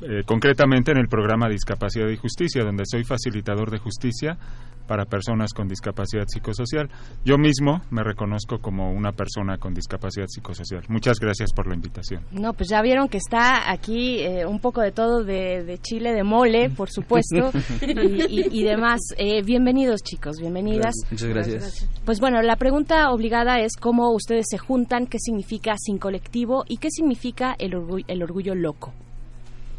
eh, 0.03 0.23
concretamente 0.25 0.91
en 0.93 0.99
el 0.99 1.09
programa 1.09 1.49
Discapacidad 1.49 2.09
y 2.09 2.17
Justicia, 2.17 2.65
donde 2.65 2.85
soy 2.87 3.05
facilitador 3.05 3.71
de 3.71 3.79
justicia 3.79 4.39
para 4.87 5.05
personas 5.05 5.53
con 5.53 5.69
discapacidad 5.69 6.25
psicosocial. 6.27 6.89
Yo 7.25 7.39
mismo 7.39 7.81
me 7.91 8.03
reconozco 8.03 8.59
como 8.59 8.91
una 8.93 9.13
persona 9.13 9.57
con 9.57 9.73
discapacidad 9.73 10.27
psicosocial. 10.27 10.83
Muchas 10.89 11.21
gracias 11.21 11.53
por 11.53 11.69
la 11.69 11.75
invitación. 11.77 12.25
No, 12.33 12.55
pues 12.55 12.69
ya 12.71 12.83
vieron 12.83 13.07
que 13.09 13.19
está 13.19 13.71
aquí 13.71 14.19
eh, 14.19 14.45
un 14.47 14.59
poco 14.59 14.81
de 14.81 14.91
todo 14.91 15.23
de, 15.23 15.63
de 15.63 15.79
chile, 15.79 16.13
de 16.13 16.25
mole, 16.25 16.71
por 16.71 16.91
supuesto, 16.91 17.53
y, 17.87 18.41
y- 18.41 18.49
y 18.51 18.65
demás. 18.65 18.99
Eh, 19.17 19.43
bienvenidos, 19.45 20.03
chicos, 20.03 20.39
bienvenidas. 20.41 20.95
Muchas 21.09 21.29
gracias. 21.29 21.89
Pues 22.05 22.19
bueno, 22.19 22.43
la 22.43 22.57
pregunta 22.57 23.11
obligada 23.13 23.61
es 23.61 23.77
cómo 23.77 24.11
ustedes 24.13 24.47
se 24.51 24.59
juntan, 24.59 25.07
qué 25.07 25.19
significa 25.21 25.75
sin 25.79 25.99
colectivo 25.99 26.65
y 26.67 26.79
qué 26.79 26.89
significa 26.91 27.55
el, 27.61 27.75
orgu- 27.75 28.05
el 28.09 28.23
orgullo 28.25 28.57
loco. 28.57 28.93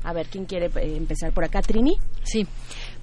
A 0.04 0.14
ver, 0.14 0.28
¿quién 0.28 0.46
quiere 0.46 0.68
eh, 0.68 0.96
empezar 0.98 1.32
por 1.32 1.44
acá? 1.44 1.62
¿Trini? 1.62 1.98
Sí, 2.24 2.46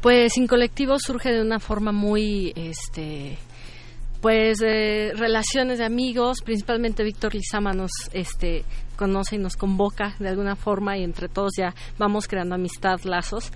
pues 0.01 0.33
Sin 0.33 0.47
Colectivo 0.47 0.99
surge 0.99 1.33
de 1.33 1.41
una 1.41 1.61
forma 1.61 1.93
muy 1.93 2.53
este, 2.57 3.39
Pues 4.21 4.59
eh, 4.65 5.13
relaciones 5.15 5.79
de 5.79 5.85
amigos, 5.85 6.39
principalmente 6.45 7.05
Víctor 7.05 7.35
Lizama 7.35 7.73
nos 7.73 7.93
este, 8.13 8.65
conoce 8.97 9.37
y 9.37 9.39
nos 9.39 9.57
convoca 9.57 10.17
de 10.19 10.29
alguna 10.29 10.57
forma 10.57 10.99
y 10.99 11.05
entre 11.05 11.29
todos 11.29 11.53
ya 11.57 11.73
vamos 11.99 12.27
creando 12.27 12.57
amistad, 12.57 12.99
lazos. 13.05 13.53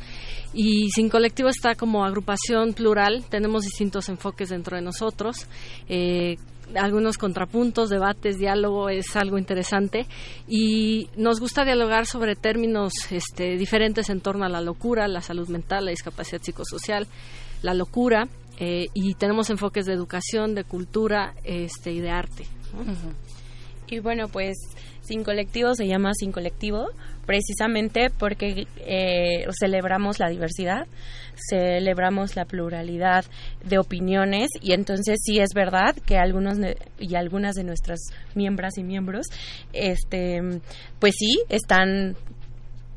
Y 0.55 0.90
Sin 0.90 1.09
Colectivo 1.09 1.48
está 1.48 1.74
como 1.74 2.05
agrupación 2.05 2.74
plural, 2.74 3.24
tenemos 3.28 3.62
distintos 3.62 4.09
enfoques 4.09 4.51
dentro 4.51 4.77
de 4.77 4.82
nosotros. 4.82 5.48
Eh, 5.89 6.36
algunos 6.77 7.19
contrapuntos, 7.19 7.90
debates, 7.90 8.39
diálogo 8.39 8.89
es 8.89 9.16
algo 9.16 9.39
interesante 9.39 10.07
y 10.49 11.09
nos 11.16 11.40
gusta 11.40 11.65
dialogar 11.65 12.07
sobre 12.07 12.36
términos 12.36 12.93
este, 13.11 13.57
diferentes 13.57 14.11
en 14.11 14.20
torno 14.20 14.44
a 14.44 14.49
la 14.49 14.61
locura, 14.61 15.09
la 15.09 15.20
salud 15.20 15.49
mental, 15.49 15.86
la 15.86 15.90
discapacidad 15.90 16.43
psicosocial, 16.43 17.07
la 17.62 17.74
locura 17.74 18.28
eh, 18.59 18.86
y 18.94 19.15
tenemos 19.15 19.51
enfoques 19.51 19.86
de 19.86 19.94
educación, 19.94 20.55
de 20.55 20.65
cultura 20.65 21.35
este, 21.44 21.93
y 21.93 22.01
de 22.01 22.11
arte. 22.11 22.47
Y 23.89 23.99
bueno, 23.99 24.28
pues 24.28 24.57
Sin 25.03 25.24
Colectivo 25.24 25.74
se 25.74 25.87
llama 25.87 26.12
Sin 26.15 26.33
Colectivo 26.33 26.89
precisamente 27.27 28.11
porque 28.11 28.66
eh, 28.79 29.47
celebramos 29.59 30.19
la 30.19 30.29
diversidad, 30.29 30.87
celebramos 31.51 32.37
la 32.37 32.45
pluralidad 32.45 33.24
de 33.65 33.79
opiniones 33.79 34.49
y 34.61 34.73
entonces 34.73 35.20
sí 35.23 35.39
es 35.39 35.51
verdad 35.55 35.95
que 36.07 36.19
algunos 36.19 36.59
y 36.99 37.15
algunas 37.15 37.55
de 37.55 37.65
nuestras 37.65 38.01
miembros 38.35 38.77
y 38.79 38.83
miembros, 38.83 39.27
este, 39.73 40.41
pues 40.99 41.15
sí 41.19 41.43
están 41.49 42.16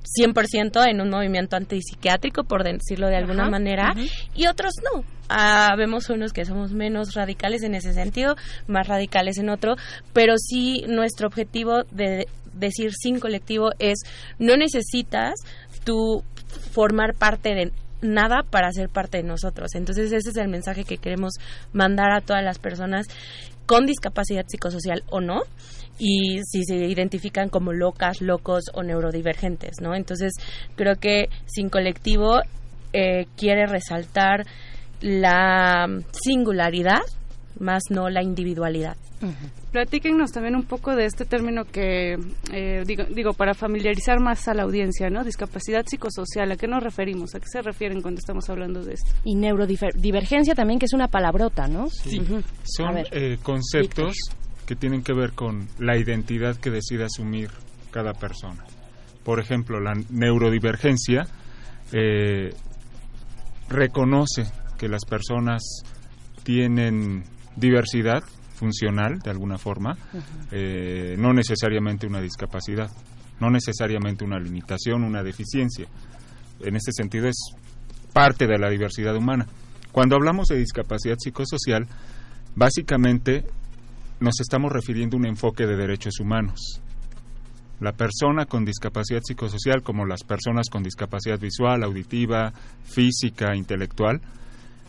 100% 0.05 0.87
en 0.89 1.01
un 1.01 1.09
movimiento 1.09 1.55
antipsiquiátrico, 1.55 2.43
por 2.43 2.63
decirlo 2.63 3.07
de 3.07 3.17
alguna 3.17 3.49
manera, 3.49 3.93
y 4.35 4.47
otros 4.47 4.73
no. 4.83 5.03
Ah, 5.27 5.73
vemos 5.77 6.09
unos 6.09 6.33
que 6.33 6.45
somos 6.45 6.71
menos 6.71 7.13
radicales 7.15 7.63
en 7.63 7.73
ese 7.75 7.93
sentido, 7.93 8.35
más 8.67 8.87
radicales 8.87 9.37
en 9.37 9.49
otro, 9.49 9.75
pero 10.13 10.35
sí 10.37 10.83
nuestro 10.87 11.27
objetivo 11.27 11.83
de 11.91 12.27
decir 12.53 12.91
sin 12.93 13.19
colectivo 13.19 13.71
es 13.79 13.99
no 14.39 14.55
necesitas 14.55 15.33
tú 15.83 16.23
formar 16.71 17.15
parte 17.15 17.55
de 17.55 17.71
nada 18.01 18.43
para 18.43 18.71
ser 18.71 18.89
parte 18.89 19.17
de 19.17 19.23
nosotros. 19.23 19.73
Entonces 19.75 20.11
ese 20.11 20.29
es 20.29 20.37
el 20.37 20.47
mensaje 20.47 20.83
que 20.83 20.97
queremos 20.97 21.33
mandar 21.73 22.11
a 22.11 22.21
todas 22.21 22.43
las 22.43 22.59
personas 22.59 23.07
con 23.65 23.85
discapacidad 23.85 24.45
psicosocial 24.47 25.03
o 25.09 25.21
no 25.21 25.41
y 25.97 26.41
si 26.43 26.63
se 26.63 26.75
identifican 26.75 27.49
como 27.49 27.73
locas, 27.73 28.21
locos 28.21 28.65
o 28.73 28.83
neurodivergentes, 28.83 29.77
¿no? 29.81 29.95
Entonces 29.95 30.33
creo 30.75 30.95
que 30.95 31.29
sin 31.45 31.69
colectivo 31.69 32.39
eh, 32.93 33.27
quiere 33.37 33.65
resaltar 33.65 34.45
la 35.01 35.87
singularidad 36.11 37.01
más 37.59 37.83
no 37.89 38.09
la 38.09 38.21
individualidad. 38.21 38.97
Platíquenos 39.71 40.31
también 40.31 40.55
un 40.55 40.65
poco 40.65 40.95
de 40.95 41.05
este 41.05 41.25
término 41.25 41.63
que, 41.65 42.15
eh, 42.53 42.83
digo, 42.85 43.05
digo, 43.05 43.33
para 43.33 43.53
familiarizar 43.53 44.19
más 44.19 44.47
a 44.47 44.53
la 44.53 44.63
audiencia, 44.63 45.09
¿no? 45.09 45.23
Discapacidad 45.23 45.83
psicosocial, 45.87 46.51
¿a 46.51 46.57
qué 46.57 46.67
nos 46.67 46.83
referimos? 46.83 47.33
¿A 47.33 47.39
qué 47.39 47.47
se 47.47 47.61
refieren 47.61 48.01
cuando 48.01 48.19
estamos 48.19 48.49
hablando 48.49 48.83
de 48.83 48.93
esto? 48.93 49.11
Y 49.23 49.35
neurodivergencia 49.35 50.53
también, 50.53 50.79
que 50.79 50.85
es 50.85 50.93
una 50.93 51.07
palabrota, 51.07 51.67
¿no? 51.67 51.87
Sí, 51.89 52.21
son 52.63 52.97
eh, 53.11 53.37
conceptos 53.41 54.15
que 54.65 54.75
tienen 54.75 55.03
que 55.03 55.13
ver 55.13 55.33
con 55.33 55.67
la 55.79 55.97
identidad 55.97 56.57
que 56.57 56.71
decide 56.71 57.05
asumir 57.05 57.49
cada 57.91 58.13
persona. 58.13 58.63
Por 59.23 59.39
ejemplo, 59.39 59.79
la 59.79 59.93
neurodivergencia 60.09 61.27
eh, 61.91 62.53
reconoce 63.69 64.45
que 64.77 64.87
las 64.87 65.05
personas 65.05 65.63
tienen 66.43 67.23
diversidad 67.55 68.23
funcional 68.55 69.19
de 69.19 69.31
alguna 69.31 69.57
forma, 69.57 69.97
eh, 70.51 71.15
no 71.17 71.33
necesariamente 71.33 72.07
una 72.07 72.21
discapacidad, 72.21 72.89
no 73.39 73.49
necesariamente 73.49 74.23
una 74.23 74.39
limitación, 74.39 75.03
una 75.03 75.23
deficiencia. 75.23 75.87
En 76.61 76.75
este 76.75 76.91
sentido 76.93 77.27
es 77.27 77.55
parte 78.13 78.47
de 78.47 78.57
la 78.57 78.69
diversidad 78.69 79.15
humana. 79.15 79.45
Cuando 79.91 80.15
hablamos 80.15 80.47
de 80.47 80.57
discapacidad 80.57 81.17
psicosocial, 81.19 81.87
básicamente 82.55 83.45
nos 84.19 84.39
estamos 84.39 84.71
refiriendo 84.71 85.17
a 85.17 85.19
un 85.19 85.27
enfoque 85.27 85.65
de 85.65 85.75
derechos 85.75 86.19
humanos. 86.19 86.81
La 87.79 87.91
persona 87.91 88.45
con 88.45 88.63
discapacidad 88.63 89.21
psicosocial, 89.23 89.83
como 89.83 90.05
las 90.05 90.23
personas 90.23 90.69
con 90.69 90.81
discapacidad 90.81 91.39
visual, 91.39 91.83
auditiva, 91.83 92.53
física, 92.85 93.55
intelectual, 93.55 94.21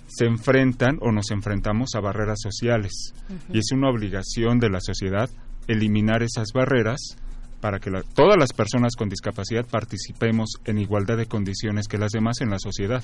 se 0.07 0.27
enfrentan 0.27 0.98
o 1.01 1.11
nos 1.11 1.31
enfrentamos 1.32 1.90
a 1.97 2.01
barreras 2.01 2.39
sociales 2.40 3.12
y 3.53 3.59
es 3.59 3.73
una 3.73 3.90
obligación 3.90 4.61
de 4.61 4.70
la 4.70 4.81
sociedad 4.81 5.28
eliminar 5.66 6.23
esas 6.23 6.53
barreras 6.55 7.16
para 7.61 7.81
que 7.81 7.90
todas 8.15 8.36
las 8.39 8.53
personas 8.53 8.94
con 8.94 9.09
discapacidad 9.09 9.66
participemos 9.66 10.51
en 10.65 10.78
igualdad 10.78 11.16
de 11.16 11.27
condiciones 11.27 11.89
que 11.89 11.98
las 11.98 12.12
demás 12.12 12.40
en 12.40 12.51
la 12.51 12.59
sociedad. 12.61 13.03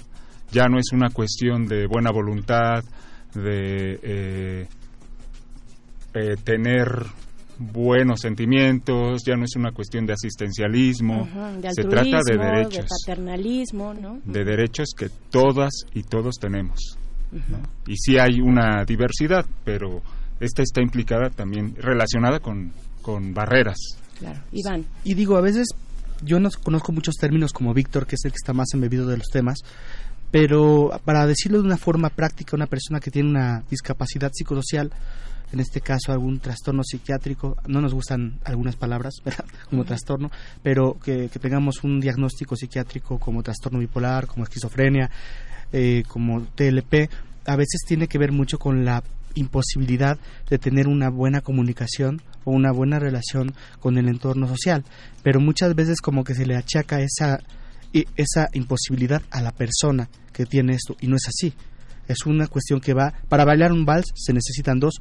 Ya 0.53 0.69
no 0.69 0.79
es 0.79 0.93
una 0.93 1.11
cuestión 1.11 1.67
de 1.67 1.87
buena 1.87 2.13
voluntad, 2.13 2.85
de 3.35 3.99
eh, 4.03 4.69
eh, 6.15 6.37
tener 6.43 7.07
buenos 7.59 8.21
sentimientos, 8.21 9.23
ya 9.25 9.37
no 9.37 9.45
es 9.45 9.57
una 9.57 9.73
cuestión 9.73 10.07
de 10.07 10.15
asistencialismo, 10.15 11.29
se 11.71 11.85
trata 11.85 12.19
de 12.27 12.39
derechos. 12.39 12.87
De 12.87 13.15
paternalismo, 13.15 13.95
De 14.25 14.45
derechos 14.45 14.89
que 14.97 15.09
todas 15.31 15.71
y 15.95 16.03
todos 16.03 16.37
tenemos. 16.37 16.99
Y 17.87 17.97
sí 17.97 18.19
hay 18.19 18.41
una 18.41 18.85
diversidad, 18.85 19.47
pero 19.65 20.03
esta 20.41 20.63
está 20.63 20.83
implicada 20.83 21.31
también, 21.31 21.75
relacionada 21.77 22.41
con, 22.41 22.73
con 23.01 23.33
barreras. 23.33 23.79
Claro, 24.19 24.41
Iván. 24.53 24.85
Y 25.05 25.15
digo, 25.15 25.37
a 25.37 25.41
veces 25.41 25.69
yo 26.23 26.41
no 26.41 26.51
conozco 26.63 26.93
muchos 26.93 27.15
términos 27.17 27.53
como 27.53 27.75
Víctor, 27.75 28.07
que 28.07 28.17
es 28.17 28.25
el 28.25 28.33
que 28.33 28.37
está 28.37 28.53
más 28.53 28.69
embebido 28.75 29.07
de 29.07 29.17
los 29.17 29.29
temas, 29.29 29.61
pero 30.33 30.91
para 31.05 31.27
decirlo 31.27 31.59
de 31.59 31.67
una 31.67 31.77
forma 31.77 32.09
práctica, 32.09 32.57
una 32.57 32.67
persona 32.67 32.99
que 32.99 33.11
tiene 33.11 33.29
una 33.29 33.63
discapacidad 33.71 34.33
psicosocial, 34.33 34.91
en 35.53 35.61
este 35.61 35.83
caso 35.83 36.11
algún 36.11 36.41
trastorno 36.41 36.83
psiquiátrico, 36.83 37.59
no 37.67 37.83
nos 37.83 37.93
gustan 37.93 38.39
algunas 38.45 38.75
palabras 38.75 39.13
como 39.69 39.85
trastorno, 39.85 40.31
pero 40.63 40.97
que, 41.05 41.29
tengamos 41.29 41.85
un 41.85 42.01
diagnóstico 42.01 42.57
psiquiátrico 42.57 43.19
como 43.19 43.43
trastorno 43.43 43.79
bipolar, 43.79 44.27
como 44.27 44.45
esquizofrenia, 44.45 45.11
eh, 45.71 46.03
como 46.09 46.47
TLP, 46.55 47.11
a 47.45 47.57
veces 47.57 47.83
tiene 47.87 48.09
que 48.09 48.19
ver 48.19 48.33
mucho 48.33 48.59
con 48.59 48.87
la 48.87 49.05
imposibilidad 49.35 50.19
de 50.49 50.59
tener 50.59 50.89
una 50.89 51.11
buena 51.11 51.43
comunicación 51.43 52.23
o 52.45 52.53
una 52.53 52.73
buena 52.73 52.99
relación 52.99 53.53
con 53.81 53.99
el 53.99 54.09
entorno 54.09 54.49
social, 54.49 54.83
pero 55.23 55.41
muchas 55.41 55.75
veces 55.75 56.01
como 56.01 56.25
que 56.25 56.35
se 56.35 56.47
le 56.47 56.57
achaca 56.57 57.01
esa 57.01 57.41
esa 58.17 58.49
imposibilidad 58.53 59.23
a 59.31 59.43
la 59.43 59.53
persona 59.53 60.09
que 60.33 60.47
tiene 60.47 60.75
esto 60.75 60.97
y 61.01 61.07
no 61.07 61.17
es 61.17 61.29
así. 61.29 61.53
Es 62.09 62.27
una 62.27 62.47
cuestión 62.47 62.81
que 62.81 62.95
va 62.95 63.13
para 63.29 63.45
bailar 63.45 63.73
un 63.73 63.85
vals 63.85 64.07
se 64.15 64.33
necesitan 64.33 64.81
dos 64.81 65.01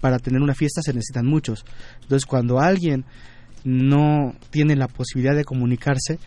para 0.00 0.18
tener 0.18 0.40
una 0.40 0.54
fiesta 0.54 0.82
se 0.82 0.92
necesitan 0.92 1.26
muchos. 1.26 1.64
Entonces, 2.02 2.26
cuando 2.26 2.60
alguien 2.60 3.04
no 3.64 4.34
tiene 4.50 4.76
la 4.76 4.88
posibilidad 4.88 5.36
de 5.36 5.44
comunicarse, 5.44 6.18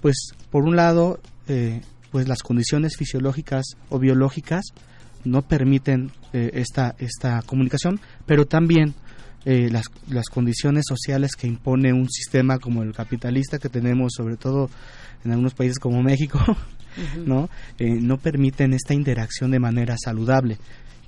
pues 0.00 0.30
por 0.50 0.64
un 0.64 0.76
lado, 0.76 1.20
eh, 1.48 1.80
pues 2.10 2.28
las 2.28 2.42
condiciones 2.42 2.96
fisiológicas 2.96 3.64
o 3.88 3.98
biológicas 3.98 4.64
no 5.24 5.42
permiten 5.42 6.10
eh, 6.32 6.50
esta, 6.54 6.94
esta 6.98 7.42
comunicación, 7.42 8.00
pero 8.26 8.46
también 8.46 8.94
eh, 9.44 9.68
las, 9.70 9.86
las 10.08 10.28
condiciones 10.28 10.84
sociales 10.88 11.36
que 11.36 11.46
impone 11.46 11.92
un 11.92 12.10
sistema 12.10 12.58
como 12.58 12.82
el 12.82 12.92
capitalista 12.92 13.58
que 13.58 13.68
tenemos, 13.68 14.12
sobre 14.16 14.36
todo 14.36 14.68
en 15.24 15.30
algunos 15.30 15.54
países 15.54 15.78
como 15.78 16.02
México, 16.02 16.38
¿no? 17.26 17.48
no 17.78 18.18
permiten 18.18 18.74
esta 18.74 18.94
interacción 18.94 19.50
de 19.50 19.58
manera 19.58 19.96
saludable. 20.02 20.58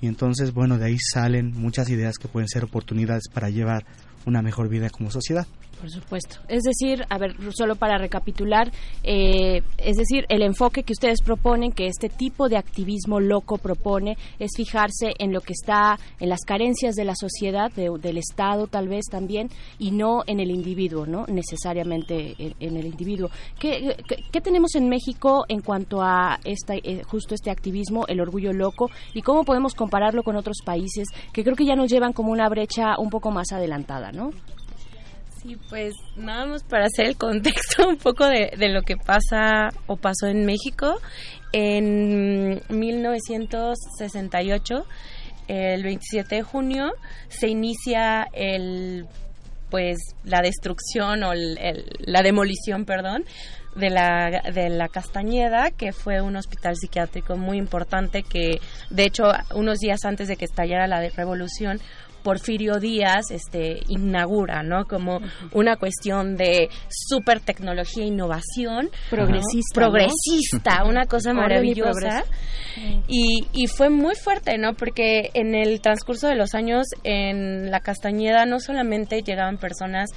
Y 0.01 0.07
entonces, 0.07 0.53
bueno, 0.53 0.77
de 0.77 0.85
ahí 0.85 0.97
salen 0.99 1.53
muchas 1.53 1.89
ideas 1.89 2.17
que 2.17 2.27
pueden 2.27 2.49
ser 2.49 2.63
oportunidades 2.63 3.23
para 3.33 3.49
llevar 3.49 3.85
una 4.25 4.41
mejor 4.41 4.69
vida 4.69 4.89
como 4.89 5.11
sociedad. 5.11 5.47
Por 5.85 5.91
supuesto. 5.91 6.37
Es 6.47 6.63
decir, 6.63 7.05
a 7.11 7.19
ver, 7.19 7.35
solo 7.55 7.75
para 7.75 7.99
recapitular, 7.99 8.71
eh, 9.03 9.61
es 9.77 9.97
decir, 9.97 10.25
el 10.29 10.41
enfoque 10.41 10.81
que 10.81 10.93
ustedes 10.93 11.21
proponen, 11.21 11.71
que 11.71 11.85
este 11.85 12.09
tipo 12.09 12.49
de 12.49 12.57
activismo 12.57 13.19
loco 13.19 13.59
propone, 13.59 14.17
es 14.39 14.49
fijarse 14.57 15.13
en 15.19 15.31
lo 15.31 15.41
que 15.41 15.53
está, 15.53 15.99
en 16.19 16.29
las 16.29 16.39
carencias 16.41 16.95
de 16.95 17.05
la 17.05 17.13
sociedad, 17.13 17.71
del 17.71 18.17
Estado 18.17 18.65
tal 18.65 18.87
vez 18.87 19.05
también, 19.11 19.51
y 19.77 19.91
no 19.91 20.23
en 20.25 20.39
el 20.39 20.49
individuo, 20.49 21.05
¿no? 21.05 21.27
Necesariamente 21.27 22.35
en, 22.59 22.77
el 22.77 22.87
individuo. 22.87 23.29
¿Qué, 23.59 23.95
¿Qué, 24.31 24.41
tenemos 24.41 24.73
en 24.73 24.89
México 24.89 25.45
en 25.49 25.61
cuanto 25.61 26.01
a 26.01 26.39
esta, 26.45 26.73
eh, 26.73 27.03
justo 27.05 27.35
este 27.35 27.51
activismo, 27.51 28.07
el 28.07 28.21
orgullo 28.21 28.53
loco, 28.53 28.89
y 29.13 29.21
cómo 29.21 29.43
podemos 29.43 29.75
compararlo 29.75 30.23
con 30.23 30.35
otros 30.35 30.57
países 30.65 31.09
que 31.31 31.43
creo 31.43 31.55
que 31.55 31.65
ya 31.65 31.75
nos 31.75 31.91
llevan 31.91 32.11
como 32.11 32.31
una 32.31 32.49
brecha 32.49 32.97
un 32.97 33.11
poco 33.11 33.29
más 33.29 33.51
adelantada, 33.51 34.11
¿no? 34.11 34.31
Sí, 35.45 35.57
pues 35.69 35.93
nada 36.15 36.45
más 36.47 36.63
para 36.63 36.85
hacer 36.85 37.05
el 37.05 37.17
contexto 37.17 37.87
un 37.87 37.97
poco 37.97 38.25
de, 38.27 38.49
lo 38.69 38.81
que 38.81 38.97
pasa 38.97 39.69
o 39.85 39.95
pasó 39.95 40.25
en 40.27 40.43
México. 40.45 40.99
En 41.53 42.61
1968 42.69 44.85
el 45.47 45.83
27 45.83 46.35
de 46.37 46.41
junio 46.41 46.91
se 47.29 47.47
inicia 47.49 48.25
el 48.33 49.05
pues 49.69 49.97
la 50.23 50.41
destrucción 50.41 51.21
o 51.23 51.33
el- 51.33 51.85
la 51.99 52.23
demolición, 52.23 52.85
perdón, 52.85 53.25
de 53.75 53.89
la, 53.89 54.41
de 54.53 54.69
la 54.69 54.87
Castañeda, 54.87 55.71
que 55.71 55.91
fue 55.91 56.21
un 56.21 56.37
hospital 56.37 56.77
psiquiátrico 56.77 57.35
muy 57.35 57.57
importante 57.57 58.23
que, 58.23 58.61
de 58.89 59.03
hecho, 59.03 59.23
unos 59.53 59.79
días 59.79 60.05
antes 60.05 60.29
de 60.29 60.37
que 60.37 60.45
estallara 60.45 60.87
la 60.87 61.01
de- 61.01 61.09
revolución, 61.09 61.81
Porfirio 62.25 62.79
Díaz 62.79 63.29
este, 63.29 63.83
inaugura, 63.87 64.63
¿no? 64.63 64.85
Como 64.85 65.19
una 65.51 65.75
cuestión 65.75 66.35
de 66.35 66.69
super 66.89 67.39
tecnología 67.39 68.03
e 68.03 68.07
innovación. 68.07 68.89
Progresista, 69.11 69.81
¿no? 69.81 69.85
¿no? 69.85 69.91
Progresista, 69.91 70.83
una 70.85 71.05
cosa 71.05 71.33
maravillosa. 71.33 72.23
Y, 73.07 73.45
y 73.53 73.67
fue 73.67 73.91
muy 73.91 74.15
fuerte, 74.15 74.57
¿no? 74.57 74.73
Porque 74.73 75.29
en 75.35 75.53
el 75.53 75.79
transcurso 75.81 76.27
de 76.27 76.35
los 76.35 76.55
años 76.55 76.87
en 77.03 77.69
la 77.69 77.81
Castañeda 77.81 78.47
no 78.47 78.59
solamente 78.59 79.21
llegaban 79.21 79.57
personas 79.59 80.09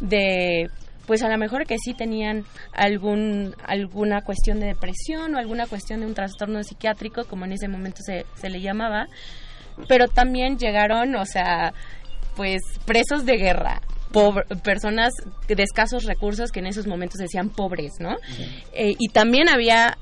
de 0.00 0.70
pues 1.08 1.22
a 1.22 1.28
lo 1.30 1.38
mejor 1.38 1.66
que 1.66 1.76
sí 1.78 1.94
tenían 1.94 2.44
algún 2.72 3.54
alguna 3.66 4.20
cuestión 4.20 4.60
de 4.60 4.66
depresión 4.66 5.34
o 5.34 5.38
alguna 5.38 5.66
cuestión 5.66 6.00
de 6.00 6.06
un 6.06 6.14
trastorno 6.14 6.62
psiquiátrico 6.62 7.24
como 7.24 7.46
en 7.46 7.52
ese 7.52 7.66
momento 7.66 8.02
se, 8.04 8.26
se 8.36 8.50
le 8.50 8.60
llamaba 8.60 9.08
pero 9.86 10.08
también 10.08 10.58
llegaron 10.58 11.14
o 11.16 11.24
sea 11.26 11.72
pues 12.36 12.60
presos 12.84 13.24
de 13.26 13.36
guerra 13.36 13.80
pobre- 14.12 14.44
personas 14.62 15.12
de 15.46 15.62
escasos 15.62 16.04
recursos 16.04 16.50
que 16.50 16.60
en 16.60 16.66
esos 16.66 16.86
momentos 16.86 17.18
decían 17.18 17.50
pobres 17.50 17.92
no 18.00 18.16
Eh, 18.72 18.94
y 18.98 19.08
también 19.08 19.48
había 19.48 19.98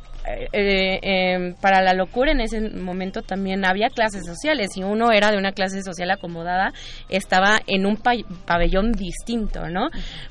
eh, 0.53 0.99
em, 1.03 1.55
para 1.55 1.83
la 1.83 1.93
locura 1.95 2.33
en 2.33 2.41
ese 2.41 2.61
momento 2.61 3.23
también 3.23 3.65
había 3.65 3.89
clases 3.89 4.25
sociales. 4.27 4.71
Si 4.75 4.83
uno 4.83 5.13
era 5.13 5.31
de 5.31 5.39
una 5.39 5.53
clase 5.53 5.83
social 5.83 6.11
acomodada, 6.11 6.73
estaba 7.09 7.61
en 7.67 7.87
un 7.87 7.97
pa- 7.97 8.15
pabellón 8.45 8.93
distinto, 8.93 9.69
¿no? 9.69 9.89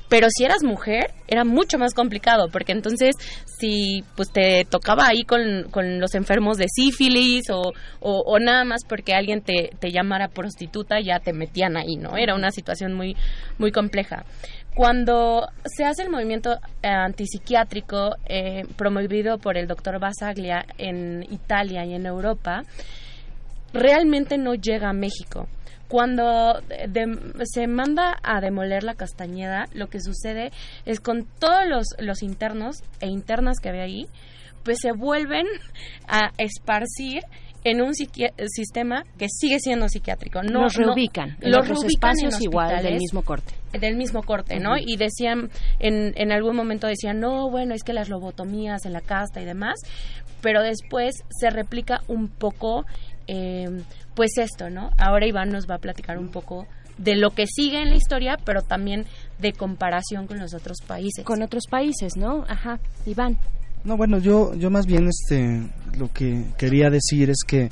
Pero 0.08 0.28
si 0.30 0.44
eras 0.44 0.62
mujer, 0.62 1.10
era 1.28 1.44
mucho 1.44 1.78
más 1.78 1.94
complicado, 1.94 2.48
porque 2.52 2.72
entonces 2.72 3.14
si 3.58 4.04
pues 4.16 4.30
te 4.30 4.64
tocaba 4.68 5.06
ahí 5.08 5.24
con, 5.24 5.64
con 5.70 5.98
los 5.98 6.14
enfermos 6.14 6.58
de 6.58 6.66
sífilis 6.68 7.50
o, 7.50 7.72
o, 8.00 8.20
o 8.26 8.38
nada 8.38 8.64
más 8.64 8.82
porque 8.88 9.14
alguien 9.14 9.40
te, 9.40 9.70
te 9.80 9.90
llamara 9.90 10.28
prostituta, 10.28 11.00
ya 11.00 11.18
te 11.20 11.32
metían 11.32 11.76
ahí, 11.76 11.96
¿no? 11.96 12.16
Era 12.16 12.34
una 12.34 12.50
situación 12.50 12.92
muy, 12.94 13.16
muy 13.58 13.72
compleja. 13.72 14.24
Cuando 14.76 15.48
se 15.64 15.86
hace 15.86 16.02
el 16.02 16.10
movimiento 16.10 16.52
eh, 16.82 16.88
antipsiquiátrico 16.88 18.16
eh, 18.26 18.64
promovido 18.76 19.38
por 19.38 19.56
el 19.56 19.66
doctor 19.66 19.98
Basaglia 19.98 20.66
en 20.76 21.22
Italia 21.32 21.86
y 21.86 21.94
en 21.94 22.04
Europa, 22.04 22.62
realmente 23.72 24.36
no 24.36 24.54
llega 24.54 24.90
a 24.90 24.92
México. 24.92 25.48
Cuando 25.88 26.60
de- 26.88 27.44
se 27.44 27.66
manda 27.68 28.18
a 28.22 28.40
demoler 28.42 28.82
la 28.82 28.94
Castañeda, 28.94 29.64
lo 29.72 29.86
que 29.86 30.00
sucede 30.00 30.50
es 30.84 31.00
con 31.00 31.24
todos 31.38 31.66
los, 31.66 31.86
los 31.98 32.22
internos 32.22 32.82
e 33.00 33.06
internas 33.06 33.60
que 33.60 33.70
había 33.70 33.84
ahí, 33.84 34.06
pues 34.62 34.78
se 34.82 34.92
vuelven 34.92 35.46
a 36.06 36.32
esparcir 36.36 37.22
en 37.70 37.82
un 37.82 37.94
sistema 37.94 39.04
que 39.18 39.26
sigue 39.28 39.58
siendo 39.58 39.88
psiquiátrico. 39.88 40.42
No, 40.42 40.62
Los 40.62 40.78
no- 40.78 40.86
reubican 40.86 41.36
en 41.40 41.50
los 41.50 41.66
reubican 41.68 42.10
en 42.18 42.26
espacios 42.26 42.40
igual 42.42 42.82
del 42.82 42.98
mismo 42.98 43.22
corte. 43.22 43.54
del 43.72 43.96
mismo 43.96 44.22
corte, 44.22 44.58
¿no? 44.60 44.76
Y 44.78 44.96
decían, 44.96 45.50
en, 45.78 46.12
en 46.16 46.32
algún 46.32 46.54
momento 46.56 46.86
decían, 46.86 47.20
no, 47.20 47.50
bueno, 47.50 47.74
es 47.74 47.82
que 47.82 47.92
las 47.92 48.08
lobotomías 48.08 48.84
en 48.86 48.92
la 48.92 49.00
casta 49.00 49.40
y 49.40 49.44
demás, 49.44 49.80
pero 50.40 50.62
después 50.62 51.14
se 51.28 51.50
replica 51.50 52.02
un 52.08 52.28
poco, 52.28 52.84
eh, 53.26 53.68
pues 54.14 54.38
esto, 54.38 54.70
¿no? 54.70 54.90
Ahora 54.98 55.26
Iván 55.26 55.50
nos 55.50 55.66
va 55.68 55.74
a 55.74 55.78
platicar 55.78 56.18
un 56.18 56.28
poco 56.30 56.66
de 56.98 57.14
lo 57.16 57.30
que 57.30 57.46
sigue 57.46 57.82
en 57.82 57.90
la 57.90 57.96
historia, 57.96 58.36
pero 58.44 58.62
también 58.62 59.04
de 59.38 59.52
comparación 59.52 60.26
con 60.26 60.38
los 60.38 60.54
otros 60.54 60.78
países. 60.86 61.24
Con 61.24 61.42
otros 61.42 61.64
países, 61.68 62.16
¿no? 62.16 62.44
Ajá. 62.48 62.78
Iván. 63.04 63.36
No, 63.84 63.96
bueno, 63.96 64.18
yo, 64.18 64.54
yo 64.54 64.70
más 64.70 64.86
bien 64.86 65.08
este, 65.08 65.62
lo 65.96 66.12
que 66.12 66.44
quería 66.58 66.90
decir 66.90 67.30
es 67.30 67.38
que 67.46 67.70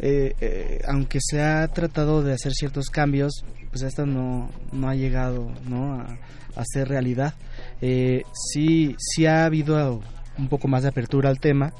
eh, 0.00 0.34
eh, 0.40 0.80
aunque 0.88 1.18
se 1.20 1.40
ha 1.40 1.66
tratado 1.68 2.22
de 2.22 2.32
hacer 2.32 2.52
ciertos 2.52 2.90
cambios, 2.90 3.44
pues 3.70 3.82
esto 3.82 4.06
no, 4.06 4.50
no 4.72 4.88
ha 4.88 4.94
llegado 4.94 5.52
¿no? 5.68 5.94
a, 5.94 6.18
a 6.56 6.64
ser 6.64 6.88
realidad. 6.88 7.34
Eh, 7.80 8.22
sí, 8.32 8.96
sí 8.98 9.26
ha 9.26 9.44
habido 9.44 10.00
un 10.38 10.48
poco 10.48 10.68
más 10.68 10.82
de 10.82 10.88
apertura 10.88 11.30
al 11.30 11.40
tema. 11.40 11.72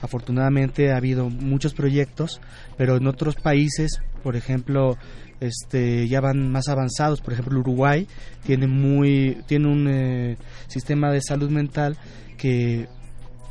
Afortunadamente 0.00 0.92
ha 0.92 0.96
habido 0.96 1.28
muchos 1.28 1.74
proyectos, 1.74 2.40
pero 2.76 2.96
en 2.96 3.06
otros 3.06 3.34
países, 3.34 4.00
por 4.22 4.36
ejemplo, 4.36 4.96
este, 5.40 6.06
ya 6.06 6.20
van 6.20 6.50
más 6.52 6.68
avanzados. 6.68 7.20
Por 7.20 7.32
ejemplo, 7.32 7.58
Uruguay 7.58 8.06
tiene 8.44 8.68
muy, 8.68 9.42
tiene 9.46 9.68
un 9.68 9.88
eh, 9.88 10.36
sistema 10.68 11.10
de 11.10 11.20
salud 11.20 11.50
mental 11.50 11.96
que, 12.36 12.88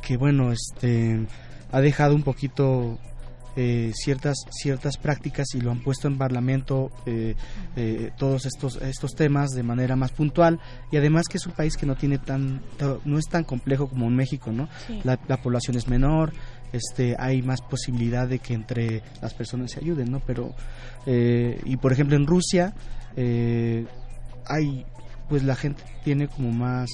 que 0.08 0.16
bueno, 0.16 0.52
este, 0.52 1.26
ha 1.70 1.80
dejado 1.82 2.14
un 2.14 2.22
poquito 2.22 2.98
eh, 3.56 3.92
ciertas 3.94 4.38
ciertas 4.50 4.96
prácticas 4.96 5.48
y 5.54 5.60
lo 5.60 5.70
han 5.70 5.82
puesto 5.82 6.08
en 6.08 6.16
parlamento 6.16 6.90
eh, 7.04 7.34
eh, 7.76 8.10
todos 8.16 8.46
estos 8.46 8.76
estos 8.80 9.14
temas 9.14 9.50
de 9.50 9.62
manera 9.62 9.96
más 9.96 10.12
puntual. 10.12 10.60
Y 10.90 10.96
además 10.96 11.28
que 11.28 11.36
es 11.36 11.44
un 11.44 11.52
país 11.52 11.76
que 11.76 11.84
no 11.84 11.94
tiene 11.94 12.16
tan 12.16 12.62
no 13.04 13.18
es 13.18 13.26
tan 13.26 13.44
complejo 13.44 13.86
como 13.86 14.06
en 14.06 14.16
México 14.16 14.50
no 14.50 14.66
Sí. 14.86 14.98
la, 15.04 15.18
la 15.28 15.42
población 15.42 15.76
es 15.76 15.88
menor 15.88 16.32
este 16.72 17.14
hay 17.18 17.42
más 17.42 17.60
posibilidad 17.60 18.26
de 18.26 18.38
que 18.38 18.54
entre 18.54 19.02
las 19.20 19.34
personas 19.34 19.72
se 19.72 19.80
ayuden 19.80 20.10
no 20.10 20.20
pero 20.20 20.54
eh, 21.04 21.60
y 21.66 21.76
por 21.76 21.92
ejemplo 21.92 22.16
en 22.16 22.26
Rusia 22.26 22.74
eh, 23.16 23.84
hay 24.46 24.86
pues 25.28 25.42
la 25.42 25.54
gente 25.56 25.82
tiene 26.04 26.28
como 26.28 26.50
más 26.52 26.88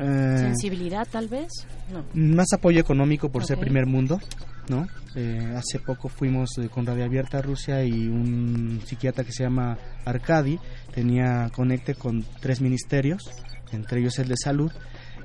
eh, 0.00 0.38
Sensibilidad, 0.38 1.06
tal 1.10 1.28
vez. 1.28 1.48
No. 1.92 2.04
más 2.14 2.52
apoyo 2.52 2.80
económico 2.80 3.30
por 3.30 3.44
ser 3.44 3.58
primer 3.58 3.86
mundo, 3.86 4.20
¿no? 4.68 4.86
Eh, 5.14 5.54
hace 5.56 5.78
poco 5.78 6.08
fuimos 6.08 6.50
eh, 6.58 6.68
con 6.68 6.86
Radio 6.86 7.04
Abierta 7.04 7.38
a 7.38 7.42
Rusia 7.42 7.84
y 7.84 8.08
un 8.08 8.80
psiquiatra 8.84 9.22
que 9.24 9.32
se 9.32 9.44
llama 9.44 9.78
Arkady 10.04 10.58
tenía 10.92 11.50
conecte 11.54 11.94
con 11.94 12.24
tres 12.40 12.60
ministerios, 12.60 13.30
entre 13.72 14.00
ellos 14.00 14.18
el 14.18 14.28
de 14.28 14.36
salud, 14.36 14.72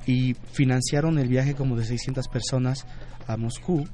y 0.06 0.36
financiaron 0.52 1.18
el 1.20 1.28
viaje 1.28 1.56
como 1.56 1.76
de 1.76 1.86
600 1.86 2.28
personas 2.28 2.86
a 3.28 3.38
Moscú 3.38 3.88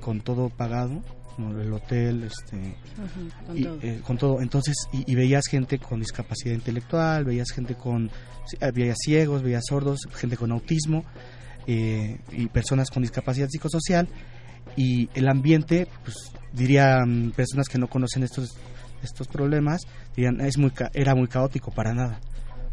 con 0.00 0.20
todo 0.20 0.48
pagado, 0.48 1.02
como 1.38 1.56
el 1.56 1.72
hotel, 1.72 2.24
este, 2.24 2.56
Ujú, 2.56 3.46
con 3.46 3.58
y, 3.58 3.62
todo. 3.62 3.78
eh, 3.80 4.00
con 4.04 4.18
todo. 4.18 4.40
Entonces, 4.42 4.74
y, 4.92 5.08
y 5.10 5.14
veías 5.14 5.44
gente 5.48 5.78
con 5.78 6.00
discapacidad 6.00 6.52
intelectual, 6.52 7.24
veías 7.24 7.50
gente 7.52 7.76
con, 7.76 8.10
eh, 8.60 8.72
veías 8.74 8.96
ciegos, 9.00 9.44
veías 9.44 9.62
sordos, 9.68 10.00
gente 10.16 10.36
con 10.36 10.50
autismo 10.50 11.04
eh, 11.68 12.18
y 12.32 12.48
personas 12.48 12.90
con 12.90 13.02
discapacidad 13.02 13.46
psicosocial. 13.48 14.08
Y 14.76 15.08
el 15.14 15.28
ambiente, 15.28 15.86
pues 16.02 16.16
dirían 16.52 17.32
personas 17.36 17.68
que 17.68 17.78
no 17.78 17.86
conocen 17.88 18.24
estos 18.24 18.56
estos 19.04 19.28
problemas, 19.28 19.82
dirían 20.16 20.40
es 20.40 20.58
muy 20.58 20.72
era 20.92 21.14
muy 21.14 21.28
caótico 21.28 21.70
para 21.70 21.94
nada. 21.94 22.18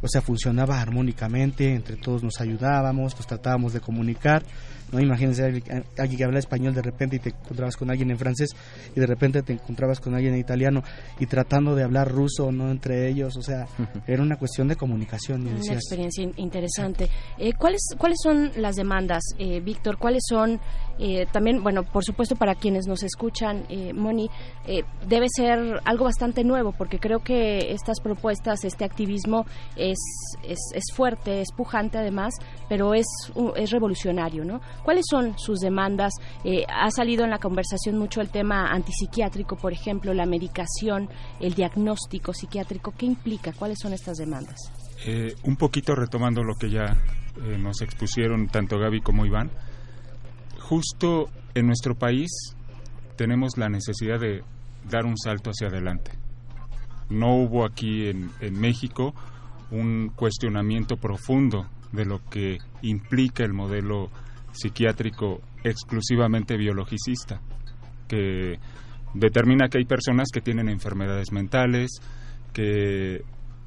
O 0.02 0.08
sea, 0.08 0.22
funcionaba 0.22 0.82
armónicamente, 0.82 1.74
entre 1.76 1.98
todos 1.98 2.24
nos 2.24 2.42
ayudábamos, 2.42 3.16
nos 3.16 3.28
tratábamos 3.28 3.74
de 3.74 3.80
comunicar. 3.80 4.44
No 4.92 5.00
imagínense 5.00 5.44
alguien 5.44 5.84
alguien 5.98 6.18
que 6.18 6.24
habla 6.24 6.40
español 6.40 6.74
de 6.74 6.82
repente 6.82 7.16
y 7.16 7.20
te 7.20 7.30
encontrabas 7.30 7.76
con 7.76 7.90
alguien 7.90 8.12
en 8.12 8.18
francés 8.18 8.50
y 8.96 9.00
de 9.00 9.06
repente 9.08 9.42
te 9.42 9.54
encontrabas 9.54 10.00
con 10.00 10.14
alguien 10.16 10.34
en 10.34 10.40
italiano 10.40 10.84
y 11.20 11.26
tratando 11.26 11.76
de 11.76 11.84
hablar 11.84 12.10
ruso, 12.12 12.52
no 12.52 12.70
entre 12.72 13.08
ellos, 13.10 13.36
o 13.38 13.42
sea, 13.42 13.68
era 14.08 14.22
una 14.22 14.38
cuestión 14.38 14.68
de 14.68 14.76
comunicación 14.76 15.42
Una 15.48 15.56
decías, 15.58 15.76
experiencia 15.78 16.24
in- 16.24 16.34
interesante. 16.38 17.10
Eh, 17.38 17.54
¿cuáles, 17.54 17.82
¿Cuáles 17.98 18.18
son 18.24 18.52
las 18.58 18.76
demandas, 18.76 19.24
eh, 19.40 19.60
Víctor? 19.60 19.98
¿Cuáles 19.98 20.24
son 20.30 20.60
eh, 20.98 21.26
también, 21.32 21.62
bueno, 21.62 21.84
por 21.84 22.06
supuesto 22.06 22.36
para 22.38 22.56
quienes 22.56 22.88
nos 22.88 23.04
escuchan, 23.04 23.66
eh, 23.70 23.92
Moni, 23.94 24.30
eh, 24.66 24.84
debe 25.08 25.28
ser 25.30 25.82
algo 25.84 26.06
bastante 26.06 26.44
nuevo 26.44 26.72
porque 26.72 27.00
creo 27.00 27.20
que 27.20 27.72
estas 27.74 28.00
propuestas, 28.00 28.64
este 28.64 28.86
activismo 28.86 29.46
es, 29.76 29.98
es, 30.48 30.60
es 30.74 30.84
fuerte, 30.94 31.42
es 31.42 31.52
pujante 31.52 31.98
además, 31.98 32.34
pero 32.70 32.94
es, 32.94 33.06
es 33.58 33.72
revolucionario, 33.72 34.46
¿no? 34.46 34.62
¿Cuáles 34.86 35.06
son 35.10 35.36
sus 35.40 35.62
demandas? 35.62 36.14
Eh, 36.44 36.64
ha 36.70 36.92
salido 36.92 37.24
en 37.24 37.32
la 37.32 37.40
conversación 37.40 37.98
mucho 37.98 38.22
el 38.22 38.30
tema 38.30 38.72
antipsiquiátrico, 38.72 39.56
por 39.56 39.74
ejemplo, 39.74 40.14
la 40.14 40.28
medicación, 40.28 41.10
el 41.40 41.56
diagnóstico 41.56 42.34
psiquiátrico. 42.34 42.94
¿Qué 42.96 43.08
implica? 43.08 43.52
¿Cuáles 43.52 43.80
son 43.82 43.94
estas 43.94 44.18
demandas? 44.18 44.56
Eh, 45.08 45.34
un 45.44 45.56
poquito 45.56 45.96
retomando 45.96 46.44
lo 46.44 46.54
que 46.54 46.70
ya 46.70 46.84
eh, 46.84 47.58
nos 47.58 47.82
expusieron 47.82 48.48
tanto 48.48 48.78
Gaby 48.78 49.02
como 49.02 49.26
Iván, 49.26 49.50
justo 50.60 51.30
en 51.56 51.66
nuestro 51.66 51.96
país 51.96 52.30
tenemos 53.16 53.58
la 53.58 53.70
necesidad 53.70 54.20
de 54.20 54.44
dar 54.88 55.06
un 55.06 55.18
salto 55.18 55.50
hacia 55.50 55.68
adelante. 55.68 56.12
No 57.10 57.36
hubo 57.38 57.66
aquí 57.66 58.08
en, 58.08 58.30
en 58.40 58.60
México 58.60 59.16
un 59.72 60.12
cuestionamiento 60.16 60.98
profundo 60.98 61.66
de 61.92 62.06
lo 62.06 62.24
que 62.30 62.60
implica 62.84 63.44
el 63.44 63.54
modelo 63.54 64.12
psiquiátrico 64.56 65.42
exclusivamente 65.64 66.58
biologicista, 66.58 67.42
que 68.08 68.60
determina 69.14 69.68
que 69.70 69.80
hay 69.80 69.86
personas 69.86 70.30
que 70.34 70.42
tienen 70.42 70.70
enfermedades 70.70 71.32
mentales, 71.32 71.92
que 72.54 73.22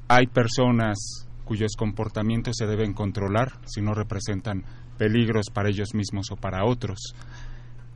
hay 0.07 0.27
personas 0.27 1.27
cuyos 1.45 1.75
comportamientos 1.77 2.55
se 2.57 2.67
deben 2.67 2.93
controlar 2.93 3.53
si 3.65 3.81
no 3.81 3.93
representan 3.93 4.63
peligros 4.97 5.47
para 5.51 5.69
ellos 5.69 5.93
mismos 5.93 6.31
o 6.31 6.35
para 6.35 6.65
otros. 6.65 6.99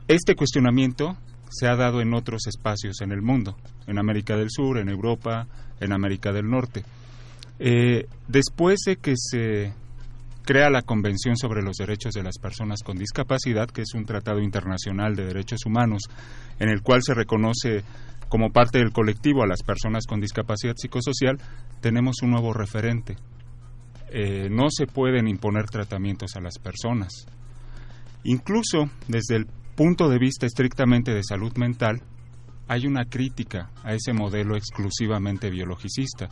Este 0.08 0.34
cuestionamiento 0.34 1.16
se 1.50 1.68
ha 1.68 1.76
dado 1.76 2.00
en 2.00 2.14
otros 2.14 2.46
espacios 2.46 3.00
en 3.00 3.12
el 3.12 3.22
mundo, 3.22 3.56
en 3.86 3.98
América 3.98 4.36
del 4.36 4.50
Sur, 4.50 4.78
en 4.78 4.88
Europa, 4.88 5.46
en 5.80 5.92
América 5.92 6.32
del 6.32 6.48
Norte. 6.48 6.84
Eh, 7.58 8.08
después 8.26 8.80
de 8.86 8.96
que 8.96 9.14
se 9.16 9.72
crea 10.44 10.70
la 10.70 10.82
Convención 10.82 11.36
sobre 11.36 11.62
los 11.62 11.76
Derechos 11.78 12.12
de 12.12 12.22
las 12.22 12.38
Personas 12.38 12.82
con 12.82 12.98
Discapacidad, 12.98 13.68
que 13.68 13.82
es 13.82 13.94
un 13.94 14.04
tratado 14.04 14.40
internacional 14.40 15.16
de 15.16 15.24
derechos 15.24 15.64
humanos, 15.66 16.02
en 16.58 16.68
el 16.68 16.82
cual 16.82 17.00
se 17.02 17.14
reconoce 17.14 17.82
como 18.28 18.50
parte 18.50 18.78
del 18.78 18.92
colectivo 18.92 19.42
a 19.42 19.46
las 19.46 19.62
personas 19.62 20.06
con 20.06 20.20
discapacidad 20.20 20.74
psicosocial, 20.76 21.38
tenemos 21.80 22.16
un 22.22 22.30
nuevo 22.32 22.52
referente. 22.52 23.16
Eh, 24.10 24.48
no 24.50 24.66
se 24.70 24.86
pueden 24.86 25.28
imponer 25.28 25.66
tratamientos 25.66 26.36
a 26.36 26.40
las 26.40 26.58
personas. 26.58 27.26
Incluso 28.24 28.90
desde 29.08 29.36
el 29.36 29.46
punto 29.76 30.08
de 30.08 30.18
vista 30.18 30.46
estrictamente 30.46 31.12
de 31.12 31.22
salud 31.22 31.52
mental, 31.56 32.00
hay 32.68 32.86
una 32.86 33.04
crítica 33.04 33.70
a 33.82 33.94
ese 33.94 34.12
modelo 34.12 34.56
exclusivamente 34.56 35.50
biologicista. 35.50 36.28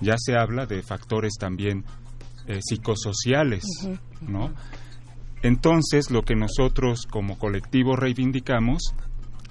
Ya 0.00 0.16
se 0.18 0.36
habla 0.36 0.66
de 0.66 0.82
factores 0.82 1.34
también 1.38 1.84
eh, 2.48 2.60
psicosociales, 2.62 3.64
¿no? 4.20 4.52
Entonces, 5.42 6.10
lo 6.10 6.22
que 6.22 6.34
nosotros 6.34 7.06
como 7.08 7.38
colectivo 7.38 7.94
reivindicamos 7.94 8.94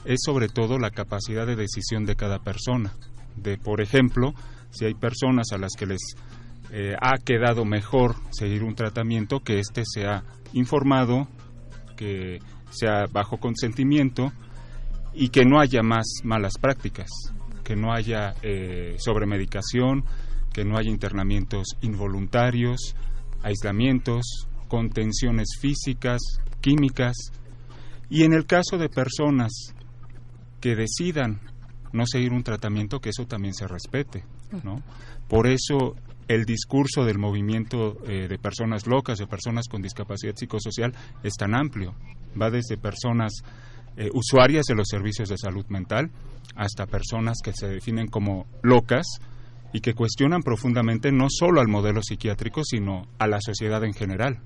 es 0.04 0.20
sobre 0.26 0.50
todo 0.50 0.80
la 0.80 0.90
capacidad 0.90 1.46
de 1.46 1.56
decisión 1.56 2.06
de 2.06 2.16
cada 2.16 2.40
persona. 2.40 2.94
De, 3.36 3.58
por 3.58 3.82
ejemplo, 3.82 4.34
si 4.72 4.86
hay 4.86 4.96
personas 4.96 5.52
a 5.52 5.58
las 5.58 5.74
que 5.78 5.86
les 5.86 6.16
eh, 6.72 6.96
ha 7.00 7.18
quedado 7.20 7.66
mejor 7.66 8.16
seguir 8.32 8.64
un 8.64 8.76
tratamiento, 8.76 9.42
que 9.42 9.60
éste 9.60 9.84
sea 9.86 10.24
informado, 10.54 11.28
que 11.96 12.40
sea 12.72 13.06
bajo 13.12 13.38
consentimiento 13.38 14.32
y 15.14 15.30
que 15.30 15.46
no 15.46 15.60
haya 15.60 15.84
más 15.84 16.06
malas 16.24 16.54
prácticas, 16.60 17.10
que 17.64 17.76
no 17.76 17.94
haya 17.94 18.34
eh, 18.42 18.96
sobremedicación, 18.98 20.04
que 20.58 20.66
no 20.66 20.76
haya 20.76 20.90
internamientos 20.90 21.68
involuntarios, 21.82 22.96
aislamientos, 23.44 24.48
contenciones 24.68 25.50
físicas, 25.62 26.20
químicas, 26.62 27.16
y 28.10 28.24
en 28.24 28.34
el 28.34 28.48
caso 28.48 28.80
de 28.80 28.90
personas 28.90 29.52
que 30.60 30.76
decidan 30.76 31.42
no 31.94 32.08
seguir 32.08 32.34
un 32.34 32.42
tratamiento, 32.42 33.00
que 33.00 33.10
eso 33.10 33.28
también 33.28 33.54
se 33.54 33.68
respete, 33.68 34.24
¿no? 34.64 34.82
Por 35.28 35.46
eso 35.46 35.94
el 36.28 36.46
discurso 36.46 37.06
del 37.06 37.20
movimiento 37.20 37.96
eh, 38.08 38.28
de 38.28 38.40
personas 38.40 38.88
locas, 38.88 39.20
de 39.20 39.28
personas 39.28 39.68
con 39.68 39.84
discapacidad 39.84 40.34
psicosocial, 40.36 40.92
es 41.22 41.36
tan 41.36 41.54
amplio. 41.54 41.94
Va 42.42 42.50
desde 42.50 42.78
personas 42.78 43.44
eh, 43.96 44.10
usuarias 44.12 44.66
de 44.66 44.74
los 44.74 44.88
servicios 44.90 45.30
de 45.30 45.38
salud 45.38 45.68
mental 45.70 46.10
hasta 46.56 46.88
personas 46.88 47.38
que 47.44 47.54
se 47.54 47.68
definen 47.68 48.08
como 48.08 48.48
locas 48.64 49.06
y 49.74 49.82
que 49.82 49.94
cuestionan 49.94 50.42
profundamente 50.42 51.12
no 51.12 51.28
solo 51.30 51.62
al 51.62 51.68
modelo 51.68 52.02
psiquiátrico, 52.02 52.64
sino 52.64 53.08
a 53.20 53.28
la 53.28 53.40
sociedad 53.42 53.84
en 53.84 53.94
general, 53.94 54.40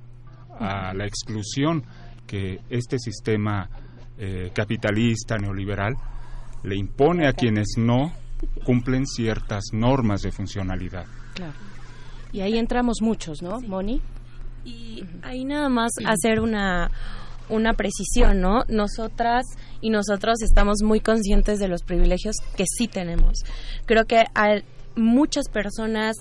a 0.60 0.94
la 0.94 1.06
exclusión 1.06 1.84
que 2.26 2.60
este 2.70 2.98
sistema 3.00 3.70
eh, 4.18 4.52
capitalista, 4.54 5.38
neoliberal, 5.38 5.96
le 6.64 6.76
impone 6.76 7.28
a 7.28 7.34
quienes 7.34 7.76
no 7.78 8.14
cumplen 8.64 9.06
ciertas 9.06 9.66
normas 9.74 10.22
de 10.22 10.32
funcionalidad. 10.32 11.06
Claro. 11.34 11.54
Y 12.32 12.42
ahí 12.42 12.58
entramos 12.58 12.98
muchos, 13.02 13.42
¿no, 13.42 13.60
Moni? 13.62 14.02
Y 14.64 15.04
ahí 15.24 15.44
nada 15.44 15.70
más 15.70 15.92
hacer 16.06 16.40
una 16.40 16.92
una 17.50 17.74
precisión, 17.74 18.40
¿no? 18.40 18.64
Nosotras 18.70 19.44
y 19.82 19.90
nosotros 19.90 20.42
estamos 20.42 20.78
muy 20.84 21.02
conscientes 21.02 21.60
de 21.60 21.68
los 21.68 21.84
privilegios 21.84 22.36
que 22.56 22.64
sí 22.66 22.88
tenemos. 22.88 23.40
Creo 23.86 24.06
que 24.06 24.24
hay 24.34 24.64
muchas 24.96 25.50
personas 25.50 26.18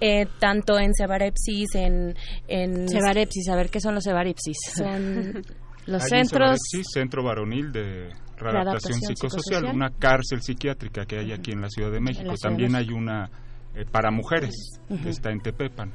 eh, 0.00 0.26
tanto 0.38 0.78
en 0.78 0.92
Cebarepsis, 0.94 1.74
en, 1.74 2.14
en... 2.48 2.88
Cebarepsis, 2.88 3.48
a 3.48 3.56
ver, 3.56 3.70
¿qué 3.70 3.80
son 3.80 3.94
los 3.94 4.04
Cebarepsis? 4.04 4.56
Son 4.74 5.42
los 5.86 6.02
centros... 6.02 6.58
Sí, 6.70 6.82
Centro 6.84 7.22
Varonil 7.22 7.70
de 7.72 8.10
Readaptación 8.36 9.00
psicosocial, 9.00 9.64
una 9.66 9.90
cárcel 9.90 10.42
psiquiátrica 10.42 11.04
que 11.06 11.18
hay 11.18 11.32
aquí 11.32 11.52
en 11.52 11.60
la 11.60 11.68
Ciudad 11.68 11.92
de 11.92 12.00
México. 12.00 12.34
También 12.40 12.74
hay 12.74 12.88
una 12.88 13.30
eh, 13.74 13.86
para 13.90 14.10
mujeres, 14.10 14.80
que 14.88 15.08
está 15.08 15.30
en 15.30 15.40
Tepepan. 15.40 15.92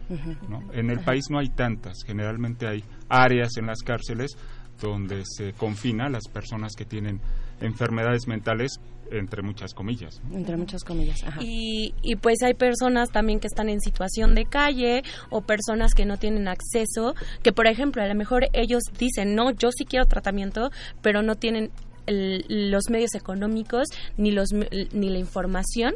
¿no? 0.49 0.74
En 0.74 0.90
el 0.90 0.99
país 1.02 1.26
no 1.30 1.38
hay 1.38 1.49
tantas, 1.49 1.98
generalmente 2.06 2.68
hay 2.68 2.84
áreas 3.08 3.58
en 3.58 3.68
las 3.68 3.84
cárceles 3.84 4.36
donde 4.82 5.24
se 5.26 5.54
confina 5.54 6.06
a 6.06 6.10
las 6.10 6.28
personas 6.28 6.74
que 6.76 6.86
tienen 6.86 7.20
enfermedades 7.62 8.28
mentales 8.28 8.80
entre 9.12 9.42
muchas 9.42 9.74
comillas. 9.74 10.22
Entre 10.34 10.58
muchas 10.58 10.84
comillas, 10.84 11.24
ajá. 11.24 11.40
Y, 11.44 11.94
y 12.02 12.16
pues 12.16 12.42
hay 12.44 12.54
personas 12.54 13.10
también 13.12 13.40
que 13.40 13.48
están 13.48 13.70
en 13.70 13.80
situación 13.82 14.36
de 14.36 14.46
calle 14.46 15.04
o 15.30 15.42
personas 15.42 15.94
que 15.94 16.06
no 16.06 16.18
tienen 16.18 16.48
acceso, 16.48 17.16
que 17.44 17.52
por 17.52 17.68
ejemplo 17.68 18.02
a 18.02 18.08
lo 18.08 18.16
mejor 18.16 18.48
ellos 18.54 18.84
dicen, 18.98 19.36
no, 19.36 19.52
yo 19.52 19.72
sí 19.72 19.86
quiero 19.86 20.06
tratamiento, 20.06 20.72
pero 21.02 21.22
no 21.22 21.36
tienen 21.36 21.72
los 22.08 22.90
medios 22.90 23.16
económicos 23.16 23.88
ni, 24.16 24.32
los, 24.32 24.54
ni 24.54 25.10
la 25.10 25.20
información 25.20 25.96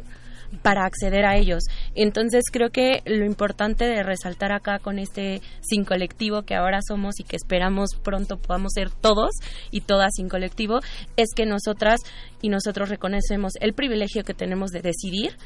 para 0.62 0.86
acceder 0.86 1.26
a 1.26 1.38
ellos. 1.38 1.64
Entonces 1.96 2.44
creo 2.52 2.70
que 2.70 3.02
lo 3.06 3.26
importante 3.26 3.86
de 3.86 4.04
resaltar 4.04 4.52
acá 4.52 4.80
con 4.80 5.00
este 5.00 5.42
sin 5.62 5.86
colectivo 5.86 6.44
que 6.44 6.56
ahora 6.56 6.80
somos 6.86 7.20
y 7.20 7.24
que 7.24 7.36
esperamos 7.36 7.96
pronto 8.04 8.38
podamos 8.38 8.74
ser 8.74 8.90
todos 8.90 9.32
y 9.72 9.82
todas 9.82 10.12
sin 10.16 10.30
colectivo 10.30 10.80
es 11.18 11.30
que 11.36 11.46
nosotras 11.46 12.00
y 12.42 12.50
nosotros 12.50 12.90
reconocemos 12.90 13.54
el 13.60 13.74
privilegio 13.74 14.24
que 14.24 14.34
tenemos 14.34 14.72
de 14.72 14.82
decidir 14.82 15.38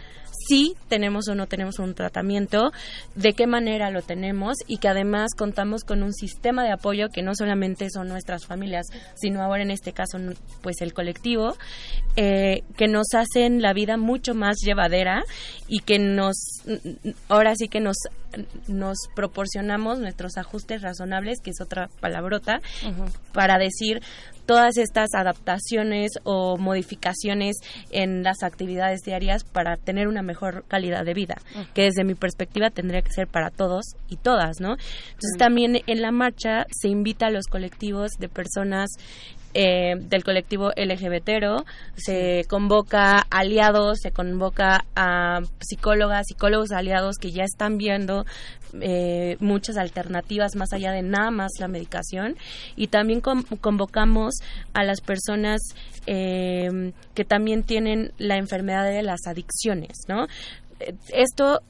si 0.48 0.76
tenemos 0.88 1.28
o 1.28 1.36
no 1.36 1.48
tenemos 1.48 1.80
un 1.80 1.94
tratamiento, 1.94 2.72
de 3.16 3.34
qué 3.34 3.48
manera 3.48 3.90
lo 3.92 4.02
tenemos 4.02 4.58
y 4.68 4.78
que 4.78 4.88
además 4.88 5.32
contamos 5.38 5.84
con 5.84 6.04
un 6.04 6.14
sistema 6.14 6.64
de 6.64 6.72
apoyo 6.72 7.10
que 7.10 7.22
no 7.22 7.36
solamente 7.36 7.90
son 7.90 8.08
nuestras 8.08 8.46
familias, 8.46 8.88
sino 9.16 9.42
ahora 9.42 9.64
en 9.64 9.72
este 9.72 9.94
caso 9.94 10.18
pues 10.62 10.82
el 10.82 10.94
colectivo, 10.94 11.56
eh, 12.16 12.64
que 12.78 12.88
nos 12.88 13.14
hacen 13.14 13.62
la 13.62 13.74
vida 13.74 13.98
mucho 13.98 14.34
más 14.34 14.58
llevadera 14.64 15.24
y 15.68 15.80
que 15.80 16.00
nos, 16.00 16.36
ahora 17.30 17.54
sí 17.56 17.68
que 17.68 17.80
nos 17.80 17.98
nos 18.68 18.98
proporcionamos 19.16 20.00
nuestros 20.00 20.38
ajustes 20.38 20.82
razonables, 20.82 21.40
que 21.42 21.52
es 21.52 21.62
otra 21.62 21.90
palabrota, 22.00 22.62
para 23.34 23.58
decir 23.58 24.02
todas 24.46 24.78
estas 24.78 25.14
adaptaciones 25.14 26.12
o 26.24 26.58
modificaciones 26.58 27.58
en 27.92 28.24
las 28.24 28.44
actividades 28.44 29.02
diarias 29.02 29.44
para 29.44 29.78
tener 29.78 30.08
una 30.08 30.22
mejor 30.22 30.64
calidad 30.68 31.06
de 31.06 31.14
vida, 31.14 31.38
que 31.74 31.84
desde 31.84 32.04
mi 32.04 32.16
perspectiva 32.16 32.70
tendría 32.70 33.02
que 33.02 33.12
ser 33.12 33.28
para 33.28 33.50
todos 33.50 33.96
y 34.10 34.18
todas, 34.18 34.60
¿no? 34.60 34.74
Entonces 34.74 35.38
también 35.38 35.82
en 35.88 36.02
la 36.02 36.12
marcha 36.12 36.66
se 36.72 36.90
invita 36.90 37.28
a 37.28 37.32
los 37.32 37.46
colectivos 37.48 38.12
de 38.20 38.30
personas 38.30 38.90
eh, 39.58 39.94
del 39.98 40.26
colectivo 40.26 40.72
LGBTero, 40.76 41.64
se 41.96 42.44
convoca 42.50 43.26
aliados, 43.30 44.00
se 44.02 44.12
convoca 44.12 44.84
a 44.98 45.40
psicólogas, 45.62 46.28
psicólogos 46.28 46.74
aliados 46.74 47.16
que 47.18 47.32
ya 47.32 47.46
están 47.46 47.78
viendo 47.78 48.26
eh, 48.82 49.38
muchas 49.40 49.78
alternativas 49.78 50.58
más 50.58 50.74
allá 50.74 50.92
de 50.92 51.04
nada 51.04 51.32
más 51.32 51.54
la 51.58 51.70
medicación 51.70 52.36
y 52.76 52.88
también 52.88 53.22
convocamos 53.22 54.34
a 54.74 54.84
las 54.84 55.00
personas 55.00 55.62
eh, 56.06 56.92
que 57.14 57.24
también 57.24 57.64
tienen 57.64 58.12
la 58.18 58.36
enfermedad 58.36 58.84
de 58.84 59.04
las 59.04 59.26
adicciones, 59.26 60.00
¿no? 60.10 60.28
Esto 61.14 61.62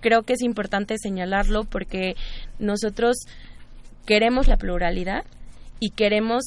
creo 0.00 0.22
que 0.22 0.32
es 0.32 0.40
importante 0.40 0.96
señalarlo 0.96 1.64
porque 1.64 2.16
nosotros 2.58 3.16
queremos 4.06 4.48
la 4.48 4.56
pluralidad 4.56 5.26
y 5.78 5.90
queremos 5.90 6.44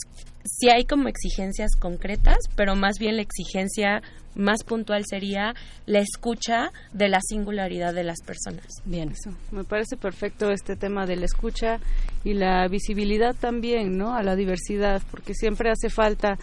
si 0.47 0.69
hay 0.69 0.85
como 0.85 1.09
exigencias 1.09 1.75
concretas, 1.77 2.37
pero 2.55 2.75
más 2.75 2.97
bien 2.99 3.17
la 3.17 3.21
exigencia 3.21 4.01
más 4.35 4.63
puntual 4.63 5.03
sería 5.05 5.53
la 5.85 5.99
escucha 5.99 6.71
de 6.93 7.09
la 7.09 7.19
singularidad 7.21 7.93
de 7.93 8.03
las 8.03 8.21
personas. 8.21 8.65
Bien, 8.85 9.09
eso. 9.11 9.31
Me 9.51 9.63
parece 9.63 9.97
perfecto 9.97 10.51
este 10.51 10.75
tema 10.75 11.05
de 11.05 11.17
la 11.17 11.25
escucha 11.25 11.79
y 12.23 12.33
la 12.33 12.67
visibilidad 12.67 13.35
también, 13.35 13.97
¿no? 13.97 14.15
A 14.15 14.23
la 14.23 14.35
diversidad, 14.35 15.01
porque 15.11 15.33
siempre 15.33 15.71
hace 15.71 15.89
falta 15.89 16.37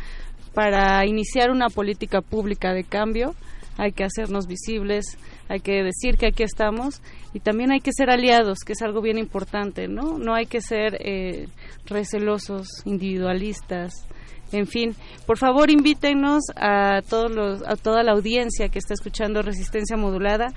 para 0.52 1.04
iniciar 1.06 1.50
una 1.50 1.68
política 1.68 2.20
pública 2.20 2.72
de 2.72 2.84
cambio, 2.84 3.34
hay 3.76 3.92
que 3.92 4.04
hacernos 4.04 4.46
visibles, 4.46 5.04
hay 5.48 5.60
que 5.60 5.82
decir 5.82 6.16
que 6.16 6.26
aquí 6.26 6.42
estamos 6.42 7.02
y 7.32 7.40
también 7.40 7.70
hay 7.70 7.80
que 7.80 7.92
ser 7.92 8.10
aliados, 8.10 8.58
que 8.64 8.72
es 8.72 8.82
algo 8.82 9.00
bien 9.02 9.18
importante, 9.18 9.88
¿no? 9.88 10.18
No 10.18 10.34
hay 10.34 10.46
que 10.46 10.60
ser 10.60 10.96
eh, 11.00 11.48
recelosos, 11.86 12.68
individualistas, 12.84 14.06
En 14.52 14.66
fin, 14.66 14.94
por 15.26 15.36
favor 15.36 15.70
invítenos 15.70 16.44
a 16.56 17.02
todos 17.02 17.30
los, 17.30 17.62
a 17.66 17.76
toda 17.76 18.02
la 18.02 18.12
audiencia 18.12 18.68
que 18.68 18.78
está 18.78 18.94
escuchando 18.94 19.42
Resistencia 19.42 19.96
Modulada 19.96 20.52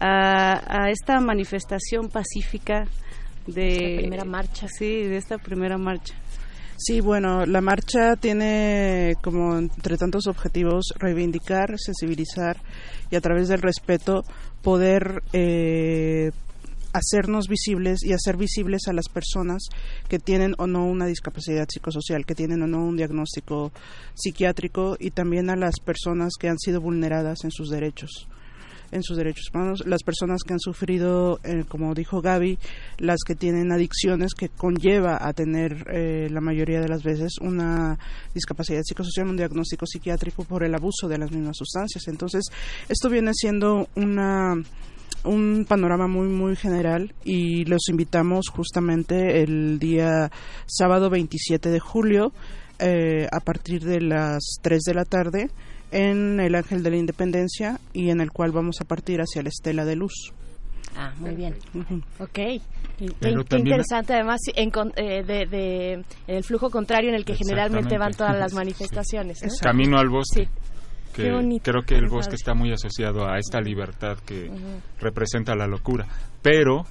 a, 0.00 0.84
a 0.84 0.90
esta 0.90 1.20
manifestación 1.20 2.08
pacífica 2.08 2.86
de 3.46 3.68
Esta 3.72 4.00
primera 4.00 4.24
marcha. 4.24 4.68
Sí, 4.68 5.02
de 5.02 5.16
esta 5.16 5.38
primera 5.38 5.76
marcha. 5.78 6.14
Sí, 6.84 7.00
bueno, 7.00 7.46
la 7.46 7.60
marcha 7.60 8.16
tiene 8.16 9.14
como 9.22 9.56
entre 9.56 9.96
tantos 9.96 10.26
objetivos 10.26 10.92
reivindicar, 10.98 11.78
sensibilizar 11.78 12.56
y 13.08 13.14
a 13.14 13.20
través 13.20 13.46
del 13.46 13.62
respeto 13.62 14.24
poder 14.62 15.22
eh, 15.32 16.32
hacernos 16.92 17.46
visibles 17.46 18.02
y 18.02 18.12
hacer 18.14 18.36
visibles 18.36 18.88
a 18.88 18.92
las 18.92 19.08
personas 19.08 19.62
que 20.08 20.18
tienen 20.18 20.56
o 20.58 20.66
no 20.66 20.84
una 20.84 21.06
discapacidad 21.06 21.68
psicosocial, 21.72 22.26
que 22.26 22.34
tienen 22.34 22.62
o 22.62 22.66
no 22.66 22.84
un 22.84 22.96
diagnóstico 22.96 23.70
psiquiátrico 24.14 24.96
y 24.98 25.12
también 25.12 25.50
a 25.50 25.56
las 25.56 25.78
personas 25.78 26.32
que 26.36 26.48
han 26.48 26.58
sido 26.58 26.80
vulneradas 26.80 27.44
en 27.44 27.52
sus 27.52 27.70
derechos 27.70 28.26
en 28.92 29.02
sus 29.02 29.16
derechos 29.16 29.46
humanos, 29.52 29.82
las 29.86 30.02
personas 30.02 30.42
que 30.42 30.52
han 30.52 30.60
sufrido, 30.60 31.40
eh, 31.42 31.64
como 31.66 31.94
dijo 31.94 32.20
Gaby, 32.20 32.58
las 32.98 33.20
que 33.26 33.34
tienen 33.34 33.72
adicciones 33.72 34.34
que 34.34 34.50
conlleva 34.50 35.18
a 35.20 35.32
tener 35.32 35.84
eh, 35.92 36.28
la 36.30 36.40
mayoría 36.40 36.80
de 36.80 36.88
las 36.88 37.02
veces 37.02 37.38
una 37.40 37.98
discapacidad 38.34 38.82
psicosocial, 38.82 39.28
un 39.28 39.36
diagnóstico 39.36 39.86
psiquiátrico 39.86 40.44
por 40.44 40.62
el 40.62 40.74
abuso 40.74 41.08
de 41.08 41.18
las 41.18 41.32
mismas 41.32 41.56
sustancias. 41.56 42.06
Entonces, 42.06 42.44
esto 42.88 43.08
viene 43.08 43.32
siendo 43.34 43.88
una 43.96 44.54
un 45.24 45.66
panorama 45.68 46.08
muy 46.08 46.26
muy 46.26 46.56
general 46.56 47.14
y 47.24 47.64
los 47.66 47.88
invitamos 47.88 48.48
justamente 48.48 49.42
el 49.42 49.78
día 49.78 50.32
sábado 50.66 51.10
27 51.10 51.70
de 51.70 51.78
julio 51.78 52.32
eh, 52.80 53.28
a 53.30 53.38
partir 53.38 53.84
de 53.84 54.00
las 54.00 54.58
3 54.62 54.80
de 54.82 54.94
la 54.94 55.04
tarde 55.04 55.50
en 55.92 56.40
el 56.40 56.54
Ángel 56.54 56.82
de 56.82 56.90
la 56.90 56.96
Independencia 56.96 57.78
y 57.92 58.10
en 58.10 58.20
el 58.20 58.30
cual 58.32 58.50
vamos 58.52 58.80
a 58.80 58.84
partir 58.84 59.20
hacia 59.20 59.42
la 59.42 59.48
Estela 59.50 59.84
de 59.84 59.96
Luz. 59.96 60.32
Ah, 60.96 61.12
muy 61.18 61.34
bien. 61.34 61.54
Ok. 62.18 62.32
Qué, 62.34 62.60
interesante, 63.56 64.12
además, 64.14 64.40
en 64.54 64.70
eh, 64.96 65.22
de, 65.24 65.46
de- 65.46 66.04
el 66.26 66.44
flujo 66.44 66.70
contrario 66.70 67.08
en 67.08 67.16
el 67.16 67.24
que 67.24 67.34
generalmente 67.34 67.98
van 67.98 68.12
todas 68.12 68.36
las 68.38 68.52
manifestaciones. 68.52 69.42
¿no? 69.42 69.48
Camino 69.60 69.98
al 69.98 70.08
bosque. 70.08 70.44
Sí. 70.44 70.50
Que 71.14 71.30
bonito, 71.30 71.70
creo 71.70 71.82
que 71.82 71.94
el 71.96 72.08
bosque 72.08 72.36
está 72.36 72.54
muy 72.54 72.72
asociado 72.72 73.28
a 73.28 73.38
esta 73.38 73.60
libertad 73.60 74.16
que 74.24 74.50
representa 74.98 75.54
la 75.54 75.66
locura. 75.66 76.06
Pero 76.40 76.86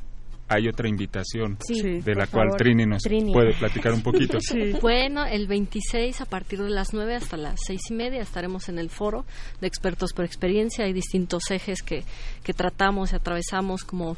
hay 0.53 0.67
otra 0.67 0.89
invitación 0.89 1.57
Sí, 1.65 1.81
de 1.81 2.13
la 2.15 2.27
cual 2.27 2.47
favor. 2.49 2.57
Trini 2.57 2.85
nos 2.85 3.01
Trini. 3.03 3.31
puede 3.33 3.53
platicar 3.53 3.93
un 3.93 4.01
poquito. 4.03 4.37
Bueno, 4.81 5.25
el 5.25 5.47
26 5.47 6.21
a 6.21 6.25
partir 6.25 6.61
de 6.61 6.69
las 6.69 6.93
9 6.93 7.15
hasta 7.15 7.37
las 7.37 7.59
seis 7.65 7.81
y 7.89 7.93
media 7.93 8.21
estaremos 8.21 8.67
en 8.69 8.79
el 8.79 8.89
foro 8.89 9.25
de 9.61 9.67
expertos 9.67 10.13
por 10.13 10.25
experiencia. 10.25 10.85
Hay 10.85 10.93
distintos 10.93 11.49
ejes 11.51 11.81
que, 11.81 12.03
que 12.43 12.53
tratamos 12.53 13.13
y 13.13 13.15
atravesamos 13.15 13.83
como 13.83 14.17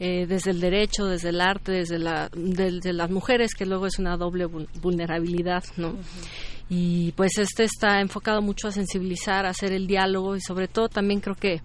eh, 0.00 0.26
desde 0.26 0.50
el 0.52 0.60
derecho, 0.60 1.06
desde 1.06 1.28
el 1.30 1.40
arte, 1.40 1.72
desde, 1.72 1.98
la, 1.98 2.30
desde 2.34 2.92
las 2.92 3.10
mujeres, 3.10 3.54
que 3.54 3.66
luego 3.66 3.86
es 3.86 3.98
una 3.98 4.16
doble 4.16 4.46
vul- 4.46 4.68
vulnerabilidad, 4.80 5.64
¿no? 5.76 5.96
Y 6.70 7.12
pues 7.12 7.36
este 7.38 7.64
está 7.64 8.00
enfocado 8.00 8.40
mucho 8.40 8.68
a 8.68 8.72
sensibilizar, 8.72 9.44
a 9.44 9.50
hacer 9.50 9.72
el 9.72 9.86
diálogo 9.86 10.34
y 10.34 10.40
sobre 10.40 10.66
todo 10.66 10.88
también 10.88 11.20
creo 11.20 11.34
que 11.34 11.60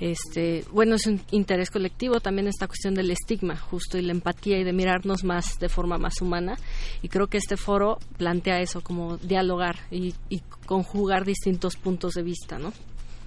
este 0.00 0.64
bueno 0.70 0.94
es 0.94 1.06
un 1.06 1.20
interés 1.30 1.70
colectivo 1.70 2.20
también 2.20 2.46
esta 2.46 2.66
cuestión 2.66 2.94
del 2.94 3.10
estigma 3.10 3.56
justo 3.56 3.98
y 3.98 4.02
la 4.02 4.12
empatía 4.12 4.58
y 4.58 4.64
de 4.64 4.72
mirarnos 4.72 5.24
más 5.24 5.58
de 5.58 5.68
forma 5.68 5.98
más 5.98 6.20
humana. 6.20 6.56
Y 7.02 7.08
creo 7.08 7.26
que 7.26 7.38
este 7.38 7.56
foro 7.56 7.98
plantea 8.16 8.60
eso 8.60 8.80
como 8.80 9.16
dialogar 9.16 9.76
y, 9.90 10.14
y 10.28 10.40
conjugar 10.66 11.24
distintos 11.24 11.76
puntos 11.76 12.14
de 12.14 12.22
vista 12.22 12.58
no 12.58 12.72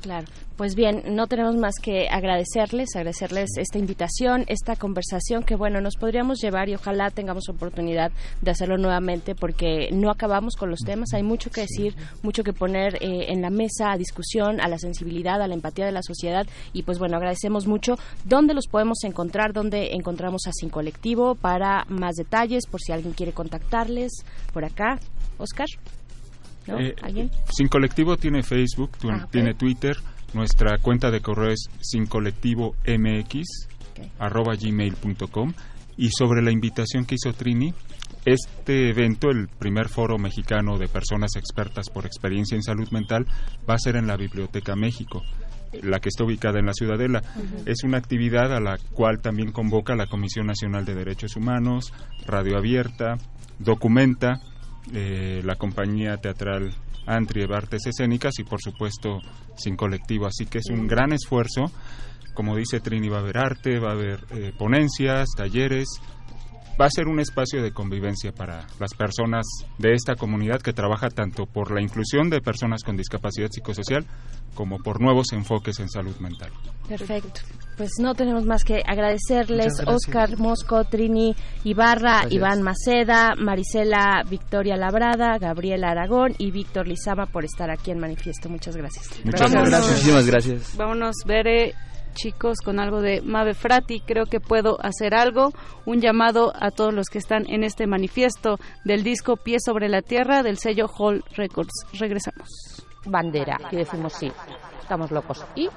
Claro. 0.02 0.26
Pues 0.57 0.76
bien, 0.76 1.03
no 1.15 1.28
tenemos 1.28 1.56
más 1.56 1.76
que 1.82 2.07
agradecerles, 2.10 2.95
agradecerles 2.95 3.49
esta 3.57 3.78
invitación, 3.78 4.45
esta 4.48 4.76
conversación 4.76 5.44
que, 5.44 5.56
bueno, 5.56 5.80
nos 5.80 5.95
podríamos 5.95 6.40
llevar 6.40 6.69
y 6.69 6.76
ojalá 6.76 7.10
tengamos 7.10 7.49
oportunidad 7.49 8.11
de 8.41 8.52
hacerlo 8.52 8.78
nuevamente 8.78 9.36
porque 9.36 9.90
no 9.91 10.11
acabamos 10.11 10.56
con 10.56 10.69
los 10.69 10.80
temas. 10.80 11.14
Hay 11.14 11.23
mucho 11.23 11.49
que 11.52 11.61
decir, 11.61 11.95
mucho 12.23 12.44
que 12.44 12.53
poner 12.53 12.95
eh, 12.95 13.32
en 13.32 13.41
la 13.41 13.49
mesa 13.49 13.91
a 13.91 13.98
discusión, 13.98 14.60
a 14.60 14.68
la 14.68 14.78
sensibilidad, 14.78 15.41
a 15.41 15.48
la 15.48 15.53
empatía 15.53 15.86
de 15.86 15.91
la 15.91 16.03
sociedad 16.03 16.45
y, 16.73 16.84
pues 16.84 16.99
bueno, 16.99 17.18
agradecemos 17.18 17.68
mucho. 17.68 17.98
¿Dónde 18.23 18.53
los 18.53 18.68
podemos 18.68 19.03
encontrar? 19.03 19.53
¿Dónde 19.53 19.94
encontramos 19.94 20.48
a 20.48 20.52
Sin 20.52 20.69
Colectivo? 20.69 21.36
Para 21.36 21.86
más 21.90 22.15
detalles, 22.15 22.65
por 22.65 22.82
si 22.82 22.91
alguien 22.91 23.14
quiere 23.14 23.34
contactarles 23.34 24.11
por 24.53 24.65
acá. 24.65 24.99
Oscar. 25.38 25.68
¿No? 26.67 26.79
Eh, 26.79 26.95
¿Alguien? 27.01 27.29
Sin 27.51 27.67
Colectivo 27.67 28.17
tiene 28.17 28.43
Facebook, 28.43 28.97
tu- 28.97 29.09
Ah, 29.09 29.27
tiene 29.31 29.53
Twitter, 29.55 29.97
nuestra 30.33 30.77
cuenta 30.77 31.09
de 31.11 31.19
correo 31.21 31.51
es 31.51 31.69
sincolectivomx 31.81 33.67
arroba 34.19 34.55
gmail.com 34.55 35.53
y 35.97 36.09
sobre 36.11 36.41
la 36.41 36.51
invitación 36.51 37.05
que 37.05 37.15
hizo 37.15 37.33
Trini, 37.33 37.73
este 38.25 38.89
evento, 38.89 39.29
el 39.29 39.47
primer 39.47 39.89
foro 39.89 40.17
mexicano 40.17 40.77
de 40.77 40.88
personas 40.88 41.31
expertas 41.35 41.89
por 41.89 42.05
experiencia 42.05 42.55
en 42.55 42.63
salud 42.63 42.89
mental, 42.91 43.25
va 43.69 43.75
a 43.75 43.79
ser 43.79 43.95
en 43.95 44.07
la 44.07 44.15
Biblioteca 44.17 44.75
México 44.75 45.21
la 45.83 45.99
que 45.99 46.09
está 46.09 46.25
ubicada 46.25 46.59
en 46.59 46.65
la 46.65 46.73
Ciudadela. 46.73 47.21
Es 47.65 47.83
una 47.85 47.97
actividad 47.97 48.53
a 48.53 48.59
la 48.59 48.77
cual 48.91 49.21
también 49.21 49.51
convoca 49.53 49.95
la 49.95 50.07
Comisión 50.07 50.45
Nacional 50.47 50.83
de 50.85 50.95
Derechos 50.95 51.38
Humanos, 51.38 51.93
Radio 52.27 52.57
Abierta, 52.57 53.17
Documenta, 53.57 54.41
eh, 54.94 55.41
la 55.44 55.56
compañía 55.56 56.18
teatral 56.18 56.74
Antri 57.06 57.45
de 57.45 57.56
Artes 57.56 57.86
Escénicas 57.86 58.34
y 58.40 58.44
por 58.44 58.62
supuesto 58.62 59.20
Sin 59.56 59.76
Colectivo. 59.76 60.28
Así 60.28 60.45
que 60.45 60.60
es 60.60 60.70
un 60.70 60.88
gran 60.88 61.14
esfuerzo. 61.14 61.72
Como 62.34 62.56
dice 62.56 62.80
Trini, 62.80 63.10
va 63.10 63.18
a 63.18 63.22
haber 63.22 63.38
arte, 63.38 63.80
va 63.80 63.90
a 63.90 63.94
haber 63.94 64.20
eh, 64.32 64.53
ponencias, 64.58 65.28
talleres. 65.36 65.88
Va 66.82 66.88
a 66.88 66.90
ser 66.90 67.08
un 67.08 67.20
espacio 67.20 67.62
de 67.62 67.72
convivencia 67.72 68.32
para 68.32 68.66
las 68.80 68.95
personas 68.95 69.45
de 69.78 69.94
esta 69.94 70.16
comunidad 70.16 70.62
que 70.62 70.74
trabaja 70.74 71.10
tanto 71.10 71.45
por 71.45 71.70
la 71.70 71.80
inclusión 71.80 72.32
de 72.32 72.41
personas 72.41 72.82
con 72.84 72.98
discapacidad 72.98 73.49
psicosocial 73.52 74.03
como 74.56 74.80
por 74.80 74.99
nuevos 74.99 75.32
enfoques 75.32 75.80
en 75.80 75.90
salud 75.90 76.16
mental. 76.18 76.49
Perfecto. 76.90 77.41
Pues 77.78 77.91
no 77.99 78.16
tenemos 78.16 78.48
más 78.48 78.64
que 78.64 78.82
agradecerles. 78.84 79.74
Oscar 79.86 80.40
Mosco, 80.40 80.84
Trini 80.86 81.36
Ibarra, 81.64 82.22
Gracias. 82.22 82.34
Iván 82.34 82.64
Maceda, 82.64 83.36
Marisela 83.38 84.24
Victoria 84.28 84.76
Labrada, 84.76 85.38
Gabriela 85.38 85.91
Aragón 85.91 86.34
y 86.40 86.49
Víctor 86.49 86.88
Lizama 86.88 87.28
por 87.28 87.45
estar 87.45 87.70
aquí 87.70 87.91
en 87.91 87.99
Manifiesto. 87.99 88.49
Muchas 88.49 88.76
gracias. 88.76 89.08
Muchas 89.24 89.52
gracias. 89.52 89.88
Muchísimas 89.88 90.26
gracias. 90.26 90.76
Vámonos, 90.76 91.16
Bere, 91.28 91.76
chicos, 92.11 92.59
con 92.63 92.79
algo 92.79 93.01
de 93.01 93.21
Mave 93.21 93.53
Frati. 93.53 94.01
Creo 94.01 94.25
que 94.25 94.39
puedo 94.39 94.77
hacer 94.81 95.13
algo. 95.13 95.51
Un 95.85 96.01
llamado 96.01 96.53
a 96.55 96.71
todos 96.71 96.93
los 96.93 97.07
que 97.07 97.17
están 97.17 97.49
en 97.49 97.63
este 97.63 97.88
manifiesto 97.88 98.57
del 98.85 99.03
disco 99.03 99.38
Pie 99.38 99.57
sobre 99.59 99.89
la 99.89 100.01
Tierra 100.01 100.43
del 100.43 100.57
sello 100.57 100.88
Hall 100.88 101.23
Records. 101.35 101.85
Regresamos. 101.99 102.85
Bandera, 103.05 103.57
y 103.71 103.77
decimos 103.77 104.13
sí, 104.13 104.31
estamos 104.79 105.09
locos. 105.09 105.43
¿Y? 105.55 105.67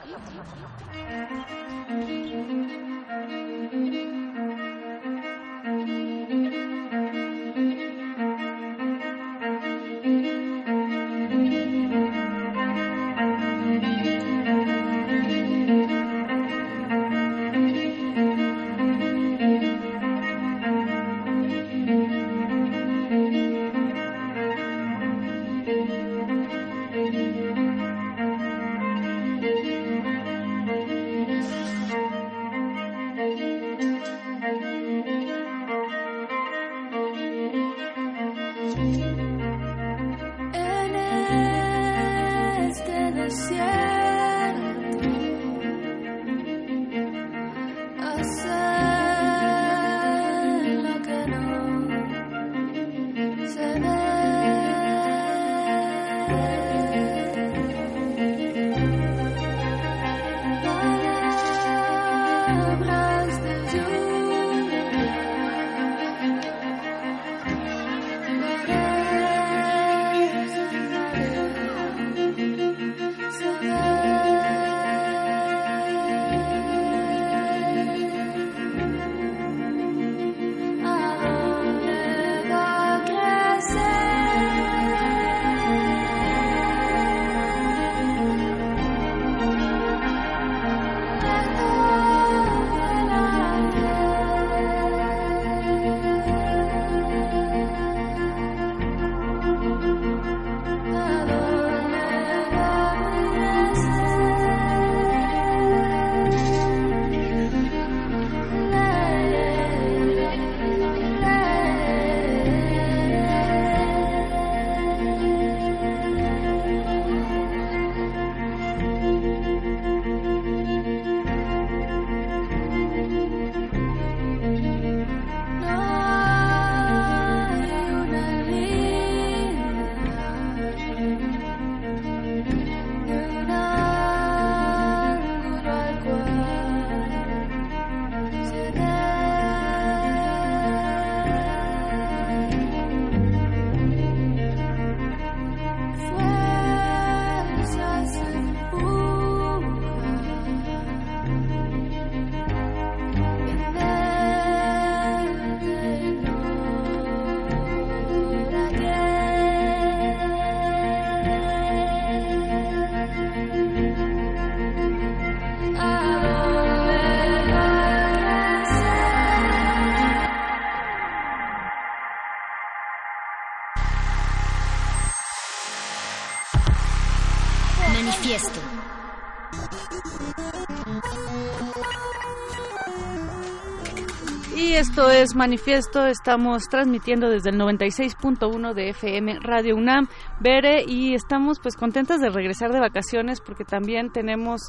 Es 185.14 185.36
Manifiesto. 185.36 186.06
Estamos 186.06 186.64
transmitiendo 186.68 187.28
desde 187.28 187.50
el 187.50 187.56
96.1 187.56 188.74
de 188.74 188.90
FM 188.90 189.38
Radio 189.40 189.76
UNAM, 189.76 190.08
Bere, 190.40 190.84
y 190.86 191.14
estamos 191.14 191.60
pues 191.60 191.76
contentas 191.76 192.20
de 192.20 192.30
regresar 192.30 192.72
de 192.72 192.80
vacaciones 192.80 193.40
porque 193.40 193.64
también 193.64 194.10
tenemos 194.10 194.60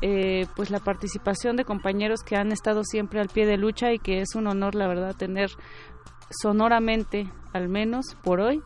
eh, 0.00 0.46
pues 0.56 0.70
la 0.70 0.80
participación 0.80 1.56
de 1.56 1.64
compañeros 1.64 2.22
que 2.24 2.36
han 2.36 2.50
estado 2.50 2.82
siempre 2.84 3.20
al 3.20 3.28
pie 3.28 3.46
de 3.46 3.56
lucha 3.56 3.92
y 3.92 3.98
que 3.98 4.20
es 4.20 4.34
un 4.34 4.48
honor, 4.48 4.74
la 4.74 4.88
verdad, 4.88 5.14
tener 5.14 5.50
sonoramente, 6.30 7.30
al 7.52 7.68
menos 7.68 8.16
por 8.22 8.40
hoy, 8.40 8.60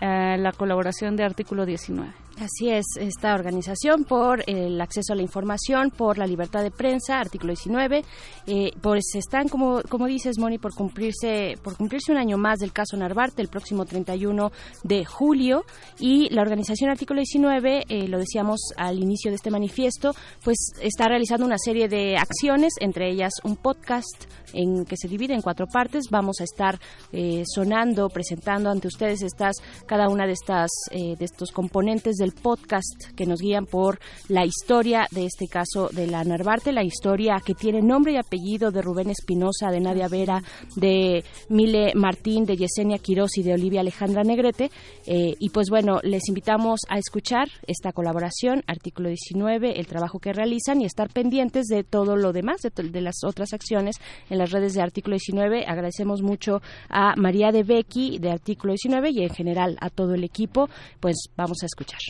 eh, 0.00 0.36
la 0.38 0.52
colaboración 0.52 1.16
de 1.16 1.24
Artículo 1.24 1.66
19. 1.66 2.12
Así 2.40 2.70
es, 2.70 2.86
esta 2.98 3.34
organización 3.34 4.04
por 4.04 4.42
el 4.46 4.80
acceso 4.80 5.12
a 5.12 5.16
la 5.16 5.20
información, 5.20 5.90
por 5.90 6.16
la 6.16 6.26
libertad 6.26 6.62
de 6.62 6.70
prensa, 6.70 7.20
artículo 7.20 7.52
19, 7.52 8.02
eh, 8.46 8.70
pues 8.80 9.14
están, 9.14 9.48
como, 9.48 9.82
como 9.82 10.06
dices, 10.06 10.38
Moni, 10.38 10.56
por 10.56 10.72
cumplirse, 10.74 11.58
por 11.62 11.76
cumplirse 11.76 12.10
un 12.12 12.16
año 12.16 12.38
más 12.38 12.60
del 12.60 12.72
caso 12.72 12.96
Narvarte, 12.96 13.42
el 13.42 13.48
próximo 13.48 13.84
31 13.84 14.52
de 14.84 15.04
julio, 15.04 15.64
y 15.98 16.30
la 16.30 16.40
organización 16.40 16.88
artículo 16.88 17.18
19, 17.18 17.84
eh, 17.86 18.08
lo 18.08 18.18
decíamos 18.18 18.72
al 18.78 18.98
inicio 18.98 19.30
de 19.30 19.34
este 19.34 19.50
manifiesto, 19.50 20.14
pues 20.42 20.72
está 20.80 21.08
realizando 21.08 21.44
una 21.44 21.58
serie 21.58 21.88
de 21.88 22.16
acciones, 22.16 22.72
entre 22.80 23.10
ellas 23.10 23.34
un 23.44 23.56
podcast 23.56 24.24
en 24.54 24.86
que 24.86 24.96
se 24.96 25.08
divide 25.08 25.34
en 25.34 25.42
cuatro 25.42 25.66
partes. 25.66 26.06
Vamos 26.10 26.40
a 26.40 26.44
estar 26.44 26.80
eh, 27.12 27.42
sonando, 27.46 28.08
presentando 28.08 28.70
ante 28.70 28.88
ustedes 28.88 29.20
estas, 29.20 29.56
cada 29.86 30.08
una 30.08 30.26
de 30.26 30.32
estas, 30.32 30.70
de 30.90 31.24
estos 31.24 31.52
componentes 31.52 32.16
del 32.16 32.29
podcast 32.32 33.10
que 33.16 33.26
nos 33.26 33.40
guían 33.40 33.66
por 33.66 33.98
la 34.28 34.44
historia 34.44 35.06
de 35.10 35.26
este 35.26 35.46
caso 35.46 35.88
de 35.88 36.06
la 36.06 36.24
Narvarte, 36.24 36.72
la 36.72 36.84
historia 36.84 37.36
que 37.44 37.54
tiene 37.54 37.82
nombre 37.82 38.12
y 38.12 38.16
apellido 38.16 38.70
de 38.70 38.82
Rubén 38.82 39.10
Espinosa, 39.10 39.70
de 39.70 39.80
Nadia 39.80 40.08
Vera, 40.08 40.42
de 40.76 41.24
Mile 41.48 41.92
Martín, 41.94 42.44
de 42.44 42.56
Yesenia 42.56 42.98
Quiroz 42.98 43.38
y 43.38 43.42
de 43.42 43.54
Olivia 43.54 43.80
Alejandra 43.80 44.22
Negrete. 44.22 44.70
Eh, 45.06 45.34
y 45.38 45.50
pues 45.50 45.68
bueno, 45.70 46.00
les 46.02 46.28
invitamos 46.28 46.80
a 46.88 46.98
escuchar 46.98 47.48
esta 47.66 47.92
colaboración, 47.92 48.62
artículo 48.66 49.08
19, 49.08 49.78
el 49.78 49.86
trabajo 49.86 50.18
que 50.18 50.32
realizan 50.32 50.80
y 50.80 50.84
estar 50.84 51.10
pendientes 51.10 51.66
de 51.66 51.84
todo 51.84 52.16
lo 52.16 52.32
demás, 52.32 52.60
de, 52.62 52.70
de 52.70 53.00
las 53.00 53.24
otras 53.24 53.52
acciones 53.52 53.96
en 54.28 54.38
las 54.38 54.50
redes 54.50 54.74
de 54.74 54.82
artículo 54.82 55.14
19. 55.14 55.64
Agradecemos 55.66 56.22
mucho 56.22 56.62
a 56.88 57.14
María 57.16 57.52
de 57.52 57.62
Becky 57.62 58.18
de 58.18 58.30
artículo 58.30 58.72
19 58.72 59.10
y 59.10 59.22
en 59.22 59.30
general 59.30 59.76
a 59.80 59.90
todo 59.90 60.14
el 60.14 60.24
equipo. 60.24 60.68
Pues 61.00 61.16
vamos 61.36 61.62
a 61.62 61.66
escuchar. 61.66 62.00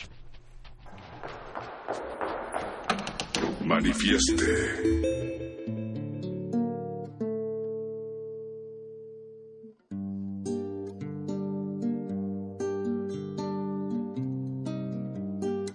Manifieste. 3.65 4.43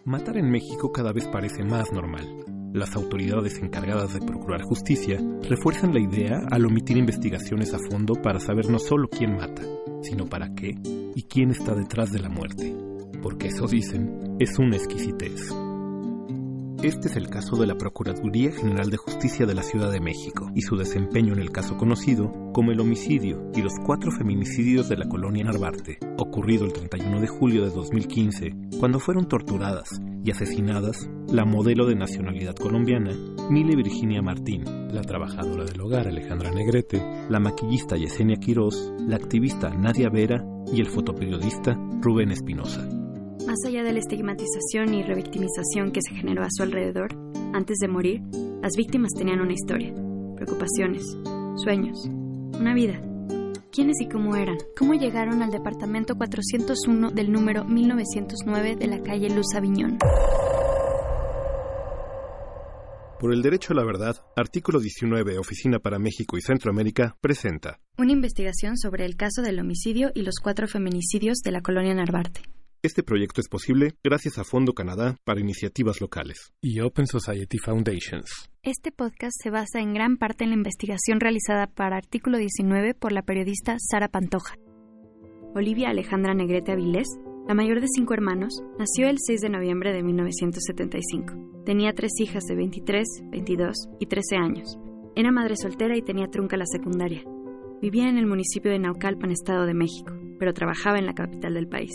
Matar 0.05 0.37
en 0.39 0.51
México 0.51 0.93
cada 0.93 1.13
vez 1.13 1.27
parece 1.29 1.65
más 1.65 1.93
normal. 1.93 2.25
Las 2.73 2.95
autoridades 2.95 3.59
encargadas 3.59 4.15
de 4.15 4.21
procurar 4.21 4.63
justicia 4.63 5.19
refuerzan 5.49 5.95
la 5.95 6.01
idea 6.01 6.41
al 6.51 6.67
omitir 6.67 6.97
investigaciones 6.97 7.73
a 7.75 7.79
fondo 7.91 8.15
para 8.15 8.41
saber 8.41 8.71
no 8.71 8.79
solo 8.79 9.09
quién 9.09 9.37
mata, 9.37 9.63
sino 10.03 10.27
para 10.27 10.55
qué 10.55 10.75
y 11.15 11.23
quién 11.23 11.51
está 11.51 11.75
detrás 11.75 12.13
de 12.13 12.21
la 12.21 12.29
muerte. 12.29 12.75
Porque 13.23 13.49
eso 13.49 13.67
dicen, 13.67 14.37
es 14.39 14.59
una 14.59 14.77
exquisitez. 14.77 15.66
Este 16.83 17.09
es 17.09 17.17
el 17.17 17.29
caso 17.31 17.57
de 17.57 17.67
la 17.67 17.79
Procuraduría 17.79 18.53
General 18.53 18.91
de 18.91 18.99
Justicia 18.99 19.47
de 19.47 19.55
la 19.55 19.63
Ciudad 19.63 19.91
de 19.91 19.99
México 19.99 20.51
y 20.55 20.61
su 20.61 20.77
desempeño 20.77 21.33
en 21.33 21.41
el 21.41 21.51
caso 21.51 21.79
conocido 21.79 22.31
como 22.53 22.71
el 22.71 22.81
homicidio 22.81 23.51
y 23.55 23.63
los 23.63 23.73
cuatro 23.85 24.13
feminicidios 24.13 24.89
de 24.89 24.99
la 24.99 25.09
colonia 25.09 25.45
Narvarte, 25.45 25.99
ocurrido 26.19 26.67
el 26.67 26.75
31 26.75 27.21
de 27.21 27.29
julio 27.29 27.65
de 27.65 27.71
2015, 27.71 28.51
cuando 28.79 29.01
fueron 29.01 29.27
torturadas 29.27 29.89
y 30.23 30.31
asesinadas 30.31 31.09
la 31.29 31.47
modelo 31.47 31.87
de 31.87 31.97
nacionalidad 31.97 32.55
colombiana 32.55 33.17
Mile 33.51 33.75
Virginia 33.75 34.21
Martín, 34.21 34.65
la 34.93 35.01
trabajadora 35.01 35.65
del 35.65 35.81
hogar 35.81 36.09
Alejandra 36.09 36.51
Negrete, 36.51 37.03
la 37.31 37.41
maquillista 37.41 37.97
Yesenia 37.97 38.37
Quirós, 38.37 38.93
la 38.99 39.17
activista 39.17 39.71
Nadia 39.71 40.11
Vera 40.11 40.45
y 40.73 40.81
el 40.81 40.87
fotoperiodista 40.87 41.75
Rubén 42.03 42.33
Espinosa. 42.33 42.87
Más 43.47 43.65
allá 43.65 43.85
de 43.85 43.93
la 43.93 44.01
estigmatización 44.01 44.93
y 44.93 45.05
revictimización 45.05 45.93
que 45.93 46.01
se 46.03 46.17
generó 46.17 46.43
a 46.43 46.49
su 46.51 46.65
alrededor, 46.65 47.15
antes 47.55 47.77
de 47.79 47.87
morir, 47.87 48.21
las 48.61 48.73
víctimas 48.77 49.13
tenían 49.17 49.41
una 49.41 49.53
historia, 49.53 49.95
preocupaciones, 50.35 51.17
sueños, 51.55 52.07
una 52.59 52.75
vida. 52.75 53.01
¿Quiénes 53.71 54.01
y 54.01 54.09
cómo 54.09 54.35
eran? 54.35 54.59
¿Cómo 54.77 54.95
llegaron 54.95 55.43
al 55.43 55.53
departamento 55.53 56.17
401 56.17 57.13
del 57.13 57.31
número 57.31 57.65
1909 57.65 58.75
de 58.75 58.87
la 58.89 59.01
calle 59.01 59.31
Luz 59.31 59.55
Aviñón? 59.55 59.99
Por 63.21 63.33
el 63.33 63.43
derecho 63.43 63.75
a 63.75 63.77
la 63.77 63.85
verdad, 63.85 64.17
artículo 64.35 64.81
19, 64.81 65.39
Oficina 65.39 65.79
para 65.79 66.01
México 66.01 66.37
y 66.37 66.41
Centroamérica, 66.41 67.17
presenta 67.21 67.79
una 67.97 68.13
investigación 68.13 68.77
sobre 68.77 69.07
el 69.07 69.17
caso 69.17 69.41
del 69.41 69.61
homicidio 69.61 70.11
y 70.17 70.23
los 70.23 70.35
cuatro 70.43 70.67
feminicidios 70.67 71.39
de 71.45 71.53
la 71.53 71.61
colonia 71.61 71.95
Narvarte. 71.95 72.56
Este 72.87 73.03
proyecto 73.03 73.41
es 73.41 73.49
posible 73.49 73.95
gracias 74.05 74.39
a 74.39 74.45
Fondo 74.45 74.73
Canadá 74.73 75.17
para 75.25 75.41
iniciativas 75.41 76.01
locales 76.01 76.53
y 76.63 76.79
Open 76.79 77.09
Society 77.09 77.59
Foundations. 77.59 78.49
Este 78.63 78.93
podcast 78.93 79.33
se 79.43 79.51
basa 79.51 79.81
en 79.81 79.93
gran 79.93 80.19
parte 80.19 80.45
en 80.45 80.51
la 80.51 80.57
investigación 80.57 81.19
realizada 81.19 81.67
para 81.67 81.97
Artículo 81.97 82.39
19 82.39 82.95
por 82.95 83.11
la 83.11 83.23
periodista 83.23 83.75
Sara 83.81 84.07
Pantoja. 84.07 84.55
Olivia 85.57 85.89
Alejandra 85.89 86.33
Negrete 86.33 86.71
Avilés, 86.71 87.09
la 87.49 87.55
mayor 87.55 87.81
de 87.81 87.89
cinco 87.93 88.15
hermanos, 88.15 88.63
nació 88.79 89.09
el 89.09 89.17
6 89.19 89.41
de 89.41 89.49
noviembre 89.49 89.93
de 89.93 90.05
1975. 90.05 91.65
Tenía 91.65 91.93
tres 91.93 92.13
hijas 92.21 92.45
de 92.45 92.55
23, 92.55 93.05
22 93.33 93.77
y 93.99 94.07
13 94.07 94.37
años. 94.37 94.79
Era 95.17 95.33
madre 95.33 95.57
soltera 95.57 95.97
y 95.97 96.03
tenía 96.03 96.29
trunca 96.29 96.57
la 96.57 96.67
secundaria. 96.67 97.25
Vivía 97.83 98.09
en 98.09 98.17
el 98.17 98.29
municipio 98.29 98.71
de 98.71 98.79
Naucalpan, 98.79 99.33
Estado 99.33 99.67
de 99.67 99.75
México, 99.75 100.15
pero 100.39 100.55
trabajaba 100.55 101.01
en 101.01 101.07
la 101.07 101.15
capital 101.15 101.55
del 101.55 101.67
país. 101.67 101.91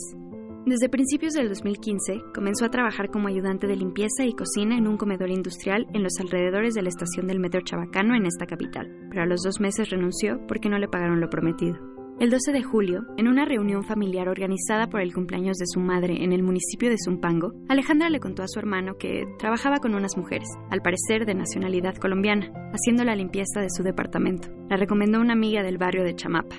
Desde 0.65 0.89
principios 0.89 1.33
del 1.33 1.49
2015 1.49 2.21
comenzó 2.35 2.65
a 2.65 2.69
trabajar 2.69 3.09
como 3.09 3.27
ayudante 3.27 3.65
de 3.65 3.75
limpieza 3.75 4.25
y 4.25 4.33
cocina 4.33 4.77
en 4.77 4.87
un 4.87 4.95
comedor 4.95 5.31
industrial 5.31 5.87
en 5.91 6.03
los 6.03 6.13
alrededores 6.19 6.75
de 6.75 6.83
la 6.83 6.89
estación 6.89 7.25
del 7.25 7.39
metro 7.39 7.61
Chabacano 7.61 8.15
en 8.15 8.27
esta 8.27 8.45
capital, 8.45 8.95
pero 9.09 9.23
a 9.23 9.25
los 9.25 9.41
dos 9.41 9.59
meses 9.59 9.89
renunció 9.89 10.39
porque 10.47 10.69
no 10.69 10.77
le 10.77 10.87
pagaron 10.87 11.19
lo 11.19 11.31
prometido. 11.31 11.79
El 12.19 12.29
12 12.29 12.51
de 12.51 12.61
julio, 12.61 13.07
en 13.17 13.27
una 13.27 13.45
reunión 13.45 13.83
familiar 13.83 14.29
organizada 14.29 14.87
por 14.87 15.01
el 15.01 15.11
cumpleaños 15.15 15.57
de 15.57 15.65
su 15.65 15.79
madre 15.79 16.23
en 16.23 16.31
el 16.31 16.43
municipio 16.43 16.91
de 16.91 16.97
Zumpango, 17.03 17.53
Alejandra 17.67 18.11
le 18.11 18.19
contó 18.19 18.43
a 18.43 18.47
su 18.47 18.59
hermano 18.59 18.97
que 18.99 19.23
trabajaba 19.39 19.79
con 19.79 19.95
unas 19.95 20.15
mujeres, 20.15 20.47
al 20.69 20.83
parecer 20.83 21.25
de 21.25 21.33
nacionalidad 21.33 21.95
colombiana, 21.95 22.51
haciendo 22.71 23.03
la 23.03 23.15
limpieza 23.15 23.61
de 23.61 23.71
su 23.75 23.81
departamento. 23.81 24.49
La 24.69 24.77
recomendó 24.77 25.19
una 25.19 25.33
amiga 25.33 25.63
del 25.63 25.79
barrio 25.79 26.03
de 26.03 26.13
Chamapa, 26.13 26.57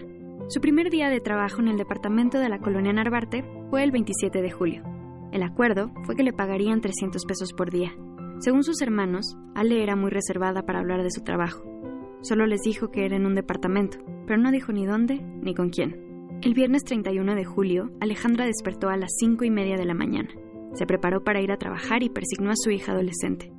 su 0.53 0.61
primer 0.61 0.91
día 0.91 1.09
de 1.09 1.23
trabajo 1.23 1.63
en 1.63 1.69
el 1.69 1.79
departamento 1.79 2.39
de 2.39 2.51
la 2.51 2.59
colonia 2.59 2.93
Narvarte 2.93 3.43
fue 3.71 3.85
el 3.85 3.91
27 3.91 4.43
de 4.43 4.51
julio. 4.51 4.83
El 5.33 5.43
acuerdo 5.43 5.91
fue 6.05 6.15
que 6.15 6.23
le 6.23 6.35
pagarían 6.35 6.83
300 6.83 7.25
pesos 7.25 7.55
por 7.55 7.71
día. 7.71 7.97
Según 8.41 8.63
sus 8.63 8.83
hermanos, 8.83 9.35
Ale 9.55 9.83
era 9.83 9.97
muy 9.97 10.11
reservada 10.11 10.67
para 10.67 10.81
hablar 10.81 11.03
de 11.03 11.11
su 11.11 11.23
trabajo. 11.23 11.65
Solo 12.21 12.45
les 12.45 12.61
dijo 12.61 12.91
que 12.91 13.07
era 13.07 13.17
en 13.17 13.25
un 13.25 13.35
departamento, 13.35 13.97
pero 14.27 14.37
no 14.37 14.51
dijo 14.51 14.73
ni 14.73 14.85
dónde 14.85 15.23
ni 15.23 15.55
con 15.55 15.71
quién. 15.71 16.29
El 16.43 16.53
viernes 16.53 16.85
31 16.85 17.35
de 17.35 17.47
julio, 17.47 17.91
Alejandra 18.03 18.45
despertó 18.45 18.91
a 18.91 18.99
las 18.99 19.13
5 19.21 19.47
y 19.47 19.51
media 19.51 19.79
de 19.79 19.87
la 19.87 19.95
mañana. 19.95 20.29
Se 20.75 20.85
preparó 20.85 21.25
para 21.25 21.41
ir 21.41 21.51
a 21.51 21.57
trabajar 21.57 22.03
y 22.03 22.11
persignó 22.11 22.51
a 22.51 22.57
su 22.57 22.71
hija 22.71 22.93
adolescente. 22.93 23.51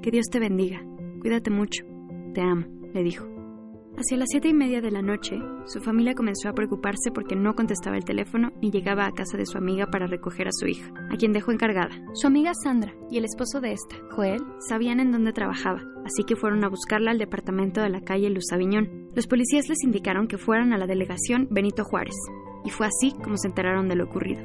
Que 0.00 0.10
Dios 0.10 0.24
te 0.32 0.40
bendiga. 0.40 0.82
Cuídate 1.20 1.50
mucho. 1.50 1.84
Te 2.32 2.40
amo, 2.40 2.64
le 2.94 3.02
dijo. 3.02 3.41
Hacia 3.94 4.16
las 4.16 4.30
siete 4.30 4.48
y 4.48 4.54
media 4.54 4.80
de 4.80 4.90
la 4.90 5.02
noche, 5.02 5.38
su 5.66 5.80
familia 5.80 6.14
comenzó 6.14 6.48
a 6.48 6.54
preocuparse 6.54 7.10
porque 7.12 7.36
no 7.36 7.54
contestaba 7.54 7.96
el 7.96 8.04
teléfono 8.04 8.50
ni 8.62 8.70
llegaba 8.70 9.06
a 9.06 9.12
casa 9.12 9.36
de 9.36 9.44
su 9.44 9.58
amiga 9.58 9.86
para 9.86 10.06
recoger 10.06 10.48
a 10.48 10.52
su 10.52 10.66
hija, 10.66 10.90
a 11.10 11.16
quien 11.16 11.34
dejó 11.34 11.52
encargada. 11.52 12.02
Su 12.14 12.26
amiga 12.26 12.52
Sandra 12.54 12.94
y 13.10 13.18
el 13.18 13.26
esposo 13.26 13.60
de 13.60 13.72
esta, 13.72 13.96
Joel, 14.10 14.42
sabían 14.66 14.98
en 14.98 15.12
dónde 15.12 15.34
trabajaba, 15.34 15.82
así 16.06 16.24
que 16.24 16.36
fueron 16.36 16.64
a 16.64 16.68
buscarla 16.68 17.10
al 17.10 17.18
departamento 17.18 17.82
de 17.82 17.90
la 17.90 18.00
calle 18.00 18.30
Luz 18.30 18.50
Aviñón. 18.50 19.10
Los 19.14 19.26
policías 19.26 19.68
les 19.68 19.84
indicaron 19.84 20.26
que 20.26 20.38
fueran 20.38 20.72
a 20.72 20.78
la 20.78 20.86
delegación 20.86 21.48
Benito 21.50 21.84
Juárez, 21.84 22.16
y 22.64 22.70
fue 22.70 22.86
así 22.86 23.12
como 23.22 23.36
se 23.36 23.48
enteraron 23.48 23.88
de 23.88 23.96
lo 23.96 24.04
ocurrido. 24.04 24.40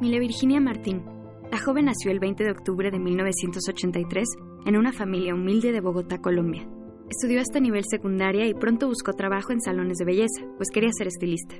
Mile 0.00 0.18
Virginia 0.18 0.60
Martín, 0.60 1.02
la 1.52 1.58
joven 1.58 1.84
nació 1.84 2.10
el 2.10 2.18
20 2.18 2.44
de 2.44 2.50
octubre 2.50 2.90
de 2.90 2.98
1983 2.98 4.26
en 4.64 4.74
una 4.74 4.90
familia 4.90 5.34
humilde 5.34 5.70
de 5.70 5.82
Bogotá, 5.82 6.16
Colombia. 6.16 6.66
Estudió 7.10 7.42
hasta 7.42 7.60
nivel 7.60 7.84
secundaria 7.84 8.46
y 8.46 8.54
pronto 8.54 8.88
buscó 8.88 9.12
trabajo 9.12 9.52
en 9.52 9.60
salones 9.60 9.98
de 9.98 10.06
belleza, 10.06 10.46
pues 10.56 10.70
quería 10.72 10.88
ser 10.96 11.08
estilista. 11.08 11.54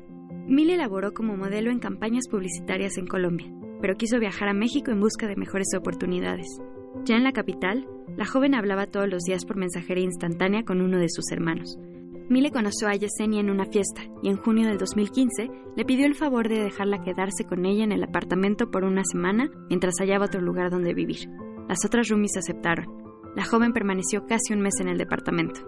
Mile 0.49 0.77
elaboró 0.77 1.13
como 1.13 1.37
modelo 1.37 1.71
en 1.71 1.79
campañas 1.79 2.27
publicitarias 2.31 2.97
en 2.97 3.07
Colombia. 3.07 3.53
pero 3.83 3.97
quiso 3.97 4.21
viajar 4.21 4.49
a 4.49 4.55
México 4.55 4.93
en 4.93 5.01
busca 5.01 5.27
de 5.27 5.35
mejores 5.35 5.67
oportunidades. 5.77 6.47
Ya 7.05 7.17
en 7.17 7.25
la 7.25 7.33
capital, 7.33 7.89
la 8.17 8.25
joven 8.25 8.55
hablaba 8.55 8.87
todos 8.87 9.09
los 9.09 9.25
días 9.25 9.45
por 9.45 9.57
mensajería 9.57 10.05
instantánea 10.05 10.63
con 10.63 10.81
uno 10.81 10.99
de 10.99 11.09
sus 11.09 11.33
hermanos. 11.33 11.77
Mile 12.33 12.51
conoció 12.51 12.89
a 12.89 12.95
Yesenia 12.95 13.41
en 13.41 13.51
una 13.51 13.67
fiesta 13.67 14.01
y 14.23 14.31
en 14.31 14.39
junio 14.39 14.67
del 14.67 14.79
2015 14.79 15.51
le 15.77 15.85
pidió 15.85 16.07
el 16.07 16.15
favor 16.15 16.49
de 16.49 16.63
dejarla 16.63 17.03
quedarse 17.03 17.45
con 17.45 17.67
ella 17.67 17.85
en 17.85 17.93
el 17.93 18.03
apartamento 18.03 18.71
por 18.71 18.85
una 18.85 19.03
semana 19.05 19.51
mientras 19.69 19.97
hallaba 20.01 20.25
otro 20.25 20.41
lugar 20.41 20.71
donde 20.71 20.95
vivir. 20.95 21.29
Las 21.69 21.85
otras 21.85 22.09
roomies 22.09 22.39
aceptaron. 22.39 22.87
La 23.37 23.45
joven 23.45 23.75
permaneció 23.75 24.25
casi 24.27 24.55
un 24.55 24.63
mes 24.63 24.73
en 24.81 24.89
el 24.89 24.97
departamento. 24.97 25.61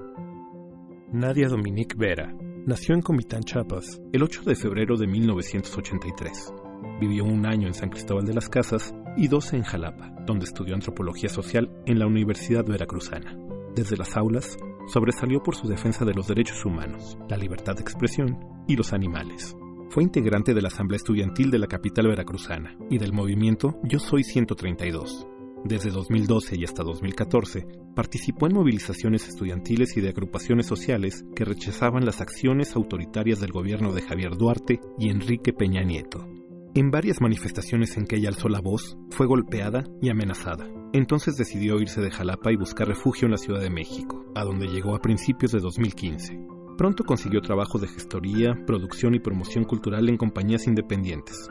Nadia 1.12 1.48
Dominique 1.48 1.96
Vera 1.98 2.34
nació 2.64 2.94
en 2.94 3.02
Comitán, 3.02 3.42
Chiapas, 3.42 4.00
el 4.14 4.22
8 4.22 4.44
de 4.44 4.54
febrero 4.54 4.96
de 4.96 5.06
1983. 5.06 6.50
Vivió 6.98 7.24
un 7.24 7.44
año 7.44 7.66
en 7.66 7.74
San 7.74 7.90
Cristóbal 7.90 8.24
de 8.24 8.32
las 8.32 8.48
Casas 8.48 8.94
y 9.18 9.28
12 9.28 9.56
en 9.56 9.64
Jalapa, 9.64 10.14
donde 10.24 10.46
estudió 10.46 10.74
antropología 10.74 11.28
social 11.28 11.70
en 11.84 11.98
la 11.98 12.06
Universidad 12.06 12.64
Veracruzana. 12.64 13.36
Desde 13.74 13.98
las 13.98 14.16
aulas, 14.16 14.56
sobresalió 14.86 15.42
por 15.42 15.56
su 15.56 15.68
defensa 15.68 16.04
de 16.04 16.14
los 16.14 16.26
derechos 16.28 16.64
humanos, 16.64 17.18
la 17.28 17.36
libertad 17.36 17.74
de 17.74 17.82
expresión 17.82 18.38
y 18.66 18.76
los 18.76 18.92
animales. 18.92 19.56
Fue 19.90 20.02
integrante 20.02 20.54
de 20.54 20.62
la 20.62 20.68
Asamblea 20.68 20.96
Estudiantil 20.96 21.50
de 21.50 21.58
la 21.58 21.66
capital 21.66 22.08
veracruzana 22.08 22.76
y 22.90 22.98
del 22.98 23.12
movimiento 23.12 23.78
Yo 23.84 23.98
Soy 23.98 24.24
132. 24.24 25.26
Desde 25.64 25.90
2012 25.90 26.56
y 26.56 26.64
hasta 26.64 26.82
2014, 26.82 27.66
participó 27.94 28.46
en 28.46 28.54
movilizaciones 28.54 29.28
estudiantiles 29.28 29.96
y 29.96 30.02
de 30.02 30.10
agrupaciones 30.10 30.66
sociales 30.66 31.24
que 31.34 31.44
rechazaban 31.44 32.04
las 32.04 32.20
acciones 32.20 32.76
autoritarias 32.76 33.40
del 33.40 33.52
gobierno 33.52 33.92
de 33.92 34.02
Javier 34.02 34.36
Duarte 34.36 34.80
y 34.98 35.08
Enrique 35.08 35.54
Peña 35.54 35.82
Nieto. 35.82 36.28
En 36.76 36.90
varias 36.90 37.20
manifestaciones 37.20 37.96
en 37.96 38.04
que 38.04 38.16
ella 38.16 38.30
alzó 38.30 38.48
la 38.48 38.60
voz, 38.60 38.98
fue 39.10 39.28
golpeada 39.28 39.84
y 40.02 40.08
amenazada. 40.08 40.66
Entonces 40.92 41.36
decidió 41.36 41.80
irse 41.80 42.00
de 42.00 42.10
Jalapa 42.10 42.50
y 42.50 42.56
buscar 42.56 42.88
refugio 42.88 43.26
en 43.26 43.30
la 43.30 43.36
Ciudad 43.36 43.60
de 43.60 43.70
México, 43.70 44.24
a 44.34 44.42
donde 44.42 44.66
llegó 44.66 44.96
a 44.96 45.00
principios 45.00 45.52
de 45.52 45.60
2015. 45.60 46.36
Pronto 46.76 47.04
consiguió 47.04 47.42
trabajo 47.42 47.78
de 47.78 47.86
gestoría, 47.86 48.58
producción 48.66 49.14
y 49.14 49.20
promoción 49.20 49.62
cultural 49.62 50.08
en 50.08 50.16
compañías 50.16 50.66
independientes. 50.66 51.48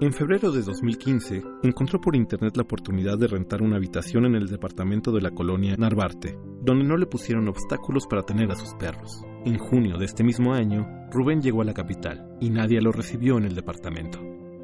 En 0.00 0.14
febrero 0.14 0.50
de 0.50 0.62
2015, 0.62 1.42
encontró 1.62 2.00
por 2.00 2.16
internet 2.16 2.56
la 2.56 2.62
oportunidad 2.62 3.18
de 3.18 3.26
rentar 3.26 3.60
una 3.60 3.76
habitación 3.76 4.24
en 4.24 4.34
el 4.34 4.46
departamento 4.46 5.12
de 5.12 5.20
la 5.20 5.30
colonia 5.32 5.76
Narvarte, 5.76 6.38
donde 6.62 6.84
no 6.84 6.96
le 6.96 7.04
pusieron 7.04 7.48
obstáculos 7.48 8.06
para 8.06 8.22
tener 8.22 8.50
a 8.50 8.56
sus 8.56 8.72
perros. 8.76 9.22
En 9.44 9.58
junio 9.58 9.98
de 9.98 10.06
este 10.06 10.24
mismo 10.24 10.54
año, 10.54 10.88
Rubén 11.10 11.42
llegó 11.42 11.60
a 11.60 11.66
la 11.66 11.74
capital 11.74 12.34
y 12.40 12.48
nadie 12.48 12.80
lo 12.80 12.92
recibió 12.92 13.36
en 13.36 13.44
el 13.44 13.54
departamento. 13.54 14.18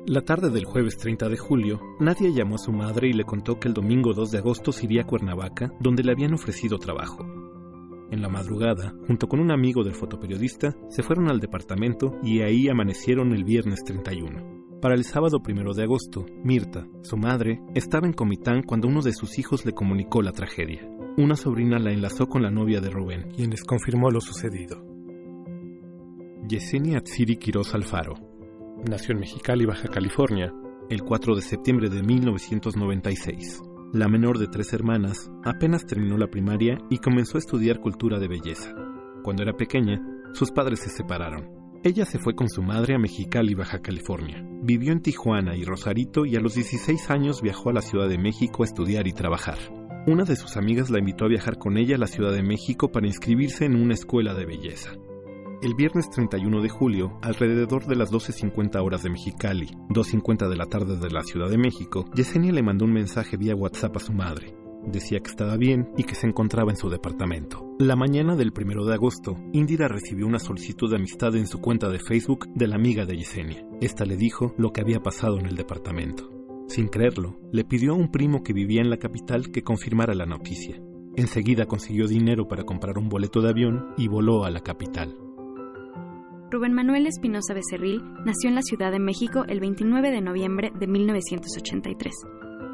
La 0.06 0.22
tarde 0.22 0.50
del 0.50 0.64
jueves 0.64 0.96
30 0.96 1.28
de 1.28 1.36
julio, 1.36 1.80
Nadia 2.00 2.30
llamó 2.30 2.54
a 2.54 2.58
su 2.58 2.72
madre 2.72 3.08
y 3.08 3.12
le 3.12 3.24
contó 3.24 3.60
que 3.60 3.68
el 3.68 3.74
domingo 3.74 4.14
2 4.14 4.30
de 4.30 4.38
agosto 4.38 4.72
se 4.72 4.86
iría 4.86 5.02
a 5.02 5.06
Cuernavaca, 5.06 5.72
donde 5.78 6.02
le 6.02 6.10
habían 6.12 6.32
ofrecido 6.32 6.78
trabajo. 6.78 7.24
En 8.10 8.22
la 8.22 8.30
madrugada, 8.30 8.94
junto 9.06 9.28
con 9.28 9.40
un 9.40 9.52
amigo 9.52 9.84
del 9.84 9.94
fotoperiodista, 9.94 10.74
se 10.88 11.02
fueron 11.02 11.28
al 11.28 11.38
departamento 11.38 12.16
y 12.22 12.40
ahí 12.40 12.68
amanecieron 12.68 13.32
el 13.34 13.44
viernes 13.44 13.84
31. 13.84 14.78
Para 14.80 14.94
el 14.94 15.04
sábado 15.04 15.42
1 15.46 15.74
de 15.74 15.82
agosto, 15.82 16.24
Mirta, 16.42 16.88
su 17.02 17.18
madre, 17.18 17.60
estaba 17.74 18.06
en 18.06 18.14
Comitán 18.14 18.62
cuando 18.62 18.88
uno 18.88 19.02
de 19.02 19.12
sus 19.12 19.38
hijos 19.38 19.66
le 19.66 19.72
comunicó 19.72 20.22
la 20.22 20.32
tragedia. 20.32 20.80
Una 21.18 21.36
sobrina 21.36 21.78
la 21.78 21.92
enlazó 21.92 22.26
con 22.26 22.42
la 22.42 22.50
novia 22.50 22.80
de 22.80 22.88
Rubén, 22.88 23.30
quien 23.36 23.50
les 23.50 23.64
confirmó 23.64 24.10
lo 24.10 24.22
sucedido. 24.22 24.82
Yesenia 26.48 26.98
Atsiri 26.98 27.36
Quiroz 27.36 27.74
Alfaro, 27.74 28.29
Nació 28.88 29.12
en 29.12 29.20
Mexicali, 29.20 29.66
Baja 29.66 29.88
California, 29.88 30.54
el 30.88 31.02
4 31.02 31.36
de 31.36 31.42
septiembre 31.42 31.90
de 31.90 32.02
1996. 32.02 33.60
La 33.92 34.08
menor 34.08 34.38
de 34.38 34.46
tres 34.46 34.72
hermanas, 34.72 35.30
apenas 35.44 35.84
terminó 35.84 36.16
la 36.16 36.28
primaria 36.28 36.78
y 36.88 36.96
comenzó 36.98 37.36
a 37.36 37.40
estudiar 37.40 37.80
cultura 37.80 38.18
de 38.18 38.28
belleza. 38.28 38.72
Cuando 39.22 39.42
era 39.42 39.52
pequeña, 39.52 40.00
sus 40.32 40.50
padres 40.50 40.80
se 40.80 40.88
separaron. 40.88 41.50
Ella 41.84 42.06
se 42.06 42.18
fue 42.18 42.34
con 42.34 42.48
su 42.48 42.62
madre 42.62 42.94
a 42.94 42.98
Mexicali, 42.98 43.54
Baja 43.54 43.80
California. 43.80 44.42
Vivió 44.62 44.92
en 44.92 45.02
Tijuana 45.02 45.56
y 45.56 45.64
Rosarito 45.64 46.24
y 46.24 46.36
a 46.36 46.40
los 46.40 46.54
16 46.54 47.10
años 47.10 47.42
viajó 47.42 47.68
a 47.70 47.74
la 47.74 47.82
Ciudad 47.82 48.08
de 48.08 48.18
México 48.18 48.62
a 48.62 48.66
estudiar 48.66 49.06
y 49.06 49.12
trabajar. 49.12 49.58
Una 50.06 50.24
de 50.24 50.36
sus 50.36 50.56
amigas 50.56 50.88
la 50.88 51.00
invitó 51.00 51.26
a 51.26 51.28
viajar 51.28 51.58
con 51.58 51.76
ella 51.76 51.96
a 51.96 51.98
la 51.98 52.06
Ciudad 52.06 52.32
de 52.32 52.42
México 52.42 52.90
para 52.90 53.06
inscribirse 53.06 53.66
en 53.66 53.76
una 53.76 53.92
escuela 53.92 54.32
de 54.32 54.46
belleza. 54.46 54.92
El 55.62 55.74
viernes 55.74 56.08
31 56.08 56.62
de 56.62 56.70
julio, 56.70 57.18
alrededor 57.20 57.84
de 57.84 57.94
las 57.94 58.10
12.50 58.10 58.82
horas 58.82 59.02
de 59.02 59.10
Mexicali, 59.10 59.66
2.50 59.90 60.48
de 60.48 60.56
la 60.56 60.64
tarde 60.64 60.96
de 60.96 61.10
la 61.10 61.22
Ciudad 61.22 61.50
de 61.50 61.58
México, 61.58 62.06
Yesenia 62.14 62.50
le 62.50 62.62
mandó 62.62 62.86
un 62.86 62.94
mensaje 62.94 63.36
vía 63.36 63.54
WhatsApp 63.54 63.94
a 63.98 64.00
su 64.00 64.14
madre. 64.14 64.56
Decía 64.86 65.20
que 65.20 65.28
estaba 65.28 65.58
bien 65.58 65.90
y 65.98 66.04
que 66.04 66.14
se 66.14 66.26
encontraba 66.26 66.70
en 66.70 66.78
su 66.78 66.88
departamento. 66.88 67.76
La 67.78 67.94
mañana 67.94 68.36
del 68.36 68.54
1 68.58 68.86
de 68.86 68.94
agosto, 68.94 69.36
Indira 69.52 69.86
recibió 69.86 70.26
una 70.26 70.38
solicitud 70.38 70.88
de 70.88 70.96
amistad 70.96 71.36
en 71.36 71.46
su 71.46 71.60
cuenta 71.60 71.90
de 71.90 71.98
Facebook 71.98 72.48
de 72.54 72.66
la 72.66 72.76
amiga 72.76 73.04
de 73.04 73.18
Yesenia. 73.18 73.62
Esta 73.82 74.06
le 74.06 74.16
dijo 74.16 74.54
lo 74.56 74.72
que 74.72 74.80
había 74.80 75.02
pasado 75.02 75.38
en 75.38 75.44
el 75.44 75.56
departamento. 75.56 76.30
Sin 76.68 76.88
creerlo, 76.88 77.38
le 77.52 77.64
pidió 77.64 77.92
a 77.92 77.96
un 77.96 78.10
primo 78.10 78.42
que 78.42 78.54
vivía 78.54 78.80
en 78.80 78.88
la 78.88 78.96
capital 78.96 79.50
que 79.50 79.62
confirmara 79.62 80.14
la 80.14 80.24
noticia. 80.24 80.80
Enseguida 81.16 81.66
consiguió 81.66 82.06
dinero 82.06 82.48
para 82.48 82.64
comprar 82.64 82.96
un 82.96 83.10
boleto 83.10 83.42
de 83.42 83.50
avión 83.50 83.88
y 83.98 84.08
voló 84.08 84.44
a 84.44 84.50
la 84.50 84.60
capital. 84.60 85.14
Rubén 86.50 86.72
Manuel 86.72 87.06
Espinosa 87.06 87.54
Becerril 87.54 88.02
nació 88.24 88.48
en 88.48 88.56
la 88.56 88.62
Ciudad 88.62 88.90
de 88.90 88.98
México 88.98 89.44
el 89.46 89.60
29 89.60 90.10
de 90.10 90.20
noviembre 90.20 90.72
de 90.74 90.88
1983. 90.88 92.12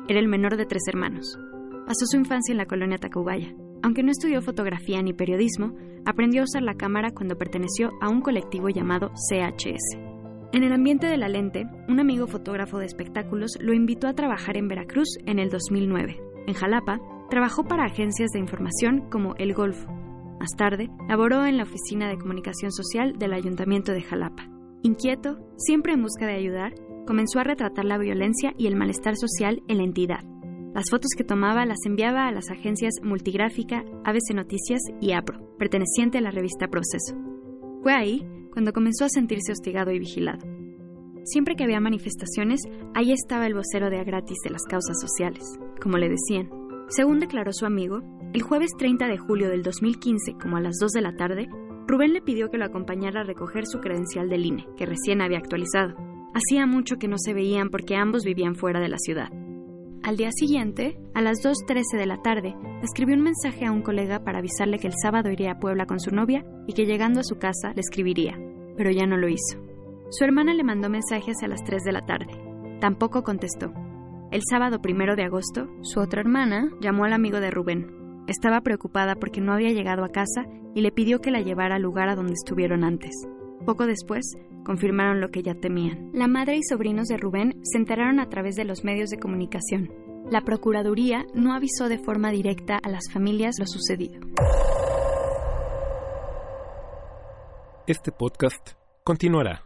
Era 0.08 0.18
el 0.18 0.28
menor 0.28 0.56
de 0.56 0.64
tres 0.64 0.84
hermanos. 0.88 1.38
Pasó 1.84 2.06
su 2.06 2.16
infancia 2.16 2.52
en 2.52 2.56
la 2.56 2.64
colonia 2.64 2.96
Tacubaya. 2.96 3.54
Aunque 3.82 4.02
no 4.02 4.10
estudió 4.10 4.40
fotografía 4.40 5.02
ni 5.02 5.12
periodismo, 5.12 5.74
aprendió 6.06 6.40
a 6.40 6.44
usar 6.44 6.62
la 6.62 6.76
cámara 6.76 7.10
cuando 7.10 7.36
perteneció 7.36 7.90
a 8.00 8.08
un 8.08 8.22
colectivo 8.22 8.70
llamado 8.70 9.10
CHS. 9.10 9.98
En 10.54 10.64
el 10.64 10.72
ambiente 10.72 11.06
de 11.06 11.18
la 11.18 11.28
lente, 11.28 11.66
un 11.86 12.00
amigo 12.00 12.26
fotógrafo 12.26 12.78
de 12.78 12.86
espectáculos 12.86 13.58
lo 13.60 13.74
invitó 13.74 14.08
a 14.08 14.14
trabajar 14.14 14.56
en 14.56 14.68
Veracruz 14.68 15.18
en 15.26 15.38
el 15.38 15.50
2009. 15.50 16.18
En 16.46 16.54
Jalapa, 16.54 16.98
trabajó 17.28 17.64
para 17.64 17.84
agencias 17.84 18.30
de 18.30 18.38
información 18.38 19.10
como 19.10 19.34
El 19.34 19.52
Golfo, 19.52 19.86
más 20.38 20.50
tarde, 20.56 20.90
laboró 21.08 21.46
en 21.46 21.56
la 21.56 21.64
Oficina 21.64 22.08
de 22.08 22.18
Comunicación 22.18 22.72
Social 22.72 23.18
del 23.18 23.32
Ayuntamiento 23.32 23.92
de 23.92 24.02
Jalapa. 24.02 24.48
Inquieto, 24.82 25.38
siempre 25.56 25.92
en 25.94 26.02
busca 26.02 26.26
de 26.26 26.34
ayudar, 26.34 26.74
comenzó 27.06 27.40
a 27.40 27.44
retratar 27.44 27.84
la 27.84 27.98
violencia 27.98 28.52
y 28.58 28.66
el 28.66 28.76
malestar 28.76 29.16
social 29.16 29.62
en 29.68 29.78
la 29.78 29.84
entidad. 29.84 30.24
Las 30.74 30.90
fotos 30.90 31.10
que 31.16 31.24
tomaba 31.24 31.64
las 31.64 31.78
enviaba 31.86 32.26
a 32.26 32.32
las 32.32 32.50
agencias 32.50 32.94
Multigráfica, 33.02 33.82
ABC 34.04 34.34
Noticias 34.34 34.80
y 35.00 35.12
APRO, 35.12 35.56
perteneciente 35.58 36.18
a 36.18 36.20
la 36.20 36.30
revista 36.30 36.68
Proceso. 36.68 37.16
Fue 37.82 37.94
ahí 37.94 38.26
cuando 38.52 38.72
comenzó 38.72 39.06
a 39.06 39.08
sentirse 39.08 39.52
hostigado 39.52 39.90
y 39.90 39.98
vigilado. 39.98 40.46
Siempre 41.24 41.56
que 41.56 41.64
había 41.64 41.80
manifestaciones, 41.80 42.60
ahí 42.94 43.12
estaba 43.12 43.46
el 43.46 43.54
vocero 43.54 43.90
de 43.90 43.98
a 43.98 44.04
gratis 44.04 44.38
de 44.44 44.50
las 44.50 44.62
causas 44.62 45.00
sociales, 45.00 45.44
como 45.80 45.98
le 45.98 46.08
decían. 46.08 46.50
Según 46.88 47.18
declaró 47.18 47.52
su 47.52 47.66
amigo, 47.66 48.02
el 48.32 48.42
jueves 48.42 48.70
30 48.78 49.06
de 49.08 49.18
julio 49.18 49.48
del 49.48 49.62
2015, 49.62 50.34
como 50.40 50.56
a 50.56 50.60
las 50.60 50.76
2 50.80 50.92
de 50.92 51.00
la 51.00 51.16
tarde, 51.16 51.48
Rubén 51.86 52.12
le 52.12 52.20
pidió 52.20 52.50
que 52.50 52.58
lo 52.58 52.64
acompañara 52.64 53.20
a 53.20 53.24
recoger 53.24 53.66
su 53.66 53.80
credencial 53.80 54.28
del 54.28 54.44
INE, 54.44 54.66
que 54.76 54.86
recién 54.86 55.22
había 55.22 55.38
actualizado. 55.38 55.94
Hacía 56.34 56.66
mucho 56.66 56.96
que 56.96 57.08
no 57.08 57.16
se 57.16 57.32
veían 57.32 57.70
porque 57.70 57.96
ambos 57.96 58.24
vivían 58.24 58.56
fuera 58.56 58.80
de 58.80 58.88
la 58.88 58.98
ciudad. 58.98 59.30
Al 60.02 60.16
día 60.16 60.30
siguiente, 60.32 60.98
a 61.14 61.22
las 61.22 61.38
2.13 61.38 61.98
de 61.98 62.06
la 62.06 62.20
tarde, 62.22 62.54
escribió 62.82 63.16
un 63.16 63.22
mensaje 63.22 63.64
a 63.64 63.72
un 63.72 63.82
colega 63.82 64.22
para 64.22 64.38
avisarle 64.38 64.78
que 64.78 64.88
el 64.88 64.94
sábado 65.00 65.30
iría 65.30 65.52
a 65.52 65.58
Puebla 65.58 65.86
con 65.86 65.98
su 65.98 66.14
novia 66.14 66.44
y 66.66 66.74
que 66.74 66.86
llegando 66.86 67.20
a 67.20 67.24
su 67.24 67.38
casa 67.38 67.72
le 67.74 67.80
escribiría, 67.80 68.38
pero 68.76 68.90
ya 68.90 69.06
no 69.06 69.16
lo 69.16 69.28
hizo. 69.28 69.58
Su 70.10 70.24
hermana 70.24 70.54
le 70.54 70.62
mandó 70.62 70.90
mensajes 70.90 71.42
a 71.42 71.48
las 71.48 71.64
3 71.64 71.82
de 71.82 71.92
la 71.92 72.04
tarde. 72.04 72.32
Tampoco 72.80 73.22
contestó. 73.22 73.72
El 74.30 74.42
sábado 74.48 74.80
primero 74.80 75.16
de 75.16 75.24
agosto, 75.24 75.68
su 75.82 76.00
otra 76.00 76.20
hermana 76.20 76.70
llamó 76.80 77.04
al 77.04 77.12
amigo 77.12 77.40
de 77.40 77.50
Rubén, 77.50 78.05
estaba 78.26 78.60
preocupada 78.60 79.14
porque 79.16 79.40
no 79.40 79.52
había 79.52 79.70
llegado 79.70 80.04
a 80.04 80.10
casa 80.10 80.44
y 80.74 80.80
le 80.80 80.92
pidió 80.92 81.20
que 81.20 81.30
la 81.30 81.40
llevara 81.40 81.76
al 81.76 81.82
lugar 81.82 82.08
a 82.08 82.16
donde 82.16 82.34
estuvieron 82.34 82.84
antes. 82.84 83.12
Poco 83.64 83.86
después, 83.86 84.24
confirmaron 84.64 85.20
lo 85.20 85.30
que 85.30 85.42
ya 85.42 85.54
temían. 85.54 86.10
La 86.12 86.28
madre 86.28 86.56
y 86.56 86.62
sobrinos 86.62 87.08
de 87.08 87.16
Rubén 87.16 87.60
se 87.62 87.78
enteraron 87.78 88.20
a 88.20 88.28
través 88.28 88.56
de 88.56 88.64
los 88.64 88.84
medios 88.84 89.10
de 89.10 89.18
comunicación. 89.18 89.92
La 90.30 90.40
Procuraduría 90.40 91.24
no 91.34 91.54
avisó 91.54 91.88
de 91.88 91.98
forma 91.98 92.30
directa 92.30 92.78
a 92.82 92.88
las 92.88 93.10
familias 93.12 93.56
lo 93.58 93.66
sucedido. 93.66 94.20
Este 97.86 98.10
podcast 98.10 98.72
continuará. 99.04 99.62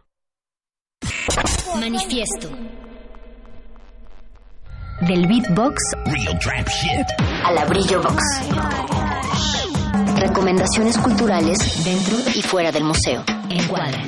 Manifiesto 1.79 2.49
del 5.07 5.27
beatbox 5.27 5.75
Real 6.05 6.37
trap 6.39 6.67
shit. 6.67 7.07
al 7.43 7.57
abrillo 7.57 8.01
box. 8.03 8.21
Recomendaciones 10.19 10.97
culturales 10.99 11.57
dentro 11.83 12.17
y 12.35 12.41
fuera 12.43 12.71
del 12.71 12.83
museo. 12.83 13.23
Encuadra. 13.49 14.03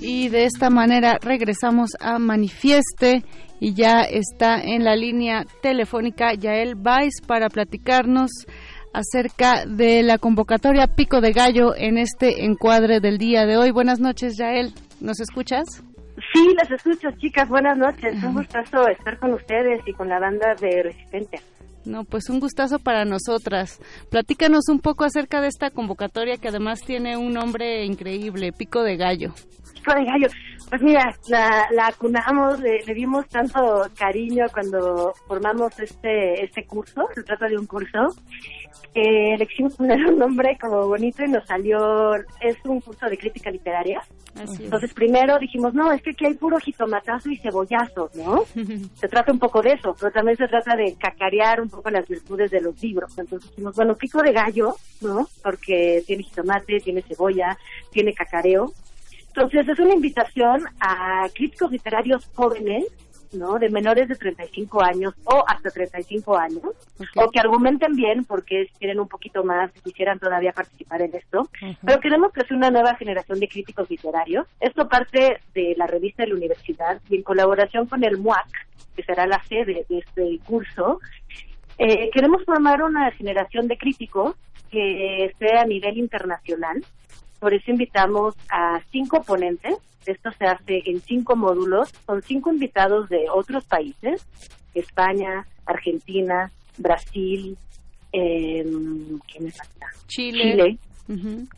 Y 0.00 0.28
de 0.28 0.44
esta 0.44 0.68
manera 0.68 1.18
regresamos 1.22 1.90
a 2.00 2.18
Manifieste 2.18 3.24
y 3.60 3.72
ya 3.72 4.02
está 4.02 4.60
en 4.60 4.84
la 4.84 4.94
línea 4.94 5.46
telefónica 5.62 6.34
Yael 6.34 6.74
Baez 6.74 7.22
para 7.26 7.48
platicarnos 7.48 8.30
acerca 8.94 9.66
de 9.66 10.02
la 10.02 10.18
convocatoria 10.18 10.86
Pico 10.86 11.20
de 11.20 11.32
Gallo 11.32 11.74
en 11.76 11.98
este 11.98 12.44
encuadre 12.44 13.00
del 13.00 13.18
día 13.18 13.44
de 13.44 13.56
hoy. 13.56 13.72
Buenas 13.72 14.00
noches, 14.00 14.38
Yael. 14.38 14.72
¿Nos 15.00 15.20
escuchas? 15.20 15.64
Sí, 16.32 16.54
las 16.56 16.70
escucho, 16.70 17.08
chicas. 17.18 17.48
Buenas 17.48 17.76
noches. 17.76 18.22
Un 18.22 18.34
gustazo 18.34 18.88
estar 18.88 19.18
con 19.18 19.34
ustedes 19.34 19.82
y 19.86 19.92
con 19.92 20.08
la 20.08 20.20
banda 20.20 20.54
de 20.60 20.84
Resistencia. 20.84 21.40
No, 21.84 22.04
pues 22.04 22.30
un 22.30 22.40
gustazo 22.40 22.78
para 22.78 23.04
nosotras. 23.04 23.80
Platícanos 24.10 24.68
un 24.70 24.80
poco 24.80 25.04
acerca 25.04 25.40
de 25.40 25.48
esta 25.48 25.70
convocatoria 25.70 26.38
que 26.38 26.48
además 26.48 26.80
tiene 26.80 27.16
un 27.16 27.34
nombre 27.34 27.84
increíble, 27.84 28.52
Pico 28.52 28.82
de 28.82 28.96
Gallo. 28.96 29.34
Pico 29.74 29.92
de 29.92 30.04
Gallo. 30.04 30.28
Pues 30.70 30.80
mira, 30.82 31.04
la, 31.28 31.66
la 31.72 31.88
acunamos, 31.88 32.58
le, 32.60 32.82
le 32.86 32.94
dimos 32.94 33.28
tanto 33.28 33.82
cariño 33.98 34.46
cuando 34.52 35.12
formamos 35.28 35.78
este, 35.78 36.42
este 36.42 36.64
curso, 36.64 37.02
se 37.14 37.22
trata 37.22 37.46
de 37.48 37.58
un 37.58 37.66
curso, 37.66 37.98
eh, 38.94 39.36
le 39.36 39.46
quisimos 39.46 39.74
poner 39.74 40.06
un 40.06 40.18
nombre 40.18 40.56
como 40.60 40.86
bonito 40.86 41.24
y 41.24 41.28
nos 41.28 41.44
salió, 41.46 42.14
es 42.40 42.56
un 42.64 42.80
curso 42.80 43.06
de 43.06 43.18
crítica 43.18 43.50
literaria. 43.50 44.00
Entonces 44.36 44.92
primero 44.94 45.38
dijimos, 45.38 45.74
no, 45.74 45.92
es 45.92 46.02
que 46.02 46.10
aquí 46.10 46.26
hay 46.26 46.34
puro 46.34 46.58
jitomatazo 46.58 47.30
y 47.30 47.36
cebollazo, 47.38 48.10
¿no? 48.14 48.44
se 48.94 49.08
trata 49.08 49.32
un 49.32 49.38
poco 49.38 49.62
de 49.62 49.72
eso, 49.72 49.96
pero 49.98 50.12
también 50.12 50.36
se 50.36 50.48
trata 50.48 50.76
de 50.76 50.94
cacarear 50.94 51.60
un 51.60 51.68
poco 51.68 51.90
las 51.90 52.06
virtudes 52.06 52.50
de 52.50 52.60
los 52.60 52.80
libros. 52.82 53.16
Entonces 53.18 53.50
dijimos, 53.50 53.74
bueno, 53.74 53.96
pico 53.96 54.22
de 54.22 54.32
gallo, 54.32 54.76
¿no? 55.00 55.28
Porque 55.42 56.02
tiene 56.06 56.22
jitomate, 56.22 56.80
tiene 56.80 57.02
cebolla, 57.02 57.58
tiene 57.90 58.14
cacareo. 58.14 58.72
Entonces 59.26 59.68
es 59.68 59.78
una 59.80 59.94
invitación 59.94 60.64
a 60.78 61.28
críticos 61.34 61.72
literarios 61.72 62.30
jóvenes 62.34 62.84
¿no? 63.34 63.58
De 63.58 63.70
menores 63.70 64.08
de 64.08 64.14
35 64.14 64.82
años 64.82 65.14
o 65.24 65.44
hasta 65.46 65.70
35 65.70 66.36
años, 66.36 66.62
o 67.16 67.30
que 67.30 67.40
argumenten 67.40 67.94
bien 67.94 68.24
porque 68.24 68.68
quieren 68.78 69.00
un 69.00 69.08
poquito 69.08 69.44
más, 69.44 69.70
quisieran 69.82 70.18
todavía 70.18 70.52
participar 70.52 71.02
en 71.02 71.14
esto, 71.14 71.48
pero 71.84 72.00
queremos 72.00 72.32
que 72.32 72.44
sea 72.46 72.56
una 72.56 72.70
nueva 72.70 72.96
generación 72.96 73.40
de 73.40 73.48
críticos 73.48 73.90
literarios. 73.90 74.46
Esto 74.60 74.88
parte 74.88 75.38
de 75.54 75.74
la 75.76 75.86
revista 75.86 76.22
de 76.22 76.30
la 76.30 76.36
universidad 76.36 77.00
y 77.08 77.16
en 77.16 77.22
colaboración 77.22 77.86
con 77.86 78.04
el 78.04 78.18
MUAC, 78.18 78.48
que 78.96 79.02
será 79.02 79.26
la 79.26 79.42
sede 79.44 79.84
de 79.88 79.98
este 79.98 80.38
curso, 80.44 81.00
eh, 81.78 82.10
queremos 82.12 82.44
formar 82.44 82.82
una 82.82 83.10
generación 83.12 83.66
de 83.66 83.76
críticos 83.76 84.36
que 84.70 85.26
esté 85.26 85.56
a 85.56 85.64
nivel 85.64 85.98
internacional. 85.98 86.84
Por 87.40 87.52
eso 87.52 87.70
invitamos 87.70 88.34
a 88.48 88.80
cinco 88.90 89.22
ponentes 89.22 89.76
esto 90.06 90.30
se 90.38 90.44
hace 90.44 90.82
en 90.86 91.00
cinco 91.00 91.36
módulos, 91.36 91.92
son 92.06 92.22
cinco 92.22 92.52
invitados 92.52 93.08
de 93.08 93.26
otros 93.32 93.64
países, 93.64 94.26
España, 94.74 95.46
Argentina, 95.66 96.50
Brasil, 96.78 97.56
eh, 98.12 98.62
¿quién 98.62 99.44
me 99.44 99.50
falta? 99.50 99.86
Chile. 100.06 100.78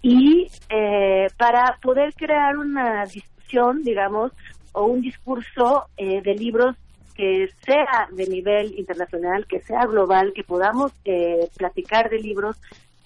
Y 0.02 0.48
eh, 0.68 1.26
para 1.36 1.78
poder 1.80 2.14
crear 2.14 2.56
una 2.56 3.04
discusión, 3.04 3.82
digamos, 3.82 4.32
o 4.72 4.86
un 4.86 5.00
discurso 5.00 5.86
eh, 5.96 6.20
de 6.22 6.34
libros 6.34 6.76
que 7.14 7.48
sea 7.64 8.08
de 8.12 8.26
nivel 8.26 8.78
internacional, 8.78 9.46
que 9.46 9.60
sea 9.60 9.86
global, 9.86 10.32
que 10.34 10.44
podamos 10.44 10.92
eh, 11.04 11.48
platicar 11.56 12.10
de 12.10 12.18
libros 12.18 12.56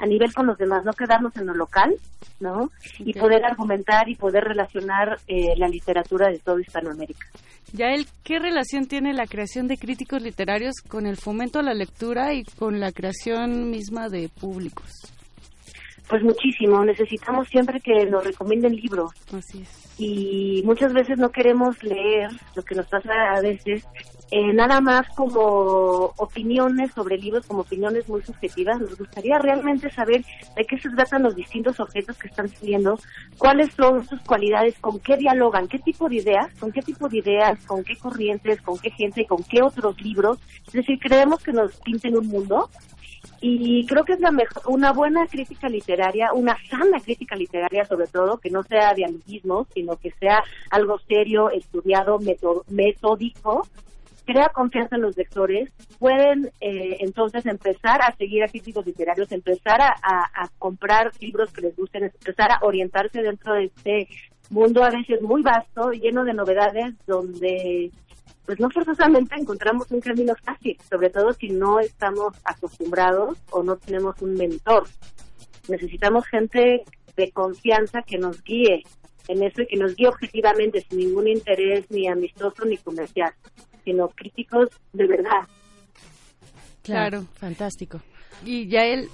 a 0.00 0.06
nivel 0.06 0.32
con 0.32 0.46
los 0.46 0.56
demás, 0.56 0.84
no 0.84 0.92
quedarnos 0.92 1.36
en 1.36 1.46
lo 1.46 1.54
local, 1.54 1.94
¿no? 2.40 2.70
Y 2.98 3.12
poder 3.12 3.44
argumentar 3.44 4.08
y 4.08 4.14
poder 4.14 4.44
relacionar 4.44 5.18
eh, 5.28 5.54
la 5.56 5.68
literatura 5.68 6.28
de 6.28 6.38
todo 6.38 6.58
Hispanoamérica. 6.58 7.26
Yael, 7.72 8.06
¿qué 8.24 8.38
relación 8.38 8.86
tiene 8.86 9.12
la 9.12 9.26
creación 9.26 9.68
de 9.68 9.76
críticos 9.76 10.22
literarios 10.22 10.74
con 10.88 11.06
el 11.06 11.16
fomento 11.16 11.58
a 11.58 11.62
la 11.62 11.74
lectura 11.74 12.34
y 12.34 12.44
con 12.44 12.80
la 12.80 12.92
creación 12.92 13.70
misma 13.70 14.08
de 14.08 14.28
públicos? 14.28 14.90
Pues 16.08 16.22
muchísimo, 16.24 16.84
necesitamos 16.84 17.46
siempre 17.48 17.78
que 17.80 18.06
nos 18.06 18.24
recomienden 18.24 18.74
libros. 18.74 19.12
Así 19.32 19.62
es. 19.62 19.94
Y 19.96 20.62
muchas 20.64 20.92
veces 20.92 21.18
no 21.18 21.30
queremos 21.30 21.80
leer, 21.84 22.30
lo 22.56 22.62
que 22.62 22.74
nos 22.74 22.86
pasa 22.88 23.12
a 23.36 23.40
veces, 23.40 23.84
eh, 24.30 24.52
nada 24.52 24.80
más 24.80 25.08
como 25.16 26.12
opiniones 26.16 26.92
sobre 26.92 27.18
libros, 27.18 27.46
como 27.46 27.62
opiniones 27.62 28.08
muy 28.08 28.22
subjetivas. 28.22 28.80
Nos 28.80 28.96
gustaría 28.96 29.38
realmente 29.38 29.90
saber 29.90 30.24
de 30.56 30.64
qué 30.64 30.78
se 30.78 30.88
tratan 30.90 31.24
los 31.24 31.34
distintos 31.34 31.80
objetos 31.80 32.16
que 32.16 32.28
están 32.28 32.48
saliendo, 32.48 32.98
cuáles 33.38 33.72
son 33.74 34.06
sus 34.06 34.20
cualidades, 34.20 34.78
con 34.78 35.00
qué 35.00 35.16
dialogan, 35.16 35.66
qué 35.66 35.80
tipo 35.80 36.08
de 36.08 36.16
ideas, 36.16 36.52
con 36.60 36.70
qué 36.70 36.80
tipo 36.82 37.08
de 37.08 37.18
ideas, 37.18 37.58
con 37.66 37.82
qué 37.82 37.96
corrientes, 37.96 38.62
con 38.62 38.78
qué 38.78 38.90
gente, 38.90 39.26
con 39.26 39.42
qué 39.42 39.62
otros 39.62 40.00
libros. 40.00 40.38
Es 40.68 40.74
decir, 40.74 40.98
creemos 41.00 41.42
que 41.42 41.52
nos 41.52 41.74
pinten 41.80 42.16
un 42.16 42.28
mundo 42.28 42.70
y 43.40 43.86
creo 43.86 44.04
que 44.04 44.12
es 44.12 44.20
la 44.20 44.30
mejor, 44.30 44.62
una 44.66 44.92
buena 44.92 45.26
crítica 45.26 45.68
literaria, 45.68 46.32
una 46.32 46.56
sana 46.68 47.00
crítica 47.00 47.34
literaria 47.34 47.84
sobre 47.84 48.06
todo, 48.06 48.38
que 48.38 48.50
no 48.50 48.62
sea 48.62 48.94
de 48.94 49.06
amiguismo, 49.06 49.66
sino 49.74 49.96
que 49.96 50.12
sea 50.20 50.44
algo 50.70 50.98
serio, 51.08 51.50
estudiado, 51.50 52.20
metódico, 52.68 53.66
crea 54.24 54.48
confianza 54.50 54.96
en 54.96 55.02
los 55.02 55.16
lectores, 55.16 55.70
pueden 55.98 56.50
eh, 56.60 56.98
entonces 57.00 57.46
empezar 57.46 58.02
a 58.02 58.14
seguir 58.16 58.42
a 58.42 58.48
críticos 58.48 58.86
literarios, 58.86 59.32
empezar 59.32 59.80
a, 59.80 59.94
a, 60.02 60.48
comprar 60.58 61.10
libros 61.20 61.52
que 61.52 61.62
les 61.62 61.76
gusten, 61.76 62.04
empezar 62.04 62.52
a 62.52 62.60
orientarse 62.62 63.22
dentro 63.22 63.54
de 63.54 63.64
este 63.64 64.08
mundo 64.50 64.82
a 64.82 64.90
veces 64.90 65.22
muy 65.22 65.42
vasto, 65.42 65.92
lleno 65.92 66.24
de 66.24 66.34
novedades, 66.34 66.94
donde 67.06 67.90
pues 68.46 68.58
no 68.58 68.68
forzosamente 68.70 69.36
encontramos 69.38 69.90
un 69.92 70.00
camino 70.00 70.34
fácil, 70.42 70.76
sobre 70.88 71.10
todo 71.10 71.32
si 71.32 71.50
no 71.50 71.78
estamos 71.78 72.34
acostumbrados 72.44 73.38
o 73.50 73.62
no 73.62 73.76
tenemos 73.76 74.20
un 74.22 74.34
mentor. 74.34 74.88
Necesitamos 75.68 76.26
gente 76.26 76.82
de 77.16 77.30
confianza 77.30 78.02
que 78.02 78.18
nos 78.18 78.42
guíe 78.42 78.82
en 79.28 79.42
eso 79.44 79.62
y 79.62 79.66
que 79.66 79.76
nos 79.76 79.94
guíe 79.94 80.08
objetivamente, 80.08 80.80
sin 80.80 80.98
ningún 80.98 81.28
interés 81.28 81.88
ni 81.90 82.08
amistoso 82.08 82.64
ni 82.64 82.76
comercial, 82.78 83.32
sino 83.84 84.08
críticos 84.08 84.68
de 84.92 85.06
verdad. 85.06 85.48
Claro, 86.82 87.22
fantástico. 87.34 88.00
Y 88.44 88.68
ya 88.68 88.84
él, 88.84 89.08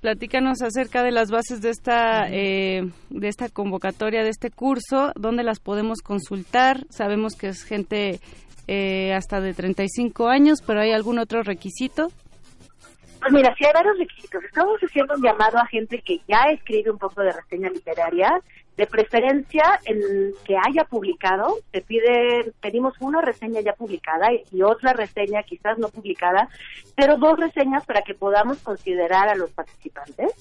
platícanos 0.00 0.62
acerca 0.62 1.02
de 1.02 1.12
las 1.12 1.30
bases 1.30 1.60
de 1.60 1.70
esta 1.70 2.26
eh, 2.30 2.90
de 3.10 3.28
esta 3.28 3.48
convocatoria 3.48 4.22
de 4.22 4.30
este 4.30 4.50
curso 4.50 5.12
dónde 5.14 5.42
las 5.42 5.60
podemos 5.60 5.98
consultar 6.02 6.86
sabemos 6.88 7.34
que 7.34 7.48
es 7.48 7.64
gente 7.64 8.18
eh, 8.66 9.12
hasta 9.12 9.40
de 9.40 9.52
35 9.52 10.28
años 10.28 10.60
pero 10.66 10.80
hay 10.80 10.92
algún 10.92 11.18
otro 11.18 11.42
requisito 11.42 12.08
pues 13.20 13.32
mira, 13.32 13.54
sí 13.56 13.64
hay 13.64 13.72
varios 13.72 13.98
requisitos. 13.98 14.42
Estamos 14.44 14.80
haciendo 14.80 15.14
un 15.14 15.22
llamado 15.22 15.58
a 15.58 15.66
gente 15.66 16.00
que 16.00 16.20
ya 16.26 16.44
escribe 16.50 16.90
un 16.90 16.98
poco 16.98 17.22
de 17.22 17.32
reseña 17.32 17.68
literaria, 17.68 18.40
de 18.76 18.86
preferencia 18.86 19.62
en 19.84 20.32
que 20.44 20.56
haya 20.56 20.84
publicado. 20.84 21.56
Te 21.70 21.82
pide, 21.82 22.52
pedimos 22.60 22.94
una 23.00 23.20
reseña 23.20 23.60
ya 23.60 23.74
publicada 23.74 24.28
y 24.50 24.62
otra 24.62 24.94
reseña 24.94 25.42
quizás 25.42 25.78
no 25.78 25.88
publicada, 25.88 26.48
pero 26.96 27.18
dos 27.18 27.38
reseñas 27.38 27.84
para 27.84 28.02
que 28.02 28.14
podamos 28.14 28.58
considerar 28.58 29.28
a 29.28 29.34
los 29.34 29.50
participantes. 29.50 30.32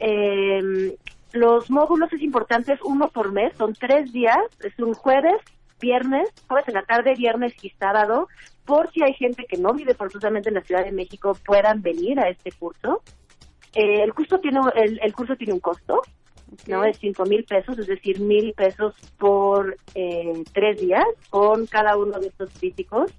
Eh, 0.00 0.96
los 1.32 1.70
módulos 1.70 2.12
es 2.12 2.22
importante, 2.22 2.72
es 2.72 2.82
uno 2.82 3.08
por 3.08 3.32
mes, 3.32 3.52
son 3.56 3.74
tres 3.74 4.12
días, 4.12 4.38
es 4.60 4.78
un 4.78 4.94
jueves, 4.94 5.40
viernes, 5.80 6.28
jueves 6.48 6.68
en 6.68 6.74
la 6.74 6.84
tarde, 6.84 7.14
viernes 7.14 7.52
y 7.62 7.70
sábado, 7.70 8.28
por 8.64 8.90
si 8.92 9.02
hay 9.02 9.14
gente 9.14 9.44
que 9.46 9.56
no 9.56 9.72
vive 9.72 9.94
forzosamente 9.94 10.48
en 10.48 10.56
la 10.56 10.62
Ciudad 10.62 10.84
de 10.84 10.92
México, 10.92 11.36
puedan 11.44 11.82
venir 11.82 12.18
a 12.18 12.28
este 12.28 12.52
curso. 12.52 13.02
Eh, 13.74 14.02
el 14.02 14.14
curso 14.14 14.38
tiene 14.38 14.60
el, 14.76 15.00
el 15.02 15.12
curso 15.12 15.36
tiene 15.36 15.52
un 15.52 15.60
costo, 15.60 16.02
¿no? 16.66 16.84
Es 16.84 16.98
cinco 16.98 17.24
mil 17.24 17.44
pesos, 17.44 17.78
es 17.78 17.86
decir, 17.86 18.20
mil 18.20 18.52
pesos 18.54 18.94
por 19.18 19.76
eh, 19.94 20.44
tres 20.52 20.80
días 20.80 21.04
con 21.30 21.66
cada 21.66 21.96
uno 21.96 22.18
de 22.18 22.28
estos 22.28 22.52
físicos 22.52 23.12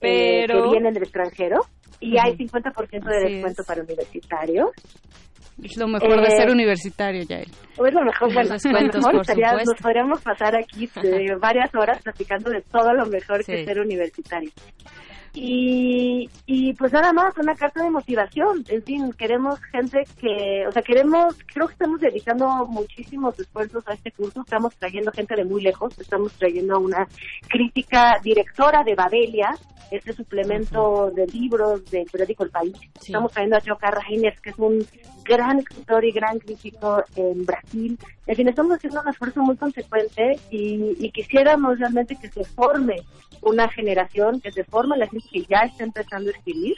eh, 0.00 0.46
que 0.46 0.62
vienen 0.70 0.94
del 0.94 1.04
extranjero 1.04 1.60
y 2.00 2.18
hay 2.18 2.36
50% 2.36 3.04
de 3.04 3.16
Así 3.16 3.32
descuento 3.34 3.64
para 3.64 3.82
universitarios. 3.82 4.70
Es 5.62 5.76
lo 5.76 5.88
mejor 5.88 6.20
de 6.20 6.28
Eh, 6.32 6.36
ser 6.36 6.50
universitario 6.50 7.22
ya 7.28 7.38
O 7.76 7.86
es 7.86 7.94
lo 7.94 8.02
mejor, 8.04 8.32
bueno, 8.32 8.50
Los 8.50 8.62
cuentos, 8.62 8.96
mejor 8.96 9.12
por 9.12 9.66
nos 9.66 9.80
podríamos 9.80 10.20
pasar 10.22 10.54
aquí 10.56 10.88
de 11.02 11.34
varias 11.40 11.74
horas 11.74 12.00
platicando 12.02 12.50
de 12.50 12.60
todo 12.62 12.92
lo 12.92 13.06
mejor 13.06 13.44
que 13.44 13.58
Sí. 13.58 13.64
ser 13.64 13.80
universitario. 13.80 14.50
Y, 15.34 16.28
y 16.44 16.74
pues 16.74 16.92
nada 16.92 17.12
más, 17.12 17.36
una 17.38 17.54
carta 17.54 17.82
de 17.82 17.90
motivación. 17.90 18.64
En 18.68 18.82
fin, 18.82 19.12
queremos 19.12 19.58
gente 19.72 20.04
que, 20.20 20.66
o 20.68 20.72
sea, 20.72 20.82
queremos, 20.82 21.36
creo 21.52 21.66
que 21.66 21.72
estamos 21.72 22.00
dedicando 22.00 22.66
muchísimos 22.66 23.38
esfuerzos 23.38 23.86
a 23.88 23.94
este 23.94 24.12
curso. 24.12 24.42
Estamos 24.42 24.74
trayendo 24.76 25.10
gente 25.10 25.34
de 25.34 25.44
muy 25.44 25.62
lejos. 25.62 25.98
Estamos 25.98 26.32
trayendo 26.34 26.76
a 26.76 26.78
una 26.78 27.08
crítica 27.48 28.18
directora 28.22 28.84
de 28.84 28.94
Babelia, 28.94 29.56
este 29.90 30.12
suplemento 30.12 31.10
de 31.14 31.26
libros 31.26 31.90
del 31.90 32.06
periódico 32.10 32.44
El 32.44 32.50
País. 32.50 32.74
Estamos 33.00 33.32
trayendo 33.32 33.56
a 33.56 33.60
Joka 33.60 33.90
Reines, 33.90 34.38
que 34.40 34.50
es 34.50 34.58
un 34.58 34.86
gran 35.24 35.60
escritor 35.60 36.04
y 36.04 36.12
gran 36.12 36.38
crítico 36.38 37.02
en 37.16 37.46
Brasil. 37.46 37.98
En 38.26 38.36
fin, 38.36 38.48
estamos 38.48 38.76
haciendo 38.76 39.00
un 39.00 39.08
esfuerzo 39.08 39.42
muy 39.42 39.56
consecuente 39.56 40.38
y, 40.50 40.96
y 40.98 41.10
quisiéramos 41.10 41.78
realmente 41.78 42.16
que 42.16 42.28
se 42.28 42.44
forme 42.44 42.96
una 43.42 43.68
generación, 43.68 44.40
que 44.40 44.52
se 44.52 44.64
forme 44.64 44.96
la 44.96 45.08
gente 45.08 45.21
que 45.30 45.42
ya 45.42 45.60
está 45.60 45.84
empezando 45.84 46.30
a 46.30 46.32
escribir. 46.32 46.76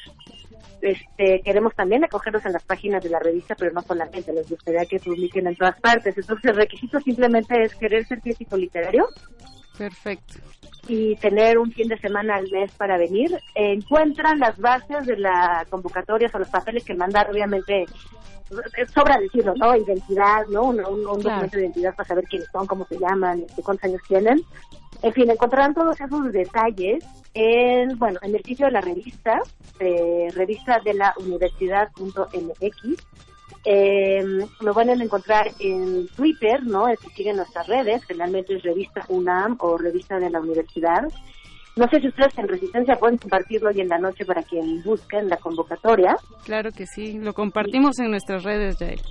Este, 0.80 1.40
queremos 1.42 1.74
también 1.74 2.04
acogerlos 2.04 2.44
en 2.44 2.52
las 2.52 2.62
páginas 2.64 3.02
de 3.02 3.08
la 3.10 3.18
revista, 3.18 3.54
pero 3.54 3.72
no 3.72 3.80
solamente, 3.82 4.32
les 4.32 4.48
gustaría 4.48 4.84
que 4.84 4.98
publiquen 4.98 5.46
en 5.46 5.56
todas 5.56 5.80
partes. 5.80 6.16
Entonces, 6.18 6.44
el 6.50 6.56
requisito 6.56 7.00
simplemente 7.00 7.62
es 7.64 7.74
querer 7.74 8.04
ser 8.06 8.20
crítico 8.20 8.56
literario. 8.56 9.08
Perfecto. 9.78 10.34
Y 10.86 11.16
tener 11.16 11.58
un 11.58 11.72
fin 11.72 11.88
de 11.88 11.98
semana 11.98 12.36
al 12.36 12.50
mes 12.50 12.70
para 12.72 12.98
venir. 12.98 13.30
Encuentran 13.54 14.38
las 14.38 14.58
bases 14.58 15.06
de 15.06 15.16
la 15.16 15.64
convocatoria 15.70 16.30
o 16.32 16.38
los 16.38 16.48
papeles 16.48 16.84
que 16.84 16.92
mandar, 16.94 17.30
obviamente, 17.30 17.82
eh, 17.84 18.86
sobra 18.94 19.18
decirlo, 19.18 19.54
¿no? 19.56 19.74
Identidad, 19.74 20.46
¿no? 20.50 20.64
Un, 20.64 20.80
un- 20.80 21.06
un 21.06 21.20
Claro. 21.20 21.22
documento 21.22 21.56
de 21.56 21.62
identidad 21.62 21.94
para 21.94 22.06
saber 22.08 22.24
quiénes 22.24 22.48
son, 22.52 22.66
cómo 22.66 22.84
se 22.84 22.98
llaman, 22.98 23.40
este, 23.48 23.62
cuántos 23.62 23.84
años 23.84 24.02
tienen. 24.06 24.42
En 25.04 25.12
fin, 25.12 25.30
encontrarán 25.30 25.74
todos 25.74 26.00
esos 26.00 26.32
detalles 26.32 27.04
en, 27.34 27.98
bueno, 27.98 28.18
en 28.22 28.36
el 28.36 28.42
sitio 28.42 28.64
de 28.64 28.72
la 28.72 28.80
revista, 28.80 29.38
eh, 29.78 30.28
revista 30.34 30.80
de 30.82 30.94
la 30.94 31.12
universidad.mx. 31.20 33.06
Eh, 33.66 34.24
lo 34.60 34.72
van 34.72 34.88
a 34.88 34.94
encontrar 34.94 35.48
en 35.58 36.08
Twitter, 36.16 36.64
¿no? 36.64 36.86
Si 37.02 37.10
siguen 37.10 37.36
nuestras 37.36 37.66
redes, 37.66 38.02
generalmente 38.04 38.54
es 38.54 38.62
revista 38.62 39.04
UNAM 39.10 39.58
o 39.60 39.76
revista 39.76 40.18
de 40.18 40.30
la 40.30 40.40
universidad. 40.40 41.02
No 41.76 41.86
sé 41.88 42.00
si 42.00 42.08
ustedes 42.08 42.38
en 42.38 42.48
Resistencia 42.48 42.96
pueden 42.96 43.18
compartirlo 43.18 43.68
hoy 43.68 43.82
en 43.82 43.88
la 43.88 43.98
noche 43.98 44.24
para 44.24 44.42
quien 44.42 44.82
busquen 44.84 45.28
la 45.28 45.36
convocatoria. 45.36 46.16
Claro 46.44 46.70
que 46.70 46.86
sí, 46.86 47.18
lo 47.18 47.34
compartimos 47.34 47.98
en 47.98 48.10
nuestras 48.10 48.42
redes, 48.42 48.78
Yael. 48.78 49.02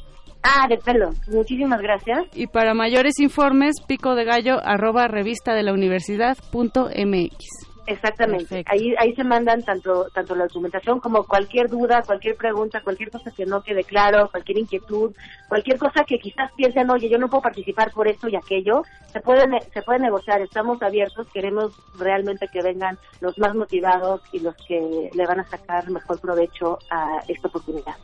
Ah, 0.43 0.67
de 0.67 0.77
pelo. 0.77 1.11
Muchísimas 1.27 1.81
gracias. 1.81 2.25
Y 2.35 2.47
para 2.47 2.73
mayores 2.73 3.19
informes, 3.19 3.75
pico 3.87 4.13
de 4.13 4.25
gallo 4.25 4.59
arroba 4.63 5.07
revista 5.07 5.53
de 5.53 5.63
la 5.63 5.73
universidad 5.73 6.37
punto 6.51 6.89
mx. 6.89 7.73
Exactamente. 7.85 8.63
Ahí 8.67 8.93
ahí 8.97 9.13
se 9.13 9.23
mandan 9.23 9.61
tanto 9.61 10.07
tanto 10.13 10.35
la 10.35 10.45
documentación 10.45 10.99
como 10.99 11.23
cualquier 11.23 11.69
duda, 11.69 12.01
cualquier 12.05 12.35
pregunta, 12.35 12.81
cualquier 12.81 13.11
cosa 13.11 13.29
que 13.35 13.45
no 13.45 13.61
quede 13.61 13.83
claro, 13.83 14.29
cualquier 14.31 14.59
inquietud, 14.59 15.13
cualquier 15.49 15.77
cosa 15.77 16.05
que 16.05 16.17
quizás 16.17 16.51
piensen, 16.55 16.89
oye, 16.89 17.09
yo 17.09 17.17
no 17.17 17.27
puedo 17.27 17.41
participar 17.41 17.91
por 17.91 18.07
esto 18.07 18.29
y 18.29 18.35
aquello, 18.37 18.83
se 19.07 19.19
puede 19.19 19.43
se 19.73 19.81
puede 19.81 19.99
negociar. 19.99 20.41
Estamos 20.41 20.81
abiertos, 20.81 21.27
queremos 21.33 21.73
realmente 21.99 22.47
que 22.47 22.61
vengan 22.61 22.97
los 23.19 23.37
más 23.37 23.53
motivados 23.53 24.21
y 24.31 24.39
los 24.39 24.55
que 24.65 25.09
le 25.13 25.25
van 25.25 25.41
a 25.41 25.45
sacar 25.45 25.89
mejor 25.89 26.21
provecho 26.21 26.79
a 26.89 27.19
esta 27.27 27.49
oportunidad. 27.49 27.95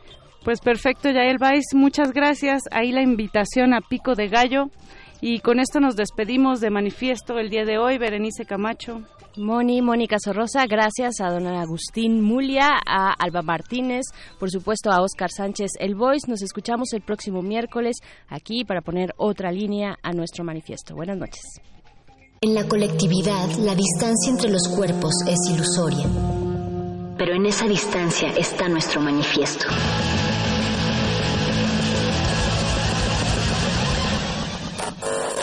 Pues 0.44 0.60
perfecto, 0.60 1.10
Yael 1.10 1.38
Vais, 1.38 1.66
muchas 1.74 2.12
gracias. 2.12 2.62
Ahí 2.70 2.92
la 2.92 3.02
invitación 3.02 3.74
a 3.74 3.80
Pico 3.80 4.14
de 4.14 4.28
Gallo. 4.28 4.70
Y 5.20 5.40
con 5.40 5.60
esto 5.60 5.80
nos 5.80 5.96
despedimos 5.96 6.60
de 6.60 6.70
manifiesto 6.70 7.38
el 7.38 7.50
día 7.50 7.66
de 7.66 7.76
hoy, 7.76 7.98
Berenice 7.98 8.46
Camacho. 8.46 9.02
Moni, 9.36 9.80
Mónica 9.80 10.16
Sorrosa, 10.18 10.66
gracias 10.66 11.20
a 11.20 11.30
don 11.30 11.46
Agustín 11.46 12.20
Mulia, 12.20 12.68
a 12.86 13.12
Alba 13.12 13.42
Martínez, 13.42 14.06
por 14.38 14.50
supuesto 14.50 14.90
a 14.90 15.02
Oscar 15.02 15.30
Sánchez 15.30 15.72
El 15.78 15.94
Voice. 15.94 16.28
Nos 16.28 16.42
escuchamos 16.42 16.92
el 16.94 17.02
próximo 17.02 17.42
miércoles 17.42 17.98
aquí 18.28 18.64
para 18.64 18.80
poner 18.80 19.12
otra 19.18 19.52
línea 19.52 19.96
a 20.02 20.12
nuestro 20.12 20.42
manifiesto. 20.42 20.94
Buenas 20.94 21.18
noches. 21.18 21.42
En 22.40 22.54
la 22.54 22.66
colectividad, 22.66 23.48
la 23.58 23.74
distancia 23.74 24.30
entre 24.30 24.50
los 24.50 24.66
cuerpos 24.74 25.12
es 25.28 25.38
ilusoria. 25.50 26.06
Pero 27.18 27.34
en 27.34 27.44
esa 27.44 27.68
distancia 27.68 28.32
está 28.36 28.68
nuestro 28.68 29.00
manifiesto. 29.02 29.66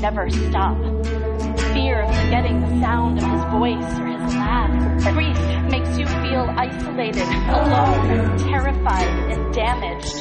never 0.00 0.28
stop. 0.30 0.76
Fear 1.72 2.02
of 2.02 2.14
forgetting 2.16 2.60
the 2.60 2.80
sound 2.80 3.18
of 3.18 3.24
his 3.24 3.42
voice 3.52 3.98
or 3.98 4.06
his 4.06 4.34
laugh. 4.34 5.02
Grief 5.12 5.38
makes 5.70 5.98
you 5.98 6.06
feel 6.06 6.46
isolated, 6.56 7.28
alone, 7.48 8.38
terrified, 8.38 9.08
and 9.30 9.54
damaged, 9.54 10.16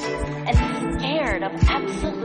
and 0.48 1.00
scared 1.00 1.44
of 1.44 1.52
absolute 1.68 2.25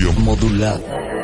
modulada. 0.00 1.23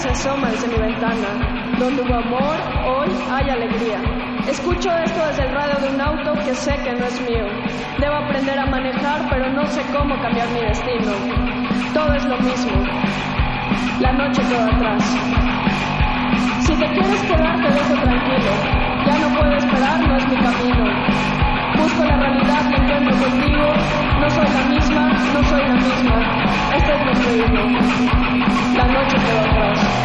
Se 0.00 0.08
asoma 0.08 0.48
desde 0.50 0.68
mi 0.68 0.78
ventana. 0.78 1.76
Donde 1.78 2.02
hubo 2.02 2.14
amor, 2.14 2.56
hoy 2.86 3.08
hay 3.30 3.50
alegría. 3.50 4.00
Escucho 4.48 4.90
esto 4.96 5.26
desde 5.26 5.44
el 5.44 5.52
radio 5.52 5.78
de 5.78 5.94
un 5.94 6.00
auto 6.00 6.32
que 6.42 6.54
sé 6.54 6.74
que 6.82 6.92
no 6.94 7.04
es 7.04 7.20
mío. 7.20 7.46
Debo 7.98 8.14
aprender 8.14 8.58
a 8.58 8.64
manejar, 8.64 9.28
pero 9.28 9.50
no 9.52 9.66
sé 9.66 9.82
cómo 9.92 10.18
cambiar 10.22 10.48
mi 10.50 10.60
destino. 10.60 11.12
Todo 11.92 12.14
es 12.14 12.24
lo 12.24 12.38
mismo. 12.38 12.82
La 14.00 14.12
noche 14.12 14.40
quedó 14.48 14.64
atrás. 14.72 15.04
Si 16.60 16.74
te 16.74 16.86
quieres 16.92 17.22
quedar, 17.24 17.56
te 17.60 17.68
dejo 17.70 17.94
tranquilo. 18.02 18.52
Ya 19.04 19.18
no 19.18 19.38
puedo 19.38 19.52
esperar, 19.52 20.00
no 20.08 20.16
es 20.16 20.26
mi 20.28 20.36
camino. 20.36 21.39
Busco 21.76 22.04
la 22.04 22.16
realidad, 22.16 22.62
me 22.70 22.76
encuentro 22.76 23.16
contigo. 23.16 23.66
No 24.20 24.30
soy 24.30 24.48
la 24.48 24.64
misma, 24.68 25.08
no 25.32 25.42
soy 25.44 25.62
la 25.66 25.74
misma. 25.74 26.44
Este 26.76 26.92
es 26.92 27.04
nuestro 27.04 27.36
himno. 27.36 27.64
La 28.76 28.86
noche 28.86 29.16
quedó 29.16 29.40
atrás. 29.40 30.00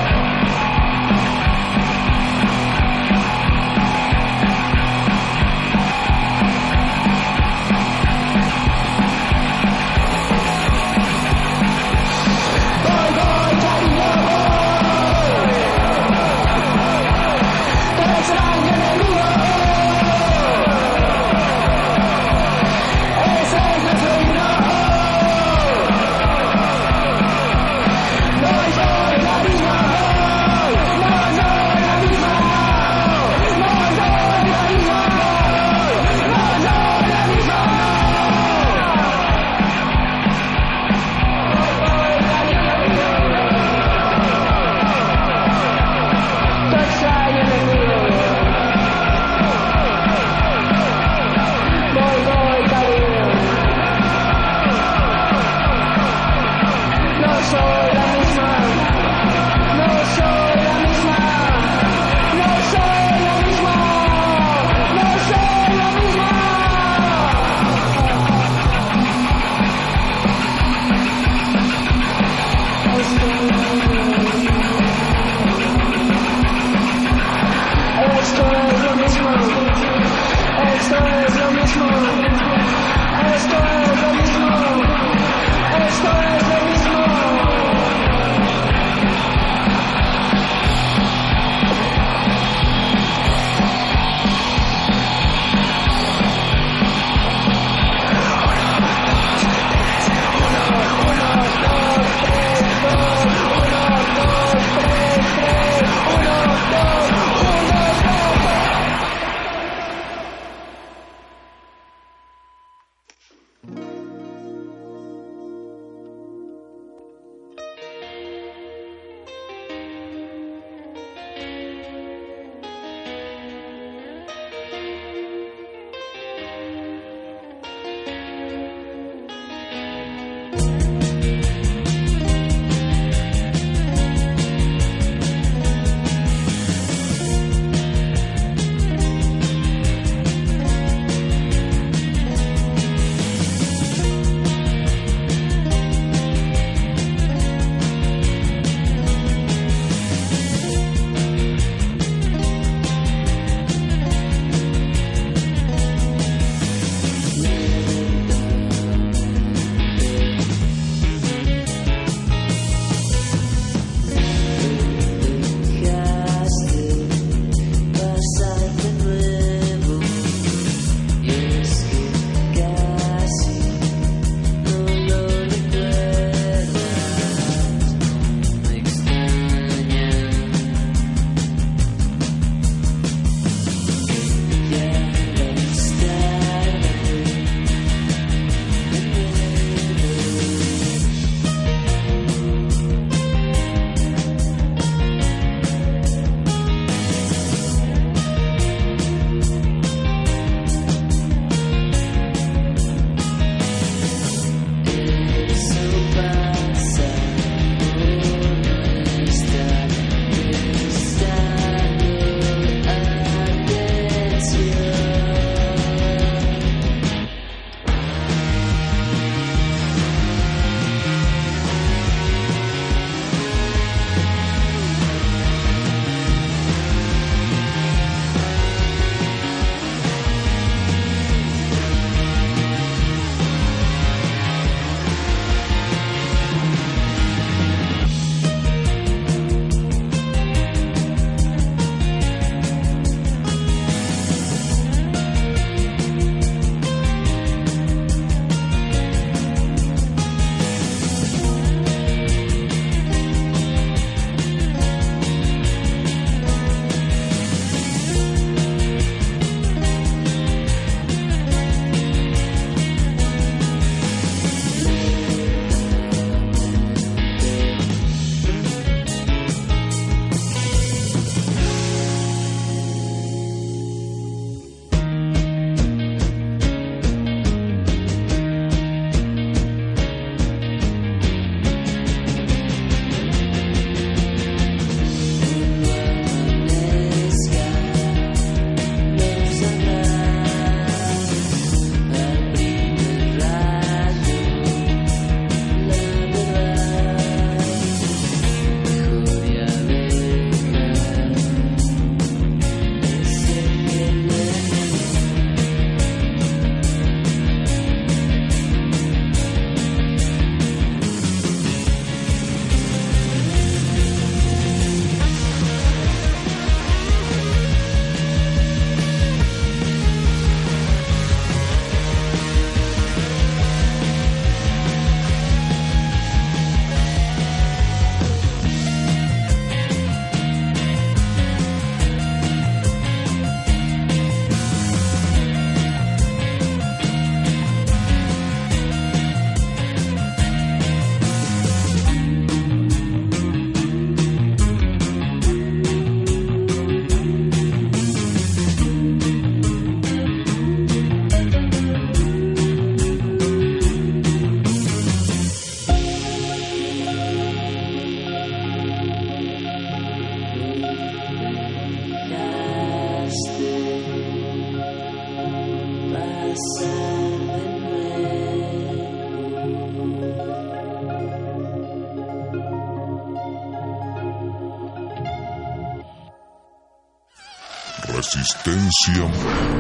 Resistencia 379.08 379.75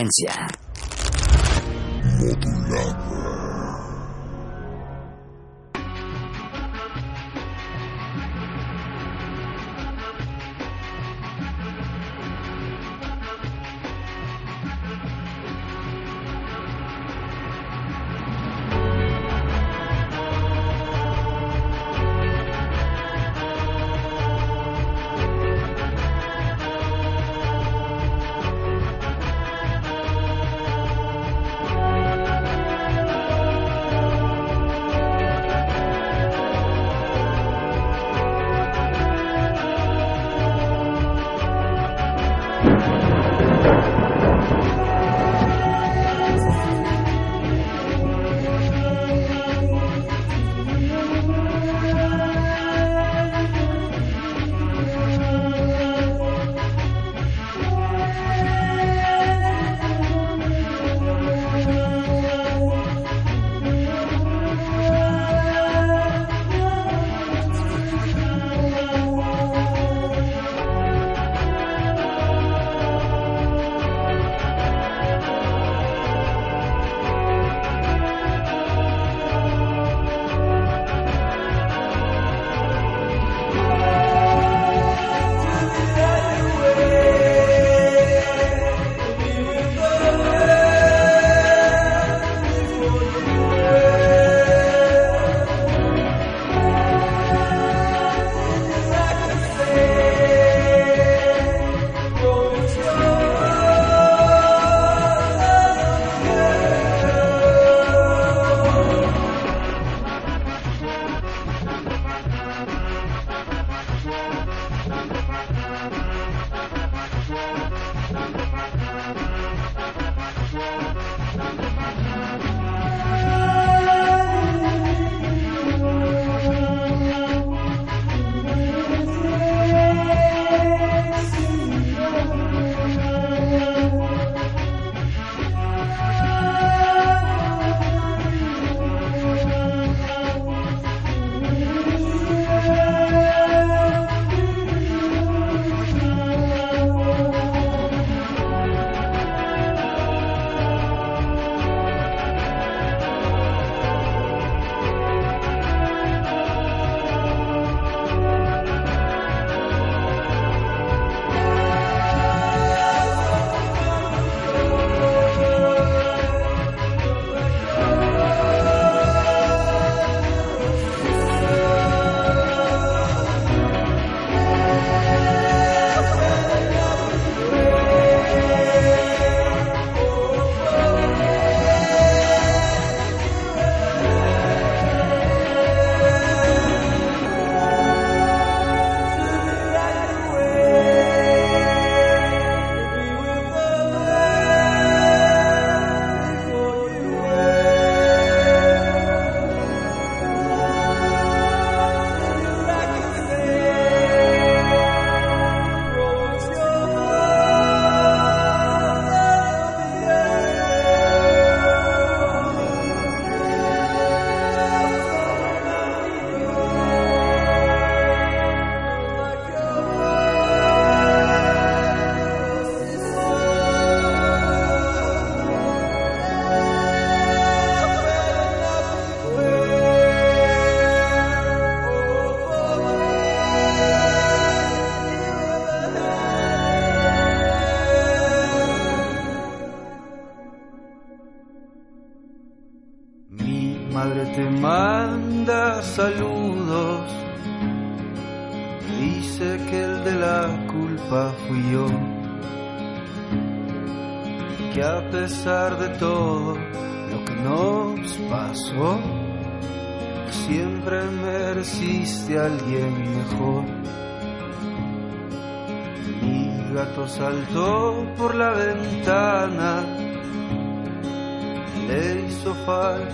Resistencia. 0.00 0.49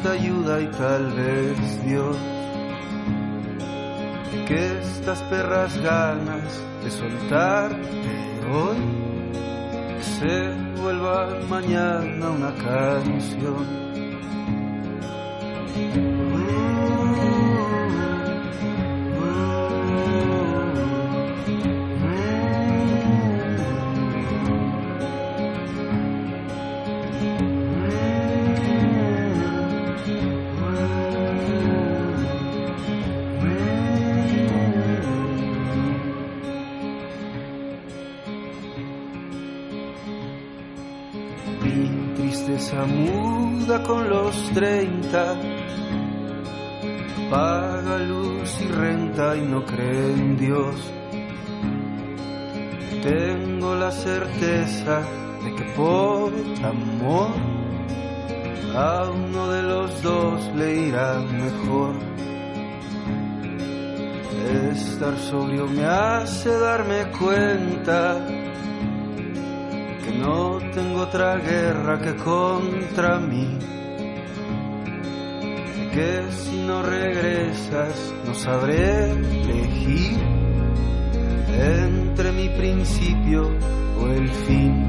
Ayuda 0.07 0.61
y 0.61 0.67
tal 0.69 1.13
vez 1.13 1.85
Dios 1.85 2.17
que 4.47 4.79
estas 4.79 5.21
perras 5.25 5.77
ganas 5.79 6.63
de 6.83 6.91
soltarte 6.91 8.41
hoy 8.53 8.77
se 10.01 10.81
vuelvan 10.81 11.49
mañana 11.49 12.31
una 12.31 12.55
canción. 12.55 13.76
De 54.67 55.55
que 55.55 55.65
por 55.77 56.33
amor 56.65 57.31
a 58.75 59.11
uno 59.11 59.49
de 59.53 59.63
los 59.63 60.03
dos 60.03 60.45
le 60.57 60.89
irá 60.89 61.21
mejor. 61.21 61.95
Estar 64.73 65.17
sobrio 65.19 65.69
me 65.69 65.85
hace 65.85 66.51
darme 66.51 67.07
cuenta 67.17 68.27
que 70.05 70.19
no 70.19 70.59
tengo 70.75 71.03
otra 71.03 71.37
guerra 71.37 72.01
que 72.01 72.17
contra 72.17 73.21
mí. 73.21 73.59
Que 75.95 76.23
si 76.31 76.57
no 76.59 76.83
regresas 76.83 78.15
no 78.27 78.35
sabré 78.35 79.13
elegir 79.13 80.19
entre 81.57 82.33
mi 82.33 82.49
principio 82.49 83.56
o 83.99 84.07
el 84.09 84.29
fin. 84.29 84.86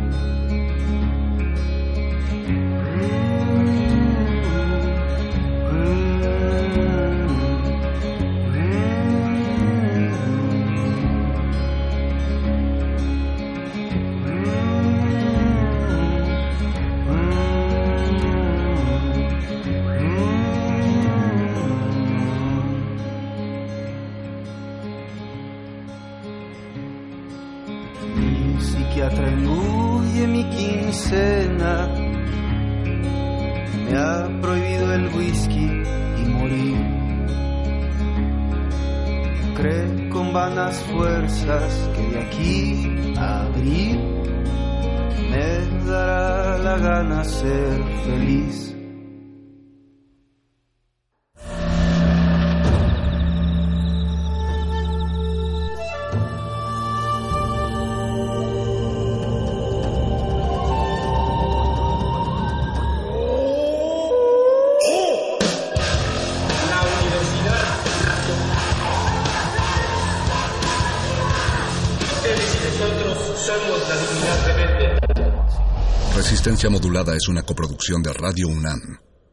Resistencia 76.48 76.70
Modulada 76.70 77.14
es 77.14 77.28
una 77.28 77.44
coproducción 77.44 78.02
de 78.02 78.14
Radio 78.14 78.48
UNAM 78.48 78.80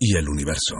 y 0.00 0.16
El 0.16 0.28
Universo. 0.28 0.74